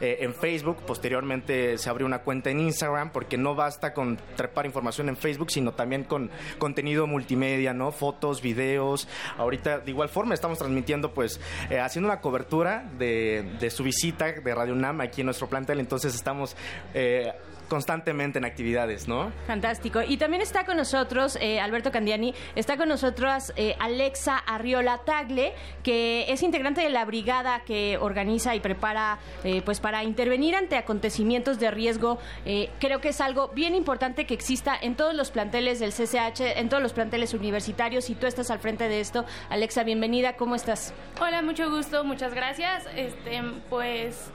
eh, 0.00 0.18
en 0.20 0.34
Facebook, 0.34 0.78
posteriormente 0.86 1.78
se 1.78 1.90
abrió 1.90 2.06
una 2.06 2.20
cuenta 2.20 2.50
en 2.50 2.60
Instagram, 2.60 3.10
porque 3.10 3.36
no 3.36 3.54
basta 3.54 3.92
con 3.94 4.18
trepar 4.50 4.66
información 4.66 5.08
en 5.08 5.16
Facebook, 5.16 5.50
sino 5.50 5.72
también 5.72 6.04
con 6.04 6.30
contenido 6.58 7.06
multimedia, 7.06 7.72
¿no? 7.72 7.92
Fotos, 7.92 8.42
videos. 8.42 9.06
Ahorita, 9.38 9.78
de 9.78 9.90
igual 9.90 10.08
forma, 10.08 10.34
estamos 10.34 10.58
transmitiendo, 10.58 11.14
pues, 11.14 11.40
eh, 11.70 11.78
haciendo 11.78 12.08
una 12.08 12.20
cobertura 12.20 12.84
de, 12.98 13.48
de 13.60 13.70
su 13.70 13.84
visita 13.84 14.32
de 14.32 14.54
Radio 14.54 14.74
UNAM 14.74 15.00
aquí 15.00 15.20
en 15.20 15.26
nuestro 15.26 15.48
plantel. 15.48 15.78
Entonces, 15.78 16.14
estamos 16.14 16.56
eh, 16.94 17.32
constantemente 17.70 18.38
en 18.38 18.44
actividades, 18.44 19.08
¿no? 19.08 19.32
Fantástico. 19.46 20.02
Y 20.06 20.18
también 20.18 20.42
está 20.42 20.66
con 20.66 20.76
nosotros 20.76 21.38
eh, 21.40 21.60
Alberto 21.60 21.90
Candiani, 21.90 22.34
está 22.56 22.76
con 22.76 22.88
nosotros 22.88 23.54
eh, 23.56 23.76
Alexa 23.78 24.36
Arriola 24.36 24.98
Tagle, 25.06 25.54
que 25.82 26.26
es 26.28 26.42
integrante 26.42 26.82
de 26.82 26.90
la 26.90 27.04
brigada 27.04 27.62
que 27.64 27.96
organiza 27.96 28.54
y 28.54 28.60
prepara 28.60 29.18
eh, 29.44 29.62
pues 29.64 29.80
para 29.80 30.02
intervenir 30.02 30.54
ante 30.56 30.76
acontecimientos 30.76 31.60
de 31.60 31.70
riesgo. 31.70 32.18
Eh, 32.44 32.70
creo 32.80 33.00
que 33.00 33.10
es 33.10 33.20
algo 33.20 33.48
bien 33.48 33.74
importante 33.74 34.26
que 34.26 34.34
exista 34.34 34.76
en 34.80 34.96
todos 34.96 35.14
los 35.14 35.30
planteles 35.30 35.78
del 35.78 35.92
CCH, 35.92 36.58
en 36.58 36.68
todos 36.68 36.82
los 36.82 36.92
planteles 36.92 37.32
universitarios 37.34 38.10
y 38.10 38.16
tú 38.16 38.26
estás 38.26 38.50
al 38.50 38.58
frente 38.58 38.88
de 38.88 39.00
esto. 39.00 39.24
Alexa, 39.48 39.84
bienvenida, 39.84 40.36
¿cómo 40.36 40.56
estás? 40.56 40.92
Hola, 41.20 41.40
mucho 41.40 41.70
gusto, 41.70 42.02
muchas 42.02 42.34
gracias. 42.34 42.84
Este, 42.96 43.42
pues 43.68 44.32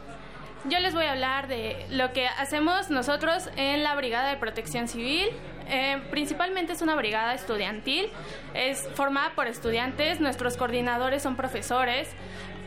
yo 0.70 0.80
les 0.80 0.94
voy 0.94 1.06
a 1.06 1.12
hablar 1.12 1.48
de 1.48 1.86
lo 1.90 2.12
que 2.12 2.28
hacemos 2.28 2.90
nosotros 2.90 3.50
en 3.56 3.84
la 3.84 3.96
Brigada 3.96 4.30
de 4.30 4.38
Protección 4.38 4.88
Civil. 4.88 5.28
Eh, 5.68 6.02
principalmente 6.12 6.74
es 6.74 6.82
una 6.82 6.96
brigada 6.96 7.34
estudiantil, 7.34 8.10
es 8.54 8.88
formada 8.94 9.32
por 9.34 9.48
estudiantes, 9.48 10.20
nuestros 10.20 10.58
coordinadores 10.58 11.24
son 11.24 11.36
profesores, 11.36 12.08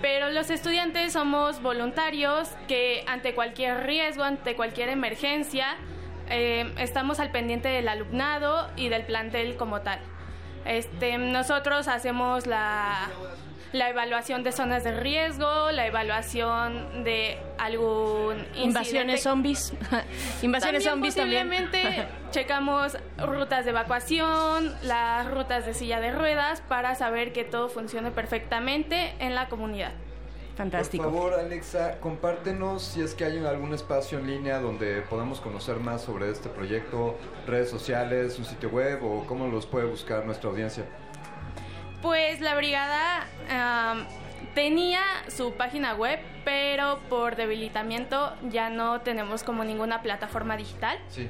pero 0.02 0.30
los 0.30 0.50
estudiantes 0.50 1.12
somos 1.12 1.62
voluntarios 1.62 2.48
que 2.66 3.04
ante 3.06 3.34
cualquier 3.34 3.86
riesgo, 3.86 4.24
ante 4.24 4.56
cualquier 4.56 4.88
emergencia, 4.88 5.76
eh, 6.28 6.72
estamos 6.78 7.20
al 7.20 7.30
pendiente 7.30 7.68
del 7.68 7.88
alumnado 7.88 8.68
y 8.76 8.88
del 8.88 9.04
plantel 9.06 9.56
como 9.56 9.80
tal. 9.80 10.00
Este, 10.64 11.18
nosotros 11.18 11.86
hacemos 11.86 12.46
la, 12.46 13.08
la 13.72 13.90
evaluación 13.90 14.42
de 14.42 14.52
zonas 14.52 14.84
de 14.84 14.92
riesgo, 14.92 15.70
la 15.72 15.86
evaluación 15.86 17.04
de 17.04 17.38
algún 17.58 18.46
Invasiones 18.54 19.22
zombies. 19.22 19.72
Invasiones 20.42 20.84
También 20.84 21.12
zombies 21.12 21.14
también. 21.14 21.48
posiblemente 21.48 22.08
checamos 22.30 22.96
rutas 23.18 23.64
de 23.64 23.70
evacuación, 23.70 24.74
las 24.82 25.30
rutas 25.30 25.66
de 25.66 25.74
silla 25.74 26.00
de 26.00 26.12
ruedas 26.12 26.62
para 26.62 26.94
saber 26.94 27.32
que 27.32 27.44
todo 27.44 27.68
funcione 27.68 28.10
perfectamente 28.10 29.14
en 29.18 29.34
la 29.34 29.48
comunidad. 29.48 29.92
Fantástico. 30.56 31.04
Por 31.04 31.12
favor, 31.12 31.34
Alexa, 31.34 32.00
compártenos 32.00 32.82
si 32.82 33.00
es 33.00 33.14
que 33.14 33.24
hay 33.24 33.38
algún 33.46 33.74
espacio 33.74 34.18
en 34.18 34.26
línea 34.26 34.58
donde 34.58 35.02
podamos 35.02 35.40
conocer 35.40 35.76
más 35.76 36.02
sobre 36.02 36.30
este 36.32 36.48
proyecto, 36.48 37.16
redes 37.46 37.70
sociales, 37.70 38.36
un 38.40 38.44
sitio 38.44 38.68
web 38.68 39.04
o 39.04 39.24
cómo 39.24 39.46
los 39.46 39.66
puede 39.66 39.86
buscar 39.86 40.26
nuestra 40.26 40.50
audiencia. 40.50 40.84
Pues 42.02 42.40
la 42.40 42.54
brigada 42.54 43.26
tenía 44.54 45.00
su 45.28 45.52
página 45.54 45.94
web, 45.94 46.20
pero 46.44 47.00
por 47.08 47.36
debilitamiento 47.36 48.34
ya 48.50 48.70
no 48.70 49.00
tenemos 49.00 49.42
como 49.42 49.64
ninguna 49.64 50.02
plataforma 50.02 50.56
digital. 50.56 50.98
Sí. 51.08 51.28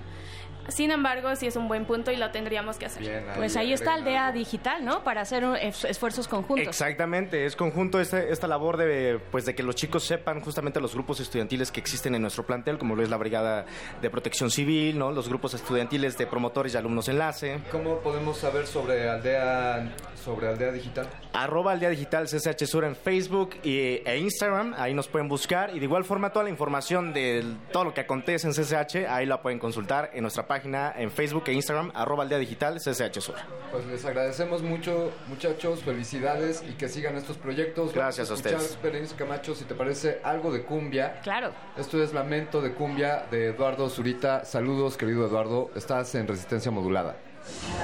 Sin 0.69 0.90
embargo, 0.90 1.35
sí 1.36 1.47
es 1.47 1.57
un 1.57 1.66
buen 1.69 1.85
punto 1.86 2.11
y 2.12 2.16
lo 2.16 2.31
tendríamos 2.31 2.77
que 2.77 2.86
hacer. 2.86 3.24
Pues 3.36 3.57
ahí 3.57 3.73
está 3.73 3.95
Aldea 3.95 4.32
Digital, 4.32 4.85
¿no? 4.85 5.03
Para 5.03 5.23
hacer 5.23 5.45
un- 5.45 5.57
es- 5.57 5.85
esfuerzos 5.85 6.28
conjuntos. 6.28 6.66
Exactamente, 6.69 7.47
es 7.47 7.57
conjunto 7.57 8.01
este- 8.01 8.31
esta 8.32 8.47
labor 8.47 8.77
de, 8.77 9.19
pues, 9.31 9.47
de 9.47 9.55
que 9.55 9.62
los 9.62 9.74
chicos 9.74 10.05
sepan 10.05 10.40
justamente 10.40 10.78
los 10.81 10.95
grupos 10.95 11.20
estudiantiles 11.20 11.73
que 11.73 11.81
existen 11.81 12.15
en 12.15 12.23
nuestro 12.23 12.45
plantel, 12.45 12.77
como 12.78 12.95
lo 12.95 13.03
es 13.03 13.09
la 13.09 13.16
Brigada 13.16 13.65
de 14.03 14.11
Protección 14.11 14.51
Civil, 14.51 14.99
¿no? 14.99 15.11
los 15.11 15.28
grupos 15.28 15.55
estudiantiles 15.55 16.19
de 16.19 16.27
promotores 16.27 16.74
y 16.74 16.77
alumnos 16.77 17.09
enlace. 17.09 17.61
¿Cómo 17.73 18.01
podemos 18.01 18.36
saber 18.36 18.66
sobre 18.66 19.09
Aldea, 19.09 19.95
sobre 20.23 20.49
Aldea 20.49 20.70
Digital? 20.73 21.09
Arroba 21.32 21.73
Aldea 21.73 21.89
Digital 21.90 22.28
CCH 22.28 22.66
Sur 22.66 22.85
en 22.85 22.95
Facebook 22.95 23.57
y, 23.62 23.78
e 24.05 24.19
Instagram, 24.19 24.74
ahí 24.77 24.93
nos 24.93 25.09
pueden 25.09 25.28
buscar 25.28 25.70
y 25.74 25.78
de 25.78 25.85
igual 25.86 26.05
forma 26.05 26.31
toda 26.31 26.45
la 26.45 26.51
información 26.51 27.12
de 27.15 27.43
todo 27.73 27.85
lo 27.85 27.95
que 27.95 28.03
acontece 28.03 28.47
en 28.47 28.53
CCH, 28.53 29.07
ahí 29.09 29.24
la 29.24 29.40
pueden 29.40 29.59
consultar 29.59 30.11
en 30.12 30.20
nuestra 30.23 30.43
página 30.47 30.57
en 30.64 31.10
Facebook 31.10 31.44
e 31.47 31.52
Instagram, 31.52 31.90
arroba 31.94 32.22
Aldea 32.24 32.39
Digital 32.39 32.78
CCH 32.78 33.20
Sur. 33.20 33.36
Pues 33.70 33.86
les 33.86 34.05
agradecemos 34.05 34.62
mucho, 34.62 35.12
muchachos, 35.28 35.82
felicidades 35.82 36.62
y 36.68 36.72
que 36.74 36.89
sigan 36.89 37.16
estos 37.16 37.36
proyectos. 37.36 37.93
Gracias 37.93 38.28
a 38.30 38.35
Vamos 38.35 38.47
escuchar, 38.47 38.60
ustedes. 38.60 38.82
Berenice 38.82 39.14
Camacho, 39.14 39.55
si 39.55 39.64
te 39.64 39.74
parece 39.74 40.20
algo 40.22 40.52
de 40.52 40.62
cumbia. 40.62 41.20
Claro. 41.22 41.52
Esto 41.76 42.02
es 42.02 42.12
Lamento 42.12 42.60
de 42.60 42.72
Cumbia 42.72 43.26
de 43.30 43.48
Eduardo 43.48 43.89
Zurita. 43.89 44.44
Saludos, 44.44 44.97
querido 44.97 45.26
Eduardo. 45.26 45.70
Estás 45.74 46.14
en 46.14 46.26
Resistencia 46.26 46.70
Modulada. 46.70 47.16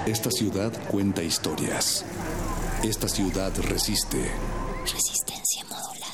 Esta 0.06 0.30
ciudad 0.30 0.72
cuenta 0.90 1.22
historias. 1.22 2.04
Esta 2.82 3.08
ciudad 3.08 3.52
resiste. 3.68 4.30
Resistencia 4.82 5.64
modulada. 5.64 6.04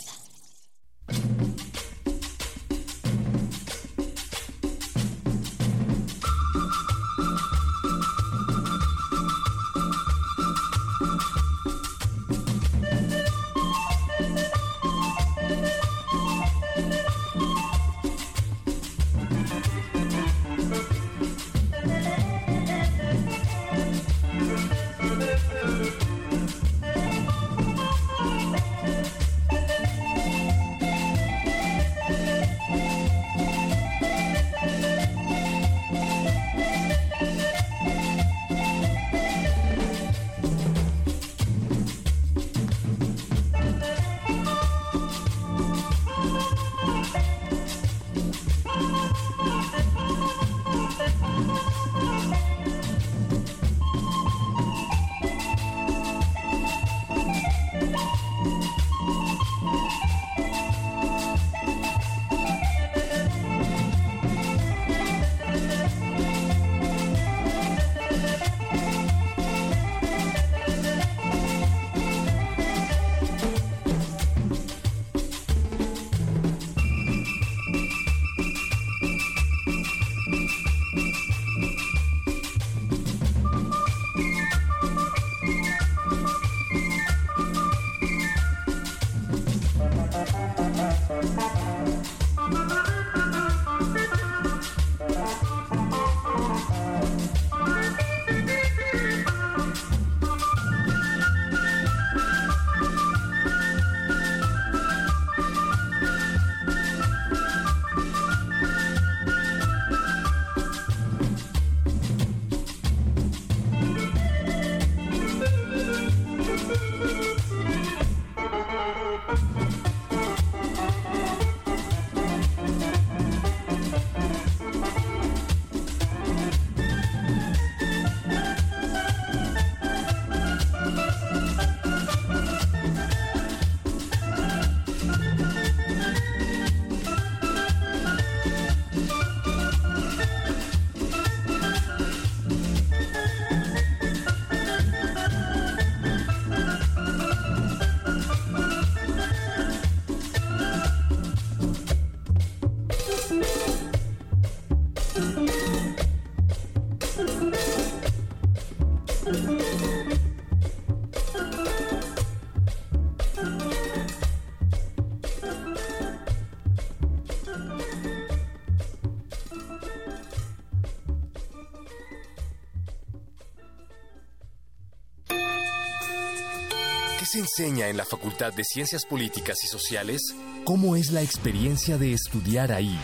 Se 177.30 177.38
enseña 177.38 177.86
en 177.88 177.96
la 177.96 178.04
Facultad 178.04 178.52
de 178.52 178.64
Ciencias 178.64 179.04
Políticas 179.06 179.62
y 179.62 179.68
Sociales? 179.68 180.34
¿Cómo 180.64 180.96
es 180.96 181.12
la 181.12 181.22
experiencia 181.22 181.96
de 181.96 182.12
estudiar 182.12 182.72
ahí? 182.72 182.98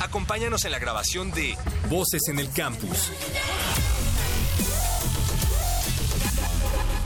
Acompáñanos 0.00 0.66
en 0.66 0.72
la 0.72 0.78
grabación 0.78 1.30
de 1.30 1.56
Voces 1.88 2.28
en 2.28 2.40
el 2.40 2.50
Campus. 2.52 3.10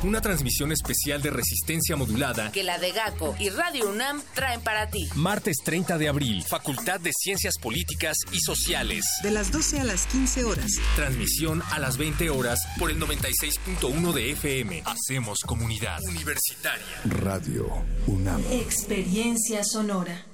Una 0.05 0.21
transmisión 0.21 0.73
especial 0.73 1.23
de 1.23 1.31
resistencia 1.31 1.95
modulada. 1.95 2.51
Que 2.51 2.65
la 2.65 2.79
de 2.79 2.91
GACO 2.91 3.37
y 3.39 3.51
Radio 3.51 3.89
UNAM 3.89 4.21
traen 4.35 4.61
para 4.61 4.89
ti. 4.89 5.09
Martes 5.15 5.59
30 5.65 5.97
de 5.97 6.09
abril, 6.09 6.43
Facultad 6.43 6.99
de 6.99 7.13
Ciencias 7.17 7.55
Políticas 7.59 8.17
y 8.33 8.41
Sociales. 8.41 9.05
De 9.23 9.31
las 9.31 9.53
12 9.53 9.81
a 9.81 9.85
las 9.85 10.07
15 10.09 10.45
horas. 10.45 10.73
Transmisión 10.97 11.63
a 11.71 11.79
las 11.79 11.99
20 11.99 12.31
horas 12.31 12.59
por 12.81 12.91
el 12.91 12.99
96.1 12.99 14.13
de 14.13 14.33
FM. 14.33 14.83
Hacemos 14.85 15.39
comunidad 15.47 16.01
universitaria. 16.09 16.85
Radio 17.05 17.69
UNAM. 18.09 18.43
Experiencia 18.51 19.63
sonora. 19.63 20.32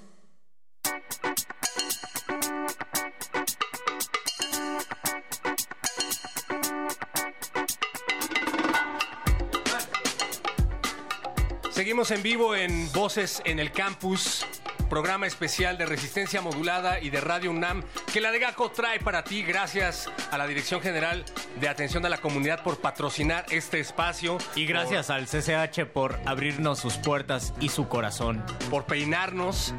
En 11.99 12.23
vivo 12.23 12.55
en 12.55 12.93
Voces 12.93 13.43
en 13.45 13.59
el 13.59 13.73
Campus, 13.73 14.47
programa 14.89 15.27
especial 15.27 15.79
de 15.79 15.87
resistencia 15.87 16.41
modulada 16.41 17.01
y 17.01 17.11
de 17.11 17.21
Radio 17.21 17.51
UNAM 17.51 17.83
que 18.13 18.21
la 18.21 18.31
de 18.31 18.39
GACO 18.39 18.71
trae 18.71 19.01
para 19.01 19.25
ti. 19.25 19.43
Gracias 19.43 20.11
a 20.31 20.39
la 20.39 20.47
Dirección 20.47 20.81
General 20.81 21.25
de 21.61 21.69
Atención 21.69 22.05
a 22.07 22.09
la 22.09 22.19
Comunidad 22.19 22.63
por 22.63 22.81
patrocinar 22.81 23.47
este 23.51 23.81
espacio. 23.81 24.39
Y 24.55 24.67
gracias 24.67 25.11
al 25.11 25.27
CCH 25.27 25.85
por 25.93 26.19
abrirnos 26.25 26.79
sus 26.79 26.97
puertas 26.97 27.53
y 27.61 27.69
su 27.69 27.89
corazón. 27.89 28.45
por 28.71 28.85
peinarnos, 28.85 29.75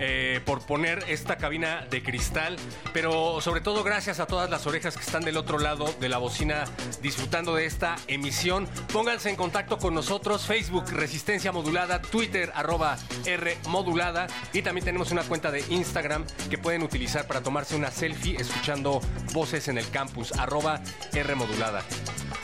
eh, 0.00 0.40
por 0.44 0.60
poner 0.66 1.04
esta 1.08 1.36
cabina 1.36 1.86
de 1.88 2.02
cristal, 2.02 2.56
pero 2.92 3.40
sobre 3.40 3.60
todo 3.60 3.84
gracias 3.84 4.18
a 4.18 4.26
todas 4.26 4.50
las 4.50 4.66
orejas 4.66 4.96
que 4.96 5.02
están 5.02 5.24
del 5.24 5.36
otro 5.36 5.58
lado 5.58 5.94
de 6.00 6.08
la 6.08 6.18
bocina 6.18 6.64
disfrutando 7.00 7.54
de 7.54 7.66
esta 7.66 7.96
emisión. 8.08 8.66
Pónganse 8.92 9.30
en 9.30 9.36
contacto 9.36 9.78
con 9.78 9.94
nosotros, 9.94 10.46
Facebook 10.46 10.90
Resistencia 10.90 11.52
Modulada, 11.52 12.02
Twitter 12.02 12.50
arroba 12.54 12.96
R 13.24 13.56
Modulada 13.68 14.26
y 14.54 14.62
también 14.62 14.84
tenemos 14.84 15.10
una 15.10 15.24
cuenta 15.24 15.50
de 15.50 15.62
Instagram 15.68 16.24
que 16.48 16.56
pueden 16.56 16.82
utilizar 16.82 17.26
para 17.26 17.42
tomarse 17.42 17.76
una 17.76 17.90
selfie 17.90 18.36
escuchando 18.40 19.00
voces 19.32 19.68
en 19.68 19.76
el 19.76 19.90
campus, 19.90 20.32
arroba 20.32 20.80
R 21.12 21.34
Modulada. 21.34 21.82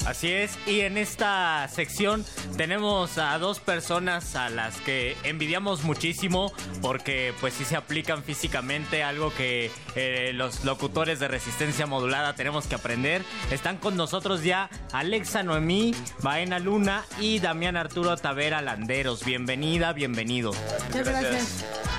Así 0.06 0.32
es, 0.32 0.58
y 0.66 0.80
en 0.80 0.96
esta 0.96 1.68
sección 1.68 2.24
tenemos 2.56 3.18
a 3.18 3.38
dos 3.38 3.60
personas 3.60 4.34
a 4.34 4.48
las 4.48 4.76
que 4.78 5.16
envidiamos 5.24 5.84
muchísimo 5.84 6.52
porque 6.80 7.34
pues 7.40 7.54
sí 7.54 7.64
se 7.64 7.76
aplican 7.76 8.24
físicamente, 8.24 9.02
algo 9.02 9.32
que 9.34 9.70
eh, 9.94 10.32
los 10.34 10.64
locutores 10.64 11.20
de 11.20 11.28
resistencia 11.28 11.86
modulada 11.86 12.34
tenemos 12.34 12.66
que 12.66 12.74
aprender. 12.74 13.22
Están 13.50 13.76
con 13.76 13.96
nosotros 13.96 14.42
ya 14.42 14.70
Alexa 14.92 15.42
Noemí, 15.42 15.94
Baena 16.22 16.58
Luna 16.58 17.04
y 17.20 17.38
Damián 17.38 17.76
Arturo 17.76 18.16
Tavera 18.16 18.62
Landeros. 18.62 19.24
Bienvenida, 19.24 19.92
bienvenido. 19.92 20.52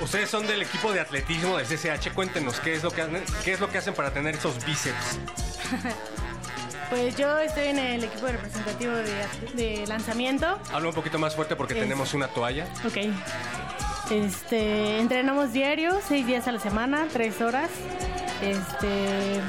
Ustedes 0.01 0.29
son 0.29 0.47
del 0.47 0.61
equipo 0.63 0.91
de 0.91 0.99
atletismo 0.99 1.57
de 1.57 1.63
CCH. 1.63 2.11
Cuéntenos 2.13 2.59
qué 2.59 2.73
es 2.73 2.83
lo 2.83 2.91
que 2.91 3.01
hacen, 3.03 3.23
qué 3.43 3.53
es 3.53 3.59
lo 3.59 3.69
que 3.69 3.77
hacen 3.77 3.93
para 3.93 4.11
tener 4.11 4.35
esos 4.35 4.63
bíceps. 4.65 5.19
Pues 6.89 7.15
yo 7.15 7.39
estoy 7.39 7.67
en 7.67 7.79
el 7.79 8.03
equipo 8.03 8.27
representativo 8.27 8.91
de, 8.93 9.25
de 9.53 9.87
lanzamiento. 9.87 10.59
Habla 10.73 10.89
un 10.89 10.93
poquito 10.93 11.17
más 11.17 11.33
fuerte 11.37 11.55
porque 11.55 11.73
Es- 11.73 11.79
tenemos 11.79 12.13
una 12.13 12.27
toalla. 12.27 12.65
Ok. 12.85 12.97
Este, 14.11 14.99
entrenamos 14.99 15.53
diario, 15.53 16.01
seis 16.05 16.27
días 16.27 16.49
a 16.49 16.51
la 16.51 16.59
semana, 16.59 17.07
tres 17.13 17.39
horas. 17.39 17.69
Este, 18.41 19.39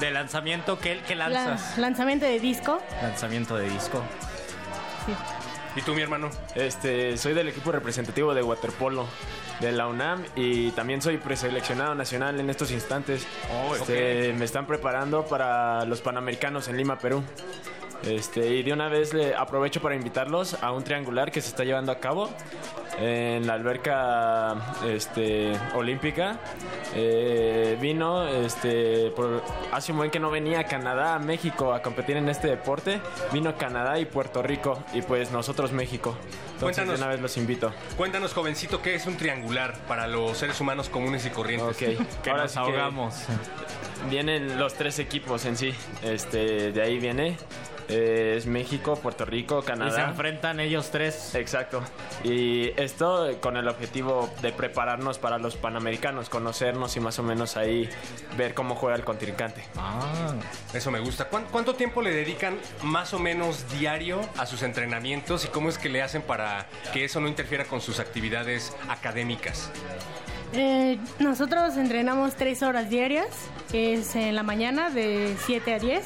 De 0.00 0.10
lanzamiento, 0.10 0.78
¿qué, 0.78 1.02
qué 1.06 1.14
la- 1.16 1.28
lanzas? 1.28 1.76
lanzamiento 1.76 2.24
de 2.24 2.40
disco. 2.40 2.80
Lanzamiento 3.02 3.56
de 3.56 3.68
disco. 3.68 4.02
¿Y 5.76 5.82
tú, 5.82 5.94
mi 5.94 6.00
hermano? 6.00 6.30
Este, 6.54 7.18
soy 7.18 7.34
del 7.34 7.48
equipo 7.48 7.72
representativo 7.72 8.32
de 8.32 8.42
waterpolo 8.42 9.06
de 9.60 9.72
la 9.72 9.86
UNAM 9.86 10.24
y 10.36 10.70
también 10.70 11.02
soy 11.02 11.18
preseleccionado 11.18 11.94
nacional 11.94 12.40
en 12.40 12.50
estos 12.50 12.70
instantes. 12.70 13.26
Este, 13.74 14.32
Me 14.32 14.44
están 14.44 14.66
preparando 14.66 15.24
para 15.24 15.84
los 15.84 16.00
Panamericanos 16.00 16.68
en 16.68 16.76
Lima, 16.76 16.98
Perú. 16.98 17.22
Este, 18.04 18.54
y 18.54 18.62
de 18.62 18.72
una 18.72 18.88
vez 18.88 19.12
le 19.12 19.34
aprovecho 19.34 19.80
para 19.80 19.94
invitarlos 19.94 20.56
a 20.62 20.72
un 20.72 20.84
triangular 20.84 21.30
que 21.30 21.40
se 21.40 21.48
está 21.48 21.64
llevando 21.64 21.92
a 21.92 21.98
cabo 21.98 22.30
en 22.98 23.46
la 23.46 23.54
alberca 23.54 24.74
este, 24.86 25.52
olímpica. 25.74 26.38
Eh, 26.94 27.78
vino 27.80 28.26
este, 28.26 29.10
por, 29.10 29.42
hace 29.72 29.92
un 29.92 29.98
buen 29.98 30.10
que 30.10 30.18
no 30.18 30.30
venía 30.30 30.60
a 30.60 30.64
Canadá, 30.64 31.14
a 31.14 31.18
México 31.18 31.72
a 31.72 31.82
competir 31.82 32.16
en 32.16 32.28
este 32.28 32.48
deporte. 32.48 33.00
Vino 33.32 33.56
Canadá 33.56 33.98
y 33.98 34.06
Puerto 34.06 34.42
Rico 34.42 34.82
y 34.92 35.02
pues 35.02 35.30
nosotros 35.30 35.72
México. 35.72 36.16
Entonces 36.54 36.60
Cuéntanos. 36.60 36.98
de 36.98 37.04
una 37.04 37.12
vez 37.12 37.20
los 37.20 37.36
invito. 37.36 37.72
Cuéntanos, 37.96 38.34
jovencito, 38.34 38.82
qué 38.82 38.94
es 38.94 39.06
un 39.06 39.16
triangular 39.16 39.78
para 39.86 40.06
los 40.06 40.38
seres 40.38 40.60
humanos 40.60 40.88
comunes 40.88 41.24
y 41.26 41.30
corrientes. 41.30 41.68
Ok, 41.68 42.06
que 42.22 42.30
ahora 42.30 42.44
nos 42.44 42.52
que 42.52 42.58
ahogamos. 42.58 43.14
Vienen 44.08 44.58
los 44.58 44.74
tres 44.74 44.98
equipos 44.98 45.44
en 45.44 45.56
sí. 45.56 45.74
Este, 46.02 46.72
de 46.72 46.82
ahí 46.82 46.98
viene. 46.98 47.36
Eh, 47.90 48.34
es 48.36 48.46
México, 48.46 48.96
Puerto 48.96 49.24
Rico, 49.24 49.62
Canadá. 49.62 49.90
Y 49.90 49.94
se 49.94 50.00
enfrentan 50.02 50.60
ellos 50.60 50.90
tres. 50.90 51.34
Exacto. 51.34 51.82
Y 52.24 52.70
esto 52.80 53.28
con 53.40 53.56
el 53.56 53.68
objetivo 53.68 54.30
de 54.42 54.52
prepararnos 54.52 55.18
para 55.18 55.38
los 55.38 55.56
Panamericanos, 55.56 56.28
conocernos 56.28 56.96
y 56.96 57.00
más 57.00 57.18
o 57.18 57.22
menos 57.22 57.56
ahí 57.56 57.88
ver 58.36 58.54
cómo 58.54 58.74
juega 58.74 58.96
el 58.96 59.04
contrincante. 59.04 59.64
Ah, 59.76 60.34
eso 60.72 60.90
me 60.90 61.00
gusta. 61.00 61.26
¿Cuán- 61.28 61.46
¿Cuánto 61.50 61.74
tiempo 61.74 62.02
le 62.02 62.12
dedican 62.12 62.58
más 62.82 63.12
o 63.14 63.18
menos 63.18 63.64
diario 63.78 64.20
a 64.38 64.46
sus 64.46 64.62
entrenamientos 64.62 65.44
y 65.44 65.48
cómo 65.48 65.68
es 65.68 65.78
que 65.78 65.88
le 65.88 66.02
hacen 66.02 66.22
para 66.22 66.66
que 66.92 67.04
eso 67.04 67.20
no 67.20 67.28
interfiera 67.28 67.64
con 67.64 67.80
sus 67.80 68.00
actividades 68.00 68.76
académicas? 68.88 69.70
Eh, 70.52 70.98
nosotros 71.20 71.76
entrenamos 71.76 72.34
tres 72.34 72.62
horas 72.64 72.90
diarias, 72.90 73.28
que 73.70 73.94
es 73.94 74.16
en 74.16 74.34
la 74.34 74.42
mañana 74.42 74.90
de 74.90 75.36
7 75.46 75.74
a 75.74 75.78
10. 75.78 76.04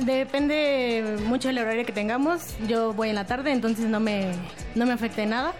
Depende 0.00 1.16
mucho 1.24 1.48
del 1.48 1.58
horario 1.58 1.84
que 1.84 1.92
tengamos. 1.92 2.56
Yo 2.66 2.92
voy 2.92 3.08
en 3.10 3.14
la 3.14 3.26
tarde, 3.26 3.52
entonces 3.52 3.86
no 3.86 4.00
me, 4.00 4.32
no 4.74 4.86
me 4.86 4.92
afecta 4.92 5.22
en 5.22 5.30
nada. 5.30 5.52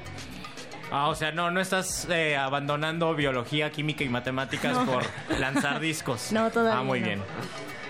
Ah, 0.90 1.08
o 1.08 1.14
sea, 1.14 1.32
no, 1.32 1.50
no 1.50 1.60
estás 1.60 2.06
eh, 2.10 2.36
abandonando 2.36 3.14
biología, 3.14 3.70
química 3.70 4.04
y 4.04 4.08
matemáticas 4.08 4.72
No. 4.74 4.86
por 4.86 5.02
lanzar 5.38 5.80
discos. 5.80 6.28
No, 6.32 6.50
todavía 6.50 6.80
Ah, 6.80 6.82
muy 6.82 7.00
no. 7.00 7.06
bien. 7.06 7.22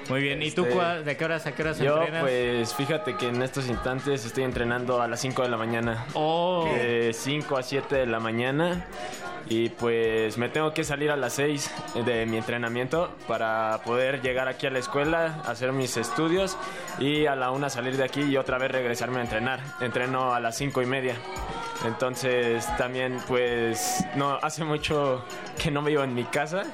Muy 0.08 0.22
bien. 0.22 0.42
¿Y 0.42 0.50
tú 0.50 0.62
Este, 0.64 0.74
cua- 0.76 1.02
de 1.02 1.16
qué 1.16 1.24
horas 1.24 1.46
a 1.46 1.52
qué 1.52 1.62
horas 1.62 1.78
Yo, 1.78 1.96
entrenas? 1.98 2.22
pues, 2.22 2.74
fíjate 2.74 3.16
que 3.16 3.28
en 3.28 3.42
estos 3.42 3.66
instantes 3.68 4.24
estoy 4.24 4.44
entrenando 4.44 5.02
a 5.02 5.08
las 5.08 5.20
5 5.20 5.42
de 5.42 5.48
la 5.48 5.56
mañana. 5.56 6.06
Oh. 6.14 6.64
De 6.72 7.12
5 7.12 7.56
a 7.58 7.62
7 7.62 7.96
de 7.96 8.06
la 8.06 8.18
mañana. 8.20 8.86
Y 9.50 9.70
pues 9.70 10.36
me 10.36 10.50
tengo 10.50 10.74
que 10.74 10.84
salir 10.84 11.10
a 11.10 11.16
las 11.16 11.32
6 11.34 11.70
de 12.04 12.26
mi 12.26 12.36
entrenamiento 12.36 13.10
para 13.26 13.80
poder 13.82 14.20
llegar 14.20 14.46
aquí 14.46 14.66
a 14.66 14.70
la 14.70 14.78
escuela, 14.78 15.40
hacer 15.46 15.72
mis 15.72 15.96
estudios 15.96 16.58
y 16.98 17.24
a 17.24 17.34
la 17.34 17.50
1 17.50 17.70
salir 17.70 17.96
de 17.96 18.04
aquí 18.04 18.20
y 18.22 18.36
otra 18.36 18.58
vez 18.58 18.70
regresarme 18.70 19.20
a 19.20 19.22
entrenar. 19.22 19.60
Entreno 19.80 20.34
a 20.34 20.40
las 20.40 20.54
5 20.58 20.82
y 20.82 20.86
media. 20.86 21.14
Entonces 21.86 22.66
también 22.76 23.18
pues 23.26 24.04
no 24.16 24.38
hace 24.42 24.64
mucho 24.64 25.24
que 25.62 25.70
no 25.70 25.82
vivo 25.82 26.02
en 26.02 26.14
mi 26.14 26.24
casa. 26.24 26.64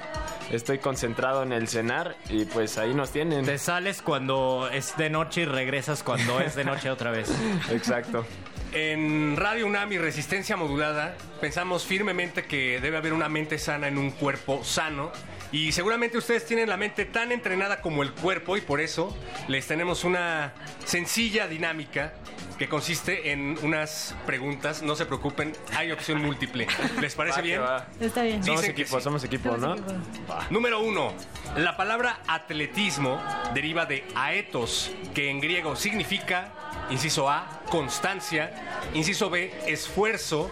Estoy 0.51 0.79
concentrado 0.79 1.43
en 1.43 1.53
el 1.53 1.69
cenar 1.69 2.17
y 2.29 2.45
pues 2.45 2.79
ahí 2.79 2.95
nos 2.95 3.11
tienen. 3.11 3.45
Te 3.45 3.59
sales 3.59 4.03
cuando 4.03 4.69
es 4.73 4.97
de 4.97 5.11
noche 5.11 5.43
y 5.43 5.45
regresas 5.47 6.03
cuando 6.03 6.41
es 6.41 6.55
de 6.55 6.65
noche 6.65 6.91
otra 6.91 7.11
vez. 7.11 7.31
Exacto. 7.71 8.27
En 8.73 9.37
Radio 9.37 9.67
UNAM 9.67 9.93
y 9.93 9.99
Resistencia 9.99 10.57
Modulada 10.57 11.17
pensamos 11.41 11.85
firmemente 11.85 12.45
que 12.45 12.81
debe 12.81 12.97
haber 12.97 13.13
una 13.13 13.29
mente 13.29 13.59
sana 13.59 13.89
en 13.89 13.99
un 13.99 14.11
cuerpo 14.11 14.65
sano 14.65 15.13
y 15.55 15.71
seguramente 15.71 16.19
ustedes 16.19 16.45
tienen 16.45 16.69
la 16.69 16.77
mente 16.77 17.05
tan 17.05 17.31
entrenada 17.31 17.81
como 17.81 18.03
el 18.03 18.11
cuerpo 18.11 18.57
y 18.57 18.61
por 18.61 18.81
eso 18.81 19.17
les 19.47 19.65
tenemos 19.69 20.03
una 20.03 20.53
sencilla 20.85 21.47
dinámica 21.47 22.15
que 22.59 22.69
consiste 22.69 23.31
en 23.31 23.57
unas 23.63 24.17
preguntas, 24.27 24.83
no 24.83 24.97
se 24.97 25.07
preocupen, 25.07 25.53
hay 25.77 25.93
opción 25.93 26.21
múltiple. 26.21 26.67
¿Les 27.01 27.15
parece 27.15 27.41
bien? 27.41 27.61
va. 27.61 27.87
Está 28.01 28.25
bien. 28.25 28.43
Somos 28.43 28.63
Dicen 28.63 28.75
que 28.75 28.83
equipo, 28.83 28.99
sí. 28.99 29.05
somos 29.05 29.23
equipo, 29.23 29.57
¿no? 29.57 29.77
Número 30.51 30.81
uno, 30.81 31.13
la 31.57 31.77
palabra 31.77 32.19
atletismo 32.27 33.23
deriva 33.55 33.87
de 33.87 34.05
aetos, 34.17 34.91
que 35.15 35.31
en 35.31 35.41
griego 35.41 35.77
significa, 35.77 36.53
inciso 36.91 37.31
A, 37.31 37.63
constancia, 37.71 38.81
inciso 38.93 39.31
B, 39.31 39.55
esfuerzo, 39.69 40.51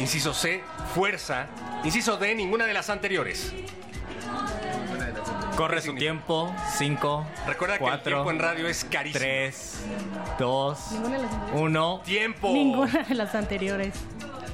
inciso 0.00 0.34
C, 0.34 0.60
fuerza, 0.92 1.46
inciso 1.84 2.16
D, 2.16 2.34
ninguna 2.34 2.66
de 2.66 2.72
las 2.74 2.90
anteriores. 2.90 3.54
Corre 5.56 5.80
su 5.80 5.94
tiempo. 5.94 6.54
5. 6.76 7.26
Recuerda 7.46 7.78
que 7.78 7.84
el 7.84 8.02
tiempo 8.02 8.30
en 8.30 8.38
radio 8.40 8.66
es 8.68 8.84
carísimo. 8.84 9.20
3, 9.20 9.84
2, 10.38 10.78
Ninguna 10.92 11.16
de 11.16 11.22
las 11.22 11.32
anteriores. 11.32 11.60
1. 11.62 12.02
Tiempo. 12.04 12.48
Ninguna 12.52 13.02
de 13.08 13.14
las 13.14 13.34
anteriores. 13.34 13.94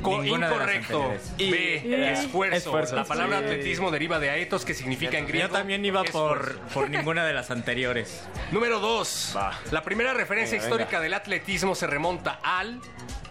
Co- 0.03 0.23
Ninguna 0.23 0.49
de 0.49 0.57
las 0.57 0.63
incorrecto. 0.77 1.03
anteriores. 1.03 1.37
B. 1.39 1.77
Eh, 1.95 2.13
esfuerzo. 2.13 2.57
esfuerzo. 2.57 2.97
La 2.97 3.05
palabra 3.05 3.39
Sí. 3.39 3.45
atletismo 3.45 3.91
deriva 3.91 4.19
de 4.19 4.31
aetos, 4.31 4.65
que 4.65 4.75
significa 4.75 5.17
en 5.19 5.27
griego. 5.27 5.49
Yo 5.49 5.53
también 5.55 5.85
iba 5.85 6.05
por, 6.05 6.59
por 6.75 6.89
ninguna 6.91 7.25
de 7.25 7.33
las 7.35 7.51
anteriores. 7.51 8.23
Número 8.51 8.79
2. 8.81 9.37
La 9.71 9.83
primera 9.83 10.13
referencia 10.15 10.53
Venga, 10.59 10.65
histórica 10.67 10.91
venga. 10.91 11.03
del 11.03 11.15
atletismo 11.15 11.75
se 11.75 11.87
remonta 11.87 12.41
al, 12.43 12.79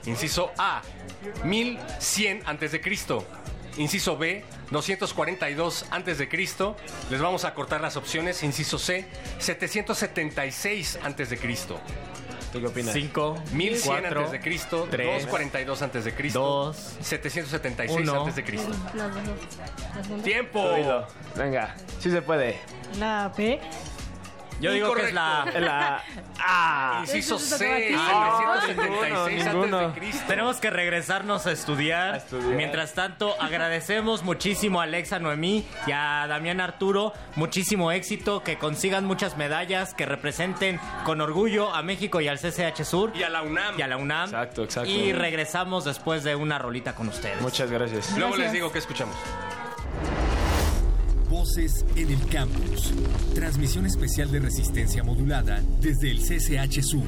inciso 0.05 0.51
A, 0.57 0.81
1100 1.43 2.41
antes 2.45 2.71
de 2.71 2.81
Cristo. 2.81 3.25
Inciso 3.79 4.17
B, 4.17 4.43
242 4.71 5.85
antes 5.89 6.17
de 6.17 6.27
Cristo. 6.27 6.75
Les 7.09 7.21
vamos 7.21 7.45
a 7.45 7.53
cortar 7.53 7.79
las 7.79 7.95
opciones. 7.95 8.43
Inciso 8.43 8.77
C, 8.77 9.07
776 9.39 10.99
antes 11.01 11.29
de 11.29 11.37
Cristo. 11.37 11.79
¿Tú 12.51 12.59
qué 12.59 12.67
opinas? 12.67 12.93
5, 12.93 13.43
1100 13.53 14.01
4, 14.01 14.19
antes 14.19 14.31
de 14.31 14.39
Cristo, 14.41 14.87
3, 14.91 15.07
242 15.07 15.81
antes 15.81 16.03
de 16.03 16.13
Cristo, 16.13 16.39
2, 16.39 16.97
776 16.99 18.01
uno. 18.01 18.19
antes 18.19 18.35
de 18.35 18.43
Cristo. 18.43 18.71
Tiempo. 20.23 20.71
Venga, 21.37 21.75
sí 21.99 22.11
se 22.11 22.21
puede. 22.21 22.59
La 22.99 23.31
B. 23.37 23.61
Yo 24.59 24.71
digo 24.71 24.93
que 24.93 25.05
es 25.07 25.13
la... 25.13 25.45
La 25.59 26.03
A. 26.41 26.99
Inciso 27.01 27.37
C. 27.37 27.57
776 27.57 29.45
ninguno. 29.45 29.77
antes 29.79 29.93
de 29.93 29.99
Cristo. 29.99 30.25
Tenemos 30.27 30.57
que 30.57 30.69
regresarnos 30.69 31.45
a 31.47 31.51
estudiar. 31.51 32.15
estudiar. 32.15 32.55
Mientras 32.55 32.93
tanto, 32.93 33.35
agradecemos 33.41 34.23
muchísimo 34.23 34.79
a 34.79 34.83
Alexa 34.83 35.19
Noemí 35.19 35.65
y 35.87 35.91
a 35.91 36.25
Damián 36.27 36.61
Arturo. 36.61 37.13
Muchísimo 37.35 37.91
éxito, 37.91 38.43
que 38.43 38.57
consigan 38.57 39.05
muchas 39.05 39.37
medallas, 39.37 39.93
que 39.93 40.05
representen 40.05 40.79
con 41.03 41.21
orgullo 41.21 41.73
a 41.73 41.83
México 41.83 42.21
y 42.21 42.27
al 42.27 42.39
CCH 42.39 42.83
Sur. 42.83 43.11
Y 43.15 43.23
a 43.23 43.29
la 43.29 43.41
UNAM. 43.43 43.77
Y 43.77 43.81
a 43.81 43.87
la 43.87 43.97
UNAM. 43.97 44.25
Exacto, 44.25 44.63
exacto. 44.63 44.89
Y 44.89 45.13
regresamos 45.13 45.85
después 45.85 46.23
de 46.23 46.35
una 46.35 46.57
rolita 46.57 46.95
con 46.95 47.07
ustedes. 47.09 47.41
Muchas 47.41 47.69
gracias. 47.69 48.17
Luego 48.17 48.37
les 48.37 48.51
digo 48.51 48.71
que 48.71 48.79
escuchamos. 48.79 49.15
Voces 51.29 51.85
en 51.95 52.09
el 52.09 52.25
campus. 52.27 52.91
Transmisión 53.35 53.85
especial 53.85 54.31
de 54.31 54.39
resistencia 54.39 55.03
modulada 55.03 55.61
desde 55.79 56.09
el 56.09 56.17
CCH 56.17 56.81
Sur. 56.81 57.03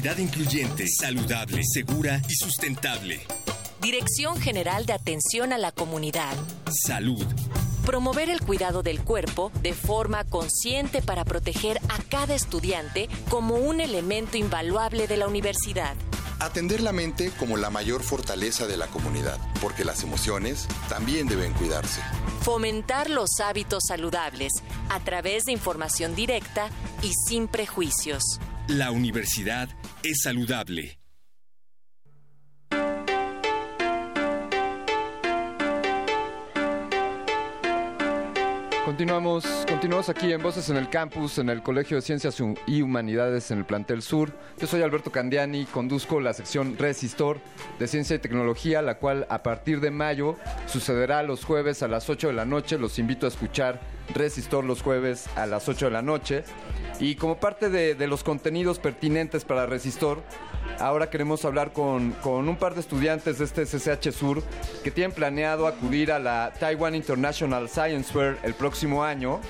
Universidad 0.00 0.32
incluyente, 0.32 0.86
saludable, 0.88 1.60
segura 1.62 2.22
y 2.26 2.34
sustentable. 2.34 3.20
Dirección 3.82 4.40
General 4.40 4.86
de 4.86 4.94
Atención 4.94 5.52
a 5.52 5.58
la 5.58 5.72
Comunidad. 5.72 6.32
Salud. 6.86 7.26
Promover 7.84 8.30
el 8.30 8.40
cuidado 8.40 8.82
del 8.82 9.02
cuerpo 9.02 9.52
de 9.60 9.74
forma 9.74 10.24
consciente 10.24 11.02
para 11.02 11.26
proteger 11.26 11.82
a 11.90 11.98
cada 12.08 12.34
estudiante 12.34 13.10
como 13.28 13.56
un 13.56 13.82
elemento 13.82 14.38
invaluable 14.38 15.06
de 15.06 15.18
la 15.18 15.28
universidad. 15.28 15.94
Atender 16.38 16.80
la 16.80 16.92
mente 16.92 17.30
como 17.38 17.58
la 17.58 17.68
mayor 17.68 18.02
fortaleza 18.02 18.66
de 18.66 18.78
la 18.78 18.86
comunidad, 18.86 19.36
porque 19.60 19.84
las 19.84 20.02
emociones 20.02 20.66
también 20.88 21.28
deben 21.28 21.52
cuidarse. 21.52 22.00
Fomentar 22.40 23.10
los 23.10 23.38
hábitos 23.40 23.82
saludables 23.86 24.50
a 24.88 24.98
través 25.00 25.44
de 25.44 25.52
información 25.52 26.14
directa 26.14 26.70
y 27.02 27.12
sin 27.28 27.48
prejuicios. 27.48 28.40
La 28.66 28.92
universidad 28.92 29.68
es 30.02 30.18
saludable. 30.22 30.99
Continuamos, 38.90 39.44
continuamos 39.68 40.08
aquí 40.08 40.32
en 40.32 40.42
Voces 40.42 40.68
en 40.68 40.76
el 40.76 40.90
Campus, 40.90 41.38
en 41.38 41.48
el 41.48 41.62
Colegio 41.62 41.96
de 41.96 42.02
Ciencias 42.02 42.42
y 42.66 42.82
Humanidades 42.82 43.52
en 43.52 43.58
el 43.58 43.64
Plantel 43.64 44.02
Sur. 44.02 44.32
Yo 44.58 44.66
soy 44.66 44.82
Alberto 44.82 45.12
Candiani, 45.12 45.64
conduzco 45.66 46.20
la 46.20 46.32
sección 46.32 46.76
Resistor 46.76 47.38
de 47.78 47.86
Ciencia 47.86 48.16
y 48.16 48.18
Tecnología, 48.18 48.82
la 48.82 48.98
cual 48.98 49.28
a 49.30 49.44
partir 49.44 49.78
de 49.78 49.92
mayo 49.92 50.34
sucederá 50.66 51.22
los 51.22 51.44
jueves 51.44 51.84
a 51.84 51.88
las 51.88 52.10
8 52.10 52.26
de 52.26 52.32
la 52.32 52.44
noche. 52.44 52.78
Los 52.78 52.98
invito 52.98 53.26
a 53.26 53.28
escuchar 53.28 53.80
Resistor 54.12 54.64
los 54.64 54.82
jueves 54.82 55.28
a 55.36 55.46
las 55.46 55.68
8 55.68 55.84
de 55.84 55.92
la 55.92 56.02
noche. 56.02 56.42
Y 56.98 57.14
como 57.14 57.38
parte 57.38 57.70
de, 57.70 57.94
de 57.94 58.08
los 58.08 58.24
contenidos 58.24 58.80
pertinentes 58.80 59.44
para 59.44 59.66
Resistor, 59.66 60.20
ahora 60.80 61.10
queremos 61.10 61.44
hablar 61.44 61.72
con, 61.72 62.12
con 62.22 62.48
un 62.48 62.56
par 62.56 62.74
de 62.74 62.80
estudiantes 62.80 63.38
de 63.38 63.44
este 63.44 63.64
CCH 63.64 64.12
Sur 64.12 64.42
que 64.82 64.90
tienen 64.90 65.12
planeado 65.12 65.66
acudir 65.66 66.10
a 66.10 66.18
la 66.18 66.52
Taiwan 66.58 66.94
International 66.94 67.68
Science 67.68 68.12
Fair 68.12 68.38
el 68.42 68.54
próximo 68.54 69.04
año. 69.04 69.40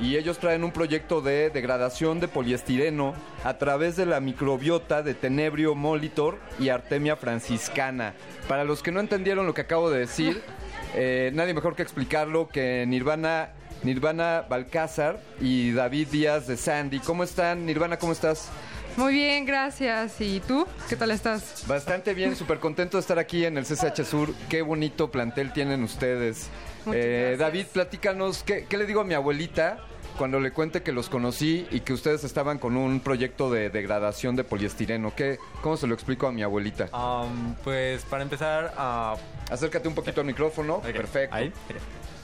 Y 0.00 0.16
ellos 0.16 0.38
traen 0.38 0.62
un 0.62 0.70
proyecto 0.70 1.20
de 1.20 1.50
degradación 1.50 2.20
de 2.20 2.28
poliestireno 2.28 3.14
a 3.42 3.58
través 3.58 3.96
de 3.96 4.06
la 4.06 4.20
microbiota 4.20 5.02
de 5.02 5.14
Tenebrio 5.14 5.74
molitor 5.74 6.38
y 6.60 6.68
Artemia 6.68 7.16
franciscana. 7.16 8.14
Para 8.46 8.62
los 8.62 8.80
que 8.80 8.92
no 8.92 9.00
entendieron 9.00 9.44
lo 9.46 9.54
que 9.54 9.62
acabo 9.62 9.90
de 9.90 9.98
decir, 9.98 10.40
eh, 10.94 11.32
nadie 11.34 11.52
mejor 11.52 11.74
que 11.74 11.82
explicarlo 11.82 12.48
que 12.48 12.84
Nirvana 12.86 13.50
Nirvana 13.82 14.44
Balcázar 14.48 15.20
y 15.40 15.72
David 15.72 16.08
Díaz 16.08 16.46
de 16.46 16.56
Sandy. 16.56 16.98
¿Cómo 17.00 17.22
están? 17.22 17.64
Nirvana, 17.64 17.96
¿cómo 17.96 18.12
estás? 18.12 18.50
Muy 18.96 19.12
bien, 19.12 19.44
gracias. 19.46 20.20
¿Y 20.20 20.40
tú? 20.40 20.66
¿Qué 20.88 20.96
tal 20.96 21.10
estás? 21.12 21.64
Bastante 21.66 22.14
bien, 22.14 22.34
súper 22.34 22.58
contento 22.58 22.96
de 22.96 23.00
estar 23.02 23.18
aquí 23.18 23.44
en 23.44 23.56
el 23.58 23.64
CCH 23.64 24.02
Sur. 24.04 24.34
Qué 24.48 24.62
bonito 24.62 25.10
plantel 25.10 25.52
tienen 25.52 25.82
ustedes. 25.84 26.48
Muchas 26.84 27.00
Eh, 27.04 27.18
gracias. 27.20 27.38
David, 27.38 27.66
platícanos, 27.72 28.42
¿qué, 28.42 28.66
qué 28.68 28.76
le 28.76 28.86
digo 28.86 29.00
a 29.00 29.04
mi 29.04 29.14
abuelita 29.14 29.78
cuando 30.16 30.40
le 30.40 30.50
cuente 30.50 30.82
que 30.82 30.90
los 30.90 31.08
conocí 31.08 31.68
y 31.70 31.80
que 31.80 31.92
ustedes 31.92 32.24
estaban 32.24 32.58
con 32.58 32.76
un 32.76 32.98
proyecto 32.98 33.50
de 33.52 33.70
degradación 33.70 34.34
de 34.34 34.42
poliestireno? 34.42 35.14
¿Qué, 35.14 35.38
¿Cómo 35.62 35.76
se 35.76 35.86
lo 35.86 35.94
explico 35.94 36.26
a 36.26 36.32
mi 36.32 36.42
abuelita? 36.42 36.86
Um, 36.96 37.54
pues 37.62 38.02
para 38.04 38.22
empezar, 38.24 38.74
ah, 38.76 39.16
Acércate 39.48 39.86
un 39.88 39.94
poquito 39.94 40.20
al 40.20 40.26
micrófono. 40.26 40.80
Perfecto. 40.80 41.34
Ahí. 41.36 41.52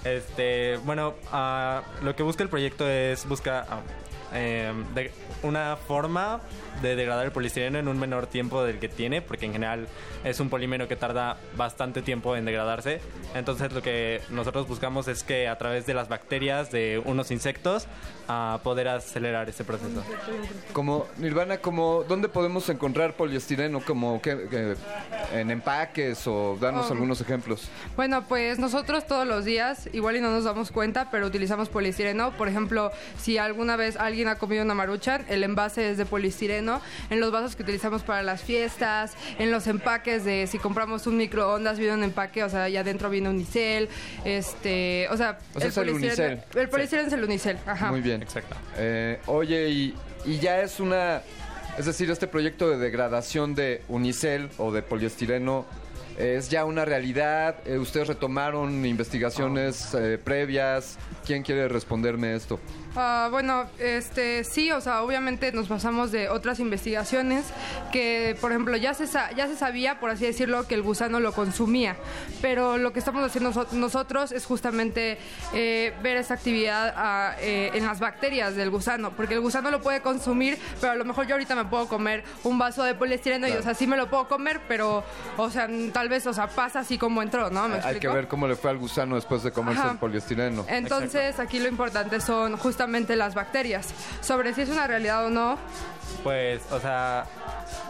Este, 0.04 0.76
bueno, 0.78 1.14
ah, 1.32 1.82
lo 2.02 2.14
que 2.16 2.22
busca 2.22 2.42
el 2.42 2.48
proyecto 2.50 2.86
es 2.88 3.26
busca 3.26 3.64
ah, 3.70 3.80
em, 4.34 4.84
de- 4.94 5.10
una 5.42 5.76
forma 5.76 6.40
de 6.82 6.96
degradar 6.96 7.24
el 7.24 7.32
poliestireno 7.32 7.78
en 7.78 7.86
un 7.88 7.98
menor 7.98 8.26
tiempo 8.26 8.62
del 8.64 8.78
que 8.78 8.88
tiene, 8.88 9.22
porque 9.22 9.46
en 9.46 9.52
general 9.52 9.86
es 10.24 10.40
un 10.40 10.48
polímero 10.50 10.88
que 10.88 10.96
tarda 10.96 11.36
bastante 11.56 12.02
tiempo 12.02 12.34
en 12.36 12.44
degradarse. 12.44 13.00
Entonces 13.34 13.72
lo 13.72 13.80
que 13.82 14.20
nosotros 14.30 14.66
buscamos 14.66 15.06
es 15.08 15.22
que 15.22 15.48
a 15.48 15.56
través 15.58 15.86
de 15.86 15.94
las 15.94 16.08
bacterias 16.08 16.70
de 16.70 17.00
unos 17.04 17.30
insectos 17.30 17.86
ah, 18.28 18.60
poder 18.62 18.88
acelerar 18.88 19.48
ese 19.48 19.64
proceso. 19.64 20.02
Como 20.72 21.06
Nirvana, 21.18 21.58
como 21.58 22.04
¿dónde 22.08 22.28
podemos 22.28 22.68
encontrar 22.68 23.14
poliestireno? 23.14 23.80
Como 23.80 24.20
que, 24.20 24.48
que- 24.48 24.74
en 25.32 25.50
empaques 25.50 26.26
o 26.26 26.56
darnos 26.60 26.90
algunos 26.90 27.20
ejemplos. 27.20 27.68
Bueno, 27.96 28.24
pues 28.28 28.58
nosotros 28.58 29.06
todos 29.06 29.26
los 29.26 29.44
días, 29.44 29.88
igual 29.92 30.16
y 30.16 30.20
no 30.20 30.30
nos 30.30 30.44
damos 30.44 30.70
cuenta, 30.70 31.10
pero 31.10 31.26
utilizamos 31.26 31.68
poliestireno. 31.68 32.32
Por 32.36 32.48
ejemplo, 32.48 32.90
si 33.18 33.38
alguna 33.38 33.76
vez 33.76 33.96
alguien 33.96 34.28
ha 34.28 34.36
comido 34.36 34.62
una 34.62 34.74
maruchan, 34.74 35.24
el 35.28 35.42
envase 35.42 35.90
es 35.90 35.98
de 35.98 36.06
poliestireno. 36.06 36.80
En 37.10 37.20
los 37.20 37.32
vasos 37.32 37.56
que 37.56 37.62
utilizamos 37.62 38.02
para 38.02 38.22
las 38.22 38.42
fiestas, 38.42 39.12
en 39.38 39.50
los 39.50 39.66
empaques 39.66 40.24
de 40.24 40.46
si 40.46 40.58
compramos 40.58 41.06
un 41.06 41.16
microondas, 41.16 41.78
viene 41.78 41.94
un 41.94 42.04
empaque, 42.04 42.44
o 42.44 42.48
sea, 42.48 42.68
y 42.68 42.76
adentro 42.76 43.10
viene 43.10 43.28
unicel. 43.28 43.88
Este, 44.24 45.08
o 45.10 45.16
sea, 45.16 45.38
O 45.54 45.60
sea, 45.60 45.68
es 45.68 45.76
el 45.76 45.90
unicel. 45.90 46.42
El 46.54 46.68
poliestireno 46.68 47.08
es 47.08 47.14
el 47.14 47.24
unicel, 47.24 47.58
ajá. 47.66 47.90
Muy 47.90 48.00
bien. 48.00 48.13
Exacto. 48.22 48.56
oye, 49.26 49.68
y, 49.68 49.94
y 50.24 50.38
ya 50.38 50.60
es 50.60 50.80
una. 50.80 51.22
Es 51.78 51.86
decir, 51.86 52.10
este 52.10 52.26
proyecto 52.28 52.70
de 52.70 52.78
degradación 52.78 53.54
de 53.54 53.82
unicel 53.88 54.48
o 54.58 54.70
de 54.72 54.82
poliestireno 54.82 55.66
es 56.18 56.48
ya 56.48 56.64
una 56.64 56.84
realidad. 56.84 57.56
Eh, 57.66 57.78
Ustedes 57.78 58.08
retomaron 58.08 58.84
investigaciones 58.86 59.94
eh, 59.94 60.18
previas. 60.22 60.98
¿Quién 61.26 61.42
quiere 61.42 61.68
responderme 61.68 62.34
esto? 62.34 62.60
Ah, 62.96 63.26
bueno, 63.30 63.64
este 63.80 64.44
sí, 64.44 64.70
o 64.70 64.80
sea, 64.80 65.02
obviamente 65.02 65.50
nos 65.50 65.66
pasamos 65.66 66.12
de 66.12 66.28
otras 66.28 66.60
investigaciones 66.60 67.44
que, 67.90 68.36
por 68.40 68.52
ejemplo, 68.52 68.76
ya 68.76 68.94
se, 68.94 69.06
ya 69.34 69.48
se 69.48 69.56
sabía, 69.56 69.98
por 69.98 70.10
así 70.10 70.24
decirlo, 70.26 70.68
que 70.68 70.76
el 70.76 70.82
gusano 70.82 71.18
lo 71.18 71.32
consumía, 71.32 71.96
pero 72.40 72.78
lo 72.78 72.92
que 72.92 73.00
estamos 73.00 73.24
haciendo 73.24 73.50
noso- 73.50 73.66
nosotros 73.72 74.30
es 74.30 74.46
justamente 74.46 75.18
eh, 75.52 75.92
ver 76.04 76.18
esa 76.18 76.34
actividad 76.34 76.94
ah, 76.96 77.34
eh, 77.40 77.72
en 77.74 77.84
las 77.84 77.98
bacterias 77.98 78.54
del 78.54 78.70
gusano, 78.70 79.10
porque 79.16 79.34
el 79.34 79.40
gusano 79.40 79.72
lo 79.72 79.80
puede 79.80 80.00
consumir, 80.00 80.56
pero 80.80 80.92
a 80.92 80.96
lo 80.96 81.04
mejor 81.04 81.26
yo 81.26 81.34
ahorita 81.34 81.56
me 81.56 81.64
puedo 81.64 81.88
comer 81.88 82.22
un 82.44 82.58
vaso 82.58 82.84
de 82.84 82.94
poliestireno 82.94 83.46
y, 83.48 83.50
Claro. 83.50 83.60
o 83.60 83.64
sea, 83.64 83.74
sí 83.74 83.88
me 83.88 83.96
lo 83.96 84.08
puedo 84.08 84.28
comer, 84.28 84.60
pero, 84.68 85.02
o 85.36 85.50
sea, 85.50 85.68
tal 85.92 86.08
vez, 86.08 86.28
o 86.28 86.32
sea, 86.32 86.46
pasa 86.46 86.78
así 86.80 86.96
como 86.96 87.22
entró, 87.22 87.50
¿no? 87.50 87.66
¿Me 87.68 87.74
Hay 87.76 87.80
que 87.80 87.88
explico? 87.90 88.14
ver 88.14 88.28
cómo 88.28 88.46
le 88.46 88.54
fue 88.54 88.70
al 88.70 88.78
gusano 88.78 89.16
después 89.16 89.42
de 89.42 89.50
comerse 89.50 89.80
Ajá. 89.80 89.90
el 89.92 89.98
poliestireno. 89.98 90.64
Entonces, 90.68 91.40
aquí 91.40 91.58
lo 91.58 91.68
importante 91.68 92.20
son 92.20 92.56
justamente 92.56 92.83
las 93.16 93.34
bacterias. 93.34 93.88
Sobre 94.20 94.54
si 94.54 94.62
es 94.62 94.68
una 94.68 94.86
realidad 94.86 95.26
o 95.26 95.30
no, 95.30 95.58
Pues, 96.22 96.62
o 96.70 96.80
sea, 96.80 97.26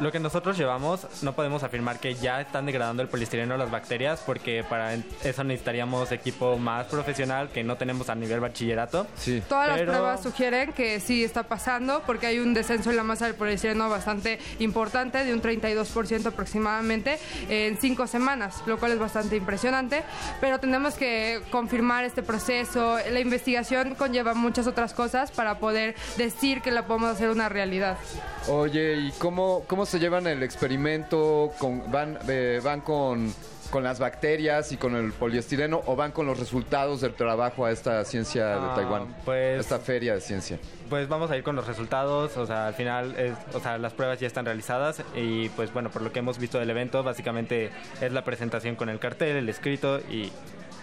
lo 0.01 0.11
que 0.11 0.19
nosotros 0.19 0.57
llevamos, 0.59 1.07
no 1.23 1.35
podemos 1.35 1.63
afirmar 1.63 2.01
que 2.01 2.15
ya 2.15 2.41
están 2.41 2.67
degradando 2.67 3.03
el 3.03 3.09
poliestireno 3.09 3.57
las 3.57 3.71
bacterias, 3.71 4.23
porque 4.25 4.65
para 4.69 4.95
eso 4.95 5.45
necesitaríamos 5.45 6.11
equipo 6.13 6.59
más 6.59 6.87
profesional 6.87 7.49
que 7.51 7.63
no 7.63 7.77
tenemos 7.77 8.09
a 8.11 8.15
nivel 8.15 8.41
bachillerato. 8.41 9.07
Sí. 9.17 9.43
Todas 9.49 9.69
Pero- 9.71 9.87
las 9.93 9.97
pruebas 9.97 10.23
sugieren 10.23 10.73
que 10.73 11.01
sí 11.01 11.23
está 11.25 11.45
pasando 11.45 12.03
porque 12.07 12.27
hay 12.27 12.39
un 12.39 12.55
descenso 12.55 12.91
en 12.91 12.97
la 12.97 13.05
masa 13.05 13.27
del 13.27 13.35
poliestireno 13.35 13.89
bastante 13.89 14.39
importante, 14.59 15.25
de 15.25 15.33
un 15.33 15.41
32% 15.41 16.27
aproximadamente 16.29 17.19
en 17.49 17.77
cinco 17.79 18.07
semanas, 18.07 18.63
lo 18.67 18.79
cual 18.79 18.93
es 18.93 18.99
bastante 18.99 19.37
impresionante. 19.37 20.03
Pero 20.41 20.59
tenemos 20.59 20.95
que 20.95 21.41
confirmar 21.51 22.05
este 22.05 22.23
proceso. 22.23 22.99
La 23.11 23.21
investigación 23.21 23.95
conlleva 23.95 24.35
muchas 24.35 24.67
otras 24.67 24.93
cosas 24.95 25.31
para 25.31 25.59
poder 25.59 25.95
decir 26.17 26.63
que 26.63 26.71
la 26.71 26.87
podemos 26.87 27.11
hacer 27.11 27.31
una 27.31 27.49
realidad. 27.49 27.97
Oye, 28.49 28.95
¿y 28.97 29.11
cómo, 29.19 29.65
cómo 29.67 29.87
se 29.87 29.99
llevan 29.99 30.27
el 30.27 30.43
experimento? 30.43 31.53
Con, 31.59 31.91
¿Van, 31.91 32.19
eh, 32.29 32.61
van 32.63 32.81
con, 32.83 33.33
con 33.71 33.83
las 33.83 33.99
bacterias 33.99 34.71
y 34.73 34.77
con 34.77 34.95
el 34.97 35.13
poliestireno 35.13 35.83
o 35.87 35.97
van 35.97 36.13
con 36.13 36.27
los 36.27 36.39
resultados 36.39 37.01
del 37.01 37.15
trabajo 37.15 37.65
a 37.65 37.71
esta 37.71 38.05
ciencia 38.05 38.47
de 38.49 38.55
Ah, 38.55 38.73
Taiwán? 38.77 39.15
pues- 39.25 39.61
Esta 39.61 39.79
feria 39.79 40.15
de 40.15 40.21
ciencia. 40.21 40.59
Pues 40.91 41.09
vamos 41.09 41.31
a 41.31 41.37
ir 41.39 41.43
con 41.43 41.57
los 41.57 41.67
resultados, 41.67 42.37
o 42.37 42.47
sea, 42.47 42.67
al 42.67 42.75
final, 42.75 43.17
es- 43.19 43.55
o 43.55 43.61
sea, 43.61 43.79
las 43.79 43.95
pruebas 43.95 44.21
ya 44.21 44.27
están 44.27 44.45
realizadas 44.45 45.03
y 45.17 45.49
pues 45.51 45.73
bueno, 45.73 45.91
por 45.91 46.03
lo 46.03 46.13
que 46.13 46.19
hemos 46.19 46.39
visto 46.39 46.59
del 46.59 46.69
evento, 46.69 47.03
básicamente 47.03 47.71
es 48.03 48.13
la 48.13 48.23
presentación 48.25 48.77
con 48.77 48.91
el 48.91 48.99
cartel, 48.99 49.37
el 49.37 49.49
escrito 49.49 50.01
y 50.01 50.31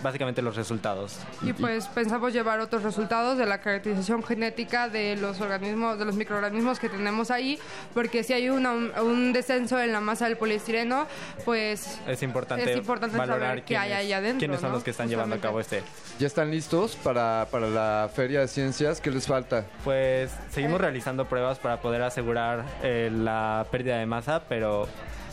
básicamente 0.03 0.41
los 0.41 0.55
resultados. 0.55 1.17
Y 1.43 1.53
pues 1.53 1.87
pensamos 1.87 2.33
llevar 2.33 2.59
otros 2.59 2.83
resultados 2.83 3.37
de 3.37 3.45
la 3.45 3.59
caracterización 3.59 4.23
genética 4.23 4.89
de 4.89 5.15
los 5.15 5.41
organismos, 5.41 5.99
de 5.99 6.05
los 6.05 6.15
microorganismos 6.15 6.79
que 6.79 6.89
tenemos 6.89 7.31
ahí, 7.31 7.59
porque 7.93 8.23
si 8.23 8.33
hay 8.33 8.49
una- 8.49 8.71
un 9.01 9.33
descenso 9.33 9.79
en 9.79 9.91
la 9.91 9.99
masa 10.01 10.25
del 10.25 10.37
poliestireno, 10.37 11.07
pues 11.45 11.99
Es 12.07 12.23
importante, 12.23 12.71
Es 12.71 12.77
importante 12.77 13.17
valorar 13.17 13.49
saber 13.49 13.63
qué 13.63 13.77
hay 13.77 13.89
quiénes- 13.89 14.05
ahí 14.05 14.13
adentro, 14.13 14.39
quiénes 14.39 14.59
son 14.59 14.69
¿no? 14.69 14.75
los 14.75 14.83
que 14.83 14.91
están 14.91 15.07
llevando 15.09 15.35
a 15.35 15.39
cabo 15.39 15.59
este. 15.59 15.83
¿Ya 16.19 16.27
están 16.27 16.51
listos 16.51 16.95
para, 16.97 17.47
para 17.51 17.67
la 17.67 18.09
feria 18.13 18.41
de 18.41 18.47
ciencias? 18.47 19.01
¿Qué 19.01 19.11
les 19.11 19.27
falta? 19.27 19.65
Pues 19.83 20.31
seguimos 20.51 20.79
realizando 20.81 21.25
pruebas 21.25 21.59
para 21.59 21.81
poder 21.81 22.01
asegurar 22.01 22.65
eh, 22.83 23.09
la 23.13 23.65
pérdida 23.71 23.97
de 23.97 24.05
masa, 24.05 24.43
pero 24.47 24.87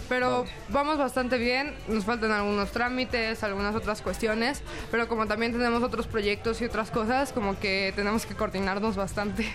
Pero 0.09 0.47
vamos 0.71 0.97
bastante 0.97 1.37
bien, 1.37 1.75
nos 1.87 2.05
faltan 2.05 2.33
algunos 2.33 2.71
trámites, 2.71 3.43
algunas 3.43 3.75
otras 3.75 4.01
cuestiones, 4.01 4.63
pero 4.91 5.07
como 5.07 5.27
también 5.27 5.53
tenemos 5.53 5.83
otros 5.83 6.07
proyectos 6.07 6.63
y 6.63 6.65
otras 6.65 6.91
cosas, 6.91 7.33
como 7.33 7.59
que 7.61 7.93
tenemos 7.95 8.25
que 8.25 8.35
coordinarnos 8.35 8.97
bastante. 8.97 9.47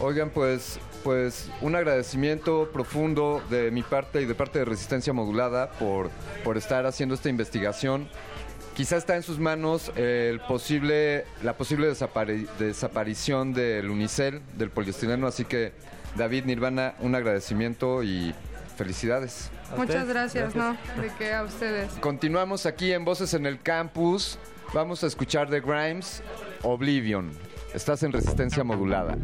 Oigan, 0.00 0.30
pues, 0.30 0.78
pues 1.02 1.50
un 1.60 1.74
agradecimiento 1.74 2.70
profundo 2.72 3.42
de 3.50 3.72
mi 3.72 3.82
parte 3.82 4.22
y 4.22 4.26
de 4.26 4.34
parte 4.36 4.60
de 4.60 4.64
Resistencia 4.64 5.12
Modulada 5.12 5.70
por, 5.72 6.10
por 6.44 6.56
estar 6.56 6.86
haciendo 6.86 7.16
esta 7.16 7.28
investigación. 7.28 8.08
Quizá 8.76 8.96
está 8.96 9.16
en 9.16 9.24
sus 9.24 9.40
manos 9.40 9.90
el 9.96 10.38
posible, 10.38 11.24
la 11.42 11.56
posible 11.56 11.90
desapari- 11.90 12.46
desaparición 12.60 13.52
del 13.52 13.90
unicel, 13.90 14.40
del 14.56 14.70
poliestireno, 14.70 15.26
así 15.26 15.44
que 15.44 15.72
David 16.14 16.44
Nirvana, 16.44 16.94
un 17.00 17.16
agradecimiento 17.16 18.04
y 18.04 18.32
felicidades. 18.78 19.50
Muchas 19.76 20.08
gracias, 20.08 20.54
¿no? 20.54 20.76
De 21.00 21.10
que 21.18 21.34
a 21.34 21.42
ustedes. 21.42 21.92
Continuamos 22.00 22.64
aquí 22.64 22.92
en 22.92 23.04
Voces 23.04 23.34
en 23.34 23.44
el 23.44 23.60
Campus. 23.60 24.38
Vamos 24.72 25.04
a 25.04 25.08
escuchar 25.08 25.50
de 25.50 25.60
Grimes, 25.60 26.22
Oblivion. 26.62 27.30
Estás 27.74 28.02
en 28.02 28.12
resistencia 28.12 28.64
modulada. 28.64 29.18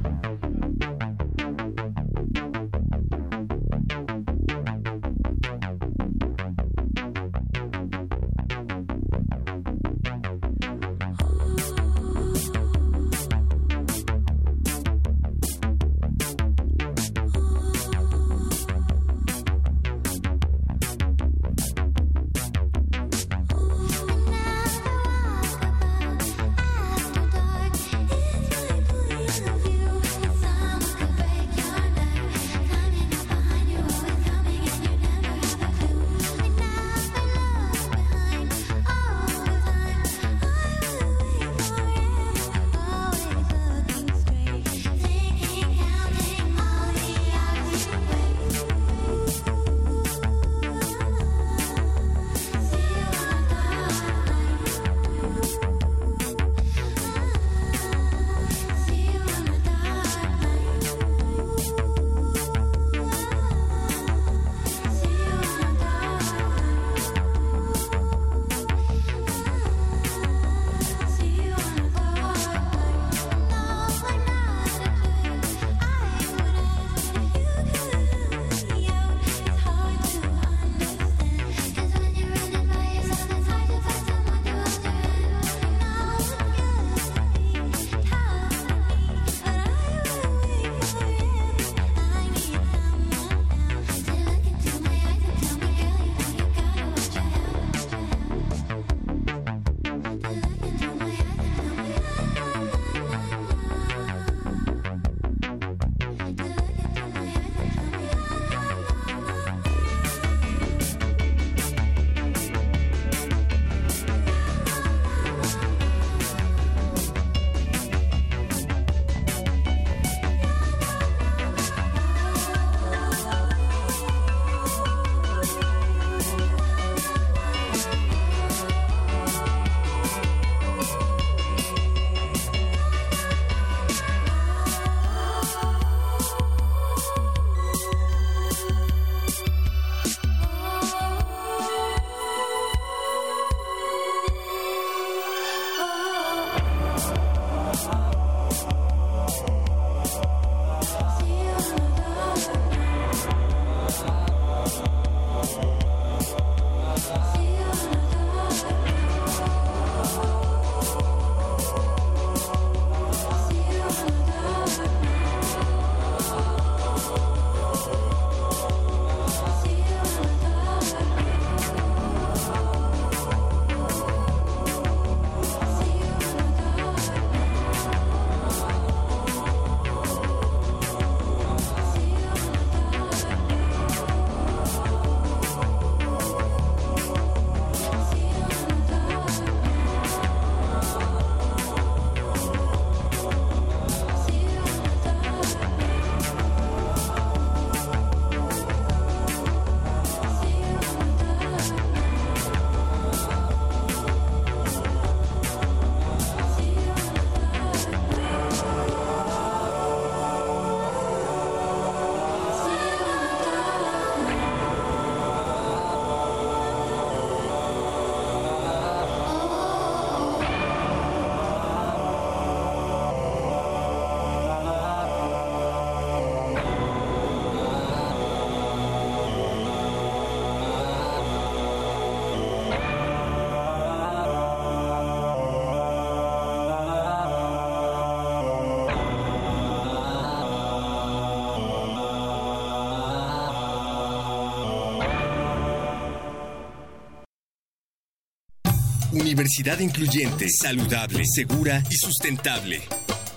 Universidad 249.34 249.80
incluyente, 249.80 250.46
saludable, 250.48 251.24
segura 251.26 251.82
y 251.90 251.96
sustentable. 251.96 252.82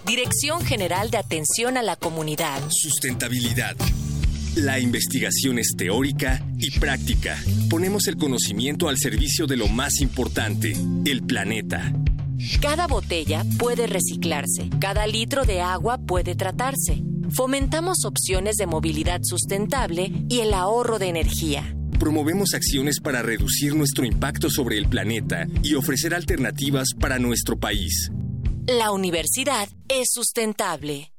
Dirección 0.06 0.64
General 0.64 1.10
de 1.10 1.18
Atención 1.18 1.76
a 1.76 1.82
la 1.82 1.96
Comunidad. 1.96 2.62
Sustentabilidad. 2.70 3.76
La 4.56 4.80
investigación 4.80 5.58
es 5.58 5.74
teórica 5.76 6.46
y 6.60 6.80
práctica. 6.80 7.36
Ponemos 7.68 8.06
el 8.06 8.18
conocimiento 8.18 8.90
al 8.90 9.00
servicio 9.00 9.48
de 9.48 9.58
lo 9.58 9.68
más 9.70 10.00
importante, 10.00 10.74
el 11.06 11.24
planeta. 11.24 11.92
Cada 12.62 12.86
botella 12.86 13.44
puede 13.58 13.88
reciclarse, 13.88 14.70
cada 14.80 15.08
litro 15.08 15.46
de 15.46 15.62
agua 15.62 15.98
puede 15.98 16.36
tratarse. 16.36 17.02
Fomentamos 17.32 18.06
opciones 18.06 18.58
de 18.58 18.68
movilidad 18.68 19.22
sustentable 19.24 20.12
y 20.30 20.42
el 20.42 20.54
ahorro 20.54 21.00
de 21.00 21.08
energía. 21.08 21.77
Promovemos 22.00 22.54
acciones 22.54 23.00
para 23.00 23.22
reducir 23.24 23.76
nuestro 23.76 24.06
impacto 24.06 24.50
sobre 24.50 24.78
el 24.78 24.88
planeta 24.88 25.48
y 25.64 25.74
ofrecer 25.74 26.14
alternativas 26.14 26.90
para 27.00 27.18
nuestro 27.18 27.58
país. 27.58 28.12
La 28.68 28.92
universidad 28.92 29.68
es 29.88 30.10
sustentable. 30.12 31.12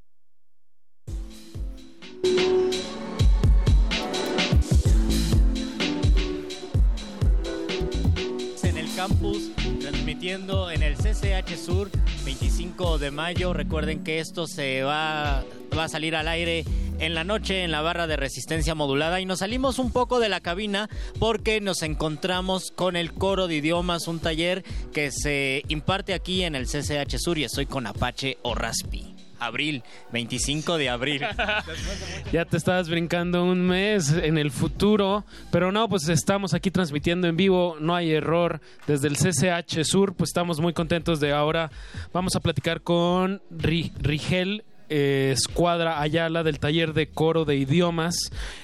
en 8.63 8.77
el 8.77 8.95
campus, 8.95 9.51
transmitiendo 9.81 10.71
en 10.71 10.83
el 10.83 10.95
CCH 10.95 11.57
Sur, 11.57 11.91
25 12.25 12.99
de 12.99 13.11
mayo. 13.11 13.53
Recuerden 13.53 14.05
que 14.05 14.21
esto 14.21 14.47
se 14.47 14.83
va, 14.83 15.45
va 15.77 15.85
a 15.85 15.89
salir 15.89 16.15
al 16.15 16.29
aire 16.29 16.65
en 16.99 17.15
la 17.15 17.25
noche 17.25 17.65
en 17.65 17.70
la 17.70 17.81
barra 17.83 18.07
de 18.07 18.16
resistencia 18.16 18.75
modulada 18.75 19.20
y 19.20 19.27
nos 19.27 19.39
salimos 19.41 19.79
un 19.79 19.91
poco 19.93 20.20
de 20.20 20.29
la 20.29 20.41
cabina 20.41 20.89
porque 21.19 21.61
nos 21.61 21.83
encontramos 21.83 22.70
con 22.70 22.97
el 22.97 23.12
coro 23.12 23.47
de 23.49 23.57
idiomas, 23.57 24.09
un 24.09 24.20
taller 24.20 24.65
que 24.93 25.11
se 25.11 25.62
imparte 25.69 26.15
aquí 26.15 26.43
en 26.45 26.55
el 26.55 26.66
CCH 26.66 27.19
Sur 27.19 27.39
y 27.39 27.45
estoy 27.45 27.66
con 27.66 27.87
Apache 27.87 28.39
o 28.43 28.55
Raspi. 28.55 29.15
Abril, 29.41 29.85
25 30.12 30.79
de 30.79 30.89
abril. 30.89 31.23
Ya 32.33 32.45
te 32.45 32.57
estabas 32.57 32.89
brincando 32.91 33.45
un 33.45 33.61
mes 33.61 34.11
en 34.12 34.37
el 34.37 34.51
futuro, 34.51 35.25
pero 35.53 35.70
no, 35.70 35.89
pues 35.89 36.09
estamos 36.09 36.55
aquí 36.55 36.70
transmitiendo 36.73 37.29
en 37.29 37.37
vivo, 37.37 37.77
no 37.81 37.95
hay 37.95 38.11
error. 38.11 38.61
Desde 38.89 39.07
el 39.09 39.16
CCH 39.16 39.85
Sur, 39.85 40.15
pues 40.15 40.31
estamos 40.31 40.61
muy 40.61 40.73
contentos 40.73 41.20
de 41.20 41.33
ahora. 41.33 41.70
Vamos 42.12 42.35
a 42.35 42.41
platicar 42.41 42.83
con 42.83 43.41
Ri- 43.51 43.93
Rigel 44.01 44.65
eh, 44.89 45.31
Escuadra 45.36 46.01
Ayala 46.01 46.43
del 46.43 46.59
taller 46.59 46.93
de 46.94 47.09
coro 47.09 47.44
de 47.44 47.56
idiomas. 47.56 48.15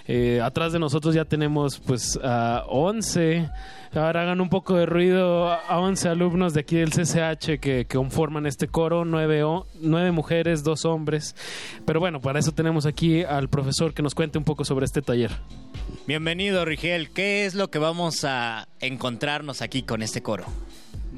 Eh, 0.06 0.40
atrás 0.42 0.72
de 0.72 0.78
nosotros 0.78 1.14
ya 1.14 1.24
tenemos 1.24 1.78
pues 1.80 2.18
a 2.22 2.64
11. 2.68 3.48
Ahora 3.94 4.22
hagan 4.22 4.40
un 4.40 4.48
poco 4.48 4.74
de 4.74 4.86
ruido 4.86 5.52
a 5.52 5.78
11 5.78 6.08
alumnos 6.08 6.52
de 6.52 6.60
aquí 6.60 6.74
del 6.76 6.90
CCH 6.90 7.60
que, 7.60 7.86
conforman 7.86 8.44
este 8.44 8.66
coro, 8.66 9.04
nueve, 9.04 9.44
o- 9.44 9.66
nueve 9.80 10.10
mujeres, 10.10 10.64
dos 10.64 10.84
hombres. 10.84 11.36
Pero 11.86 12.00
bueno, 12.00 12.20
para 12.20 12.40
eso 12.40 12.50
tenemos 12.50 12.86
aquí 12.86 13.22
al 13.22 13.48
profesor 13.48 13.94
que 13.94 14.02
nos 14.02 14.16
cuente 14.16 14.36
un 14.36 14.42
poco 14.44 14.64
sobre 14.64 14.84
este 14.86 15.00
taller. 15.00 15.30
Bienvenido, 16.08 16.64
Rigel. 16.64 17.10
¿Qué 17.10 17.46
es 17.46 17.54
lo 17.54 17.70
que 17.70 17.78
vamos 17.78 18.24
a 18.24 18.66
encontrarnos 18.80 19.62
aquí 19.62 19.84
con 19.84 20.02
este 20.02 20.22
coro? 20.22 20.44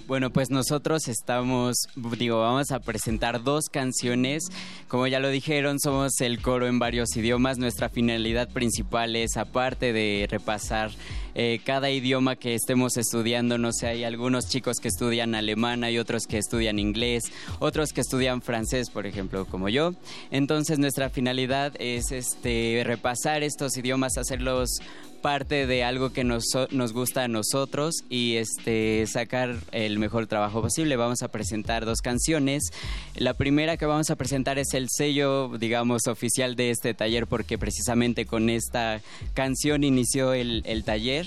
Bueno, 0.07 0.31
pues 0.31 0.51
nosotros 0.51 1.09
estamos, 1.09 1.89
digo, 2.17 2.41
vamos 2.41 2.71
a 2.71 2.79
presentar 2.79 3.43
dos 3.43 3.65
canciones. 3.69 4.45
Como 4.87 5.09
ya 5.09 5.19
lo 5.19 5.31
dijeron, 5.31 5.81
somos 5.81 6.21
el 6.21 6.41
coro 6.41 6.69
en 6.69 6.79
varios 6.79 7.17
idiomas. 7.17 7.59
Nuestra 7.59 7.89
finalidad 7.89 8.49
principal 8.49 9.17
es, 9.17 9.37
aparte 9.37 9.93
de 9.93 10.29
repasar 10.31 10.93
eh, 11.35 11.61
cada 11.65 11.91
idioma 11.91 12.37
que 12.37 12.55
estemos 12.55 12.97
estudiando, 12.97 13.59
no 13.59 13.73
sé, 13.73 13.89
hay 13.89 14.05
algunos 14.05 14.49
chicos 14.49 14.79
que 14.79 14.89
estudian 14.89 15.35
alemán, 15.35 15.83
hay 15.83 15.99
otros 15.99 16.27
que 16.27 16.39
estudian 16.39 16.79
inglés, 16.79 17.25
otros 17.59 17.93
que 17.93 18.01
estudian 18.01 18.43
francés, 18.43 18.89
por 18.89 19.07
ejemplo, 19.07 19.45
como 19.45 19.69
yo. 19.69 19.93
Entonces, 20.31 20.79
nuestra 20.79 21.11
finalidad 21.11 21.75
es 21.81 22.13
este, 22.13 22.83
repasar 22.87 23.43
estos 23.43 23.77
idiomas, 23.77 24.17
hacerlos 24.17 24.79
parte 25.27 25.67
de 25.67 25.83
algo 25.83 26.13
que 26.13 26.23
nos, 26.23 26.45
nos 26.71 26.93
gusta 26.93 27.25
a 27.25 27.27
nosotros 27.27 28.05
y 28.09 28.37
este 28.37 29.05
sacar 29.09 29.57
el 29.73 29.99
mejor 29.99 30.29
trabajo 30.29 30.63
posible. 30.63 30.95
Vamos 30.95 31.25
a 31.25 31.33
presentar 31.33 31.85
dos 31.85 32.01
canciones. 32.01 32.71
La 33.17 33.35
primera 33.35 33.77
que 33.77 33.87
vamos 33.87 34.09
a 34.11 34.15
presentar 34.15 34.61
es 34.61 34.73
el 34.73 34.87
sello, 34.89 35.49
digamos, 35.59 36.07
oficial 36.07 36.55
de 36.55 36.71
este 36.71 36.95
taller 36.95 37.27
porque 37.27 37.59
precisamente 37.59 38.25
con 38.25 38.49
esta 38.49 39.01
canción 39.35 39.83
inició 39.83 40.33
el, 40.33 40.63
el 40.65 40.85
taller. 40.85 41.27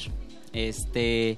Este 0.54 1.38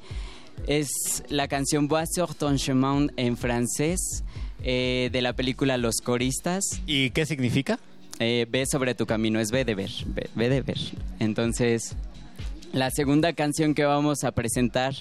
es 0.68 1.24
la 1.30 1.48
canción 1.48 1.88
Bois 1.88 2.10
sur 2.14 2.36
ton 2.36 2.58
chemin 2.58 3.12
en 3.18 3.38
francés 3.38 4.24
eh, 4.64 5.10
de 5.12 5.22
la 5.24 5.34
película 5.34 5.78
Los 5.78 5.96
Coristas. 5.96 6.80
¿Y 6.86 7.10
qué 7.10 7.26
significa? 7.26 7.80
Eh, 8.20 8.46
ve 8.48 8.68
sobre 8.68 8.94
tu 8.94 9.08
camino, 9.08 9.40
es 9.40 9.50
ve 9.50 9.66
de 9.66 9.74
ver, 9.74 9.90
ve, 10.06 10.30
ve 10.36 10.48
de 10.48 10.62
ver. 10.62 10.78
Entonces, 11.18 11.96
la 12.73 12.89
segunda 12.89 13.34
canción 13.34 13.73
que 13.73 13.85
vamos 13.85 14.23
a 14.23 14.31
presentar 14.31 14.93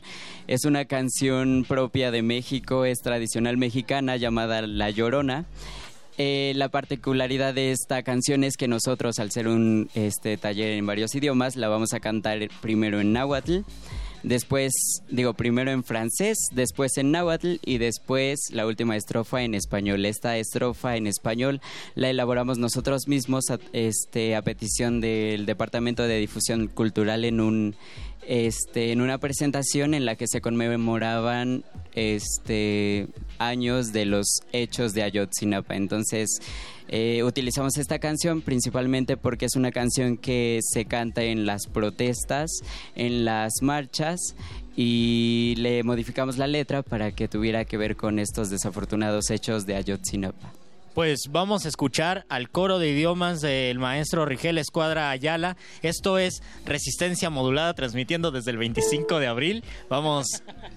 es 0.48 0.64
una 0.64 0.84
canción 0.86 1.64
propia 1.66 2.10
de 2.10 2.22
México, 2.22 2.84
es 2.84 2.98
tradicional 2.98 3.56
mexicana 3.56 4.16
llamada 4.16 4.62
La 4.62 4.90
Llorona. 4.90 5.46
Eh, 6.18 6.52
la 6.56 6.68
particularidad 6.68 7.54
de 7.54 7.70
esta 7.70 8.02
canción 8.02 8.44
es 8.44 8.56
que 8.56 8.68
nosotros, 8.68 9.18
al 9.18 9.30
ser 9.30 9.48
un 9.48 9.88
este, 9.94 10.36
taller 10.36 10.72
en 10.72 10.86
varios 10.86 11.14
idiomas, 11.14 11.56
la 11.56 11.68
vamos 11.68 11.94
a 11.94 12.00
cantar 12.00 12.38
primero 12.60 13.00
en 13.00 13.12
náhuatl, 13.12 13.60
después, 14.22 14.72
digo, 15.08 15.34
primero 15.34 15.70
en 15.70 15.84
francés, 15.84 16.38
después 16.52 16.96
en 16.98 17.10
náhuatl 17.10 17.56
y 17.64 17.78
después 17.78 18.38
la 18.52 18.66
última 18.66 18.96
estrofa 18.96 19.42
en 19.42 19.54
español. 19.54 20.04
Esta 20.04 20.36
estrofa 20.36 20.96
en 20.96 21.06
español 21.06 21.60
la 21.94 22.10
elaboramos 22.10 22.58
nosotros 22.58 23.08
mismos 23.08 23.50
a, 23.50 23.58
este, 23.72 24.36
a 24.36 24.42
petición 24.42 25.00
del 25.00 25.46
Departamento 25.46 26.02
de 26.04 26.18
Difusión 26.18 26.68
Cultural 26.68 27.24
en 27.24 27.40
un 27.40 27.76
este, 28.26 28.92
en 28.92 29.00
una 29.00 29.18
presentación 29.18 29.94
en 29.94 30.04
la 30.04 30.16
que 30.16 30.26
se 30.26 30.40
conmemoraban 30.40 31.64
este, 31.94 33.08
años 33.38 33.92
de 33.92 34.04
los 34.04 34.40
hechos 34.52 34.92
de 34.92 35.02
Ayotzinapa. 35.02 35.74
Entonces, 35.74 36.40
eh, 36.88 37.22
utilizamos 37.22 37.76
esta 37.76 37.98
canción 37.98 38.42
principalmente 38.42 39.16
porque 39.16 39.46
es 39.46 39.56
una 39.56 39.70
canción 39.70 40.16
que 40.16 40.58
se 40.62 40.84
canta 40.84 41.22
en 41.22 41.46
las 41.46 41.66
protestas, 41.66 42.50
en 42.94 43.24
las 43.24 43.62
marchas 43.62 44.34
y 44.76 45.54
le 45.58 45.82
modificamos 45.82 46.36
la 46.36 46.46
letra 46.46 46.82
para 46.82 47.12
que 47.12 47.28
tuviera 47.28 47.64
que 47.64 47.76
ver 47.76 47.96
con 47.96 48.18
estos 48.18 48.50
desafortunados 48.50 49.30
hechos 49.30 49.66
de 49.66 49.76
Ayotzinapa. 49.76 50.59
Pues 50.94 51.20
vamos 51.30 51.64
a 51.64 51.68
escuchar 51.68 52.26
al 52.28 52.50
coro 52.50 52.78
de 52.80 52.88
idiomas 52.90 53.40
del 53.40 53.78
maestro 53.78 54.26
Rigel 54.26 54.58
Escuadra 54.58 55.10
Ayala. 55.10 55.56
Esto 55.82 56.18
es 56.18 56.42
Resistencia 56.66 57.30
Modulada, 57.30 57.74
transmitiendo 57.74 58.32
desde 58.32 58.50
el 58.50 58.56
25 58.58 59.20
de 59.20 59.26
abril. 59.28 59.64
Vamos, 59.88 60.26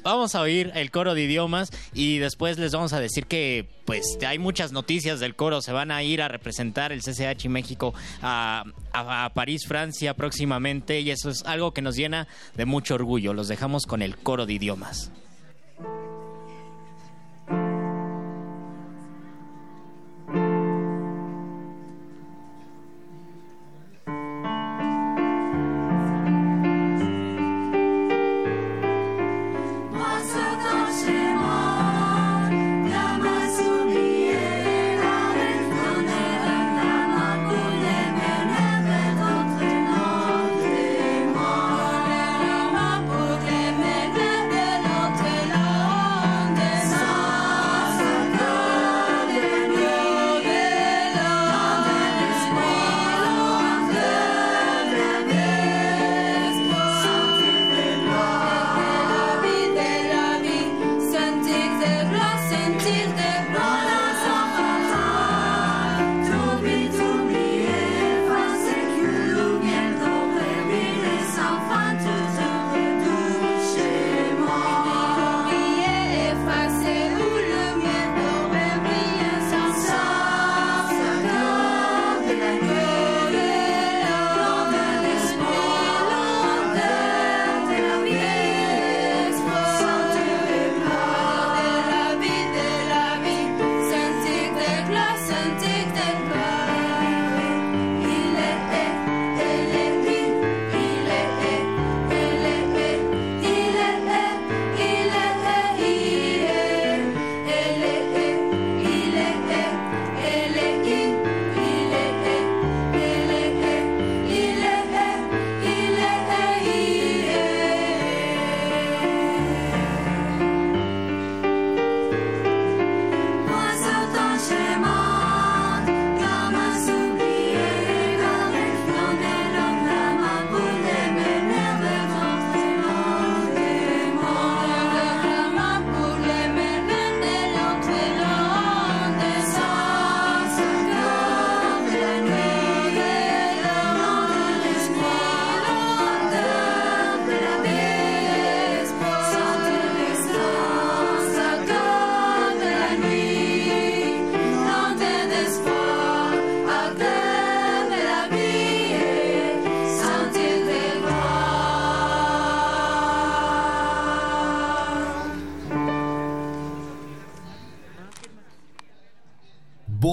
vamos 0.03 0.35
a 0.35 0.41
oír 0.41 0.71
el 0.75 0.91
coro 0.91 1.15
de 1.15 1.23
idiomas 1.23 1.71
y 1.93 2.19
después 2.19 2.59
les 2.59 2.71
vamos 2.71 2.93
a 2.93 2.99
decir 2.99 3.25
que 3.25 3.67
pues 3.85 4.17
hay 4.25 4.37
muchas 4.37 4.71
noticias 4.71 5.19
del 5.19 5.35
coro. 5.35 5.61
Se 5.61 5.71
van 5.73 5.89
a 5.91 6.03
ir 6.03 6.21
a 6.21 6.27
representar 6.27 6.91
el 6.91 7.01
CCH 7.01 7.49
México 7.49 7.93
a, 8.21 8.63
a- 8.93 9.25
a 9.25 9.33
París, 9.33 9.65
Francia 9.67 10.13
próximamente 10.13 10.99
y 11.01 11.09
eso 11.09 11.31
es 11.31 11.43
algo 11.45 11.73
que 11.73 11.81
nos 11.81 11.95
llena 11.95 12.27
de 12.55 12.65
mucho 12.65 12.93
orgullo. 12.95 13.33
Los 13.33 13.47
dejamos 13.47 13.85
con 13.87 14.03
el 14.03 14.15
coro 14.17 14.45
de 14.45 14.53
idiomas. 14.53 15.11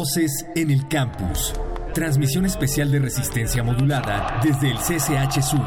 Voces 0.01 0.47
en 0.57 0.71
el 0.71 0.89
campus. 0.89 1.53
Transmisión 1.93 2.47
especial 2.47 2.91
de 2.91 3.01
resistencia 3.01 3.63
modulada 3.63 4.41
desde 4.43 4.71
el 4.71 4.79
CCH 4.79 5.43
Sur. 5.43 5.61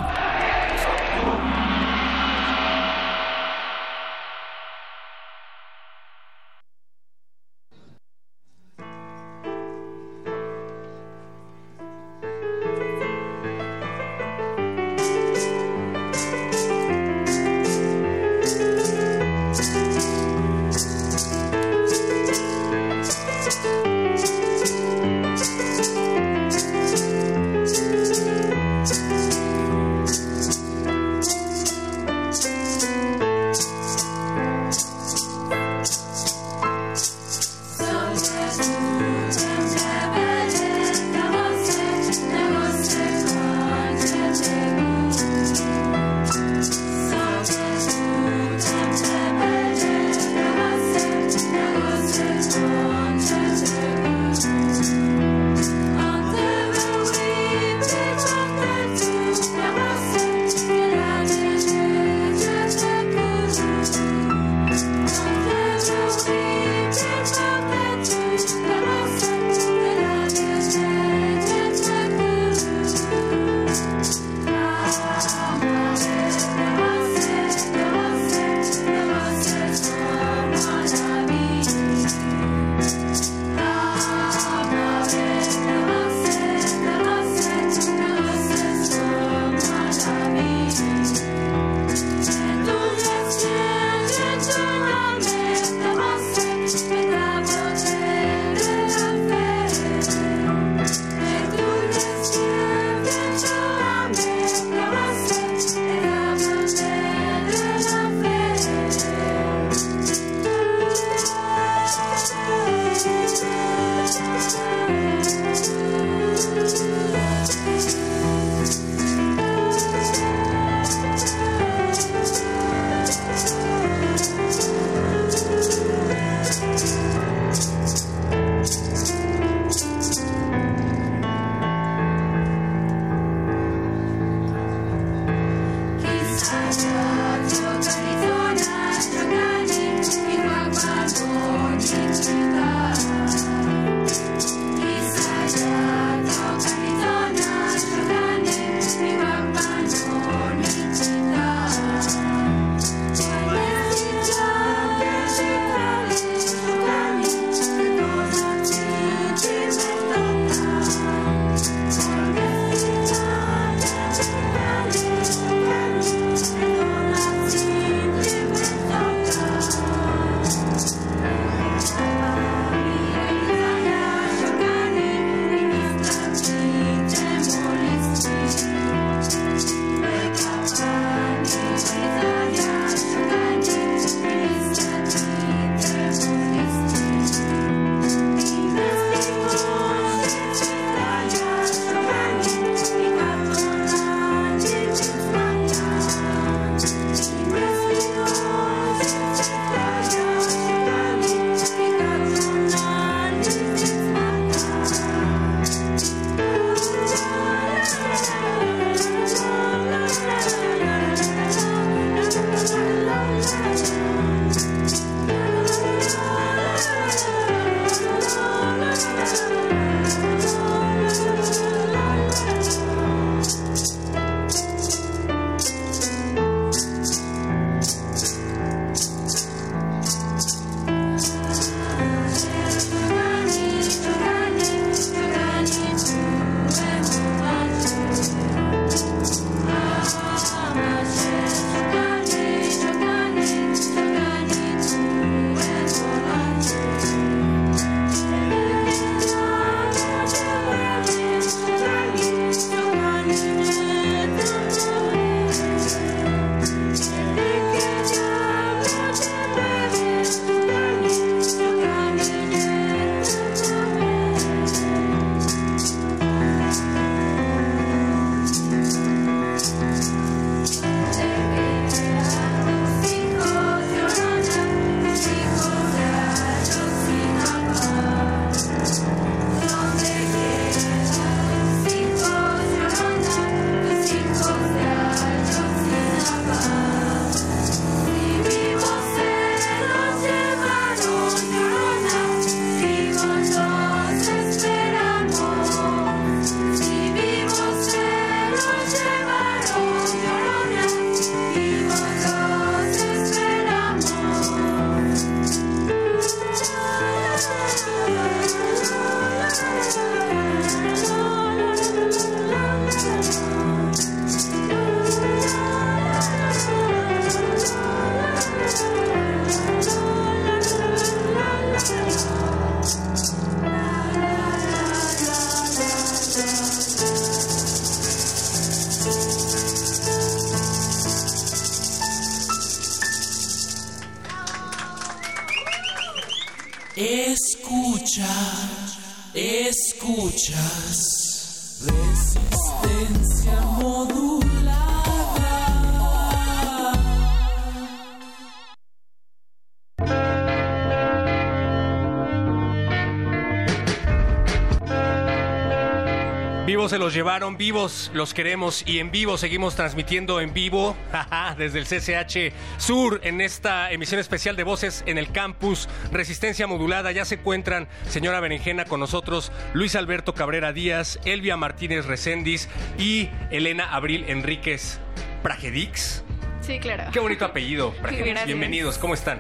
Llevaron, 357.24 357.56
vivos 357.56 358.12
los 358.14 358.34
queremos 358.34 358.84
y 358.86 359.00
en 359.00 359.10
vivo 359.10 359.38
seguimos 359.38 359.78
transmitiendo 359.78 360.42
en 360.42 360.54
vivo 360.54 360.94
desde 361.58 361.80
el 361.80 361.86
CCH 361.86 362.54
Sur 362.78 363.22
en 363.24 363.40
esta 363.40 363.94
emisión 363.94 364.20
especial 364.20 364.58
de 364.58 364.64
Voces 364.64 365.06
en 365.08 365.18
el 365.18 365.32
Campus 365.32 365.88
Resistencia 366.12 366.68
Modulada. 366.68 367.14
Ya 367.14 367.24
se 367.24 367.36
encuentran 367.36 367.88
señora 368.10 368.42
Berenjena 368.42 368.84
con 368.84 369.00
nosotros, 369.00 369.54
Luis 369.72 369.96
Alberto 369.96 370.34
Cabrera 370.34 370.74
Díaz, 370.74 371.18
Elvia 371.24 371.56
Martínez 371.56 372.08
Recendis 372.08 372.68
y 372.98 373.30
Elena 373.52 373.94
Abril 373.96 374.26
Enríquez 374.28 375.00
Pragedix. 375.44 376.26
Sí, 376.60 376.78
claro. 376.80 377.06
Qué 377.14 377.22
bonito 377.22 377.46
apellido, 377.46 377.94
Pragedix. 378.02 378.48
Bienvenidos, 378.48 378.98
¿cómo 378.98 379.14
están? 379.14 379.40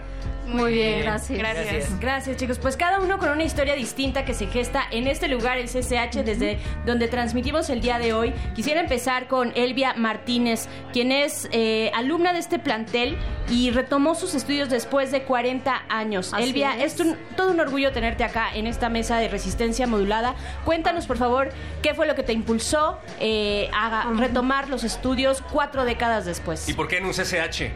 Muy 0.54 0.74
bien, 0.74 1.02
gracias. 1.02 1.40
Gracias. 1.40 2.00
Gracias, 2.00 2.38
chicos. 2.38 2.60
Pues 2.60 2.78
cada 2.78 3.00
uno 3.00 3.18
con 3.18 3.30
una 3.30 3.44
historia 3.44 3.76
distinta 3.76 4.24
que 4.24 4.34
se 4.34 4.48
gesta 4.48 4.84
en 4.92 5.08
este 5.08 5.28
lugar, 5.28 5.58
el 5.58 5.68
CCH, 5.68 6.24
desde 6.24 6.60
donde 6.86 7.08
transmitimos 7.08 7.70
el 7.70 7.82
día 7.82 7.98
de 8.00 8.14
hoy. 8.14 8.34
Quisiera 8.56 8.80
empezar 8.80 9.28
con 9.28 9.52
Elvia 9.56 9.94
Martínez, 9.96 10.68
quien 10.94 11.12
es 11.12 11.50
eh, 11.52 11.92
alumna 11.96 12.34
de 12.34 12.40
este 12.40 12.60
plantel 12.60 13.18
y 13.50 13.72
retomó 13.72 14.16
sus 14.16 14.36
estudios 14.36 14.70
después 14.70 15.12
de 15.12 15.24
40 15.24 15.84
años. 15.90 16.34
Así 16.34 16.44
Elvia, 16.44 16.78
es. 16.78 16.94
es 16.94 17.00
un- 17.02 17.18
todo 17.36 17.52
un 17.52 17.60
orgullo 17.60 17.92
tenerte 17.92 18.24
acá 18.24 18.50
en 18.54 18.68
esta 18.68 18.90
mesa 18.90 19.18
de 19.18 19.28
resistencia 19.30 19.88
modulada. 19.88 20.36
Cuéntanos, 20.66 21.08
por 21.08 21.18
favor, 21.18 21.50
qué 21.82 21.94
fue 21.94 22.06
lo 22.08 22.16
que 22.16 22.24
te 22.24 22.32
impulsó 22.34 23.00
eh, 23.20 23.70
a 23.74 24.10
retomar 24.18 24.70
los 24.70 24.84
estudios 24.84 25.42
cuatro 25.52 25.84
décadas 25.84 26.26
después. 26.26 26.70
¿Y 26.70 26.74
por 26.74 26.88
qué 26.88 26.98
en 26.98 27.06
un 27.06 27.12
CCH? 27.14 27.72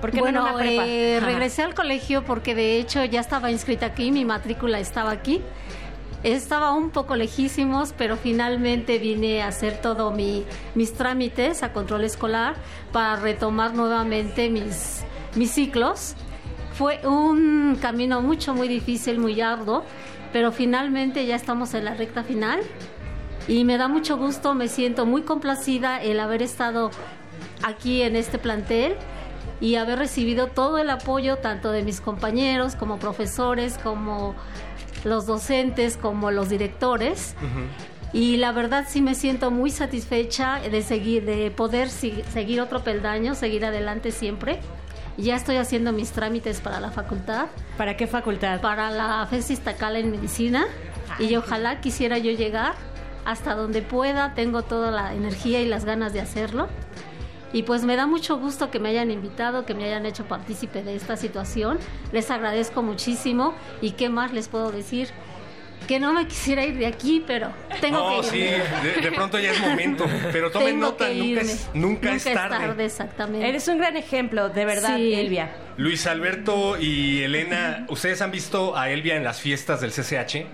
¿Por 0.00 0.10
qué 0.10 0.20
bueno, 0.20 0.40
no 0.40 0.54
una 0.54 0.58
prepa? 0.58 0.86
eh, 0.86 1.20
regresé 1.20 1.62
al 1.62 1.74
colegio 1.74 2.24
porque 2.24 2.54
de 2.54 2.78
hecho 2.78 3.04
ya 3.04 3.20
estaba 3.20 3.50
inscrita 3.50 3.86
aquí, 3.86 4.10
mi 4.12 4.24
matrícula 4.24 4.78
estaba 4.78 5.10
aquí. 5.10 5.42
Estaba 6.22 6.72
un 6.72 6.90
poco 6.90 7.14
lejísimos, 7.14 7.94
pero 7.96 8.16
finalmente 8.16 8.98
vine 8.98 9.42
a 9.42 9.48
hacer 9.48 9.80
todo 9.80 10.10
mi, 10.10 10.44
mis 10.74 10.92
trámites 10.94 11.62
a 11.62 11.72
control 11.72 12.04
escolar 12.04 12.56
para 12.90 13.16
retomar 13.16 13.74
nuevamente 13.74 14.50
mis, 14.50 15.04
mis 15.36 15.52
ciclos. 15.52 16.14
Fue 16.72 17.00
un 17.06 17.78
camino 17.80 18.22
mucho, 18.22 18.54
muy 18.54 18.66
difícil, 18.66 19.18
muy 19.18 19.40
arduo, 19.40 19.84
pero 20.32 20.50
finalmente 20.52 21.24
ya 21.26 21.36
estamos 21.36 21.74
en 21.74 21.84
la 21.84 21.94
recta 21.94 22.24
final 22.24 22.60
y 23.46 23.64
me 23.64 23.78
da 23.78 23.86
mucho 23.86 24.16
gusto, 24.16 24.54
me 24.54 24.68
siento 24.68 25.06
muy 25.06 25.22
complacida 25.22 26.02
el 26.02 26.18
haber 26.18 26.42
estado 26.42 26.90
aquí 27.62 28.02
en 28.02 28.16
este 28.16 28.38
plantel 28.38 28.96
y 29.60 29.76
haber 29.76 29.98
recibido 29.98 30.48
todo 30.48 30.78
el 30.78 30.90
apoyo 30.90 31.36
tanto 31.36 31.72
de 31.72 31.82
mis 31.82 32.00
compañeros 32.00 32.74
como 32.76 32.98
profesores, 32.98 33.78
como 33.78 34.34
los 35.04 35.26
docentes, 35.26 35.96
como 35.96 36.30
los 36.30 36.48
directores. 36.48 37.34
Y 38.12 38.36
la 38.36 38.52
verdad 38.52 38.86
sí 38.88 39.02
me 39.02 39.14
siento 39.14 39.50
muy 39.50 39.70
satisfecha 39.70 40.60
de 40.60 40.82
seguir, 40.82 41.24
de 41.24 41.50
poder 41.50 41.88
seguir 41.90 42.60
otro 42.60 42.82
peldaño, 42.82 43.34
seguir 43.34 43.64
adelante 43.64 44.10
siempre. 44.10 44.60
Ya 45.18 45.36
estoy 45.36 45.56
haciendo 45.56 45.92
mis 45.92 46.10
trámites 46.12 46.60
para 46.60 46.78
la 46.78 46.90
facultad. 46.90 47.46
¿Para 47.78 47.96
qué 47.96 48.06
facultad? 48.06 48.60
Para 48.60 48.90
la 48.90 49.26
FES 49.28 49.50
Iztacal 49.50 49.96
en 49.96 50.10
Medicina. 50.10 50.66
y 51.18 51.34
ojalá 51.36 51.80
quisiera 51.80 52.18
yo 52.18 52.30
llegar 52.32 52.74
hasta 53.24 53.54
donde 53.54 53.80
pueda. 53.82 54.34
Tengo 54.34 54.62
toda 54.62 54.90
la 54.90 55.14
energía 55.14 55.60
y 55.60 55.66
las 55.66 55.84
ganas 55.84 56.12
de 56.12 56.20
hacerlo. 56.20 56.68
Y 57.52 57.62
pues 57.62 57.84
me 57.84 57.96
da 57.96 58.06
mucho 58.06 58.38
gusto 58.38 58.70
que 58.70 58.78
me 58.80 58.88
hayan 58.90 59.10
invitado, 59.10 59.64
que 59.64 59.74
me 59.74 59.84
hayan 59.84 60.04
hecho 60.04 60.24
partícipe 60.24 60.82
de 60.82 60.96
esta 60.96 61.16
situación. 61.16 61.78
Les 62.12 62.30
agradezco 62.30 62.82
muchísimo. 62.82 63.54
¿Y 63.80 63.92
qué 63.92 64.08
más 64.08 64.32
les 64.32 64.48
puedo 64.48 64.70
decir? 64.72 65.08
Que 65.86 66.00
no 66.00 66.12
me 66.12 66.26
quisiera 66.26 66.64
ir 66.64 66.76
de 66.76 66.86
aquí, 66.86 67.22
pero 67.26 67.50
tengo 67.80 67.98
no, 67.98 68.20
que 68.20 68.26
sí, 68.26 68.38
irme. 68.38 68.64
de, 68.94 69.00
de 69.02 69.12
pronto 69.12 69.38
ya 69.38 69.52
es 69.52 69.60
momento. 69.60 70.04
Pero 70.32 70.50
tomen 70.50 70.68
Tengo 70.68 70.80
nota, 70.86 71.06
que 71.08 71.14
nunca 71.14 71.40
es, 71.42 71.70
nunca 71.74 72.12
es 72.14 72.24
tarde. 72.24 72.84
exactamente. 72.84 73.48
Eres 73.48 73.68
un 73.68 73.78
gran 73.78 73.96
ejemplo, 73.96 74.48
de 74.48 74.64
verdad, 74.64 74.96
Sí. 74.96 75.14
Elvia. 75.14 75.54
Luis 75.76 76.06
Alberto 76.08 76.76
y 76.80 77.22
Elena, 77.22 77.86
¿ustedes 77.88 78.20
han 78.22 78.32
visto 78.32 78.76
a 78.76 78.90
Elvia 78.90 79.16
en 79.16 79.22
las 79.24 79.40
fiestas 79.40 79.80
del 79.80 79.92
CCH? 79.92 80.46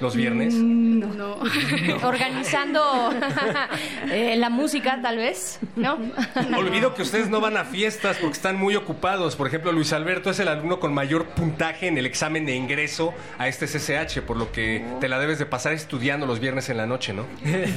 Los 0.00 0.14
viernes. 0.14 0.54
Mm, 0.54 1.16
No. 1.16 1.36
Organizando 2.02 3.12
eh, 4.10 4.36
la 4.36 4.50
música, 4.50 5.00
tal 5.00 5.16
vez, 5.16 5.58
¿no? 5.76 5.98
Olvido 6.56 6.94
que 6.94 7.02
ustedes 7.02 7.28
no 7.30 7.40
van 7.40 7.56
a 7.56 7.64
fiestas 7.64 8.18
porque 8.18 8.34
están 8.34 8.56
muy 8.56 8.76
ocupados. 8.76 9.36
Por 9.36 9.46
ejemplo, 9.46 9.72
Luis 9.72 9.92
Alberto 9.92 10.30
es 10.30 10.38
el 10.40 10.48
alumno 10.48 10.80
con 10.80 10.92
mayor 10.92 11.26
puntaje 11.28 11.86
en 11.86 11.96
el 11.98 12.06
examen 12.06 12.44
de 12.46 12.54
ingreso 12.54 13.14
a 13.38 13.48
este 13.48 13.66
CCH, 13.66 14.20
por 14.20 14.36
lo 14.36 14.52
que 14.52 14.84
te 15.00 15.08
la 15.08 15.18
debes 15.18 15.38
de 15.38 15.46
pasar 15.46 15.72
estudiando 15.72 16.26
los 16.26 16.40
viernes 16.40 16.68
en 16.68 16.76
la 16.76 16.86
noche, 16.86 17.12
¿no? 17.12 17.24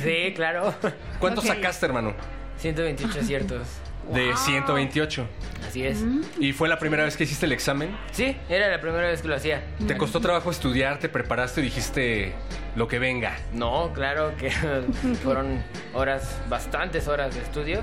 Sí, 0.04 0.34
claro. 0.36 0.74
¿Cuántos 1.20 1.46
Ok. 1.46 1.52
sacaste, 1.56 1.86
hermano? 1.86 2.14
128 2.58 3.20
aciertos. 3.22 3.68
De 4.14 4.36
128. 4.36 5.27
Así 5.68 5.86
es. 5.86 6.03
¿Y 6.40 6.52
fue 6.53 6.68
la 6.68 6.80
primera 6.80 7.03
vez 7.03 7.15
que 7.15 7.26
hiciste 7.26 7.45
el 7.45 7.52
examen? 7.52 7.95
Sí, 8.11 8.36
era 8.49 8.69
la 8.69 8.81
primera 8.81 9.07
vez 9.07 9.22
que 9.22 9.27
lo 9.27 9.36
hacía. 9.36 9.61
¿Te 9.88 9.98
costó 9.98 10.19
trabajo 10.19 10.49
estudiar? 10.49 10.98
¿Te 10.98 11.10
preparaste 11.10 11.61
y 11.61 11.65
dijiste 11.65 12.34
lo 12.76 12.88
que 12.88 12.98
venga? 12.98 13.38
No, 13.53 13.91
claro 13.94 14.36
que 14.38 14.49
fueron 15.23 15.64
horas, 15.94 16.41
bastantes 16.49 17.07
horas 17.07 17.36
de 17.36 17.41
estudio. 17.41 17.81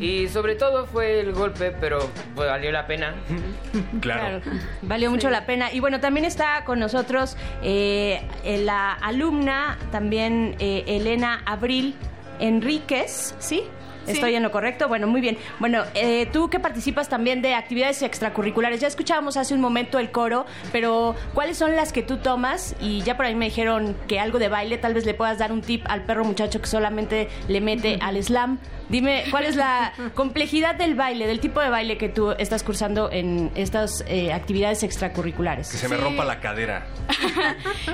Y 0.00 0.26
sobre 0.28 0.56
todo 0.56 0.86
fue 0.86 1.20
el 1.20 1.32
golpe, 1.32 1.70
pero 1.70 2.10
pues, 2.34 2.48
valió 2.48 2.72
la 2.72 2.86
pena. 2.86 3.14
Claro. 4.00 4.40
Valió 4.82 5.10
mucho 5.10 5.30
la 5.30 5.46
pena. 5.46 5.72
Y 5.72 5.80
bueno, 5.80 6.00
también 6.00 6.24
está 6.24 6.64
con 6.64 6.78
nosotros 6.78 7.36
eh, 7.62 8.22
la 8.44 8.92
alumna, 8.94 9.78
también 9.92 10.56
eh, 10.58 10.84
Elena 10.86 11.42
Abril 11.44 11.94
Enríquez, 12.40 13.34
¿sí? 13.38 13.64
Sí. 14.10 14.18
¿Estoy 14.18 14.34
en 14.34 14.42
lo 14.42 14.50
correcto? 14.50 14.88
Bueno, 14.88 15.06
muy 15.06 15.20
bien. 15.20 15.38
Bueno, 15.58 15.84
eh, 15.94 16.26
tú 16.32 16.50
que 16.50 16.60
participas 16.60 17.08
también 17.08 17.42
de 17.42 17.54
actividades 17.54 18.02
extracurriculares, 18.02 18.80
ya 18.80 18.88
escuchábamos 18.88 19.36
hace 19.36 19.54
un 19.54 19.60
momento 19.60 19.98
el 19.98 20.10
coro, 20.10 20.46
pero 20.72 21.14
¿cuáles 21.34 21.56
son 21.58 21.76
las 21.76 21.92
que 21.92 22.02
tú 22.02 22.18
tomas? 22.18 22.74
Y 22.80 23.02
ya 23.02 23.16
por 23.16 23.26
ahí 23.26 23.34
me 23.34 23.46
dijeron 23.46 23.96
que 24.08 24.20
algo 24.20 24.38
de 24.38 24.48
baile, 24.48 24.78
tal 24.78 24.94
vez 24.94 25.06
le 25.06 25.14
puedas 25.14 25.38
dar 25.38 25.52
un 25.52 25.62
tip 25.62 25.84
al 25.88 26.02
perro 26.04 26.24
muchacho 26.24 26.60
que 26.60 26.66
solamente 26.66 27.28
le 27.48 27.60
mete 27.60 27.98
al 28.00 28.22
slam. 28.22 28.58
Dime, 28.88 29.22
¿cuál 29.30 29.44
es 29.44 29.54
la 29.54 29.92
complejidad 30.14 30.74
del 30.74 30.94
baile, 30.96 31.26
del 31.28 31.38
tipo 31.40 31.60
de 31.60 31.68
baile 31.70 31.96
que 31.96 32.08
tú 32.08 32.32
estás 32.32 32.62
cursando 32.64 33.08
en 33.12 33.52
estas 33.54 34.04
eh, 34.08 34.32
actividades 34.32 34.82
extracurriculares? 34.82 35.70
Que 35.70 35.76
se 35.76 35.88
me 35.88 35.96
Sí. 35.96 36.02
rompa 36.02 36.24
la 36.24 36.40
cadera. 36.40 36.86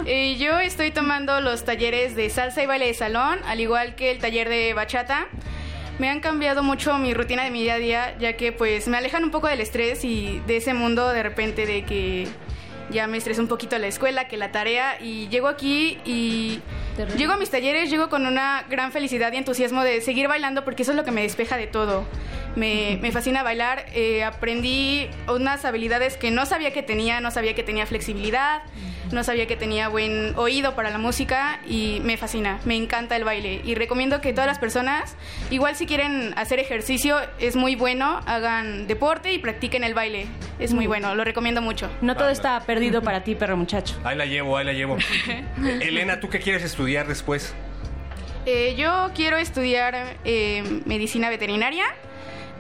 Eh, 0.06 0.36
yo 0.38 0.59
estoy 0.60 0.90
tomando 0.90 1.40
los 1.40 1.64
talleres 1.64 2.14
de 2.16 2.30
salsa 2.30 2.62
y 2.62 2.66
baile 2.66 2.86
de 2.86 2.94
salón, 2.94 3.38
al 3.47 3.60
igual 3.60 3.94
que 3.94 4.10
el 4.10 4.18
taller 4.18 4.48
de 4.48 4.72
bachata. 4.74 5.26
Me 5.98 6.10
han 6.10 6.20
cambiado 6.20 6.62
mucho 6.62 6.98
mi 6.98 7.14
rutina 7.14 7.44
de 7.44 7.51
mi 7.51 7.62
día 7.62 7.74
a 7.74 7.78
día, 7.78 8.18
ya 8.18 8.36
que 8.36 8.52
pues 8.52 8.86
me 8.86 8.98
alejan 8.98 9.24
un 9.24 9.31
poco 9.31 9.48
del 9.48 9.60
estrés 9.60 10.05
y 10.05 10.40
de 10.47 10.59
ese 10.59 10.74
mundo 10.74 11.09
de 11.09 11.23
repente 11.23 11.64
de 11.64 11.85
que 11.85 12.28
ya 12.90 13.06
me 13.06 13.16
estresa 13.16 13.40
un 13.40 13.48
poquito 13.48 13.78
la 13.78 13.86
escuela, 13.86 14.28
que 14.28 14.36
la 14.36 14.52
tarea 14.52 15.01
y 15.01 15.28
llego 15.28 15.48
aquí 15.48 15.98
y 16.05 16.60
llego 17.05 17.32
a 17.32 17.36
mis 17.36 17.51
talleres, 17.51 17.90
llego 17.90 18.09
con 18.09 18.27
una 18.27 18.64
gran 18.68 18.93
felicidad 18.93 19.32
y 19.32 19.36
entusiasmo 19.36 19.85
de 19.85 20.01
seguir 20.01 20.28
bailando 20.28 20.64
porque 20.64 20.82
eso 20.82 20.93
es 20.93 20.97
lo 20.97 21.05
que 21.05 21.10
me 21.10 21.23
despeja 21.23 21.56
de 21.56 21.66
todo. 21.66 22.06
Me, 22.55 22.98
me 23.02 23.12
fascina 23.12 23.43
bailar, 23.43 23.85
eh, 23.93 24.24
aprendí 24.24 25.09
unas 25.28 25.64
habilidades 25.66 26.16
que 26.16 26.31
no 26.31 26.47
sabía 26.47 26.73
que 26.73 26.82
tenía, 26.82 27.20
no 27.20 27.31
sabía 27.31 27.55
que 27.55 27.62
tenía 27.62 27.85
flexibilidad, 27.85 28.62
no 29.12 29.23
sabía 29.24 29.47
que 29.47 29.56
tenía 29.56 29.89
buen 29.89 30.32
oído 30.36 30.74
para 30.74 30.89
la 30.89 30.97
música 30.97 31.60
y 31.66 32.01
me 32.02 32.16
fascina, 32.16 32.59
me 32.64 32.74
encanta 32.74 33.14
el 33.14 33.24
baile 33.24 33.60
y 33.62 33.74
recomiendo 33.74 34.23
que 34.23 34.32
todas 34.32 34.47
las 34.47 34.59
personas, 34.59 35.16
igual 35.51 35.77
si 35.77 35.85
quieren 35.85 36.32
hacer 36.36 36.59
ejercicio, 36.59 37.18
es 37.39 37.56
muy 37.56 37.77
bueno, 37.77 38.20
hagan 38.24 38.86
deporte 38.86 39.35
y 39.35 39.39
practiquen 39.39 39.85
el 39.85 39.93
baile, 39.93 40.27
es 40.59 40.73
muy 40.73 40.86
bueno, 40.86 41.14
lo 41.14 41.24
recomiendo 41.24 41.60
mucho. 41.60 41.90
No 42.01 42.16
todo 42.16 42.31
está 42.31 42.59
perdido 42.60 43.02
para 43.02 43.23
ti, 43.23 43.35
perro 43.35 43.59
muchacho. 43.59 43.97
Ahí 44.02 44.16
la 44.16 44.24
llevo, 44.24 44.56
ahí 44.56 44.64
la 44.64 44.73
llevo. 44.73 44.97
Elena, 45.82 46.20
¿tú 46.20 46.31
qué 46.31 46.40
quieres 46.40 46.64
estudiar 46.64 46.86
después? 46.87 47.55
Eh, 48.47 48.77
yo 48.77 49.11
quiero 49.15 49.37
estudiar 49.37 50.17
eh, 50.25 50.63
medicina 50.85 51.31
veterinaria. 51.31 51.85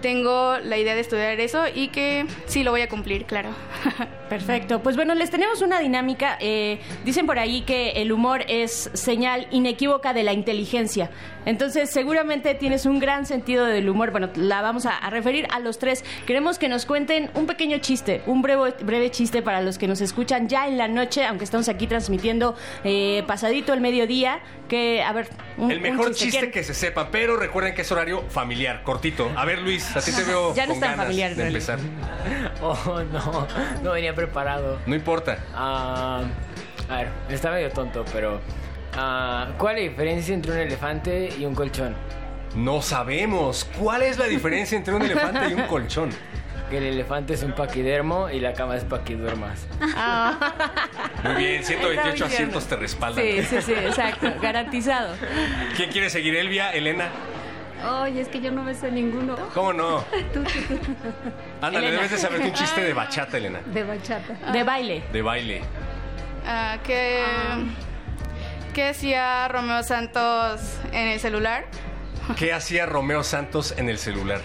Tengo 0.02 0.58
la 0.58 0.76
idea 0.78 0.94
de 0.94 1.00
estudiar 1.00 1.40
eso 1.40 1.64
y 1.74 1.88
que 1.88 2.26
sí 2.46 2.62
lo 2.62 2.70
voy 2.70 2.82
a 2.82 2.88
cumplir, 2.88 3.24
claro. 3.24 3.50
Perfecto. 4.28 4.82
Pues 4.82 4.96
bueno, 4.96 5.14
les 5.14 5.30
tenemos 5.30 5.62
una 5.62 5.78
dinámica. 5.80 6.36
Eh, 6.40 6.80
dicen 7.04 7.26
por 7.26 7.38
ahí 7.38 7.62
que 7.62 7.90
el 7.92 8.12
humor 8.12 8.44
es 8.48 8.90
señal 8.94 9.46
inequívoca 9.50 10.12
de 10.12 10.22
la 10.24 10.32
inteligencia. 10.32 11.10
Entonces, 11.44 11.90
seguramente 11.90 12.54
tienes 12.54 12.86
un 12.86 12.98
gran 12.98 13.24
sentido 13.24 13.64
del 13.64 13.88
humor. 13.88 14.10
Bueno, 14.10 14.30
la 14.34 14.62
vamos 14.62 14.84
a, 14.84 14.96
a 14.96 15.10
referir 15.10 15.46
a 15.52 15.60
los 15.60 15.78
tres. 15.78 16.04
Queremos 16.26 16.58
que 16.58 16.68
nos 16.68 16.86
cuenten 16.86 17.30
un 17.34 17.46
pequeño 17.46 17.78
chiste, 17.78 18.22
un 18.26 18.42
breve, 18.42 18.74
breve 18.82 19.10
chiste 19.10 19.42
para 19.42 19.60
los 19.60 19.78
que 19.78 19.86
nos 19.86 20.00
escuchan 20.00 20.48
ya 20.48 20.66
en 20.66 20.76
la 20.76 20.88
noche, 20.88 21.24
aunque 21.24 21.44
estamos 21.44 21.68
aquí 21.68 21.86
transmitiendo 21.86 22.56
eh, 22.84 23.22
pasadito 23.26 23.72
el 23.72 23.80
mediodía. 23.80 24.40
Que, 24.68 25.04
a 25.04 25.12
ver, 25.12 25.28
un, 25.56 25.70
El 25.70 25.76
un 25.76 25.82
mejor 25.84 26.12
chiste 26.12 26.50
que 26.50 26.64
se 26.64 26.74
sepa, 26.74 27.10
pero 27.12 27.36
recuerden 27.36 27.74
que 27.74 27.82
es 27.82 27.92
horario 27.92 28.24
familiar, 28.28 28.82
cortito. 28.82 29.30
A 29.36 29.44
ver, 29.44 29.60
Luis, 29.60 29.85
a 29.94 30.00
ti 30.00 30.12
te 30.12 30.22
veo 30.24 30.54
Ya 30.54 30.66
no 30.66 30.72
con 30.72 30.80
ganas 30.80 30.96
familiar, 30.96 31.34
de 31.34 31.46
empezar. 31.48 31.78
Oh, 32.62 33.02
no, 33.12 33.46
no 33.82 33.92
venía 33.92 34.14
preparado. 34.14 34.78
No 34.86 34.94
importa. 34.94 35.38
Ah, 35.54 36.22
a 36.88 36.96
ver, 36.96 37.08
está 37.28 37.50
medio 37.50 37.70
tonto, 37.70 38.04
pero... 38.12 38.40
ah, 38.96 39.48
¿Cuál 39.58 39.76
es 39.78 39.84
la 39.84 39.90
diferencia 39.90 40.34
entre 40.34 40.52
un 40.52 40.58
elefante 40.58 41.28
y 41.38 41.44
un 41.44 41.54
colchón? 41.54 41.94
No 42.54 42.80
sabemos. 42.82 43.68
¿Cuál 43.78 44.02
es 44.02 44.18
la 44.18 44.26
diferencia 44.26 44.76
entre 44.76 44.94
un 44.94 45.02
elefante 45.02 45.48
y 45.50 45.54
un 45.54 45.62
colchón? 45.68 46.10
Que 46.70 46.78
el 46.78 46.84
elefante 46.84 47.34
es 47.34 47.42
un 47.44 47.52
paquidermo 47.52 48.28
y 48.28 48.40
la 48.40 48.52
cama 48.54 48.74
es 48.76 48.82
paquiduermas. 48.82 49.66
Muy 51.22 51.34
bien, 51.34 51.62
128 51.64 52.08
Está 52.14 52.24
asientos 52.26 52.66
te 52.66 52.76
respaldan. 52.76 53.24
Sí, 53.24 53.42
sí, 53.48 53.62
sí, 53.62 53.72
exacto. 53.72 54.32
Garantizado. 54.42 55.14
¿Quién 55.76 55.90
quiere 55.92 56.10
seguir, 56.10 56.34
Elvia? 56.34 56.70
Elena. 56.72 57.08
Oye, 58.02 58.20
es 58.20 58.28
que 58.28 58.40
yo 58.40 58.50
no 58.50 58.62
me 58.62 58.74
sé 58.74 58.90
ninguno. 58.90 59.36
¿Cómo 59.54 59.72
no? 59.72 60.00
Tú, 60.32 60.42
tú, 60.42 60.50
tú. 60.76 60.78
Ándale, 61.60 61.78
Elena. 61.88 61.96
debes 62.02 62.10
de 62.12 62.18
saberte 62.18 62.46
un 62.48 62.52
chiste 62.54 62.80
de 62.82 62.92
bachata, 62.94 63.36
Elena. 63.36 63.60
De 63.66 63.84
bachata. 63.84 64.34
De 64.52 64.62
baile. 64.62 65.02
De 65.12 65.22
baile. 65.22 65.62
Ah, 66.46 66.78
¿qué, 66.84 67.22
¿Qué 68.74 68.88
hacía 68.88 69.46
Romeo 69.48 69.82
Santos 69.82 70.60
en 70.92 71.08
el 71.08 71.20
celular? 71.20 71.66
¿Qué 72.38 72.52
hacía 72.52 72.86
Romeo 72.86 73.22
Santos 73.22 73.74
en 73.76 73.88
el 73.88 73.98
celular? 73.98 74.40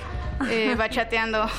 Eh, 0.50 0.74
bachateando. 0.76 1.48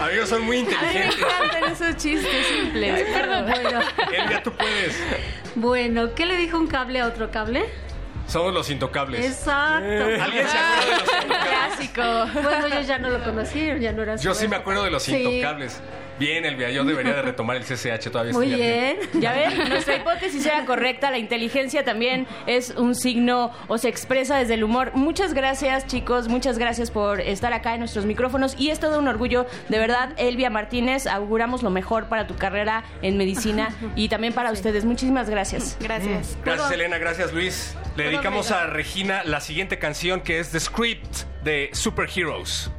Amigos, 0.00 0.28
son 0.28 0.42
muy 0.42 0.58
mí 0.58 0.64
me 0.64 0.70
inteligentes. 0.72 1.16
encantan 1.18 1.72
esos 1.72 1.96
chistes 1.96 2.46
simples. 2.46 2.94
Ay, 2.94 3.04
perdón. 3.12 3.46
Bueno, 3.50 3.80
Elvia, 4.12 4.42
tú 4.42 4.52
puedes. 4.52 4.96
bueno, 5.54 6.14
¿qué 6.14 6.26
le 6.26 6.36
dijo 6.36 6.58
un 6.58 6.66
cable 6.66 7.00
a 7.00 7.06
otro 7.06 7.30
cable? 7.30 7.64
Somos 8.30 8.54
los 8.54 8.70
intocables. 8.70 9.26
Exacto. 9.26 9.86
¿Alguien 10.22 10.46
se 10.48 10.56
acuerda 10.58 10.84
de 10.84 10.90
los 10.92 11.12
intocables? 11.22 11.48
Clásico. 11.48 12.02
Bueno, 12.42 12.68
yo 12.68 12.80
ya 12.82 12.98
no 12.98 13.10
lo 13.10 13.24
conocí, 13.24 13.66
ya 13.80 13.92
no 13.92 14.02
era 14.02 14.16
Yo 14.16 14.34
sí 14.34 14.46
me 14.48 14.56
acuerdo 14.56 14.84
de 14.84 14.90
los 14.92 15.02
Sí. 15.02 15.16
intocables. 15.16 15.80
Bien, 16.20 16.44
Elvia, 16.44 16.68
yo 16.68 16.84
debería 16.84 17.14
de 17.14 17.22
retomar 17.22 17.56
el 17.56 17.64
CCH 17.64 18.10
todavía. 18.10 18.34
Muy 18.34 18.52
bien. 18.52 18.98
Ya 19.14 19.32
ven, 19.32 19.70
nuestra 19.70 19.96
hipótesis 19.96 20.44
era 20.44 20.66
correcta, 20.66 21.10
la 21.10 21.16
inteligencia 21.16 21.82
también 21.82 22.26
es 22.46 22.72
un 22.72 22.94
signo 22.94 23.50
o 23.68 23.78
se 23.78 23.88
expresa 23.88 24.36
desde 24.36 24.52
el 24.52 24.62
humor. 24.62 24.92
Muchas 24.94 25.32
gracias 25.32 25.86
chicos, 25.86 26.28
muchas 26.28 26.58
gracias 26.58 26.90
por 26.90 27.22
estar 27.22 27.54
acá 27.54 27.72
en 27.72 27.80
nuestros 27.80 28.04
micrófonos 28.04 28.54
y 28.58 28.68
es 28.68 28.78
todo 28.78 28.98
un 28.98 29.08
orgullo, 29.08 29.46
de 29.70 29.78
verdad, 29.78 30.12
Elvia 30.18 30.50
Martínez, 30.50 31.06
auguramos 31.06 31.62
lo 31.62 31.70
mejor 31.70 32.10
para 32.10 32.26
tu 32.26 32.36
carrera 32.36 32.84
en 33.00 33.16
medicina 33.16 33.74
y 33.96 34.10
también 34.10 34.34
para 34.34 34.52
ustedes. 34.52 34.84
Muchísimas 34.84 35.30
gracias. 35.30 35.78
Gracias. 35.80 36.36
Gracias, 36.44 36.70
Elena. 36.70 36.98
Gracias, 36.98 37.32
Luis. 37.32 37.74
Le 37.96 38.04
dedicamos 38.04 38.50
a 38.50 38.66
Regina 38.66 39.24
la 39.24 39.40
siguiente 39.40 39.78
canción 39.78 40.20
que 40.20 40.38
es 40.38 40.50
The 40.50 40.60
Script 40.60 41.16
de 41.44 41.70
Superheroes. 41.72 42.70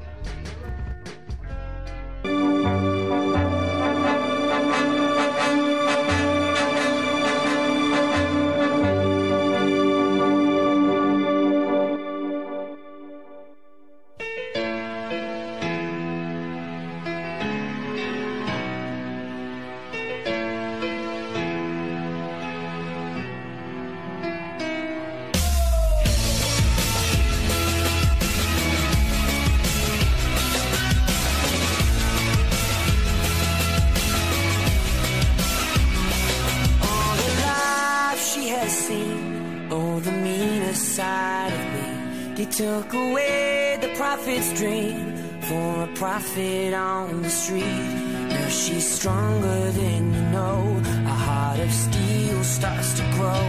Seen. 38.71 39.67
Oh, 39.69 39.99
the 39.99 40.11
meaner 40.11 40.73
side 40.73 41.53
of 41.59 41.63
me. 41.73 42.35
They 42.35 42.45
took 42.45 42.93
away 42.93 43.77
the 43.81 43.89
prophet's 43.95 44.51
dream 44.53 45.15
for 45.41 45.83
a 45.83 45.87
prophet 45.95 46.73
on 46.73 47.21
the 47.21 47.29
street. 47.29 47.83
Now 48.29 48.47
she's 48.47 48.87
stronger 48.97 49.71
than 49.71 50.13
you 50.15 50.23
know. 50.35 50.81
A 51.05 51.15
heart 51.27 51.59
of 51.59 51.71
steel 51.71 52.43
starts 52.43 52.93
to 52.99 53.03
grow. 53.17 53.45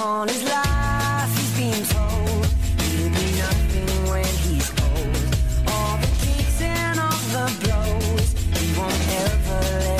On 0.00 0.28
his 0.28 0.42
life, 0.44 1.32
he's 1.38 1.54
being 1.60 1.84
told 1.96 2.46
he'll 2.82 3.12
be 3.20 3.28
nothing 3.44 3.90
when 4.10 4.30
he's 4.44 4.68
old. 4.88 5.16
All 5.72 5.96
the 6.04 6.12
kicks 6.24 6.60
and 6.62 6.98
all 7.06 7.22
the 7.36 7.46
blows, 7.62 8.28
he 8.58 8.66
won't 8.78 9.02
ever 9.24 9.60
let 9.86 9.95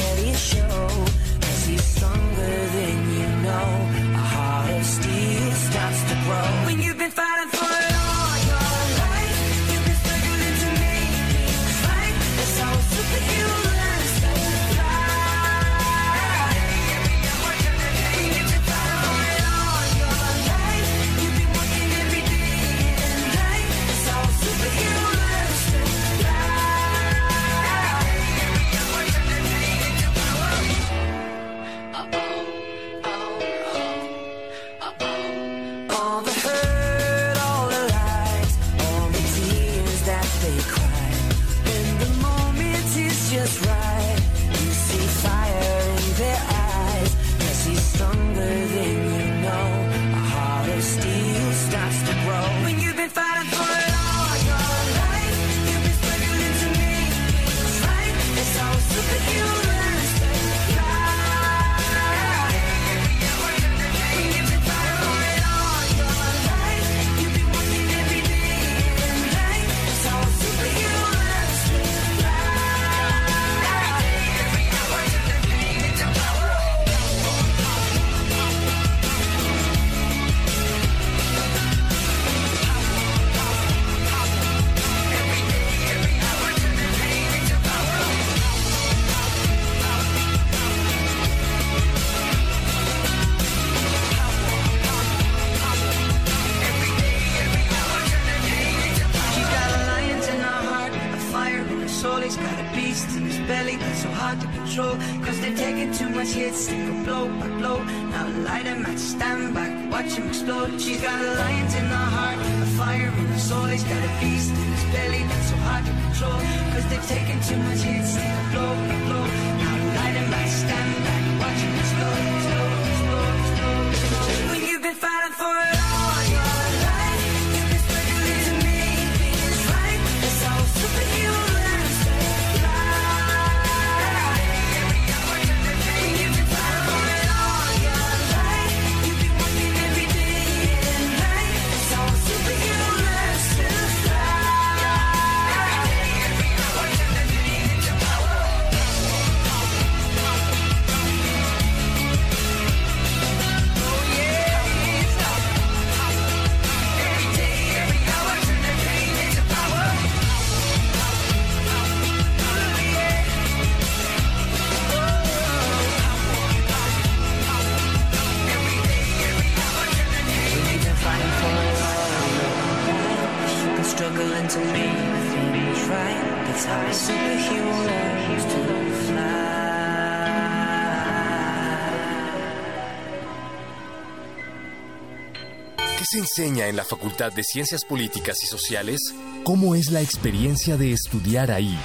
enseña 186.38 186.66
en 186.66 186.76
la 186.76 186.84
Facultad 186.84 187.32
de 187.32 187.42
Ciencias 187.42 187.82
Políticas 187.86 188.36
y 188.42 188.46
Sociales? 188.46 189.00
¿Cómo 189.42 189.74
es 189.74 189.90
la 189.90 190.02
experiencia 190.02 190.76
de 190.76 190.92
estudiar 190.92 191.50
ahí? 191.50 191.78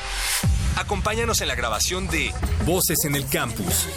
Acompáñanos 0.76 1.40
en 1.40 1.48
la 1.48 1.56
grabación 1.56 2.10
de 2.10 2.34
Voces 2.66 3.06
en 3.06 3.16
el 3.16 3.26
Campus. 3.28 3.88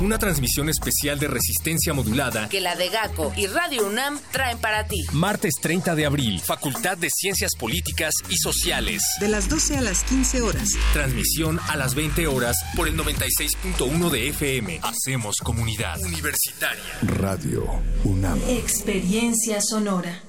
Una 0.00 0.18
transmisión 0.18 0.68
especial 0.68 1.20
de 1.20 1.28
resistencia 1.28 1.94
modulada. 1.94 2.48
Que 2.48 2.60
la 2.60 2.74
de 2.74 2.88
GACO 2.88 3.32
y 3.36 3.46
Radio 3.46 3.86
UNAM 3.86 4.18
traen 4.36 4.58
para 4.58 4.86
ti. 4.86 5.02
Martes 5.12 5.54
30 5.62 5.94
de 5.94 6.04
abril, 6.04 6.40
Facultad 6.40 6.98
de 6.98 7.08
Ciencias 7.10 7.52
Políticas 7.58 8.12
y 8.28 8.36
Sociales. 8.36 9.02
De 9.18 9.28
las 9.28 9.48
12 9.48 9.78
a 9.78 9.80
las 9.80 10.04
15 10.04 10.42
horas. 10.42 10.72
Transmisión 10.92 11.58
a 11.68 11.76
las 11.76 11.94
20 11.94 12.26
horas 12.26 12.54
por 12.76 12.86
el 12.86 12.98
96.1 12.98 14.10
de 14.10 14.28
FM. 14.28 14.80
Hacemos 14.82 15.36
comunidad 15.42 15.98
universitaria. 16.02 16.82
Radio 17.00 17.80
UNAM. 18.04 18.38
Experiencia 18.46 19.62
sonora. 19.62 20.20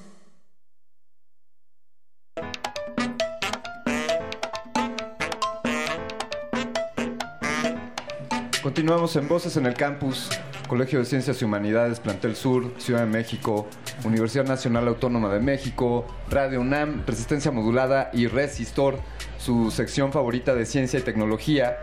Continuamos 8.62 9.16
en 9.16 9.28
Voces 9.28 9.56
en 9.56 9.66
el 9.66 9.74
Campus, 9.74 10.28
Colegio 10.66 10.98
de 10.98 11.04
Ciencias 11.04 11.40
y 11.40 11.44
Humanidades, 11.44 12.00
Plantel 12.00 12.36
Sur, 12.36 12.74
Ciudad 12.78 13.00
de 13.00 13.06
México, 13.06 13.68
Universidad 14.04 14.46
Nacional 14.46 14.88
Autónoma 14.88 15.32
de 15.32 15.40
México, 15.40 16.06
Radio 16.30 16.60
UNAM, 16.60 17.04
Resistencia 17.06 17.50
Modulada 17.50 18.10
y 18.12 18.26
Resistor, 18.26 19.00
su 19.38 19.70
sección 19.70 20.12
favorita 20.12 20.54
de 20.54 20.66
ciencia 20.66 20.98
y 20.98 21.02
tecnología. 21.02 21.78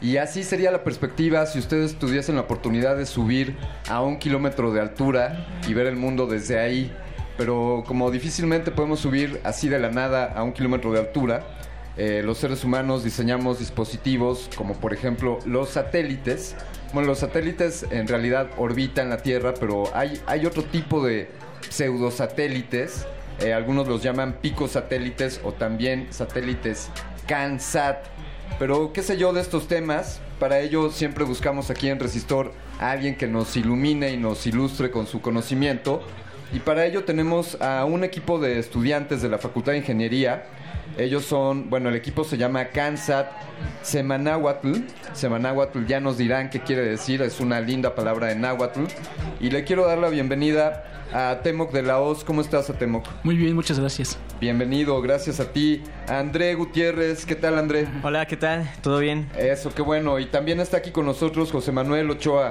Y 0.00 0.16
así 0.16 0.42
sería 0.42 0.70
la 0.70 0.82
perspectiva 0.82 1.46
si 1.46 1.58
ustedes 1.58 1.96
tuviesen 1.96 2.34
la 2.34 2.42
oportunidad 2.42 2.96
de 2.96 3.06
subir 3.06 3.56
a 3.88 4.02
un 4.02 4.18
kilómetro 4.18 4.72
de 4.72 4.80
altura 4.80 5.46
y 5.68 5.74
ver 5.74 5.86
el 5.86 5.96
mundo 5.96 6.26
desde 6.26 6.58
ahí. 6.58 6.92
Pero 7.36 7.84
como 7.86 8.10
difícilmente 8.10 8.70
podemos 8.70 9.00
subir 9.00 9.40
así 9.44 9.68
de 9.68 9.78
la 9.78 9.90
nada 9.90 10.32
a 10.32 10.42
un 10.42 10.52
kilómetro 10.52 10.92
de 10.92 11.00
altura, 11.00 11.44
eh, 11.96 12.22
los 12.24 12.38
seres 12.38 12.64
humanos 12.64 13.04
diseñamos 13.04 13.58
dispositivos 13.58 14.48
como 14.56 14.74
por 14.74 14.94
ejemplo 14.94 15.38
los 15.44 15.70
satélites. 15.70 16.56
Bueno, 16.92 17.08
los 17.08 17.18
satélites 17.18 17.86
en 17.90 18.08
realidad 18.08 18.48
orbitan 18.56 19.10
la 19.10 19.18
Tierra, 19.18 19.54
pero 19.58 19.84
hay, 19.94 20.20
hay 20.26 20.46
otro 20.46 20.62
tipo 20.64 21.04
de 21.04 21.30
pseudosatélites. 21.68 23.06
Eh, 23.40 23.52
algunos 23.52 23.88
los 23.88 24.02
llaman 24.02 24.34
picosatélites 24.40 25.40
o 25.42 25.52
también 25.52 26.08
satélites 26.10 26.90
CANSAT. 27.26 28.04
Pero 28.58 28.92
qué 28.92 29.02
sé 29.02 29.16
yo 29.16 29.32
de 29.32 29.40
estos 29.40 29.66
temas, 29.66 30.20
para 30.38 30.60
ello 30.60 30.90
siempre 30.90 31.24
buscamos 31.24 31.70
aquí 31.70 31.88
en 31.88 31.98
Resistor 31.98 32.52
a 32.78 32.90
alguien 32.90 33.16
que 33.16 33.26
nos 33.26 33.56
ilumine 33.56 34.10
y 34.12 34.16
nos 34.16 34.46
ilustre 34.46 34.90
con 34.90 35.06
su 35.06 35.20
conocimiento. 35.20 36.02
Y 36.52 36.58
para 36.58 36.84
ello 36.84 37.04
tenemos 37.04 37.60
a 37.60 37.84
un 37.84 38.04
equipo 38.04 38.38
de 38.38 38.58
estudiantes 38.58 39.22
de 39.22 39.28
la 39.28 39.38
Facultad 39.38 39.72
de 39.72 39.78
Ingeniería. 39.78 40.44
Ellos 40.98 41.24
son, 41.24 41.70
bueno, 41.70 41.88
el 41.88 41.96
equipo 41.96 42.24
se 42.24 42.36
llama 42.36 42.66
Kansat 42.66 43.30
Semanahuatl. 43.82 44.72
Semanahuatl 45.12 45.86
ya 45.86 46.00
nos 46.00 46.18
dirán 46.18 46.50
qué 46.50 46.60
quiere 46.60 46.82
decir, 46.82 47.22
es 47.22 47.40
una 47.40 47.60
linda 47.60 47.94
palabra 47.94 48.32
en 48.32 48.40
náhuatl. 48.42 48.82
Y 49.40 49.50
le 49.50 49.64
quiero 49.64 49.86
dar 49.86 49.98
la 49.98 50.08
bienvenida 50.08 50.84
a 51.12 51.40
Temoc 51.42 51.72
de 51.72 51.82
la 51.82 52.00
Hoz. 52.00 52.24
¿Cómo 52.24 52.40
estás, 52.40 52.66
Temoc? 52.78 53.06
Muy 53.22 53.36
bien, 53.36 53.54
muchas 53.54 53.78
gracias. 53.78 54.18
Bienvenido, 54.40 55.00
gracias 55.00 55.40
a 55.40 55.52
ti. 55.52 55.82
André 56.08 56.54
Gutiérrez, 56.54 57.24
¿qué 57.26 57.34
tal, 57.36 57.58
André? 57.58 57.86
Hola, 58.02 58.26
¿qué 58.26 58.36
tal? 58.36 58.70
¿Todo 58.82 58.98
bien? 58.98 59.28
Eso, 59.36 59.72
qué 59.74 59.82
bueno. 59.82 60.18
Y 60.18 60.26
también 60.26 60.60
está 60.60 60.78
aquí 60.78 60.90
con 60.90 61.06
nosotros 61.06 61.50
José 61.50 61.72
Manuel 61.72 62.10
Ochoa. 62.10 62.50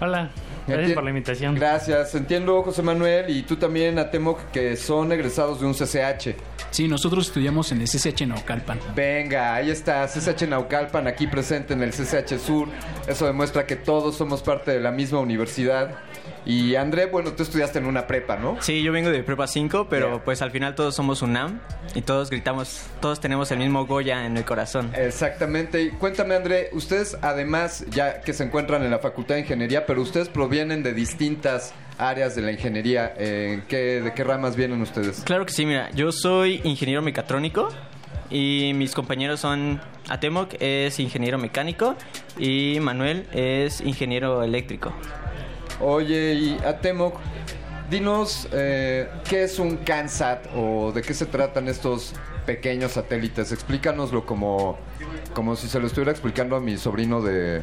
Hola, 0.00 0.30
gracias 0.68 0.92
por 0.92 1.04
la 1.04 1.10
invitación. 1.10 1.54
Gracias. 1.54 2.14
Entiendo, 2.14 2.62
José 2.62 2.82
Manuel, 2.82 3.30
y 3.30 3.42
tú 3.42 3.56
también, 3.56 3.98
a 3.98 4.10
Temoc, 4.10 4.50
que 4.50 4.76
son 4.76 5.10
egresados 5.12 5.60
de 5.60 5.66
un 5.66 5.74
CCH. 5.74 6.36
Sí, 6.70 6.86
nosotros 6.86 7.26
estudiamos 7.26 7.72
en 7.72 7.80
el 7.80 7.88
CCH 7.88 8.26
Naucalpan. 8.26 8.78
Venga, 8.94 9.54
ahí 9.54 9.70
está, 9.70 10.06
CCH 10.06 10.46
Naucalpan 10.48 11.06
aquí 11.06 11.26
presente 11.26 11.72
en 11.72 11.82
el 11.82 11.90
CCH 11.90 12.38
Sur. 12.38 12.68
Eso 13.06 13.26
demuestra 13.26 13.66
que 13.66 13.76
todos 13.76 14.16
somos 14.16 14.42
parte 14.42 14.72
de 14.72 14.80
la 14.80 14.90
misma 14.90 15.20
universidad. 15.20 15.98
Y 16.46 16.76
André, 16.76 17.06
bueno, 17.06 17.32
tú 17.32 17.42
estudiaste 17.42 17.78
en 17.78 17.86
una 17.86 18.06
prepa, 18.06 18.36
¿no? 18.36 18.60
Sí, 18.62 18.82
yo 18.82 18.92
vengo 18.92 19.10
de 19.10 19.22
prepa 19.22 19.46
5, 19.46 19.88
pero 19.90 20.22
pues 20.24 20.40
al 20.42 20.50
final 20.50 20.74
todos 20.74 20.94
somos 20.94 21.22
UNAM 21.22 21.60
y 21.94 22.02
todos 22.02 22.30
gritamos, 22.30 22.86
todos 23.00 23.20
tenemos 23.20 23.50
el 23.50 23.58
mismo 23.58 23.86
Goya 23.86 24.24
en 24.24 24.36
el 24.36 24.44
corazón. 24.44 24.90
Exactamente. 24.94 25.82
Y 25.82 25.90
cuéntame, 25.90 26.34
André, 26.34 26.70
ustedes 26.72 27.18
además, 27.22 27.84
ya 27.90 28.20
que 28.20 28.32
se 28.32 28.44
encuentran 28.44 28.82
en 28.82 28.90
la 28.90 28.98
Facultad 28.98 29.34
de 29.34 29.42
Ingeniería, 29.42 29.84
pero 29.86 30.00
ustedes 30.00 30.28
provienen 30.28 30.82
de 30.82 30.94
distintas 30.94 31.74
áreas 31.98 32.34
de 32.34 32.42
la 32.42 32.52
ingeniería. 32.52 33.12
¿En 33.16 33.62
qué, 33.62 34.00
¿De 34.00 34.14
qué 34.14 34.24
ramas 34.24 34.56
vienen 34.56 34.80
ustedes? 34.80 35.20
Claro 35.24 35.44
que 35.44 35.52
sí, 35.52 35.66
mira, 35.66 35.90
yo 35.90 36.12
soy 36.12 36.60
ingeniero 36.64 37.02
mecatrónico 37.02 37.68
y 38.30 38.72
mis 38.74 38.94
compañeros 38.94 39.40
son 39.40 39.80
Atemoc 40.08 40.54
es 40.60 40.98
ingeniero 41.00 41.38
mecánico 41.38 41.96
y 42.38 42.78
Manuel 42.80 43.26
es 43.32 43.80
ingeniero 43.80 44.42
eléctrico. 44.42 44.92
Oye, 45.80 46.34
y 46.34 46.58
Atemoc, 46.64 47.18
dinos 47.90 48.48
eh, 48.52 49.08
qué 49.28 49.44
es 49.44 49.58
un 49.58 49.76
CANSAT 49.76 50.46
o 50.56 50.92
de 50.92 51.02
qué 51.02 51.14
se 51.14 51.26
tratan 51.26 51.68
estos 51.68 52.14
pequeños 52.46 52.92
satélites. 52.92 53.52
Explícanoslo 53.52 54.26
como, 54.26 54.78
como 55.34 55.54
si 55.54 55.68
se 55.68 55.78
lo 55.78 55.86
estuviera 55.86 56.10
explicando 56.10 56.56
a 56.56 56.60
mi 56.60 56.76
sobrino 56.76 57.22
de 57.22 57.62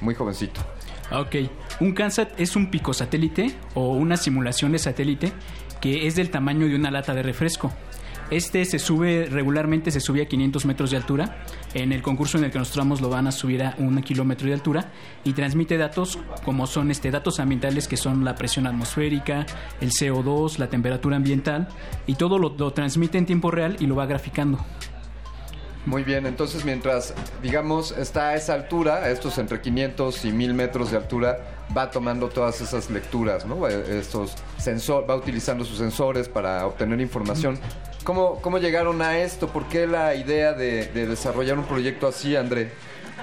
muy 0.00 0.14
jovencito. 0.14 0.60
Ok, 1.12 1.36
un 1.80 1.92
CANSAT 1.92 2.38
es 2.38 2.56
un 2.56 2.70
picosatélite 2.70 3.54
o 3.74 3.92
una 3.92 4.16
simulación 4.16 4.72
de 4.72 4.78
satélite 4.78 5.32
que 5.80 6.06
es 6.06 6.16
del 6.16 6.30
tamaño 6.30 6.66
de 6.66 6.74
una 6.74 6.90
lata 6.90 7.14
de 7.14 7.22
refresco. 7.22 7.72
Este 8.30 8.64
se 8.64 8.80
sube 8.80 9.28
regularmente, 9.30 9.92
se 9.92 10.00
sube 10.00 10.22
a 10.22 10.26
500 10.26 10.66
metros 10.66 10.90
de 10.90 10.96
altura. 10.96 11.44
En 11.74 11.92
el 11.92 12.02
concurso 12.02 12.38
en 12.38 12.44
el 12.44 12.50
que 12.50 12.58
nos 12.58 12.72
tramos 12.72 13.00
lo 13.00 13.08
van 13.08 13.28
a 13.28 13.32
subir 13.32 13.62
a 13.62 13.76
un 13.78 14.02
kilómetro 14.02 14.48
de 14.48 14.54
altura 14.54 14.90
y 15.22 15.32
transmite 15.32 15.78
datos 15.78 16.18
como 16.44 16.66
son 16.66 16.90
este, 16.90 17.12
datos 17.12 17.38
ambientales 17.38 17.86
que 17.86 17.96
son 17.96 18.24
la 18.24 18.34
presión 18.34 18.66
atmosférica, 18.66 19.46
el 19.80 19.90
CO2, 19.90 20.58
la 20.58 20.68
temperatura 20.68 21.16
ambiental 21.16 21.68
y 22.06 22.14
todo 22.14 22.38
lo, 22.38 22.72
transmite 22.72 23.16
en 23.16 23.26
tiempo 23.26 23.52
real 23.52 23.76
y 23.78 23.86
lo 23.86 23.94
va 23.94 24.06
graficando. 24.06 24.58
Muy 25.84 26.02
bien, 26.02 26.26
entonces 26.26 26.64
mientras, 26.64 27.14
digamos, 27.44 27.92
está 27.92 28.30
a 28.30 28.34
esa 28.34 28.54
altura, 28.54 28.96
a 28.96 29.10
estos 29.10 29.38
entre 29.38 29.60
500 29.60 30.24
y 30.24 30.32
1000 30.32 30.52
metros 30.52 30.90
de 30.90 30.96
altura, 30.96 31.64
va 31.76 31.92
tomando 31.92 32.28
todas 32.28 32.60
esas 32.60 32.90
lecturas, 32.90 33.46
¿no? 33.46 33.68
Estos 33.68 34.34
sensor, 34.58 35.08
va 35.08 35.14
utilizando 35.14 35.64
sus 35.64 35.78
sensores 35.78 36.28
para 36.28 36.66
obtener 36.66 37.00
información. 37.00 37.56
¿Cómo, 38.06 38.40
cómo 38.40 38.58
llegaron 38.58 39.02
a 39.02 39.18
esto? 39.18 39.48
¿Por 39.48 39.66
qué 39.66 39.86
la 39.86 40.14
idea 40.14 40.52
de, 40.52 40.86
de 40.86 41.06
desarrollar 41.08 41.58
un 41.58 41.64
proyecto 41.64 42.06
así, 42.06 42.36
André? 42.36 42.70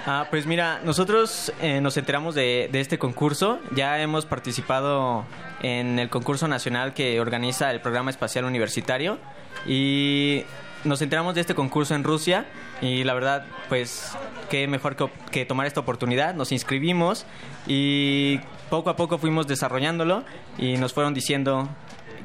Ah, 0.06 0.28
pues 0.30 0.45
mira, 0.45 0.82
nosotros 0.84 1.53
eh, 1.62 1.80
nos 1.80 1.95
enteramos 1.95 2.36
de, 2.36 2.70
este 2.74 3.00
concurso. 3.00 3.60
Ya 3.74 3.98
hemos 4.02 4.26
participado 4.26 5.24
en 5.62 5.98
el 5.98 6.10
concurso 6.10 6.50
nacional 6.50 6.94
que 6.94 7.22
organiza 7.22 7.72
el 7.72 7.80
programa 7.80 8.12
espacial 8.12 8.44
universitario 8.44 9.20
y 9.66 10.44
nos 10.84 11.02
enteramos 11.02 11.36
de 11.36 11.42
este 11.42 11.56
concurso 11.56 11.95
en 11.95 12.03
Rusia 12.03 12.45
y 12.82 13.06
la 13.06 13.14
verdad, 13.14 13.45
pues 13.70 14.12
qué 14.50 14.68
mejor 14.68 14.98
que 15.32 15.45
tomar 15.45 15.66
esta 15.66 15.80
oportunidad. 15.80 16.34
Nos 16.36 16.52
inscribimos 16.52 17.26
y 17.66 18.42
poco 18.70 18.90
a 18.90 18.98
poco 18.98 19.18
fuimos 19.18 19.48
desarrollándolo 19.48 20.26
y 20.58 20.76
nos 20.76 20.92
fueron 20.92 21.14
diciendo 21.14 21.70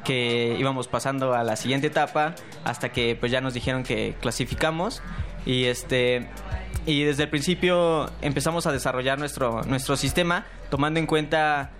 que 0.03 0.55
íbamos 0.59 0.87
pasando 0.87 1.33
a 1.33 1.43
la 1.43 1.55
siguiente 1.55 1.87
etapa 1.87 2.35
hasta 2.63 2.89
que 2.89 3.15
pues 3.15 3.31
ya 3.31 3.41
nos 3.41 3.53
dijeron 3.53 3.83
que 3.83 4.15
clasificamos. 4.21 5.01
Y 5.45 5.65
este 5.65 6.27
y 6.85 7.03
desde 7.03 7.23
el 7.23 7.29
principio 7.29 8.09
empezamos 8.21 8.65
a 8.65 8.71
desarrollar 8.71 9.19
nuestro 9.19 9.63
nuestro 9.63 9.97
sistema 9.97 10.45
tomando 10.69 10.99
en 10.99 11.05
cuenta 11.05 11.71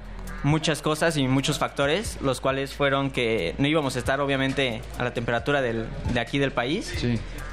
muchas 0.44 0.82
cosas 0.82 1.18
y 1.18 1.28
muchos 1.28 1.60
factores, 1.60 2.18
los 2.22 2.42
cuales 2.42 2.74
fueron 2.74 3.12
que 3.12 3.56
no 3.58 3.68
íbamos 3.68 3.96
a 3.96 4.00
estar 4.00 4.22
obviamente 4.22 4.82
a 4.98 5.04
la 5.04 5.14
temperatura 5.14 5.62
del, 5.62 5.86
de 6.14 6.20
aquí 6.20 6.40
del 6.40 6.52
país. 6.52 6.94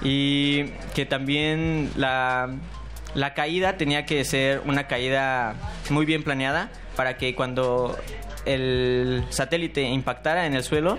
Y 0.03 0.65
que 0.95 1.07
también 1.07 1.91
la, 1.97 2.51
la 3.15 3.35
caída 3.35 3.77
tenía 3.77 4.07
que 4.07 4.25
ser 4.25 4.63
una 4.67 4.87
caída 4.87 5.55
muy 5.91 6.07
bien 6.07 6.23
planeada 6.23 6.71
para 6.97 7.17
que 7.17 7.35
cuando 7.35 7.97
el 8.47 9.25
satélite 9.31 9.83
impactara 9.83 10.47
en 10.47 10.55
el 10.55 10.63
suelo 10.63 10.99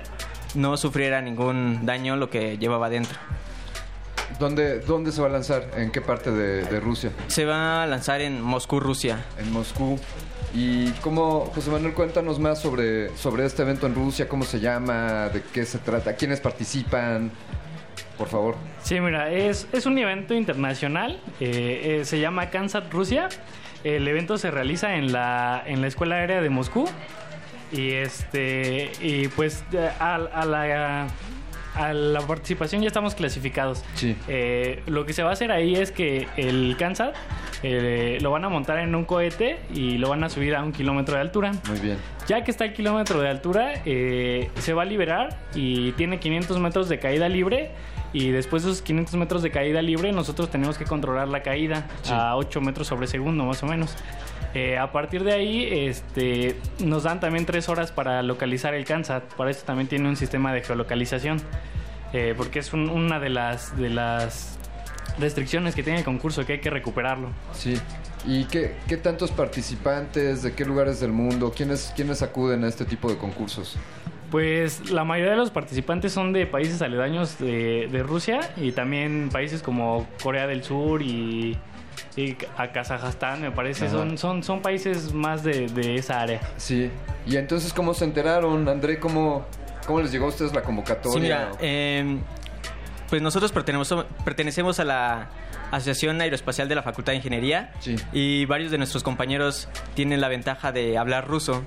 no 0.56 0.78
sufriera 0.78 1.22
ningún 1.22 1.86
daño 1.86 2.16
lo 2.16 2.30
que 2.30 2.58
llevaba 2.58 2.90
dentro. 2.90 3.18
¿Dónde, 4.40 4.80
¿Dónde 4.82 5.12
se 5.12 5.22
va 5.22 5.28
a 5.28 5.32
lanzar? 5.32 5.68
¿En 5.78 5.90
qué 5.92 6.02
parte 6.02 6.32
de, 6.32 6.64
de 6.66 6.80
Rusia? 6.80 7.12
Se 7.28 7.46
va 7.46 7.84
a 7.84 7.88
lanzar 7.88 8.22
en 8.22 8.42
Moscú, 8.42 8.80
Rusia. 8.80 9.26
En 9.40 9.52
Moscú. 9.52 10.00
¿Y 10.54 10.92
cómo, 11.02 11.52
José 11.56 11.72
Manuel, 11.72 11.94
cuéntanos 11.94 12.40
más 12.40 12.62
sobre, 12.62 13.16
sobre 13.18 13.46
este 13.46 13.64
evento 13.64 13.88
en 13.88 13.96
Rusia? 13.96 14.28
¿Cómo 14.28 14.44
se 14.44 14.60
llama? 14.60 15.30
¿De 15.30 15.42
qué 15.54 15.66
se 15.66 15.78
trata? 15.80 16.16
¿Quiénes 16.16 16.40
participan? 16.40 17.32
Por 18.18 18.28
favor. 18.28 18.56
Sí, 18.84 19.00
mira, 19.00 19.32
es, 19.32 19.68
es 19.72 19.86
un 19.86 19.98
evento 19.98 20.34
internacional. 20.34 21.20
eh, 21.40 22.00
eh, 22.02 22.06
se 22.06 22.20
llama 22.20 22.50
Kansas, 22.50 22.84
Rusia. 22.92 23.30
El 23.84 24.08
evento 24.08 24.38
se 24.38 24.52
realiza 24.52 24.96
en 24.96 25.12
la, 25.14 25.64
en 25.66 25.82
la 25.82 25.88
Escuela 25.88 26.16
Aérea 26.16 26.42
de 26.42 26.50
Moscú. 26.50 26.90
Y 27.72 27.92
este 27.92 28.92
y 29.02 29.28
pues 29.30 29.64
a, 30.00 30.16
a 30.16 30.46
la, 30.46 31.08
a 31.76 31.94
la 31.94 32.22
participación 32.22 32.82
ya 32.82 32.88
estamos 32.88 33.16
clasificados. 33.16 33.84
Sí. 33.96 34.16
Eh, 34.28 34.82
lo 34.88 35.06
que 35.06 35.14
se 35.14 35.24
va 35.24 35.30
a 35.30 35.34
hacer 35.34 35.52
ahí 35.52 35.76
es 35.76 35.92
que 35.92 36.28
el 36.38 36.76
Kansas 36.78 37.16
eh, 37.64 38.18
lo 38.22 38.32
van 38.32 38.46
a 38.46 38.50
montar 38.50 38.80
en 38.80 38.94
un 38.96 39.06
cohete 39.06 39.60
y 39.74 39.98
lo 39.98 40.10
van 40.10 40.24
a 40.24 40.30
subir 40.30 40.56
a 40.56 40.64
un 40.64 40.72
kilómetro 40.72 41.16
de 41.16 41.22
altura. 41.22 41.52
Muy 41.68 41.80
bien. 41.80 41.98
Ya 42.28 42.44
que 42.44 42.52
está 42.52 42.66
el 42.66 42.74
kilómetro 42.74 43.20
de 43.22 43.30
altura, 43.30 43.74
eh, 43.86 44.50
se 44.60 44.74
va 44.74 44.84
a 44.84 44.86
liberar 44.86 45.38
y 45.56 45.92
tiene 45.94 46.20
500 46.20 46.60
metros 46.60 46.90
de 46.90 47.00
caída 47.00 47.30
libre. 47.30 47.72
Y 48.14 48.30
después 48.32 48.64
de 48.64 48.72
esos 48.72 48.82
500 48.82 49.16
metros 49.16 49.42
de 49.44 49.52
caída 49.52 49.82
libre, 49.82 50.12
nosotros 50.12 50.50
tenemos 50.50 50.78
que 50.78 50.86
controlar 50.86 51.28
la 51.28 51.44
caída 51.44 51.88
Sí. 52.04 52.12
a 52.14 52.36
8 52.36 52.62
metros 52.62 52.88
sobre 52.88 53.08
segundo, 53.08 53.44
más 53.46 53.62
o 53.64 53.66
menos. 53.68 53.94
Eh, 54.54 54.78
a 54.78 54.92
partir 54.92 55.24
de 55.24 55.34
ahí, 55.34 55.68
este, 55.72 56.58
nos 56.80 57.04
dan 57.04 57.20
también 57.20 57.46
3 57.46 57.68
horas 57.70 57.92
para 57.92 58.24
localizar 58.24 58.74
el 58.74 58.86
Kansas. 58.86 59.24
Para 59.36 59.52
eso 59.52 59.64
también 59.66 59.88
tiene 59.88 60.08
un 60.10 60.16
sistema 60.16 60.54
de 60.54 60.62
geolocalización. 60.64 61.42
eh, 62.14 62.34
porque 62.38 62.60
es 62.60 62.72
un- 62.72 62.90
una 62.90 63.20
de 63.20 63.28
las, 63.30 63.76
de 63.78 63.90
las 63.90 64.58
restricciones 65.20 65.76
que 65.76 65.84
tiene 65.84 66.00
el 66.00 66.06
concurso, 66.06 66.46
que 66.46 66.54
hay 66.54 66.60
que 66.62 66.70
recuperarlo. 66.70 67.28
Sí. 67.52 67.78
¿Y 68.26 68.46
qué, 68.46 68.78
qué 68.88 68.96
tantos 68.96 69.30
participantes? 69.32 70.42
¿De 70.42 70.54
qué 70.54 70.64
lugares 70.64 71.02
del 71.02 71.12
mundo? 71.12 71.52
¿Quiénes, 71.56 71.92
¿Quiénes 71.98 72.22
acuden 72.22 72.64
a 72.64 72.70
este 72.70 72.86
tipo 72.86 73.10
de 73.10 73.18
concursos? 73.18 73.76
Pues 74.32 74.90
la 74.90 75.06
mayoría 75.06 75.32
de 75.32 75.38
los 75.38 75.52
participantes 75.52 76.12
son 76.12 76.34
de 76.34 76.46
países 76.46 76.82
aledaños 76.82 77.40
de, 77.40 77.88
de 77.90 78.04
Rusia 78.04 78.42
y 78.58 78.74
también 78.74 79.30
países 79.32 79.64
como 79.64 80.06
Corea 80.22 80.48
del 80.48 80.64
Sur 80.64 81.02
y, 81.02 81.58
y 82.18 82.36
a 82.58 82.72
Kazajstán, 82.74 83.42
me 83.42 83.52
parece. 83.52 83.86
Ajá. 83.86 83.94
Son, 83.96 84.18
son, 84.18 84.44
son 84.44 84.62
países 84.62 85.14
más 85.14 85.44
de, 85.44 85.68
de 85.68 85.96
esa 85.96 86.20
área. 86.20 86.42
Sí. 86.58 86.90
¿Y 87.26 87.38
entonces 87.38 87.72
cómo 87.72 87.94
se 87.94 88.04
enteraron? 88.04 88.68
André, 88.68 89.00
¿cómo, 89.00 89.46
cómo 89.86 90.02
les 90.02 90.12
llegó 90.12 90.26
a 90.26 90.30
ustedes 90.30 90.54
la 90.54 90.62
convocatoria? 90.62 91.14
Sí, 91.14 91.20
mira, 91.22 91.52
eh, 91.62 92.18
pues 93.10 93.22
nosotros 93.22 93.54
pertenecemos, 93.54 94.06
pertenecemos 94.26 94.80
a 94.82 94.84
la 94.84 95.30
Asociación 95.72 96.20
Aeroespacial 96.20 96.68
de 96.68 96.76
la 96.76 96.84
Facultad 96.84 97.14
de 97.14 97.18
Ingeniería 97.18 97.72
y 98.12 98.46
varios 98.46 98.72
de 98.72 98.78
nuestros 98.78 99.04
compañeros 99.04 99.70
tienen 99.96 100.20
la 100.20 100.28
ventaja 100.28 100.74
de 100.74 100.98
hablar 100.98 101.28
ruso. 101.28 101.64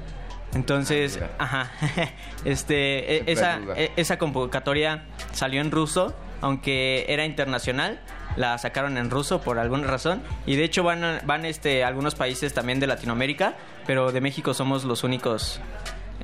Entonces, 0.55 1.20
ajá, 1.39 1.70
este, 2.45 3.17
e- 3.17 3.25
esa, 3.27 3.59
e- 3.77 3.93
esa 3.97 4.19
convocatoria 4.19 5.05
salió 5.33 5.61
en 5.61 5.70
ruso, 5.70 6.15
aunque 6.41 7.05
era 7.09 7.25
internacional, 7.25 8.01
la 8.37 8.59
sacaron 8.59 8.97
en 8.97 9.11
ruso 9.11 9.41
por 9.43 9.59
alguna 9.59 9.87
razón 9.87 10.23
y 10.47 10.57
de 10.57 10.65
hecho 10.65 10.83
van, 10.83 11.20
van 11.25 11.45
este, 11.45 11.85
algunos 11.85 12.15
países 12.15 12.53
también 12.55 12.81
de 12.81 12.87
Latinoamérica, 12.87 13.55
pero 13.87 14.12
de 14.12 14.20
México 14.20 14.55
somos 14.55 14.85
los 14.85 15.05
únicos. 15.05 15.61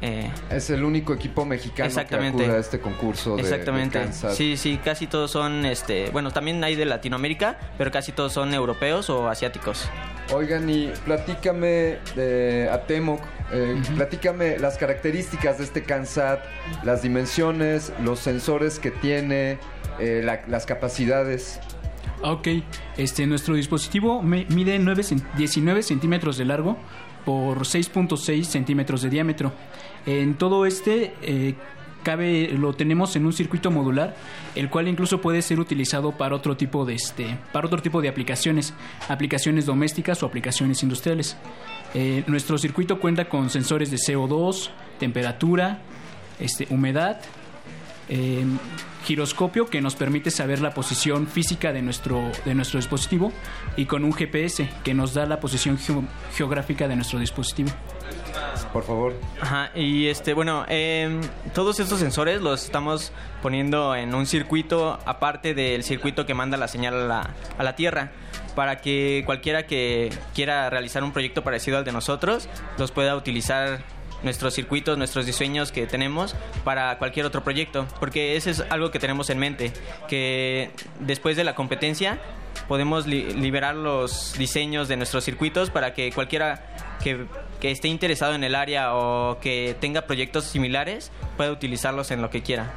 Eh, 0.02 0.30
Es 0.50 0.70
el 0.70 0.84
único 0.84 1.14
equipo 1.14 1.44
mexicano 1.44 1.86
Exactamente. 1.86 2.38
que 2.38 2.44
acude 2.44 2.56
a 2.56 2.60
este 2.60 2.80
concurso 2.80 3.36
de, 3.36 3.42
Exactamente. 3.42 3.98
de 3.98 4.04
Kansas. 4.04 4.36
Sí, 4.36 4.56
sí, 4.56 4.78
casi 4.84 5.06
todos 5.06 5.30
son, 5.30 5.64
este, 5.66 6.10
bueno, 6.10 6.30
también 6.30 6.62
hay 6.64 6.74
de 6.76 6.84
Latinoamérica, 6.84 7.58
pero 7.78 7.90
casi 7.90 8.12
todos 8.12 8.32
son 8.32 8.52
europeos 8.54 9.08
o 9.10 9.28
asiáticos. 9.28 9.88
Oigan, 10.34 10.68
y 10.68 10.88
platícame 11.04 11.98
de 12.16 12.68
Atemoc, 12.70 13.20
eh, 13.52 13.80
platícame 13.94 14.58
las 14.58 14.76
características 14.76 15.58
de 15.58 15.64
este 15.64 15.82
CANSAT, 15.84 16.40
las 16.82 17.02
dimensiones, 17.02 17.92
los 18.02 18.18
sensores 18.18 18.78
que 18.78 18.90
tiene, 18.90 19.58
eh, 20.00 20.20
la- 20.24 20.42
las 20.48 20.66
capacidades. 20.66 21.60
Ok, 22.22 22.48
este, 22.96 23.26
nuestro 23.26 23.54
dispositivo 23.54 24.22
me- 24.22 24.46
mide 24.48 24.78
9 24.78 25.02
cen- 25.02 25.22
19 25.36 25.82
centímetros 25.82 26.36
de 26.38 26.44
largo 26.46 26.76
por 27.24 27.66
6.6 27.66 28.48
centímetros 28.48 29.02
de 29.02 29.10
diámetro. 29.10 29.52
En 30.06 30.34
todo 30.34 30.66
este 30.66 31.14
eh, 31.22 31.54
cabe, 32.04 32.48
lo 32.56 32.72
tenemos 32.74 33.16
en 33.16 33.26
un 33.26 33.32
circuito 33.32 33.70
modular, 33.72 34.16
el 34.54 34.70
cual 34.70 34.86
incluso 34.88 35.20
puede 35.20 35.42
ser 35.42 35.58
utilizado 35.58 36.12
para 36.12 36.36
otro 36.36 36.56
tipo 36.56 36.84
de 36.84 36.94
este, 36.94 37.36
para 37.52 37.66
otro 37.66 37.82
tipo 37.82 38.00
de 38.00 38.08
aplicaciones, 38.08 38.72
aplicaciones 39.08 39.66
domésticas 39.66 40.22
o 40.22 40.26
aplicaciones 40.26 40.82
industriales. 40.82 41.36
Eh, 41.94 42.22
nuestro 42.28 42.56
circuito 42.58 43.00
cuenta 43.00 43.28
con 43.28 43.50
sensores 43.50 43.90
de 43.90 43.96
CO2, 43.96 44.70
temperatura, 45.00 45.80
este, 46.38 46.66
humedad, 46.70 47.20
eh, 48.08 48.44
giroscopio 49.04 49.66
que 49.66 49.80
nos 49.80 49.96
permite 49.96 50.30
saber 50.30 50.60
la 50.60 50.72
posición 50.74 51.26
física 51.26 51.72
de 51.72 51.82
nuestro, 51.82 52.22
de 52.44 52.54
nuestro 52.54 52.78
dispositivo 52.78 53.32
y 53.76 53.86
con 53.86 54.04
un 54.04 54.12
GPS 54.12 54.68
que 54.84 54.94
nos 54.94 55.14
da 55.14 55.26
la 55.26 55.40
posición 55.40 55.78
geo- 55.78 56.04
geográfica 56.34 56.86
de 56.86 56.94
nuestro 56.96 57.18
dispositivo. 57.18 57.70
Por 58.72 58.84
favor. 58.84 59.14
Ajá, 59.40 59.70
y 59.74 60.08
este, 60.08 60.34
bueno, 60.34 60.64
em, 60.68 61.20
todos 61.54 61.80
estos 61.80 62.00
sensores 62.00 62.42
los 62.42 62.64
estamos 62.64 63.12
poniendo 63.42 63.94
en 63.94 64.14
un 64.14 64.26
circuito 64.26 64.98
aparte 65.04 65.54
del 65.54 65.82
circuito 65.82 66.26
que 66.26 66.34
manda 66.34 66.56
la 66.56 66.68
señal 66.68 66.94
a 66.94 67.06
la, 67.06 67.30
a 67.58 67.62
la 67.62 67.76
Tierra 67.76 68.10
para 68.54 68.80
que 68.80 69.22
cualquiera 69.26 69.66
que 69.66 70.10
quiera 70.34 70.68
realizar 70.70 71.04
un 71.04 71.12
proyecto 71.12 71.42
parecido 71.42 71.78
al 71.78 71.84
de 71.84 71.92
nosotros 71.92 72.48
los 72.78 72.90
pueda 72.90 73.14
utilizar 73.14 73.80
nuestros 74.22 74.54
circuitos, 74.54 74.98
nuestros 74.98 75.26
diseños 75.26 75.72
que 75.72 75.86
tenemos 75.86 76.34
para 76.64 76.98
cualquier 76.98 77.26
otro 77.26 77.44
proyecto, 77.44 77.86
porque 78.00 78.36
ese 78.36 78.50
es 78.50 78.64
algo 78.70 78.90
que 78.90 78.98
tenemos 78.98 79.30
en 79.30 79.38
mente, 79.38 79.72
que 80.08 80.70
después 81.00 81.36
de 81.36 81.44
la 81.44 81.54
competencia 81.54 82.18
podemos 82.68 83.06
li- 83.06 83.32
liberar 83.34 83.74
los 83.74 84.34
diseños 84.38 84.88
de 84.88 84.96
nuestros 84.96 85.24
circuitos 85.24 85.70
para 85.70 85.94
que 85.94 86.12
cualquiera 86.12 86.66
que, 87.02 87.26
que 87.60 87.70
esté 87.70 87.88
interesado 87.88 88.34
en 88.34 88.44
el 88.44 88.54
área 88.54 88.94
o 88.94 89.38
que 89.40 89.76
tenga 89.80 90.02
proyectos 90.02 90.44
similares 90.44 91.10
pueda 91.36 91.50
utilizarlos 91.52 92.10
en 92.10 92.22
lo 92.22 92.30
que 92.30 92.42
quiera. 92.42 92.72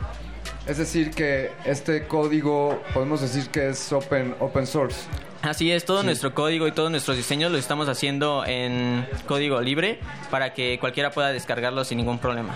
Es 0.68 0.78
decir, 0.78 1.12
que 1.12 1.52
este 1.66 2.06
código 2.06 2.82
podemos 2.94 3.22
decir 3.22 3.50
que 3.50 3.70
es 3.70 3.92
open, 3.92 4.36
open 4.40 4.68
source. 4.68 5.02
Así 5.42 5.72
es, 5.72 5.86
todo 5.86 6.02
Sí. 6.02 6.06
nuestro 6.06 6.34
código 6.36 6.68
y 6.68 6.72
todos 6.74 6.92
nuestros 6.92 7.16
diseños 7.18 7.50
los 7.52 7.62
estamos 7.62 7.88
haciendo 7.88 8.44
en 8.46 9.08
código 9.26 9.62
libre 9.62 10.00
para 10.30 10.54
que 10.54 10.78
cualquiera 10.80 11.12
pueda 11.12 11.32
descargarlo 11.32 11.84
sin 11.86 11.98
ningún 11.98 12.20
problema. 12.20 12.56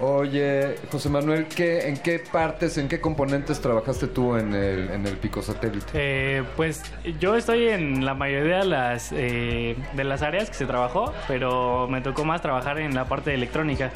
Oye, 0.00 0.76
José 0.90 1.08
Manuel, 1.08 1.46
¿qué, 1.46 1.88
¿en 1.88 1.96
qué 1.98 2.18
partes, 2.18 2.78
en 2.78 2.88
qué 2.88 3.00
componentes 3.00 3.60
trabajaste 3.60 4.08
tú 4.08 4.36
en 4.36 4.54
el, 4.54 4.90
en 4.90 5.06
el 5.06 5.16
pico 5.16 5.42
satélite? 5.42 5.86
Eh, 5.94 6.42
pues 6.56 6.82
yo 7.20 7.36
estoy 7.36 7.68
en 7.68 8.04
la 8.04 8.14
mayoría 8.14 8.58
de 8.58 8.64
las, 8.64 9.12
eh, 9.12 9.76
de 9.94 10.04
las 10.04 10.22
áreas 10.22 10.48
que 10.48 10.54
se 10.54 10.66
trabajó, 10.66 11.12
pero 11.28 11.86
me 11.88 12.00
tocó 12.00 12.24
más 12.24 12.42
trabajar 12.42 12.78
en 12.78 12.94
la 12.94 13.04
parte 13.04 13.30
de 13.30 13.36
electrónica. 13.36 13.92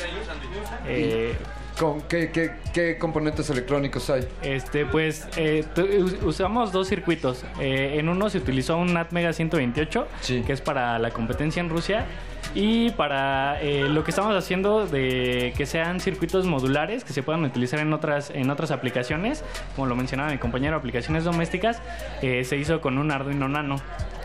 Eh, 0.86 1.34
¿Con 1.78 2.00
qué, 2.02 2.30
qué, 2.30 2.52
qué 2.72 2.96
componentes 2.96 3.50
electrónicos 3.50 4.08
hay? 4.08 4.26
Este, 4.42 4.86
pues 4.86 5.28
eh, 5.36 5.62
usamos 6.22 6.72
dos 6.72 6.88
circuitos. 6.88 7.44
Eh, 7.60 7.96
en 7.98 8.08
uno 8.08 8.30
se 8.30 8.38
utilizó 8.38 8.78
un 8.78 8.96
Atmega 8.96 9.32
128, 9.34 10.06
que 10.46 10.52
es 10.54 10.60
para 10.62 10.98
la 10.98 11.10
competencia 11.10 11.60
en 11.60 11.68
Rusia. 11.68 12.06
Y 12.54 12.88
para 12.90 13.60
eh, 13.60 13.86
lo 13.90 14.02
que 14.04 14.10
estamos 14.10 14.34
haciendo 14.34 14.86
de 14.86 15.52
que 15.58 15.66
sean 15.66 16.00
circuitos 16.00 16.46
modulares 16.46 17.04
que 17.04 17.12
se 17.12 17.22
puedan 17.22 17.44
utilizar 17.44 17.80
en 17.80 17.92
otras, 17.92 18.30
en 18.30 18.48
otras 18.48 18.70
aplicaciones, 18.70 19.44
como 19.74 19.86
lo 19.86 19.94
mencionaba 19.94 20.30
mi 20.30 20.38
compañero, 20.38 20.76
aplicaciones 20.76 21.24
domésticas, 21.24 21.82
eh, 22.22 22.44
se 22.44 22.56
hizo 22.56 22.80
con 22.80 22.96
un 22.96 23.10
Arduino 23.10 23.46
Nano. 23.48 23.76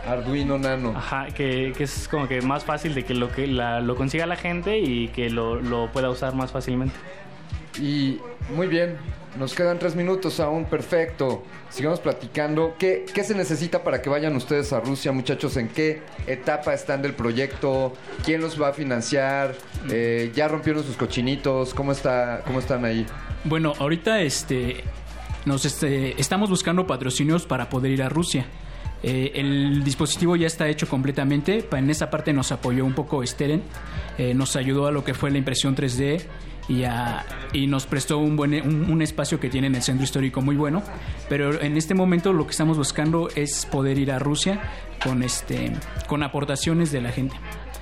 Arduino 0.08 0.58
Nano. 0.58 0.94
Ajá, 0.96 1.26
que, 1.36 1.74
que 1.78 1.84
es 1.84 2.08
como 2.08 2.30
que 2.30 2.42
más 2.42 2.64
fácil 2.64 2.94
de 2.96 3.04
que 3.04 3.14
lo, 3.14 3.30
que 3.30 3.48
la- 3.48 3.82
lo 3.82 3.98
consiga 3.98 4.26
la 4.26 4.38
gente 4.38 4.80
y 4.80 5.10
que 5.10 5.30
lo, 5.30 5.60
lo 5.60 5.92
pueda 5.92 6.10
usar 6.10 6.34
más 6.34 6.52
fácilmente. 6.54 6.96
Y 7.80 8.20
muy 8.56 8.68
bien, 8.68 8.98
nos 9.40 9.54
quedan 9.54 9.80
tres 9.80 9.96
minutos 9.96 10.40
aún, 10.42 10.66
perfecto. 10.66 11.44
Sigamos 11.70 12.02
platicando. 12.02 12.76
¿Qué, 12.78 13.06
¿Qué 13.14 13.24
se 13.24 13.34
necesita 13.34 13.82
para 13.84 14.02
que 14.02 14.10
vayan 14.10 14.36
ustedes 14.36 14.74
a 14.74 14.82
Rusia, 14.82 15.14
muchachos? 15.14 15.56
¿En 15.56 15.70
qué 15.70 16.02
etapa 16.28 16.74
están 16.74 17.02
del 17.02 17.14
proyecto? 17.14 17.94
¿Quién 18.26 18.42
los 18.42 18.62
va 18.62 18.70
a 18.70 18.74
financiar? 18.74 19.56
Eh, 19.90 20.32
¿Ya 20.36 20.50
rompieron 20.50 20.84
sus 20.84 20.98
cochinitos? 20.98 21.74
¿Cómo, 21.74 21.94
está, 21.94 22.42
cómo 22.46 22.60
están 22.60 22.84
ahí? 22.84 23.06
Bueno, 23.46 23.72
ahorita 23.80 24.22
este, 24.22 24.84
nos 25.46 25.64
este, 25.64 26.20
estamos 26.20 26.50
buscando 26.50 26.86
patrocinios 26.86 27.46
para 27.46 27.70
poder 27.70 27.92
ir 27.92 28.04
a 28.04 28.10
Rusia. 28.10 28.46
Eh, 29.02 29.32
el 29.36 29.84
dispositivo 29.84 30.36
ya 30.36 30.48
está 30.48 30.68
hecho 30.68 30.90
completamente. 30.90 31.66
En 31.72 31.90
esa 31.90 32.10
parte 32.10 32.34
nos 32.34 32.52
apoyó 32.52 32.84
un 32.84 32.94
poco 32.94 33.26
Steren. 33.26 33.64
Eh, 34.18 34.34
nos 34.34 34.58
ayudó 34.58 34.88
a 34.88 34.92
lo 34.92 35.06
que 35.06 35.14
fue 35.14 35.32
la 35.32 35.38
impresión 35.38 35.74
3D 35.74 36.22
y, 36.72 36.84
a- 36.86 37.26
y 37.54 37.68
nos 37.68 37.86
prestó 37.86 38.18
un, 38.20 38.36
buen, 38.36 38.54
un, 38.66 38.90
un 38.90 39.02
espacio 39.02 39.40
que 39.40 39.50
tiene 39.50 39.68
en 39.68 39.76
el 39.76 39.82
centro 39.82 40.04
histórico 40.04 40.42
muy 40.42 40.56
bueno. 40.56 40.82
Pero 41.30 41.62
en 41.62 41.76
este 41.78 41.94
momento 41.94 42.32
lo 42.34 42.46
que 42.46 42.52
estamos 42.52 42.78
buscando 42.78 43.30
es 43.36 43.66
poder 43.66 43.98
ir 43.98 44.12
a 44.12 44.20
Rusia 44.20 44.62
con, 45.04 45.24
este, 45.24 45.72
con 46.08 46.24
aportaciones 46.24 46.92
de 46.92 47.02
la 47.02 47.12
gente. 47.12 47.36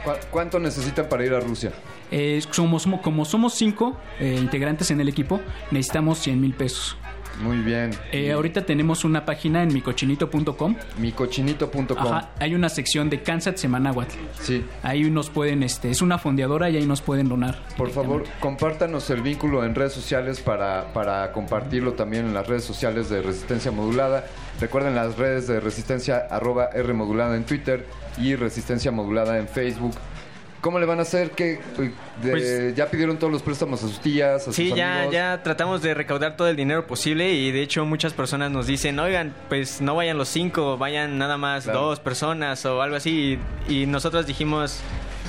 ¿Cu- 0.04 0.12
¿Cuánto 0.32 0.60
necesitan 0.60 1.08
para 1.10 1.26
ir 1.26 1.34
a 1.34 1.40
Rusia? 1.40 1.72
Eh, 2.12 2.42
somos, 2.52 2.88
como 3.04 3.26
somos 3.26 3.54
cinco 3.54 3.98
eh, 4.20 4.38
integrantes 4.40 4.90
en 4.92 5.00
el 5.02 5.10
equipo, 5.10 5.40
necesitamos 5.72 6.18
100 6.20 6.42
mil 6.42 6.54
pesos. 6.54 6.98
Muy 7.40 7.58
bien. 7.58 7.92
Eh, 8.12 8.32
ahorita 8.32 8.66
tenemos 8.66 9.06
una 9.06 9.26
página 9.26 9.64
en 9.64 9.74
micochinito.com. 9.74 10.76
Micochinito.com. 10.98 11.98
Ajá, 11.98 12.32
hay 12.40 12.54
una 12.54 12.70
sección 12.70 13.10
de 13.10 13.22
Kansat 13.22 13.58
Semanáhuatl. 13.58 14.16
Sí. 14.42 14.66
Ahí 14.84 15.10
nos 15.10 15.30
pueden, 15.30 15.64
este, 15.64 15.90
es 15.90 16.02
una 16.02 16.18
fondeadora 16.18 16.70
y 16.70 16.78
ahí 16.78 16.86
nos 16.86 17.02
pueden 17.02 17.30
donar. 17.30 17.60
Por 17.78 17.92
favor, 17.92 18.24
compártanos 18.40 19.10
el 19.10 19.22
vínculo 19.22 19.64
en 19.64 19.74
redes 19.76 19.94
sociales 19.94 20.42
para, 20.42 20.92
para 20.94 21.32
compartirlo 21.32 21.94
también 21.94 22.26
en 22.26 22.34
las 22.34 22.48
redes 22.48 22.64
sociales 22.64 23.10
de 23.10 23.22
Resistencia 23.22 23.72
Modulada. 23.72 24.26
Recuerden 24.60 24.96
las 24.96 25.18
redes 25.18 25.48
de 25.48 25.60
Resistencia 25.62 26.28
arroba 26.30 26.70
R 26.74 26.94
Modulada 26.94 27.38
en 27.38 27.46
Twitter 27.46 27.86
y 28.18 28.36
Resistencia 28.36 28.92
Modulada 28.92 29.38
en 29.38 29.48
Facebook. 29.48 29.94
¿Cómo 30.62 30.78
le 30.80 30.86
van 30.86 31.00
a 31.00 31.04
hacer? 31.04 31.32
¿Qué, 31.32 31.60
de- 32.22 32.32
Pues- 32.32 32.76
¿Ya 32.76 32.88
pidieron 32.90 33.18
todos 33.18 33.32
los 33.32 33.42
préstamos 33.42 33.82
a 33.84 33.88
sus 33.88 34.00
tías, 34.02 34.42
a 34.42 34.46
sus 34.46 34.56
Sí, 34.56 34.74
ya, 34.76 34.96
amigos? 34.98 35.14
ya 35.14 35.42
tratamos 35.42 35.82
de 35.82 35.94
recaudar 35.94 36.36
todo 36.36 36.50
el 36.50 36.56
dinero 36.58 36.86
posible 36.86 37.32
y 37.32 37.52
de 37.52 37.62
hecho 37.62 37.86
muchas 37.86 38.12
personas 38.14 38.52
nos 38.52 38.68
dicen, 38.68 39.00
oigan, 39.00 39.34
pues 39.48 39.80
no 39.80 39.96
vayan 39.96 40.18
los 40.18 40.28
cinco, 40.28 40.78
vayan 40.78 41.18
nada 41.18 41.38
más 41.38 41.64
Claro. 41.64 41.82
dos 41.82 42.00
personas 42.02 42.66
o 42.66 42.82
algo 42.82 42.98
así. 42.98 43.40
Y, 43.70 43.82
y 43.84 43.86
nosotros 43.86 44.26
dijimos, 44.28 44.80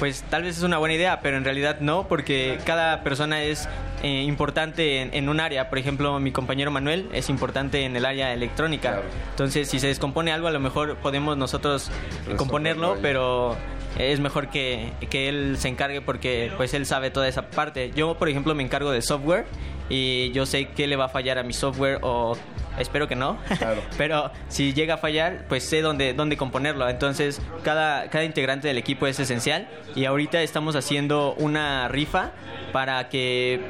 pues 0.01 0.25
tal 0.31 0.43
vez 0.43 0.57
es 0.57 0.63
una 0.65 0.79
buena 0.79 0.95
idea, 0.95 1.21
pero 1.21 1.37
en 1.37 1.45
realidad 1.45 1.79
no, 1.81 2.09
porque 2.09 2.59
cada 2.65 3.05
persona 3.05 3.43
es 3.43 3.69
eh, 4.03 4.23
importante 4.23 5.03
en, 5.03 5.15
en 5.15 5.29
un 5.29 5.41
área. 5.41 5.69
Por 5.69 5.79
ejemplo, 5.79 6.19
mi 6.19 6.33
compañero 6.33 6.71
Manuel 6.71 7.07
es 7.13 7.29
importante 7.29 7.85
en 7.85 7.95
el 7.95 8.07
área 8.07 8.33
electrónica. 8.33 9.03
Entonces, 9.31 9.69
si 9.69 9.79
se 9.79 9.89
descompone 9.89 10.33
algo, 10.33 10.49
a 10.49 10.53
lo 10.53 10.59
mejor 10.59 10.97
podemos 10.97 11.37
nosotros 11.37 11.91
componerlo, 12.37 12.95
ahí. 12.95 12.99
pero 13.03 13.57
es 13.99 14.21
mejor 14.21 14.49
que, 14.49 14.93
que 15.11 15.29
él 15.29 15.57
se 15.59 15.69
encargue 15.69 16.01
porque 16.01 16.51
pues 16.57 16.73
él 16.73 16.87
sabe 16.87 17.11
toda 17.11 17.29
esa 17.29 17.51
parte. 17.51 17.91
Yo, 17.95 18.17
por 18.17 18.31
ejemplo, 18.31 18.55
me 18.55 18.63
encargo 18.63 18.91
de 18.91 19.03
software 19.03 19.45
y 19.91 20.31
yo 20.33 20.47
sé 20.47 20.69
qué 20.69 20.87
le 20.87 20.97
va 20.97 21.07
a 21.07 21.09
fallar 21.09 21.39
a 21.39 21.43
mi 21.43 21.53
software 21.53 21.99
o 22.01 22.37
espero 22.79 23.09
que 23.09 23.17
no. 23.17 23.39
Pero 23.99 24.31
si 24.49 24.73
llega 24.73 24.95
a 24.95 24.99
fallar, 24.99 25.45
pues 25.49 25.65
sé 25.65 25.83
dónde, 25.83 26.15
dónde 26.15 26.37
componerlo. 26.37 26.89
Entonces, 26.89 27.41
cada, 27.63 28.09
cada 28.09 28.25
integrante 28.25 28.69
del 28.69 28.79
equipo 28.79 29.07
es 29.07 29.19
esencial 29.19 29.69
y 29.95 30.05
ahorita 30.05 30.43
estamos 30.43 30.77
haciendo 30.77 31.35
una 31.39 31.89
rifa 31.89 32.33
para 32.73 33.09
que 33.09 33.61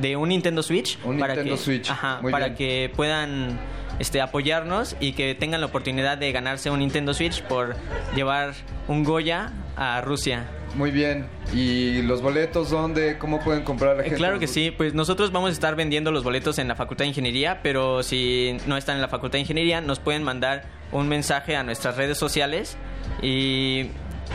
de 0.00 0.16
un 0.16 0.28
Nintendo 0.28 0.62
Switch 0.62 0.98
Un 1.04 1.18
para 1.18 1.34
Nintendo 1.34 1.56
que, 1.56 1.62
Switch. 1.62 1.90
ajá, 1.90 2.20
para 2.30 2.46
bien. 2.46 2.56
que 2.56 2.92
puedan 2.94 3.58
este, 3.98 4.20
apoyarnos 4.20 4.96
y 5.00 5.12
que 5.12 5.34
tengan 5.34 5.60
la 5.60 5.66
oportunidad 5.66 6.18
de 6.18 6.30
ganarse 6.32 6.70
un 6.70 6.78
Nintendo 6.80 7.12
Switch 7.14 7.42
por 7.42 7.76
llevar 8.14 8.52
un 8.88 9.04
Goya 9.04 9.52
a 9.76 10.00
Rusia. 10.00 10.44
Muy 10.76 10.92
bien. 10.92 11.26
¿Y 11.52 12.02
los 12.02 12.22
boletos 12.22 12.70
dónde? 12.70 13.18
¿Cómo 13.18 13.40
pueden 13.40 13.64
comprar 13.64 13.96
la 13.96 14.02
Eh, 14.02 14.04
gente? 14.04 14.18
Claro 14.18 14.38
que 14.38 14.46
sí, 14.46 14.70
pues 14.70 14.94
nosotros 14.94 15.32
vamos 15.32 15.50
a 15.50 15.52
estar 15.52 15.74
vendiendo 15.74 16.12
los 16.12 16.22
boletos 16.22 16.58
en 16.60 16.68
la 16.68 16.76
Facultad 16.76 17.04
de 17.04 17.08
Ingeniería, 17.08 17.58
pero 17.62 18.04
si 18.04 18.56
no 18.66 18.76
están 18.76 18.94
en 18.96 19.02
la 19.02 19.08
Facultad 19.08 19.32
de 19.38 19.40
Ingeniería, 19.40 19.80
nos 19.80 19.98
pueden 19.98 20.22
mandar 20.22 20.62
un 20.92 21.08
mensaje 21.08 21.56
a 21.56 21.64
nuestras 21.64 21.96
redes 21.96 22.18
sociales 22.18 22.76
y 23.20 23.86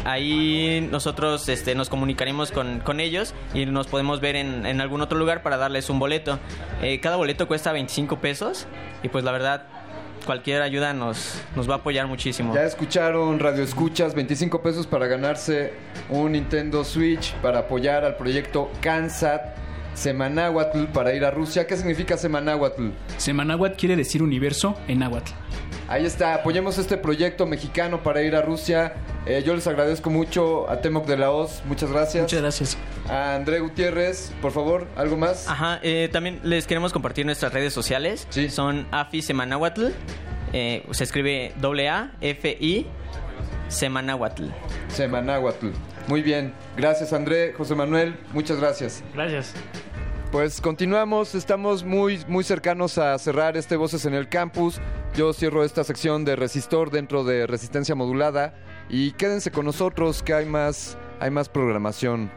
ahí 0.04 0.88
nosotros 0.92 1.48
este, 1.50 1.76
nos 1.76 1.90
comunicaremos 1.90 2.52
con, 2.52 2.80
con 2.80 3.00
ellos 3.00 3.34
y 3.54 3.66
nos 3.66 3.88
podemos 3.88 4.20
ver 4.22 4.36
en, 4.36 4.66
en 4.66 4.82
algún 4.82 5.02
otro 5.02 5.18
lugar 5.18 5.44
para 5.44 5.58
darles 5.58 5.90
un 5.90 6.00
boleto. 6.00 6.40
Eh, 6.82 7.00
cada 7.00 7.16
boleto 7.16 7.48
cuesta 7.48 7.72
25 7.72 8.20
pesos 8.20 8.68
y 9.04 9.10
pues 9.10 9.24
la 9.24 9.32
verdad 9.32 9.68
cualquier 10.26 10.62
ayuda 10.62 10.94
nos, 10.94 11.42
nos 11.56 11.70
va 11.70 11.76
a 11.76 11.78
apoyar 11.78 12.08
muchísimo. 12.08 12.54
Ya 12.54 12.64
escucharon 12.64 13.40
Radio 13.40 13.64
Escuchas, 13.64 14.16
25 14.16 14.62
pesos 14.62 14.88
para 14.88 15.08
ganarse 15.08 15.74
un 16.10 16.34
Nintendo 16.34 16.84
Switch 16.84 17.34
para 17.36 17.60
apoyar 17.60 18.04
al 18.04 18.16
proyecto 18.16 18.72
Kansat 18.82 19.65
Semanáhuatl 19.96 20.86
para 20.94 21.14
ir 21.16 21.26
a 21.26 21.32
Rusia. 21.32 21.66
¿Qué 21.66 21.76
significa 21.76 22.18
Semanáhuatl? 22.18 22.90
Semanáhuatl 23.18 23.76
quiere 23.78 23.96
decir 23.96 24.22
universo 24.22 24.78
en 24.88 25.00
náhuatl. 25.00 25.32
Ahí 25.88 26.06
está, 26.06 26.34
apoyemos 26.34 26.78
este 26.80 26.98
proyecto 26.98 27.46
mexicano 27.46 28.02
para 28.04 28.22
ir 28.24 28.36
a 28.36 28.42
Rusia. 28.42 28.94
Eh, 29.28 29.44
yo 29.46 29.56
les 29.56 29.68
agradezco 29.68 30.10
mucho 30.10 30.70
a 30.70 30.82
Temoc 30.82 31.06
de 31.06 31.16
la 31.18 31.32
Hoz, 31.32 31.62
muchas 31.66 31.92
gracias. 31.92 32.24
Muchas 32.24 32.42
gracias. 32.42 32.78
A 33.08 33.36
André 33.36 33.60
Gutiérrez, 33.60 34.32
por 34.42 34.52
favor, 34.52 34.88
¿algo 34.96 35.16
más? 35.16 35.48
Ajá, 35.48 35.80
eh, 35.84 36.10
también 36.12 36.40
les 36.44 36.66
queremos 36.68 36.92
compartir 36.92 37.26
nuestras 37.26 37.54
redes 37.54 37.72
sociales. 37.74 38.28
Son 38.50 38.88
AFI 38.92 39.22
Semanahuatl. 39.22 39.88
eh, 40.54 40.84
se 40.92 41.04
escribe 41.04 41.54
doble 41.58 41.88
A, 41.90 42.14
F, 42.22 42.58
I, 42.60 42.88
Semanahuatl. 43.68 44.46
Semanáhuatl. 44.88 45.68
Muy 46.08 46.22
bien, 46.22 46.54
gracias 46.78 47.14
André, 47.14 47.54
José 47.54 47.76
Manuel, 47.76 48.16
muchas 48.34 48.60
gracias. 48.60 49.04
Gracias. 49.14 49.54
Pues 50.32 50.60
continuamos, 50.60 51.34
estamos 51.34 51.84
muy, 51.84 52.20
muy 52.28 52.44
cercanos 52.44 52.98
a 52.98 53.18
cerrar 53.18 53.56
este 53.56 53.78
Voces 53.78 54.06
en 54.06 54.14
el 54.14 54.28
Campus. 54.28 54.82
Yo 55.16 55.32
cierro 55.34 55.64
esta 55.64 55.84
sección 55.84 56.26
de 56.26 56.36
Resistor 56.36 56.92
dentro 56.92 57.24
de 57.24 57.48
Resistencia 57.48 57.96
Modulada 57.96 58.54
y 58.90 59.14
quédense 59.14 59.50
con 59.52 59.66
nosotros 59.66 60.22
que 60.24 60.34
hay 60.34 60.46
más, 60.46 60.98
hay 61.20 61.32
más 61.32 61.48
programación. 61.48 62.30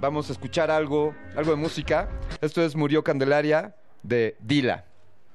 Vamos 0.00 0.28
a 0.28 0.32
escuchar 0.32 0.70
algo, 0.70 1.14
algo 1.36 1.52
de 1.52 1.56
música. 1.56 2.08
Esto 2.40 2.62
es 2.62 2.74
Murió 2.74 3.04
Candelaria 3.04 3.76
de 4.02 4.36
Dila. 4.40 4.84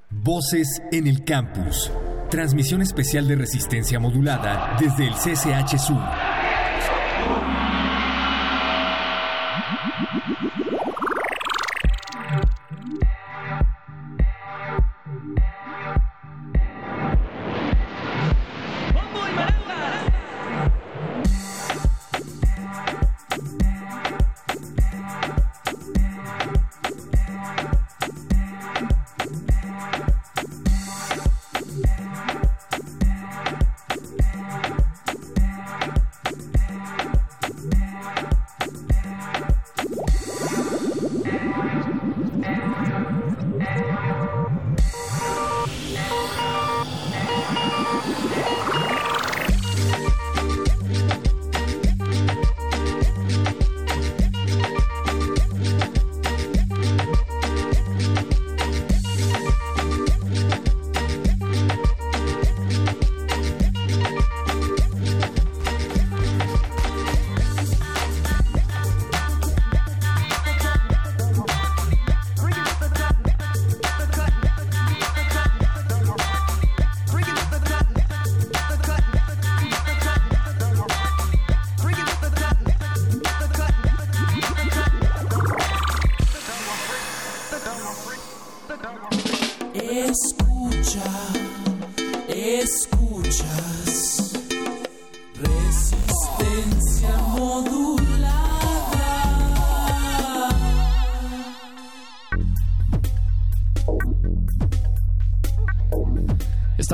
Voces 0.10 0.82
en 0.92 1.08
el 1.08 1.24
campus. 1.24 1.92
Transmisión 2.30 2.82
especial 2.82 3.28
de 3.28 3.36
resistencia 3.36 4.00
modulada 4.00 4.76
desde 4.80 5.08
el 5.08 5.14
CCH 5.14 5.78
Sur. 5.78 6.02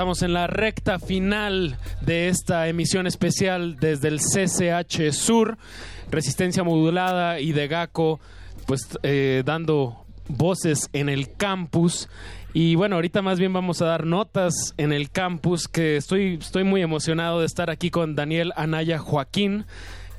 En 0.10 0.34
la 0.34 0.48
recta 0.48 0.98
final 0.98 1.78
de 2.02 2.30
esta 2.30 2.68
emisión 2.68 3.06
especial 3.06 3.76
desde 3.76 4.08
el 4.08 4.20
CCH 4.20 5.14
Sur, 5.14 5.60
Resistencia 6.10 6.64
Modulada 6.64 7.40
y 7.40 7.52
de 7.52 7.68
GACO, 7.68 8.20
pues 8.66 8.98
eh, 9.04 9.44
dando 9.46 10.04
voces 10.28 10.90
en 10.94 11.10
el 11.10 11.32
campus. 11.38 12.10
Y 12.56 12.74
bueno, 12.74 12.96
ahorita 12.96 13.22
más 13.22 13.38
bien 13.38 13.54
vamos 13.54 13.84
a 13.84 13.86
dar 13.86 14.08
notas 14.08 14.74
en 14.78 14.94
el 14.94 15.12
campus, 15.12 15.68
que 15.68 15.98
estoy, 15.98 16.40
estoy 16.42 16.64
muy 16.64 16.82
emocionado 16.82 17.42
de 17.42 17.46
estar 17.46 17.70
aquí 17.70 17.92
con 17.92 18.16
Daniel 18.16 18.52
Anaya 18.56 18.98
Joaquín. 18.98 19.68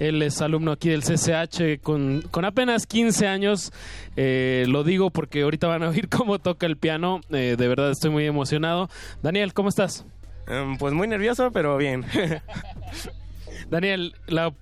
Él 0.00 0.20
es 0.22 0.40
alumno 0.42 0.72
aquí 0.72 0.88
del 0.88 1.02
CCH 1.04 1.80
con, 1.82 2.22
con 2.32 2.44
apenas 2.44 2.86
15 2.86 3.28
años. 3.28 3.70
Eh, 4.16 4.64
lo 4.66 4.82
digo 4.82 5.10
porque 5.10 5.42
ahorita 5.42 5.68
van 5.68 5.84
a 5.84 5.90
oír 5.90 6.08
cómo 6.10 6.40
toca 6.40 6.66
el 6.66 6.76
piano. 6.76 7.20
Eh, 7.30 7.54
de 7.56 7.68
verdad 7.68 7.90
estoy 7.92 8.10
muy 8.10 8.26
emocionado. 8.26 8.88
Daniel, 9.22 9.52
¿cómo 9.54 9.68
estás? 9.68 10.04
Em, 10.48 10.76
pues 10.78 10.92
muy 10.94 11.06
nervioso, 11.06 11.52
pero 11.52 11.76
bien. 11.76 12.04
Daniel, 13.70 14.14
la, 14.26 14.52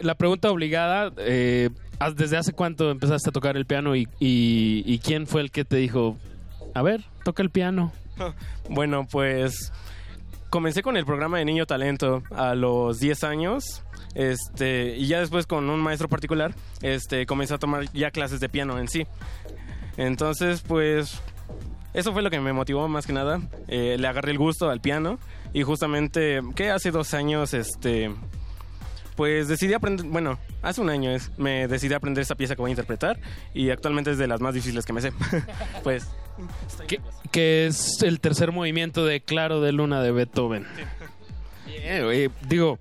la 0.00 0.14
pregunta 0.16 0.50
obligada, 0.50 1.12
eh, 1.18 1.70
¿haz- 1.98 2.16
¿desde 2.16 2.36
hace 2.36 2.52
cuánto 2.52 2.90
empezaste 2.90 3.30
a 3.30 3.32
tocar 3.32 3.56
el 3.56 3.66
piano 3.66 3.94
y, 3.96 4.08
y- 4.18 4.82
y 4.84 4.98
quién 4.98 5.26
fue 5.26 5.40
el 5.40 5.50
que 5.50 5.64
te 5.64 5.76
dijo, 5.76 6.16
a 6.74 6.82
ver, 6.82 7.02
toca 7.24 7.42
el 7.42 7.50
piano? 7.50 7.92
bueno, 8.68 9.06
pues 9.10 9.72
comencé 10.50 10.82
con 10.82 10.96
el 10.96 11.04
programa 11.04 11.38
de 11.38 11.44
Niño 11.44 11.66
Talento 11.66 12.22
a 12.30 12.54
los 12.54 13.00
10 13.00 13.24
años. 13.24 13.82
Este, 14.14 14.96
y 14.96 15.06
ya 15.06 15.20
después 15.20 15.46
con 15.46 15.68
un 15.70 15.80
maestro 15.80 16.08
particular, 16.08 16.54
este, 16.82 17.26
comencé 17.26 17.54
a 17.54 17.58
tomar 17.58 17.90
ya 17.92 18.10
clases 18.10 18.40
de 18.40 18.48
piano 18.48 18.78
en 18.78 18.88
sí. 18.88 19.06
Entonces, 19.96 20.62
pues 20.62 21.20
eso 21.94 22.12
fue 22.12 22.22
lo 22.22 22.30
que 22.30 22.40
me 22.40 22.52
motivó 22.52 22.88
más 22.88 23.06
que 23.06 23.12
nada. 23.12 23.40
Eh, 23.68 23.96
le 23.98 24.06
agarré 24.06 24.30
el 24.30 24.38
gusto 24.38 24.70
al 24.70 24.80
piano 24.80 25.18
y 25.52 25.62
justamente 25.62 26.40
que 26.54 26.70
hace 26.70 26.90
dos 26.90 27.14
años, 27.14 27.54
este, 27.54 28.14
pues 29.16 29.48
decidí 29.48 29.74
aprender, 29.74 30.06
bueno, 30.06 30.38
hace 30.62 30.80
un 30.80 30.90
año 30.90 31.10
es, 31.10 31.32
me 31.38 31.66
decidí 31.66 31.94
aprender 31.94 32.22
esta 32.22 32.34
pieza 32.34 32.54
que 32.54 32.62
voy 32.62 32.70
a 32.70 32.72
interpretar 32.72 33.18
y 33.54 33.70
actualmente 33.70 34.12
es 34.12 34.18
de 34.18 34.28
las 34.28 34.40
más 34.40 34.54
difíciles 34.54 34.84
que 34.84 34.92
me 34.92 35.00
sé. 35.00 35.12
pues 35.82 36.08
Que, 36.86 37.00
que 37.30 37.66
es 37.66 38.02
el 38.02 38.20
tercer 38.20 38.52
movimiento 38.52 39.04
de 39.04 39.20
Claro 39.20 39.60
de 39.60 39.72
Luna 39.72 40.02
de 40.02 40.12
Beethoven. 40.12 40.66
Bien, 41.66 42.04
güey. 42.04 42.30
digo, 42.48 42.78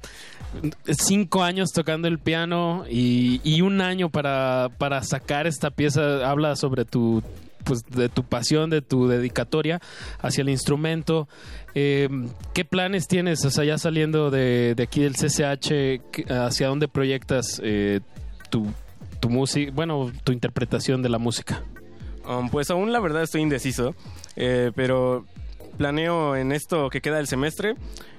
cinco 0.90 1.44
años 1.44 1.72
tocando 1.74 2.08
el 2.08 2.20
piano 2.20 2.86
y, 2.90 3.42
y 3.44 3.62
un 3.62 3.82
año 3.82 4.10
para, 4.10 4.70
para 4.78 5.04
sacar 5.04 5.48
esta 5.48 5.70
pieza 5.72 6.30
habla 6.30 6.56
sobre 6.56 6.86
tu 6.86 7.22
pues 7.64 7.84
de 7.86 8.08
tu 8.08 8.24
pasión, 8.24 8.70
de 8.70 8.82
tu 8.82 9.10
dedicatoria 9.10 9.82
hacia 10.22 10.42
el 10.42 10.48
instrumento. 10.50 11.28
Eh, 11.76 12.08
¿Qué 12.54 12.64
planes 12.64 13.10
tienes? 13.10 13.44
O 13.44 13.50
sea, 13.52 13.66
ya 13.66 13.78
saliendo 13.78 14.32
de, 14.32 14.74
de 14.74 14.84
aquí 14.84 15.02
del 15.02 15.16
CCH, 15.16 15.68
¿qué- 16.12 16.26
¿hacia 16.30 16.68
dónde 16.70 16.88
proyectas 16.88 17.60
eh, 17.62 18.00
tu, 18.50 18.68
tu 19.20 19.30
música, 19.30 19.70
bueno, 19.76 20.14
tu 20.24 20.32
interpretación 20.32 21.02
de 21.02 21.10
la 21.10 21.18
música? 21.18 21.62
Um, 22.28 22.50
pues 22.50 22.70
aún 22.70 22.92
la 22.92 23.00
verdad 23.00 23.24
estoy 23.24 23.42
indeciso, 23.42 23.96
eh, 24.36 24.72
pero 24.76 25.26
planeo 25.78 26.36
en 26.36 26.52
esto 26.52 26.90
que 26.90 27.00
queda 27.02 27.18
del 27.18 27.28
semestre 27.28 27.76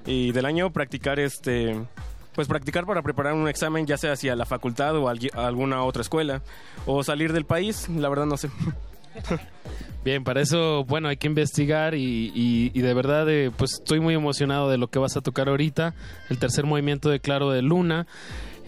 y 0.07 0.33
del 0.33 0.47
año 0.47 0.71
practicar 0.71 1.19
este 1.21 1.77
pues 2.35 2.47
practicar 2.49 2.87
para 2.87 3.03
preparar 3.03 3.35
un 3.35 3.49
examen 3.49 3.85
ya 3.87 3.99
sea 3.99 4.13
hacia 4.13 4.37
la 4.37 4.47
facultad 4.47 4.97
o 4.97 5.09
alguna 5.09 5.83
otra 5.83 6.03
escuela 6.03 6.41
o 6.87 7.03
salir 7.03 7.33
del 7.33 7.45
país, 7.45 7.89
la 7.89 8.09
verdad 8.09 8.27
no 8.27 8.37
sé. 8.37 8.49
Bien, 10.05 10.23
para 10.25 10.41
eso, 10.41 10.85
bueno, 10.85 11.09
hay 11.09 11.17
que 11.17 11.27
investigar 11.27 11.95
y, 11.95 12.33
y- 12.35 12.71
y 12.73 12.81
de 12.81 12.95
verdad, 12.95 13.29
eh, 13.29 13.51
pues 13.55 13.75
estoy 13.75 13.99
muy 14.01 14.15
emocionado 14.15 14.71
de 14.71 14.79
lo 14.79 14.89
que 14.89 14.99
vas 15.01 15.17
a 15.17 15.21
tocar 15.21 15.49
ahorita, 15.49 15.95
el 16.31 16.39
tercer 16.39 16.65
movimiento 16.65 17.11
de 17.11 17.21
Claro 17.21 17.51
de 17.51 17.61
Luna. 17.63 18.07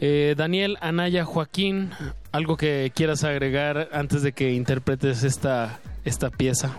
Eh, 0.02 0.34
Daniel, 0.34 0.78
Anaya, 0.80 1.26
Joaquín, 1.26 1.90
algo 2.32 2.56
que 2.56 2.90
quieras 2.94 3.22
agregar 3.22 3.90
antes 3.92 4.22
de 4.22 4.32
que 4.32 4.52
interpretes 4.52 5.24
esta, 5.24 5.78
esta 6.06 6.30
pieza. 6.30 6.74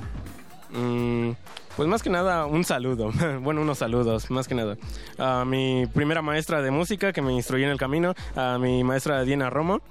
Mm, 0.72 1.34
pues 1.78 1.88
más 1.88 2.02
que 2.02 2.10
nada 2.10 2.48
un 2.48 2.64
saludo, 2.64 3.12
bueno 3.42 3.62
unos 3.62 3.78
saludos, 3.78 4.32
más 4.32 4.48
que 4.48 4.56
nada. 4.56 4.76
A 5.20 5.46
mi 5.46 5.86
primera 5.94 6.24
maestra 6.24 6.64
de 6.64 6.72
música 6.72 7.14
que 7.14 7.22
me 7.22 7.32
instruyó 7.32 7.66
en 7.66 7.72
el 7.72 7.78
camino, 7.78 8.16
a 8.36 8.58
mi 8.58 8.84
maestra 8.84 9.24
Diana 9.24 9.52
Romo 9.52 9.82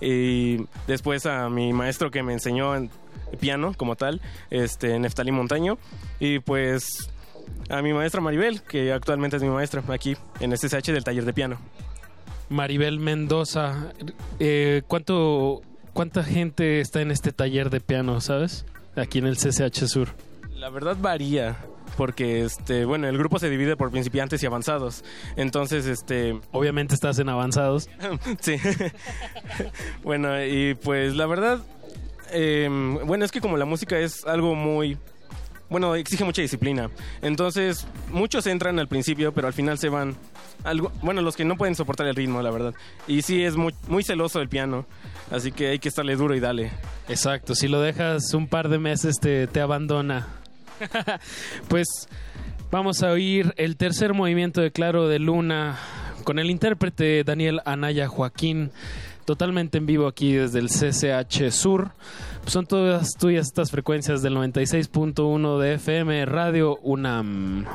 y 0.00 0.66
después 0.88 1.26
a 1.26 1.48
mi 1.48 1.72
maestro 1.72 2.10
que 2.10 2.24
me 2.24 2.32
enseñó 2.32 2.74
en 2.74 2.90
piano 3.38 3.72
como 3.76 3.94
tal, 3.94 4.20
este 4.50 4.98
Neftalí 4.98 5.30
Montaño 5.30 5.78
y 6.18 6.40
pues 6.40 7.08
a 7.68 7.82
mi 7.82 7.92
maestra 7.92 8.20
Maribel, 8.20 8.62
que 8.62 8.92
actualmente 8.92 9.36
es 9.36 9.42
mi 9.42 9.48
maestra 9.48 9.82
aquí 9.90 10.16
en 10.40 10.56
SSH 10.56 10.92
del 10.92 11.04
taller 11.04 11.24
de 11.24 11.32
piano. 11.32 11.58
Maribel 12.50 12.98
Mendoza, 12.98 13.92
eh, 14.40 14.82
¿cuánto, 14.86 15.62
¿cuánta 15.92 16.22
gente 16.24 16.80
está 16.80 17.00
en 17.00 17.10
este 17.10 17.32
taller 17.32 17.70
de 17.70 17.80
piano, 17.80 18.20
sabes? 18.20 18.66
Aquí 18.96 19.18
en 19.18 19.26
el 19.26 19.36
CCH 19.36 19.86
Sur. 19.86 20.08
La 20.54 20.68
verdad 20.68 20.96
varía 21.00 21.56
porque 21.96 22.44
este 22.44 22.84
bueno 22.84 23.08
el 23.08 23.18
grupo 23.18 23.38
se 23.38 23.48
divide 23.48 23.76
por 23.76 23.90
principiantes 23.90 24.42
y 24.42 24.46
avanzados. 24.46 25.04
Entonces 25.36 25.86
este 25.86 26.38
obviamente 26.52 26.94
estás 26.94 27.18
en 27.18 27.28
avanzados. 27.28 27.88
Sí. 28.40 28.56
Bueno 30.02 30.42
y 30.44 30.74
pues 30.74 31.14
la 31.14 31.26
verdad 31.26 31.60
eh, 32.32 32.68
bueno 33.04 33.24
es 33.24 33.30
que 33.32 33.40
como 33.40 33.56
la 33.56 33.64
música 33.64 33.98
es 33.98 34.24
algo 34.24 34.54
muy 34.54 34.98
bueno 35.68 35.94
exige 35.94 36.24
mucha 36.24 36.42
disciplina. 36.42 36.90
Entonces 37.22 37.86
muchos 38.10 38.46
entran 38.46 38.78
al 38.78 38.88
principio 38.88 39.32
pero 39.32 39.46
al 39.46 39.54
final 39.54 39.78
se 39.78 39.88
van 39.88 40.16
algo 40.64 40.92
bueno 41.02 41.22
los 41.22 41.36
que 41.36 41.44
no 41.44 41.56
pueden 41.56 41.74
soportar 41.74 42.06
el 42.06 42.14
ritmo 42.14 42.42
la 42.42 42.50
verdad 42.50 42.74
y 43.06 43.22
sí 43.22 43.42
es 43.42 43.56
muy 43.56 43.74
muy 43.88 44.02
celoso 44.02 44.40
el 44.40 44.48
piano 44.48 44.86
así 45.30 45.52
que 45.52 45.68
hay 45.68 45.78
que 45.78 45.88
estarle 45.88 46.16
duro 46.16 46.34
y 46.34 46.40
dale 46.40 46.70
Exacto, 47.10 47.56
si 47.56 47.66
lo 47.66 47.80
dejas 47.80 48.34
un 48.34 48.46
par 48.46 48.68
de 48.68 48.78
meses 48.78 49.18
te, 49.18 49.48
te 49.48 49.60
abandona. 49.60 50.28
pues 51.68 52.08
vamos 52.70 53.02
a 53.02 53.10
oír 53.10 53.52
el 53.56 53.76
tercer 53.76 54.14
movimiento 54.14 54.60
de 54.60 54.70
Claro 54.70 55.08
de 55.08 55.18
Luna 55.18 55.76
con 56.22 56.38
el 56.38 56.50
intérprete 56.50 57.24
Daniel 57.24 57.62
Anaya 57.64 58.06
Joaquín, 58.06 58.70
totalmente 59.24 59.78
en 59.78 59.86
vivo 59.86 60.06
aquí 60.06 60.34
desde 60.34 60.60
el 60.60 60.68
CCH 60.68 61.50
Sur. 61.50 61.90
Son 62.46 62.64
todas 62.64 63.10
tuyas 63.18 63.48
estas 63.48 63.72
frecuencias 63.72 64.22
del 64.22 64.36
96.1 64.36 65.58
de 65.58 65.74
FM 65.74 66.26
Radio 66.26 66.78
UNAM. 66.82 67.66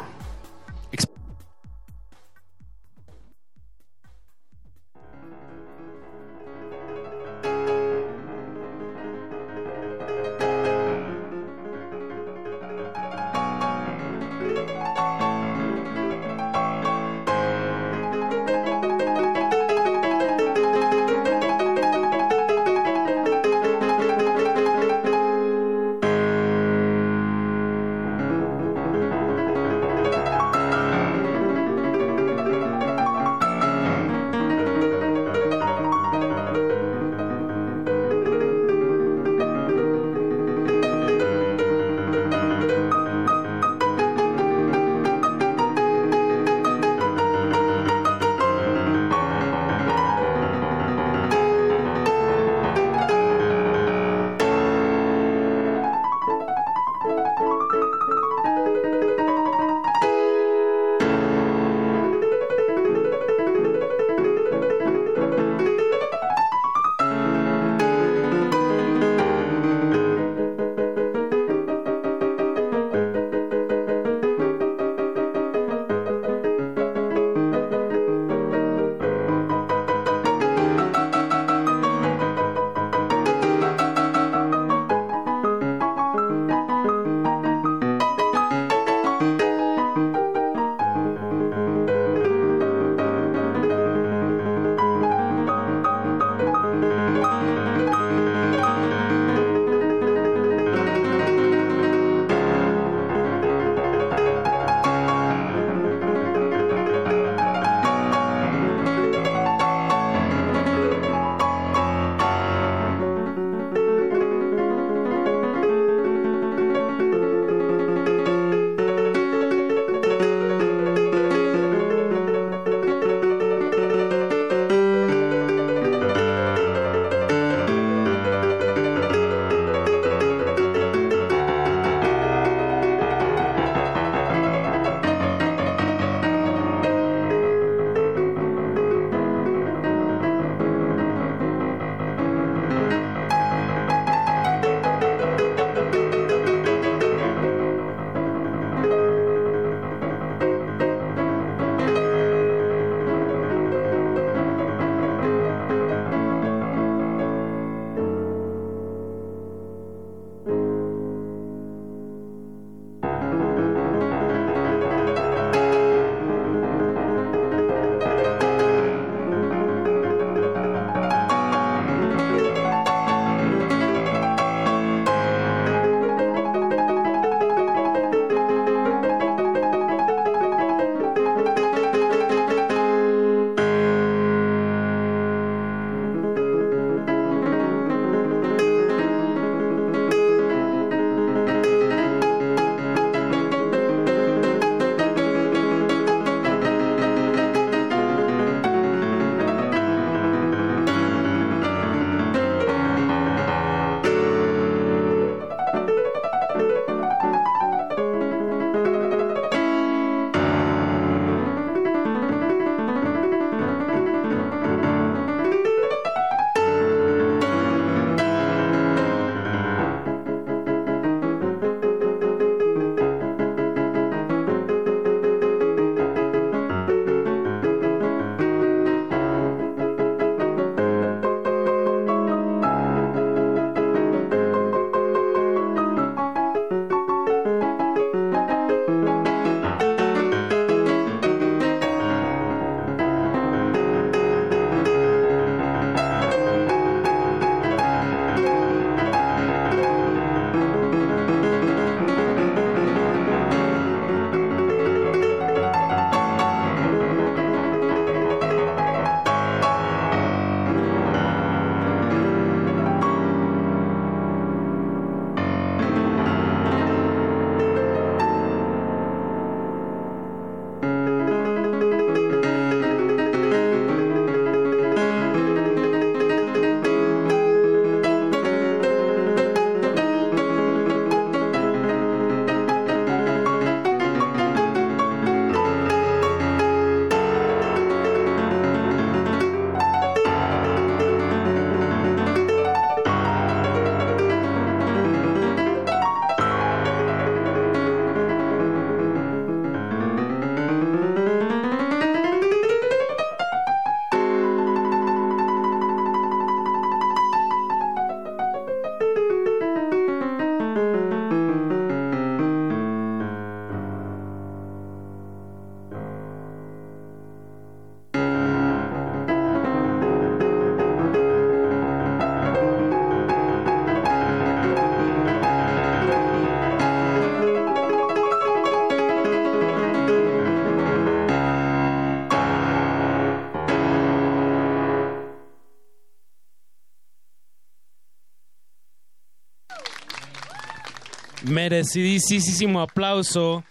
Merecidísimo 341.66 342.80
aplauso 342.80 343.64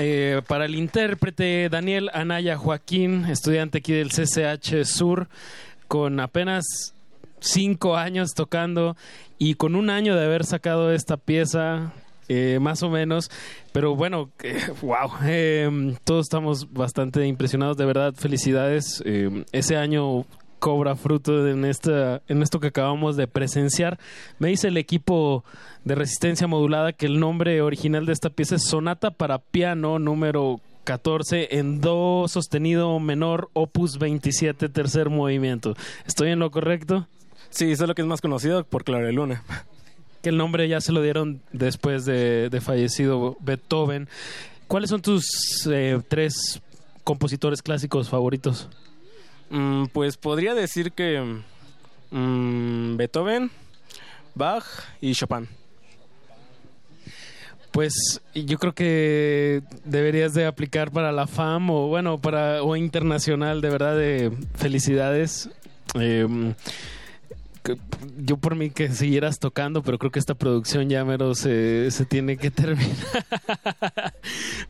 eh, 0.00 0.42
para 0.48 0.64
el 0.64 0.74
intérprete 0.74 1.68
Daniel 1.68 2.10
Anaya 2.12 2.56
Joaquín, 2.56 3.26
estudiante 3.26 3.78
aquí 3.78 3.92
del 3.92 4.08
CCH 4.08 4.84
Sur, 4.84 5.28
con 5.86 6.18
apenas 6.18 6.96
cinco 7.38 7.96
años 7.96 8.34
tocando 8.34 8.96
y 9.38 9.54
con 9.54 9.76
un 9.76 9.88
año 9.88 10.16
de 10.16 10.24
haber 10.24 10.44
sacado 10.44 10.90
esta 10.92 11.16
pieza. 11.16 11.92
eh, 12.28 12.58
más 12.60 12.82
o 12.82 12.90
menos, 12.90 13.30
pero 13.72 13.94
bueno, 13.94 14.30
wow, 14.82 15.12
eh, 15.22 15.94
todos 16.02 16.26
estamos 16.26 16.72
bastante 16.72 17.24
impresionados, 17.24 17.76
de 17.76 17.86
verdad, 17.86 18.14
felicidades. 18.16 19.00
Ese 19.52 19.76
año 19.76 20.26
cobra 20.58 20.96
fruto 20.96 21.46
en 21.46 21.64
esta 21.64 22.22
en 22.28 22.42
esto 22.42 22.60
que 22.60 22.68
acabamos 22.68 23.16
de 23.16 23.26
presenciar. 23.26 23.98
Me 24.38 24.48
dice 24.48 24.68
el 24.68 24.76
equipo 24.76 25.44
de 25.84 25.94
resistencia 25.94 26.46
modulada 26.46 26.92
que 26.92 27.06
el 27.06 27.20
nombre 27.20 27.62
original 27.62 28.06
de 28.06 28.12
esta 28.12 28.30
pieza 28.30 28.56
es 28.56 28.64
Sonata 28.64 29.10
para 29.10 29.38
piano 29.38 29.98
número 29.98 30.60
14 30.84 31.58
en 31.58 31.80
do 31.80 32.26
sostenido 32.28 32.98
menor 32.98 33.50
opus 33.52 33.98
27 33.98 34.68
tercer 34.68 35.10
movimiento. 35.10 35.74
¿Estoy 36.06 36.30
en 36.30 36.38
lo 36.38 36.50
correcto? 36.50 37.06
Sí, 37.50 37.70
eso 37.70 37.84
es 37.84 37.88
lo 37.88 37.94
que 37.94 38.02
es 38.02 38.08
más 38.08 38.20
conocido 38.20 38.64
por 38.64 38.84
Clara 38.84 39.10
Luna. 39.12 39.42
Que 40.22 40.30
el 40.30 40.36
nombre 40.36 40.68
ya 40.68 40.80
se 40.80 40.92
lo 40.92 41.00
dieron 41.02 41.42
después 41.52 42.04
de, 42.04 42.48
de 42.50 42.60
fallecido 42.60 43.36
Beethoven. 43.40 44.08
¿Cuáles 44.66 44.90
son 44.90 45.00
tus 45.00 45.24
eh, 45.70 46.00
tres 46.08 46.60
compositores 47.04 47.62
clásicos 47.62 48.08
favoritos? 48.08 48.68
Mm, 49.50 49.86
pues 49.92 50.16
podría 50.16 50.54
decir 50.54 50.92
que 50.92 51.40
mm, 52.10 52.96
Beethoven, 52.96 53.50
Bach 54.34 54.64
y 55.00 55.14
Chopin. 55.14 55.48
Pues 57.70 58.20
yo 58.34 58.58
creo 58.58 58.74
que 58.74 59.62
deberías 59.84 60.34
de 60.34 60.46
aplicar 60.46 60.90
para 60.90 61.12
la 61.12 61.26
FAM 61.26 61.70
o 61.70 61.86
bueno, 61.88 62.18
para 62.18 62.62
o 62.62 62.76
internacional, 62.76 63.60
de 63.60 63.70
verdad, 63.70 63.96
de 63.96 64.32
felicidades. 64.54 65.50
Eh, 65.94 66.54
yo 68.18 68.36
por 68.36 68.54
mí 68.54 68.70
que 68.70 68.90
siguieras 68.90 69.38
tocando, 69.38 69.82
pero 69.82 69.98
creo 69.98 70.10
que 70.10 70.18
esta 70.18 70.34
producción 70.34 70.88
ya 70.88 71.04
mero 71.04 71.34
se, 71.34 71.90
tiene 72.08 72.36
que 72.36 72.50
terminar. 72.52 72.96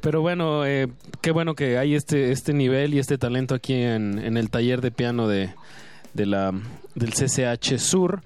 pero 0.00 0.20
bueno, 0.20 0.64
eh, 0.66 0.88
qué 1.20 1.30
bueno 1.30 1.54
que 1.54 1.78
hay 1.78 1.94
este, 1.94 2.32
este 2.32 2.52
nivel 2.52 2.94
y 2.94 2.98
este 2.98 3.18
talento 3.18 3.54
aquí 3.54 3.74
en, 3.74 4.36
el 4.36 4.50
taller 4.50 4.80
de 4.80 4.90
piano 4.90 5.28
de, 5.28 5.50
de 6.14 6.26
la, 6.26 6.52
del 6.94 7.12
CCH 7.12 7.78
Sur. 7.78 8.22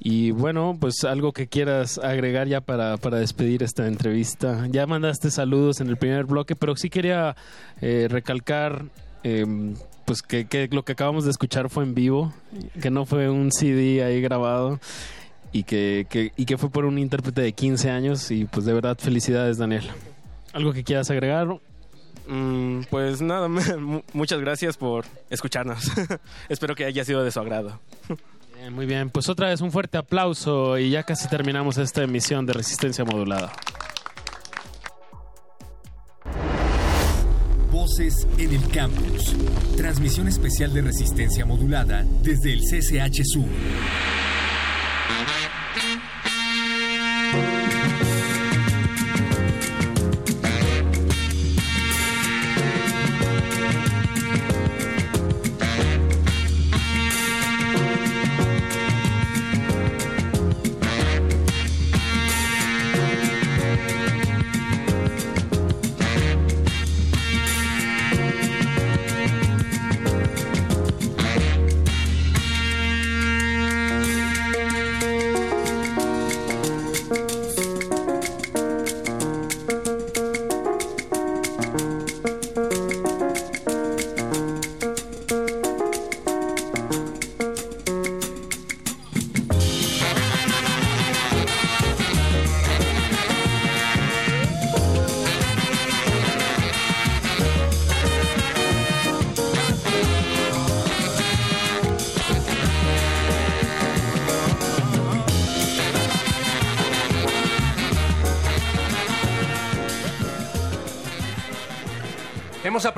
Y 0.00 0.32
bueno, 0.32 0.76
pues 0.78 1.04
algo 1.04 1.32
que 1.32 1.46
quieras 1.46 1.96
agregar 1.98 2.46
ya 2.46 2.60
para, 2.60 2.98
para 2.98 3.18
despedir 3.18 3.62
esta 3.62 3.86
entrevista. 3.86 4.66
Ya 4.70 4.86
mandaste 4.86 5.30
saludos 5.30 5.80
en 5.80 5.88
el 5.88 5.96
primer 5.96 6.26
bloque, 6.26 6.54
pero 6.56 6.76
sí 6.76 6.90
quería 6.90 7.36
eh, 7.80 8.08
recalcar 8.10 8.84
eh, 9.22 9.46
pues 10.04 10.22
que, 10.22 10.46
que 10.46 10.68
lo 10.70 10.84
que 10.84 10.92
acabamos 10.92 11.24
de 11.24 11.30
escuchar 11.30 11.70
fue 11.70 11.84
en 11.84 11.94
vivo, 11.94 12.32
que 12.80 12.90
no 12.90 13.06
fue 13.06 13.28
un 13.30 13.50
CD 13.52 14.02
ahí 14.04 14.20
grabado 14.20 14.80
y 15.52 15.62
que, 15.64 16.06
que, 16.10 16.32
y 16.36 16.44
que 16.46 16.58
fue 16.58 16.70
por 16.70 16.84
un 16.84 16.98
intérprete 16.98 17.40
de 17.42 17.52
15 17.52 17.90
años 17.90 18.30
y 18.30 18.44
pues 18.44 18.66
de 18.66 18.72
verdad 18.72 18.96
felicidades 18.98 19.58
Daniel. 19.58 19.84
¿Algo 20.52 20.72
que 20.72 20.84
quieras 20.84 21.10
agregar? 21.10 21.48
Mm, 22.26 22.82
pues 22.90 23.20
nada, 23.20 23.48
mu- 23.78 24.02
muchas 24.12 24.40
gracias 24.40 24.76
por 24.76 25.04
escucharnos. 25.30 25.90
Espero 26.48 26.74
que 26.74 26.84
haya 26.84 27.04
sido 27.04 27.22
de 27.24 27.30
su 27.30 27.40
agrado. 27.40 27.80
Bien, 28.56 28.72
muy 28.72 28.86
bien, 28.86 29.10
pues 29.10 29.28
otra 29.28 29.48
vez 29.48 29.60
un 29.60 29.72
fuerte 29.72 29.98
aplauso 29.98 30.78
y 30.78 30.90
ya 30.90 31.02
casi 31.02 31.28
terminamos 31.28 31.76
esta 31.78 32.02
emisión 32.02 32.46
de 32.46 32.52
Resistencia 32.54 33.04
Modulada. 33.04 33.52
Voces 37.74 38.28
en 38.38 38.54
el 38.54 38.68
campus. 38.68 39.34
Transmisión 39.76 40.28
especial 40.28 40.72
de 40.72 40.82
resistencia 40.82 41.44
modulada 41.44 42.06
desde 42.22 42.52
el 42.52 42.60
CCH 42.60 43.24
Sur. 43.24 43.48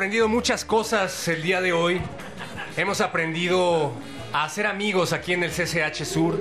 Aprendido 0.07 0.29
muchas 0.29 0.65
cosas 0.65 1.27
el 1.27 1.43
día 1.43 1.61
de 1.61 1.73
hoy. 1.73 2.01
Hemos 2.77 3.01
aprendido 3.01 3.93
a 4.33 4.45
hacer 4.45 4.65
amigos 4.65 5.13
aquí 5.13 5.33
en 5.33 5.43
el 5.43 5.51
CCH 5.51 6.05
Sur. 6.05 6.41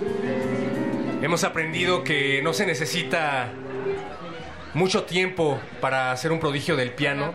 Hemos 1.23 1.43
aprendido 1.43 2.03
que 2.03 2.43
no 2.43 2.53
se 2.53 2.67
necesita 2.67 3.51
mucho 4.75 5.05
tiempo 5.05 5.59
para 5.81 6.11
hacer 6.11 6.31
un 6.31 6.39
prodigio 6.39 6.75
del 6.75 6.91
piano, 6.91 7.33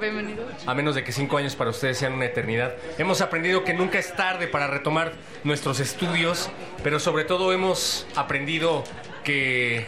a 0.67 0.75
menos 0.75 0.95
de 0.95 1.03
que 1.03 1.11
cinco 1.11 1.37
años 1.37 1.57
para 1.57 1.71
ustedes 1.71 1.99
sean 1.99 2.13
una 2.13 2.27
eternidad. 2.27 2.77
Hemos 2.97 3.23
aprendido 3.23 3.65
que 3.65 3.75
nunca 3.75 3.99
es 3.99 4.15
tarde 4.15 4.47
para 4.47 4.69
retomar 4.69 5.15
nuestros 5.43 5.81
estudios, 5.81 6.49
pero 6.85 7.01
sobre 7.01 7.25
todo 7.25 7.53
hemos 7.53 8.07
aprendido 8.15 8.85
que 9.25 9.85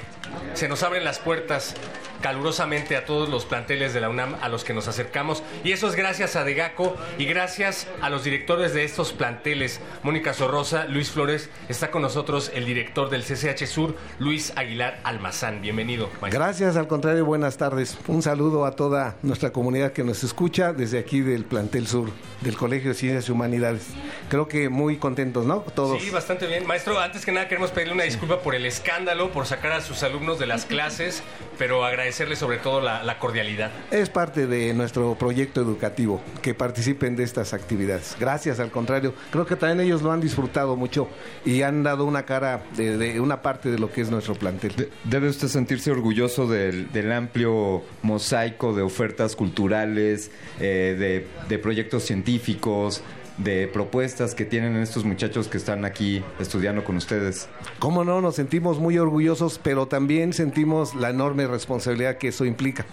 se 0.54 0.66
nos 0.66 0.82
abren 0.82 1.04
las 1.04 1.20
puertas 1.20 1.76
calurosamente 2.22 2.96
a 2.96 3.04
todos 3.04 3.28
los 3.28 3.44
planteles 3.44 3.92
de 3.92 4.00
la 4.00 4.08
UNAM 4.08 4.36
a 4.40 4.48
los 4.48 4.64
que 4.64 4.72
nos 4.72 4.88
acercamos 4.88 5.42
y 5.64 5.72
eso 5.72 5.88
es 5.88 5.96
gracias 5.96 6.36
a 6.36 6.44
Degaco 6.44 6.96
y 7.18 7.26
gracias 7.26 7.86
a 8.00 8.08
los 8.08 8.24
directores 8.24 8.72
de 8.72 8.84
estos 8.84 9.12
planteles 9.12 9.80
Mónica 10.02 10.32
Sorrosa, 10.32 10.86
Luis 10.86 11.10
Flores, 11.10 11.50
está 11.68 11.90
con 11.90 12.02
nosotros 12.02 12.50
el 12.54 12.64
director 12.64 13.10
del 13.10 13.22
CCH 13.22 13.66
Sur, 13.66 13.96
Luis 14.18 14.52
Aguilar 14.56 15.00
Almazán. 15.04 15.60
Bienvenido. 15.60 16.08
maestro. 16.20 16.40
Gracias, 16.40 16.76
al 16.76 16.88
contrario, 16.88 17.24
buenas 17.24 17.56
tardes. 17.56 17.98
Un 18.06 18.22
saludo 18.22 18.64
a 18.64 18.76
toda 18.76 19.16
nuestra 19.22 19.50
comunidad 19.50 19.92
que 19.92 20.04
nos 20.04 20.24
escucha 20.24 20.72
desde 20.72 20.98
aquí 20.98 21.20
del 21.20 21.44
plantel 21.44 21.86
sur 21.86 22.10
del 22.40 22.56
Colegio 22.56 22.90
de 22.90 22.94
Ciencias 22.94 23.28
y 23.28 23.32
Humanidades. 23.32 23.86
Creo 24.28 24.48
que 24.48 24.68
muy 24.68 24.96
contentos, 24.96 25.44
¿no? 25.46 25.60
Todos. 25.60 26.02
Sí, 26.02 26.10
bastante 26.10 26.46
bien. 26.46 26.66
Maestro, 26.66 26.98
antes 26.98 27.24
que 27.24 27.32
nada 27.32 27.48
queremos 27.48 27.70
pedirle 27.70 27.94
una 27.94 28.04
disculpa 28.04 28.40
por 28.40 28.54
el 28.54 28.66
escándalo, 28.66 29.30
por 29.30 29.46
sacar 29.46 29.72
a 29.72 29.80
sus 29.80 30.02
alumnos 30.02 30.38
de 30.38 30.46
las 30.46 30.64
clases, 30.64 31.22
pero 31.58 31.84
agradecerle 32.12 32.36
sobre 32.36 32.58
todo 32.58 32.80
la, 32.80 33.02
la 33.02 33.18
cordialidad. 33.18 33.70
Es 33.90 34.10
parte 34.10 34.46
de 34.46 34.74
nuestro 34.74 35.14
proyecto 35.14 35.62
educativo 35.62 36.20
que 36.42 36.52
participen 36.52 37.16
de 37.16 37.24
estas 37.24 37.54
actividades. 37.54 38.16
Gracias, 38.20 38.60
al 38.60 38.70
contrario. 38.70 39.14
Creo 39.30 39.46
que 39.46 39.56
también 39.56 39.80
ellos 39.80 40.02
lo 40.02 40.12
han 40.12 40.20
disfrutado 40.20 40.76
mucho 40.76 41.08
y 41.44 41.62
han 41.62 41.82
dado 41.82 42.04
una 42.04 42.24
cara 42.24 42.64
de, 42.76 42.98
de 42.98 43.18
una 43.20 43.40
parte 43.40 43.70
de 43.70 43.78
lo 43.78 43.90
que 43.90 44.02
es 44.02 44.10
nuestro 44.10 44.34
plantel. 44.34 44.90
Debe 45.04 45.28
usted 45.28 45.48
sentirse 45.48 45.90
orgulloso 45.90 46.46
del, 46.46 46.92
del 46.92 47.10
amplio 47.12 47.82
mosaico 48.02 48.74
de 48.74 48.82
ofertas 48.82 49.34
culturales, 49.34 50.30
eh, 50.60 50.94
de, 50.98 51.26
de 51.48 51.58
proyectos 51.58 52.04
científicos, 52.04 53.02
de 53.38 53.66
propuestas 53.68 54.34
que 54.34 54.44
tienen 54.44 54.76
estos 54.76 55.04
muchachos 55.04 55.48
que 55.48 55.56
están 55.56 55.84
aquí 55.84 56.22
estudiando 56.38 56.84
con 56.84 56.96
ustedes. 56.96 57.48
Cómo 57.78 58.04
no, 58.04 58.20
nos 58.20 58.36
sentimos 58.36 58.78
muy 58.78 58.98
orgullosos, 58.98 59.58
pero 59.62 59.86
también 59.86 60.32
sentimos 60.32 60.94
la 60.94 61.10
enorme 61.10 61.46
responsabilidad 61.46 62.18
que 62.18 62.28
eso 62.28 62.44
implica. 62.44 62.86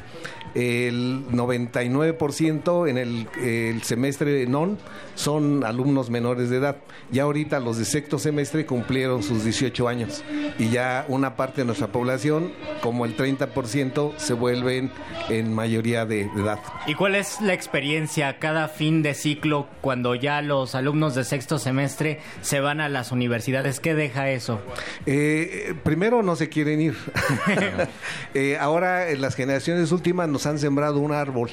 El 0.55 1.27
99% 1.27 2.89
en 2.89 2.97
el, 2.97 3.27
el 3.39 3.83
semestre 3.83 4.47
non 4.47 4.79
son 5.13 5.63
alumnos 5.63 6.09
menores 6.09 6.49
de 6.49 6.57
edad. 6.57 6.77
Ya 7.11 7.23
ahorita 7.23 7.59
los 7.59 7.77
de 7.77 7.85
sexto 7.85 8.17
semestre 8.17 8.65
cumplieron 8.65 9.21
sus 9.21 9.43
18 9.43 9.87
años 9.87 10.23
y 10.57 10.69
ya 10.69 11.05
una 11.07 11.35
parte 11.35 11.61
de 11.61 11.65
nuestra 11.65 11.87
población, 11.87 12.51
como 12.81 13.05
el 13.05 13.15
30%, 13.15 14.17
se 14.17 14.33
vuelven 14.33 14.91
en 15.29 15.53
mayoría 15.53 16.05
de, 16.05 16.29
de 16.33 16.41
edad. 16.41 16.59
¿Y 16.87 16.95
cuál 16.95 17.15
es 17.15 17.41
la 17.41 17.53
experiencia 17.53 18.39
cada 18.39 18.69
fin 18.69 19.03
de 19.03 19.13
ciclo 19.13 19.67
cuando 19.81 20.15
ya 20.15 20.28
los 20.41 20.75
alumnos 20.75 21.15
de 21.15 21.23
sexto 21.23 21.59
semestre 21.59 22.19
se 22.41 22.59
van 22.59 22.81
a 22.81 22.89
las 22.89 23.11
universidades? 23.11 23.79
¿Qué 23.79 23.95
deja 23.95 24.29
eso? 24.29 24.61
Eh, 25.05 25.73
primero 25.83 26.23
no 26.23 26.35
se 26.35 26.49
quieren 26.49 26.81
ir. 26.81 26.95
Eh, 28.33 28.57
ahora 28.59 29.09
en 29.09 29.21
las 29.21 29.35
generaciones 29.35 29.91
últimas 29.91 30.29
nos 30.29 30.45
han 30.45 30.59
sembrado 30.59 30.99
un 30.99 31.11
árbol 31.11 31.49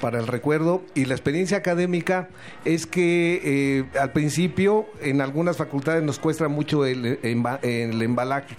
para 0.00 0.18
el 0.20 0.26
recuerdo 0.26 0.82
y 0.94 1.06
la 1.06 1.14
experiencia 1.14 1.56
académica 1.56 2.28
es 2.64 2.86
que 2.86 3.40
eh, 3.42 3.98
al 3.98 4.12
principio 4.12 4.86
en 5.02 5.20
algunas 5.20 5.56
facultades 5.56 6.02
nos 6.02 6.18
cuesta 6.18 6.48
mucho 6.48 6.86
el 6.86 7.18
embalaje 7.22 8.56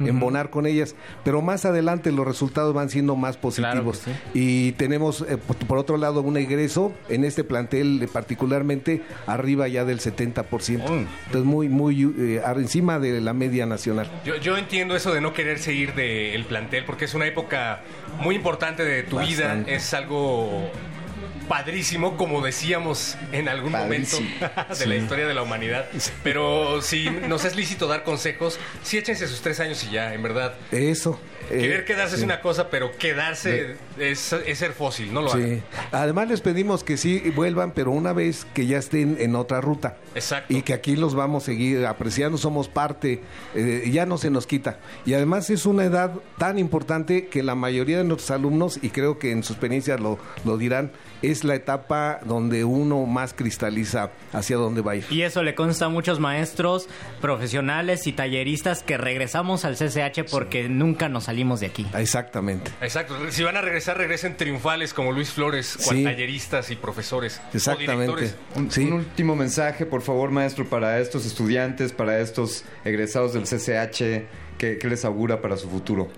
embonar 0.00 0.50
con 0.50 0.66
ellas, 0.66 0.94
pero 1.24 1.42
más 1.42 1.64
adelante 1.64 2.12
los 2.12 2.26
resultados 2.26 2.74
van 2.74 2.90
siendo 2.90 3.16
más 3.16 3.36
positivos. 3.36 4.02
Y 4.32 4.72
tenemos, 4.72 5.24
eh, 5.28 5.36
por, 5.36 5.78
otro 5.78 5.96
lado, 5.96 6.20
un 6.22 6.36
egreso 6.36 6.92
en 7.08 7.24
este 7.24 7.44
plantel 7.44 8.02
eh, 8.02 8.08
particularmente 8.08 9.02
arriba 9.26 9.68
ya 9.68 9.84
del 9.84 10.00
70%. 10.00 10.46
Entonces, 10.46 11.44
muy, 11.44 11.68
muy 11.68 12.14
eh, 12.18 12.42
encima 12.56 12.98
de 12.98 13.20
la 13.20 13.32
media 13.32 13.66
nacional. 13.66 14.10
Yo, 14.24 14.36
yo 14.36 14.56
entiendo 14.56 14.96
eso 14.96 15.12
de 15.12 15.20
no 15.20 15.32
quererse 15.32 15.72
ir 15.72 15.94
del 15.94 16.44
plantel 16.44 16.84
porque 16.84 17.04
es 17.04 17.14
una 17.14 17.26
época 17.26 17.82
muy 18.20 18.36
importante 18.36 18.84
de 18.84 19.02
tu 19.02 19.16
Bastante. 19.16 19.70
vida. 19.70 19.76
Es 19.76 19.94
algo 19.94 20.70
padrísimo, 21.48 22.16
como 22.16 22.40
decíamos 22.42 23.16
en 23.32 23.48
algún 23.48 23.72
Padrísimo. 23.72 24.28
momento 24.28 24.64
de 24.68 24.74
Sí. 24.74 24.86
la 24.88 24.96
historia 24.96 25.26
de 25.26 25.34
la 25.34 25.42
humanidad. 25.42 25.86
Pero 26.22 26.80
si 26.82 27.08
nos 27.28 27.44
es 27.44 27.56
lícito 27.56 27.86
dar 27.86 28.02
consejos, 28.04 28.58
sí 28.82 28.98
échense 28.98 29.26
sus 29.28 29.40
tres 29.40 29.60
años 29.60 29.84
y 29.84 29.92
ya, 29.92 30.14
en 30.14 30.22
verdad. 30.22 30.54
Eso. 30.72 31.18
eh, 31.50 31.58
Querer 31.60 31.84
quedarse 31.84 32.16
es 32.16 32.22
una 32.22 32.40
cosa, 32.40 32.70
pero 32.70 32.96
quedarse 32.96 33.76
es, 33.98 34.32
es 34.32 34.58
ser 34.58 34.72
fósil, 34.72 35.12
no 35.12 35.22
lo 35.22 35.30
Sí. 35.30 35.38
hagan. 35.38 35.62
Además 35.92 36.28
les 36.28 36.40
pedimos 36.40 36.82
que 36.84 36.96
sí 36.96 37.18
vuelvan, 37.36 37.72
pero 37.72 37.90
una 37.90 38.12
vez 38.12 38.46
que 38.54 38.66
ya 38.66 38.78
estén 38.78 39.16
en 39.20 39.36
otra 39.36 39.60
ruta. 39.60 39.96
Exacto. 40.14 40.54
Y 40.54 40.62
que 40.62 40.72
aquí 40.72 40.96
los 40.96 41.14
vamos 41.14 41.42
a 41.42 41.46
seguir 41.46 41.84
apreciando, 41.86 42.38
somos 42.38 42.68
parte, 42.68 43.20
eh, 43.54 43.88
ya 43.92 44.06
no 44.06 44.16
se 44.18 44.30
nos 44.30 44.46
quita. 44.46 44.78
Y 45.04 45.12
además 45.14 45.50
es 45.50 45.66
una 45.66 45.84
edad 45.84 46.12
tan 46.38 46.58
importante 46.58 47.26
que 47.26 47.42
la 47.42 47.54
mayoría 47.54 47.98
de 47.98 48.04
nuestros 48.04 48.30
alumnos, 48.30 48.78
y 48.82 48.90
creo 48.90 49.18
que 49.18 49.30
en 49.32 49.42
su 49.42 49.52
experiencia 49.52 49.96
lo, 49.98 50.18
lo 50.44 50.56
dirán, 50.56 50.92
es 51.30 51.44
la 51.44 51.54
etapa 51.54 52.20
donde 52.24 52.64
uno 52.64 53.06
más 53.06 53.34
cristaliza 53.34 54.10
hacia 54.32 54.56
dónde 54.56 54.80
va 54.82 54.92
a 54.92 54.96
ir. 54.96 55.04
Y 55.10 55.22
eso 55.22 55.42
le 55.42 55.54
consta 55.54 55.86
a 55.86 55.88
muchos 55.88 56.20
maestros, 56.20 56.88
profesionales 57.20 58.06
y 58.06 58.12
talleristas 58.12 58.82
que 58.82 58.96
regresamos 58.96 59.64
al 59.64 59.76
CCH 59.76 60.24
porque 60.30 60.68
nunca 60.68 61.08
nos 61.08 61.24
salimos 61.24 61.60
de 61.60 61.66
aquí. 61.66 61.86
Exactamente. 61.96 62.70
Exacto. 62.80 63.16
Si 63.30 63.42
van 63.42 63.56
a 63.56 63.60
regresar, 63.60 63.96
regresen 63.98 64.36
triunfales 64.36 64.92
como 64.94 65.12
Luis 65.12 65.30
Flores, 65.30 65.78
cual 65.82 65.96
Sí. 65.96 66.04
talleristas 66.04 66.70
y 66.70 66.76
profesores. 66.76 67.40
O 67.52 67.56
Exactamente. 67.56 67.92
directores. 68.14 68.36
Un, 68.56 68.70
un 68.86 68.92
último 68.94 69.36
mensaje, 69.36 69.86
por 69.86 70.02
favor, 70.02 70.30
maestro, 70.30 70.68
para 70.68 70.98
estos 71.00 71.24
estudiantes, 71.26 71.92
para 71.92 72.20
estos 72.20 72.64
egresados 72.84 73.32
del 73.34 73.44
CCH. 73.44 74.26
¿Qué, 74.78 74.88
les 74.88 75.04
augura 75.04 75.40
para 75.42 75.56
su 75.56 75.68
futuro? 75.68 76.08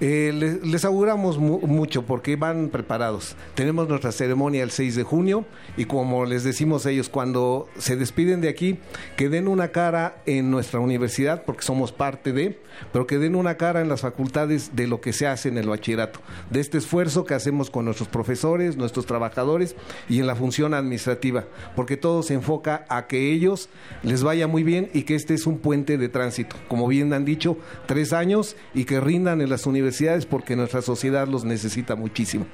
Eh, 0.00 0.58
les, 0.62 0.84
auguramos 0.84 1.38
mu- 1.38 1.60
mucho 1.66 2.04
porque 2.04 2.36
van 2.36 2.68
preparados. 2.68 3.36
Tenemos 3.54 3.88
nuestra 3.88 4.12
ceremonia 4.12 4.62
el 4.62 4.70
6 4.70 4.96
de 4.96 5.02
junio 5.02 5.44
y 5.76 5.86
como 5.86 6.24
les 6.26 6.44
decimos 6.44 6.84
a 6.86 6.90
ellos, 6.90 7.08
cuando 7.08 7.68
se 7.78 7.96
despiden 7.96 8.40
de 8.40 8.48
aquí, 8.48 8.78
que 9.16 9.28
den 9.28 9.48
una 9.48 9.68
cara 9.68 10.16
en 10.26 10.50
nuestra 10.50 10.80
universidad, 10.80 11.44
porque 11.44 11.62
somos 11.62 11.92
parte 11.92 12.32
de, 12.32 12.58
pero 12.92 13.06
que 13.06 13.18
den 13.18 13.34
una 13.36 13.56
cara 13.56 13.80
en 13.80 13.88
las 13.88 14.00
facultades 14.02 14.74
de 14.74 14.86
lo 14.86 15.00
que 15.00 15.12
se 15.12 15.26
hace 15.26 15.48
en 15.48 15.58
el 15.58 15.68
bachillerato, 15.68 16.20
de 16.50 16.60
este 16.60 16.78
esfuerzo 16.78 17.24
que 17.24 17.34
hacemos 17.34 17.70
con 17.70 17.84
nuestros 17.84 18.08
profesores, 18.08 18.76
nuestros 18.76 19.06
trabajadores 19.06 19.76
y 20.08 20.18
en 20.20 20.26
la 20.26 20.34
función 20.36 20.74
administrativa, 20.74 21.44
porque 21.76 21.96
todo 21.96 22.22
se 22.22 22.34
enfoca 22.34 22.84
a 22.88 23.06
que 23.06 23.32
ellos 23.32 23.68
les 24.02 24.22
vaya 24.22 24.46
muy 24.46 24.62
bien 24.62 24.90
y 24.92 25.02
que 25.02 25.14
este 25.14 25.34
es 25.34 25.46
un 25.46 25.58
puente 25.58 25.96
de 25.98 26.08
tránsito, 26.08 26.56
como 26.68 26.86
bien 26.88 27.12
han 27.12 27.24
dicho, 27.24 27.56
tres 27.94 28.12
años 28.12 28.56
y 28.74 28.84
que 28.86 29.00
rindan 29.00 29.40
en 29.40 29.48
las 29.48 29.66
universidades 29.66 30.26
porque 30.26 30.56
nuestra 30.56 30.82
sociedad 30.82 31.28
los 31.28 31.44
necesita 31.44 31.94
muchísimo. 31.94 32.44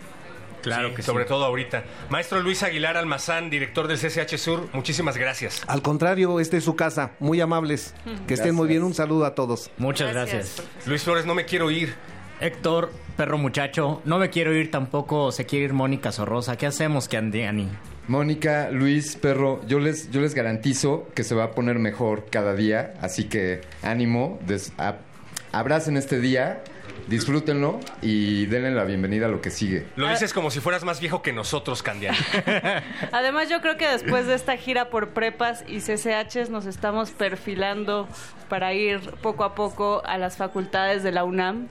Claro 0.63 0.95
que 0.95 1.03
Sobre 1.03 1.25
todo 1.25 1.47
ahorita. 1.47 1.85
Maestro 2.11 2.41
Luis 2.41 2.63
Aguilar 2.63 2.99
Almazán, 2.99 3.49
director 3.49 3.89
del 3.89 3.97
CCH 3.99 4.37
Sur, 4.37 4.69
muchísimas 4.75 5.17
gracias. 5.17 5.63
Al 5.67 5.81
contrario, 5.81 6.39
esta 6.39 6.59
es 6.59 6.65
su 6.65 6.77
casa, 6.77 7.13
muy 7.19 7.41
amables, 7.41 7.95
que 8.27 8.35
estén 8.35 8.55
muy 8.55 8.69
bien, 8.69 8.83
un 8.83 8.93
saludo 8.93 9.25
a 9.25 9.35
todos. 9.35 9.71
Muchas 9.79 10.13
gracias. 10.13 10.63
Luis 10.85 11.03
Flores, 11.03 11.25
no 11.25 11.35
me 11.35 11.47
quiero 11.47 11.71
ir. 11.71 11.95
Héctor, 12.43 12.91
perro 13.17 13.39
muchacho, 13.39 14.03
no 14.05 14.19
me 14.19 14.29
quiero 14.29 14.55
ir 14.55 14.71
tampoco, 14.71 15.33
se 15.33 15.47
quiere 15.47 15.65
ir 15.67 15.73
Mónica 15.73 16.13
Sorrosa. 16.13 16.57
¿Qué 16.57 16.67
hacemos, 16.67 17.09
Candiani? 17.09 17.69
Mónica, 18.09 18.71
Luis, 18.71 19.17
Perro, 19.17 19.61
yo 19.69 19.79
les, 19.79 20.11
yo 20.11 20.21
les 20.21 20.35
garantizo 20.35 21.07
que 21.15 21.23
se 21.23 21.35
va 21.35 21.45
a 21.45 21.51
poner 21.53 21.79
mejor 21.79 22.27
cada 22.31 22.55
día, 22.55 22.95
así 23.01 23.25
que 23.25 23.61
ánimo, 23.83 24.39
des- 24.47 24.73
a- 24.79 24.97
abracen 25.53 25.97
este 25.97 26.21
día, 26.21 26.63
disfrútenlo 27.07 27.81
y 28.03 28.47
denle 28.47 28.71
la 28.71 28.85
bienvenida 28.85 29.27
a 29.27 29.29
lo 29.29 29.41
que 29.41 29.51
sigue. 29.51 29.87
Lo 29.97 30.09
dices 30.09 30.33
como 30.33 30.51
si 30.51 30.61
fueras 30.61 30.85
más 30.85 31.01
viejo 31.01 31.23
que 31.23 31.33
nosotros, 31.33 31.83
Candiani. 31.83 32.19
Además, 33.13 33.49
yo 33.49 33.61
creo 33.61 33.77
que 33.77 33.89
después 33.89 34.27
de 34.27 34.35
esta 34.35 34.57
gira 34.57 34.91
por 34.91 35.11
prepas 35.11 35.65
y 35.67 35.81
CCHs 35.81 36.51
nos 36.51 36.67
estamos 36.67 37.11
perfilando 37.11 38.09
para 38.49 38.73
ir 38.73 39.01
poco 39.23 39.45
a 39.45 39.55
poco 39.55 40.03
a 40.05 40.19
las 40.19 40.37
facultades 40.37 41.03
de 41.03 41.13
la 41.13 41.25
UNAM. 41.25 41.69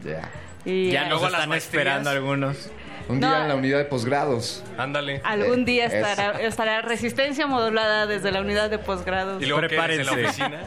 Y 0.65 0.91
Ya 0.91 1.07
nos 1.07 1.23
están 1.23 1.53
esperando 1.53 2.09
algunos. 2.09 2.69
Un 3.09 3.19
No. 3.19 3.27
día 3.27 3.41
en 3.41 3.47
la 3.49 3.55
unidad 3.55 3.77
de 3.79 3.85
posgrados. 3.85 4.63
Ándale. 4.77 5.19
Algún 5.23 5.65
día 5.65 5.85
Eso. 5.87 5.95
estará, 5.97 6.39
estará 6.41 6.81
resistencia 6.83 7.47
modulada 7.47 8.05
desde 8.05 8.31
la 8.31 8.39
unidad 8.41 8.69
de 8.69 8.77
posgrados. 8.77 9.41
Y 9.41 9.47
luego 9.47 9.67
quedas 9.67 9.89
en 9.89 10.05
la 10.05 10.11
oficina. 10.13 10.59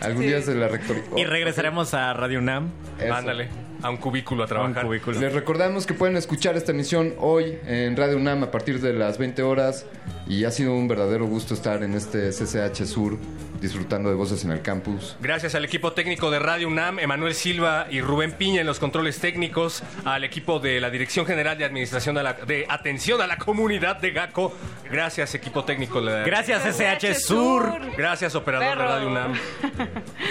Algún 0.00 0.22
Sí. 0.22 0.28
día 0.28 0.42
se 0.42 0.54
la 0.54 0.68
rectoría. 0.68 1.02
Y 1.16 1.24
regresaremos 1.24 1.92
a 1.92 2.12
Radio 2.14 2.38
UNAM. 2.38 2.70
Ándale. 3.12 3.48
A 3.82 3.90
un 3.90 3.96
cubículo 3.98 4.44
a 4.44 4.46
trabajar. 4.46 4.86
Les 4.86 5.32
recordamos 5.34 5.86
que 5.86 5.92
pueden 5.94 6.16
escuchar 6.16 6.56
esta 6.56 6.72
emisión 6.72 7.14
hoy 7.18 7.58
en 7.66 7.96
Radio 7.96 8.16
UNAM 8.16 8.44
a 8.44 8.50
partir 8.50 8.80
de 8.80 8.92
las 8.92 9.18
20 9.18 9.42
horas 9.42 9.84
y 10.26 10.44
ha 10.44 10.50
sido 10.50 10.74
un 10.74 10.88
verdadero 10.88 11.26
gusto 11.26 11.54
estar 11.54 11.82
en 11.82 11.94
este 11.94 12.30
CCH 12.30 12.84
Sur 12.86 13.16
disfrutando 13.60 14.10
de 14.10 14.14
voces 14.16 14.44
en 14.44 14.50
el 14.50 14.60
campus. 14.60 15.16
Gracias 15.20 15.54
al 15.54 15.64
equipo 15.64 15.92
técnico 15.92 16.30
de 16.30 16.38
Radio 16.38 16.68
UNAM, 16.68 16.98
Emanuel 16.98 17.34
Silva 17.34 17.86
y 17.90 18.00
Rubén 18.02 18.32
Piña 18.32 18.60
en 18.60 18.66
los 18.66 18.78
controles 18.78 19.18
técnicos, 19.18 19.82
al 20.04 20.24
equipo 20.24 20.58
de 20.58 20.78
la 20.80 20.90
Dirección 20.90 21.24
General 21.24 21.56
de 21.56 21.64
Administración 21.64 22.16
de, 22.16 22.22
la- 22.22 22.34
de 22.34 22.66
Atención 22.68 23.20
a 23.22 23.26
la 23.26 23.38
Comunidad 23.38 23.96
de 23.96 24.10
GACO. 24.10 24.54
Gracias, 24.90 25.34
equipo 25.34 25.64
técnico. 25.64 26.00
de 26.02 26.06
la- 26.12 26.22
Gracias, 26.26 26.66
SH 26.66 27.14
Sur. 27.14 27.80
Gracias, 27.96 28.34
operador 28.34 28.68
Perro. 28.76 28.82
de 28.82 28.88
Radio 28.88 29.08
UNAM. 29.08 29.32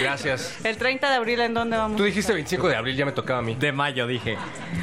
Gracias. 0.01 0.57
El 0.63 0.77
30 0.77 1.09
de 1.09 1.15
abril, 1.15 1.39
¿en 1.41 1.53
dónde 1.53 1.77
vamos? 1.77 1.97
Tú 1.97 2.03
dijiste 2.03 2.33
25 2.33 2.67
de 2.69 2.75
abril, 2.75 2.95
ya 2.95 3.05
me 3.05 3.11
tocaba 3.11 3.39
a 3.39 3.41
mí. 3.41 3.55
De 3.55 3.71
mayo, 3.71 4.05
dije. 4.07 4.37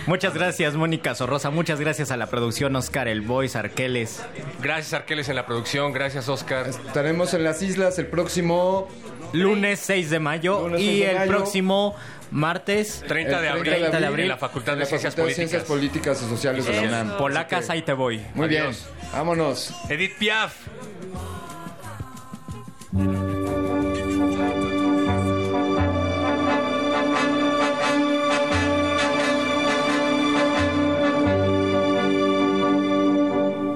Muchas 0.07 0.35
gracias, 0.35 0.75
Mónica 0.75 1.15
Sorrosa. 1.15 1.51
Muchas 1.51 1.79
gracias 1.81 2.11
a 2.11 2.17
la 2.17 2.27
producción, 2.27 2.75
Oscar 2.77 3.07
El 3.09 3.21
Boys, 3.21 3.55
Arqueles. 3.57 4.25
Gracias, 4.61 4.95
Arqueles, 5.03 5.29
en 5.29 5.35
la 5.37 5.45
producción. 5.47 5.93
Gracias, 5.93 6.29
Oscar. 6.29 6.69
Estaremos 6.69 7.35
en 7.35 7.43
las 7.43 7.61
islas 7.61 7.99
el 7.99 8.07
próximo 8.07 8.89
Lunes 9.33 9.81
6 9.81 10.11
de 10.11 10.21
mayo 10.21 10.61
Lunes 10.61 10.81
6 10.81 10.91
y 10.93 11.01
de 11.01 11.11
el 11.11 11.17
mayo. 11.19 11.31
próximo 11.33 11.97
martes 12.31 13.03
30 13.09 13.41
de 13.41 13.49
abril, 13.49 13.73
30 13.75 13.99
de 14.01 14.07
abril 14.07 14.23
en 14.25 14.29
la 14.29 14.37
Facultad 14.39 14.75
en 14.75 14.79
de 14.79 14.85
la 14.85 14.89
Ciencias 14.89 15.15
Facultad 15.15 15.25
de 15.31 15.35
Políticas. 15.35 15.51
Ciencias 15.51 15.65
Políticas 15.65 16.23
y 16.23 16.29
Sociales 16.29 16.67
de 16.67 16.73
la 16.73 16.83
UNAM. 16.83 17.19
Polacas, 17.19 17.69
ahí 17.71 17.83
te 17.83 17.93
voy. 17.95 18.25
Muy 18.35 18.47
bien, 18.49 18.63
Adiós. 18.63 18.87
vámonos. 19.13 19.75
Edith 19.91 20.17
Piaf. 20.19 20.55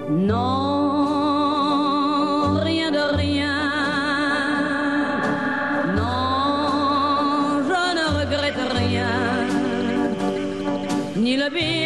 Non, 0.08 0.65
Ni 11.26 11.36
le 11.36 11.50
bien 11.50 11.85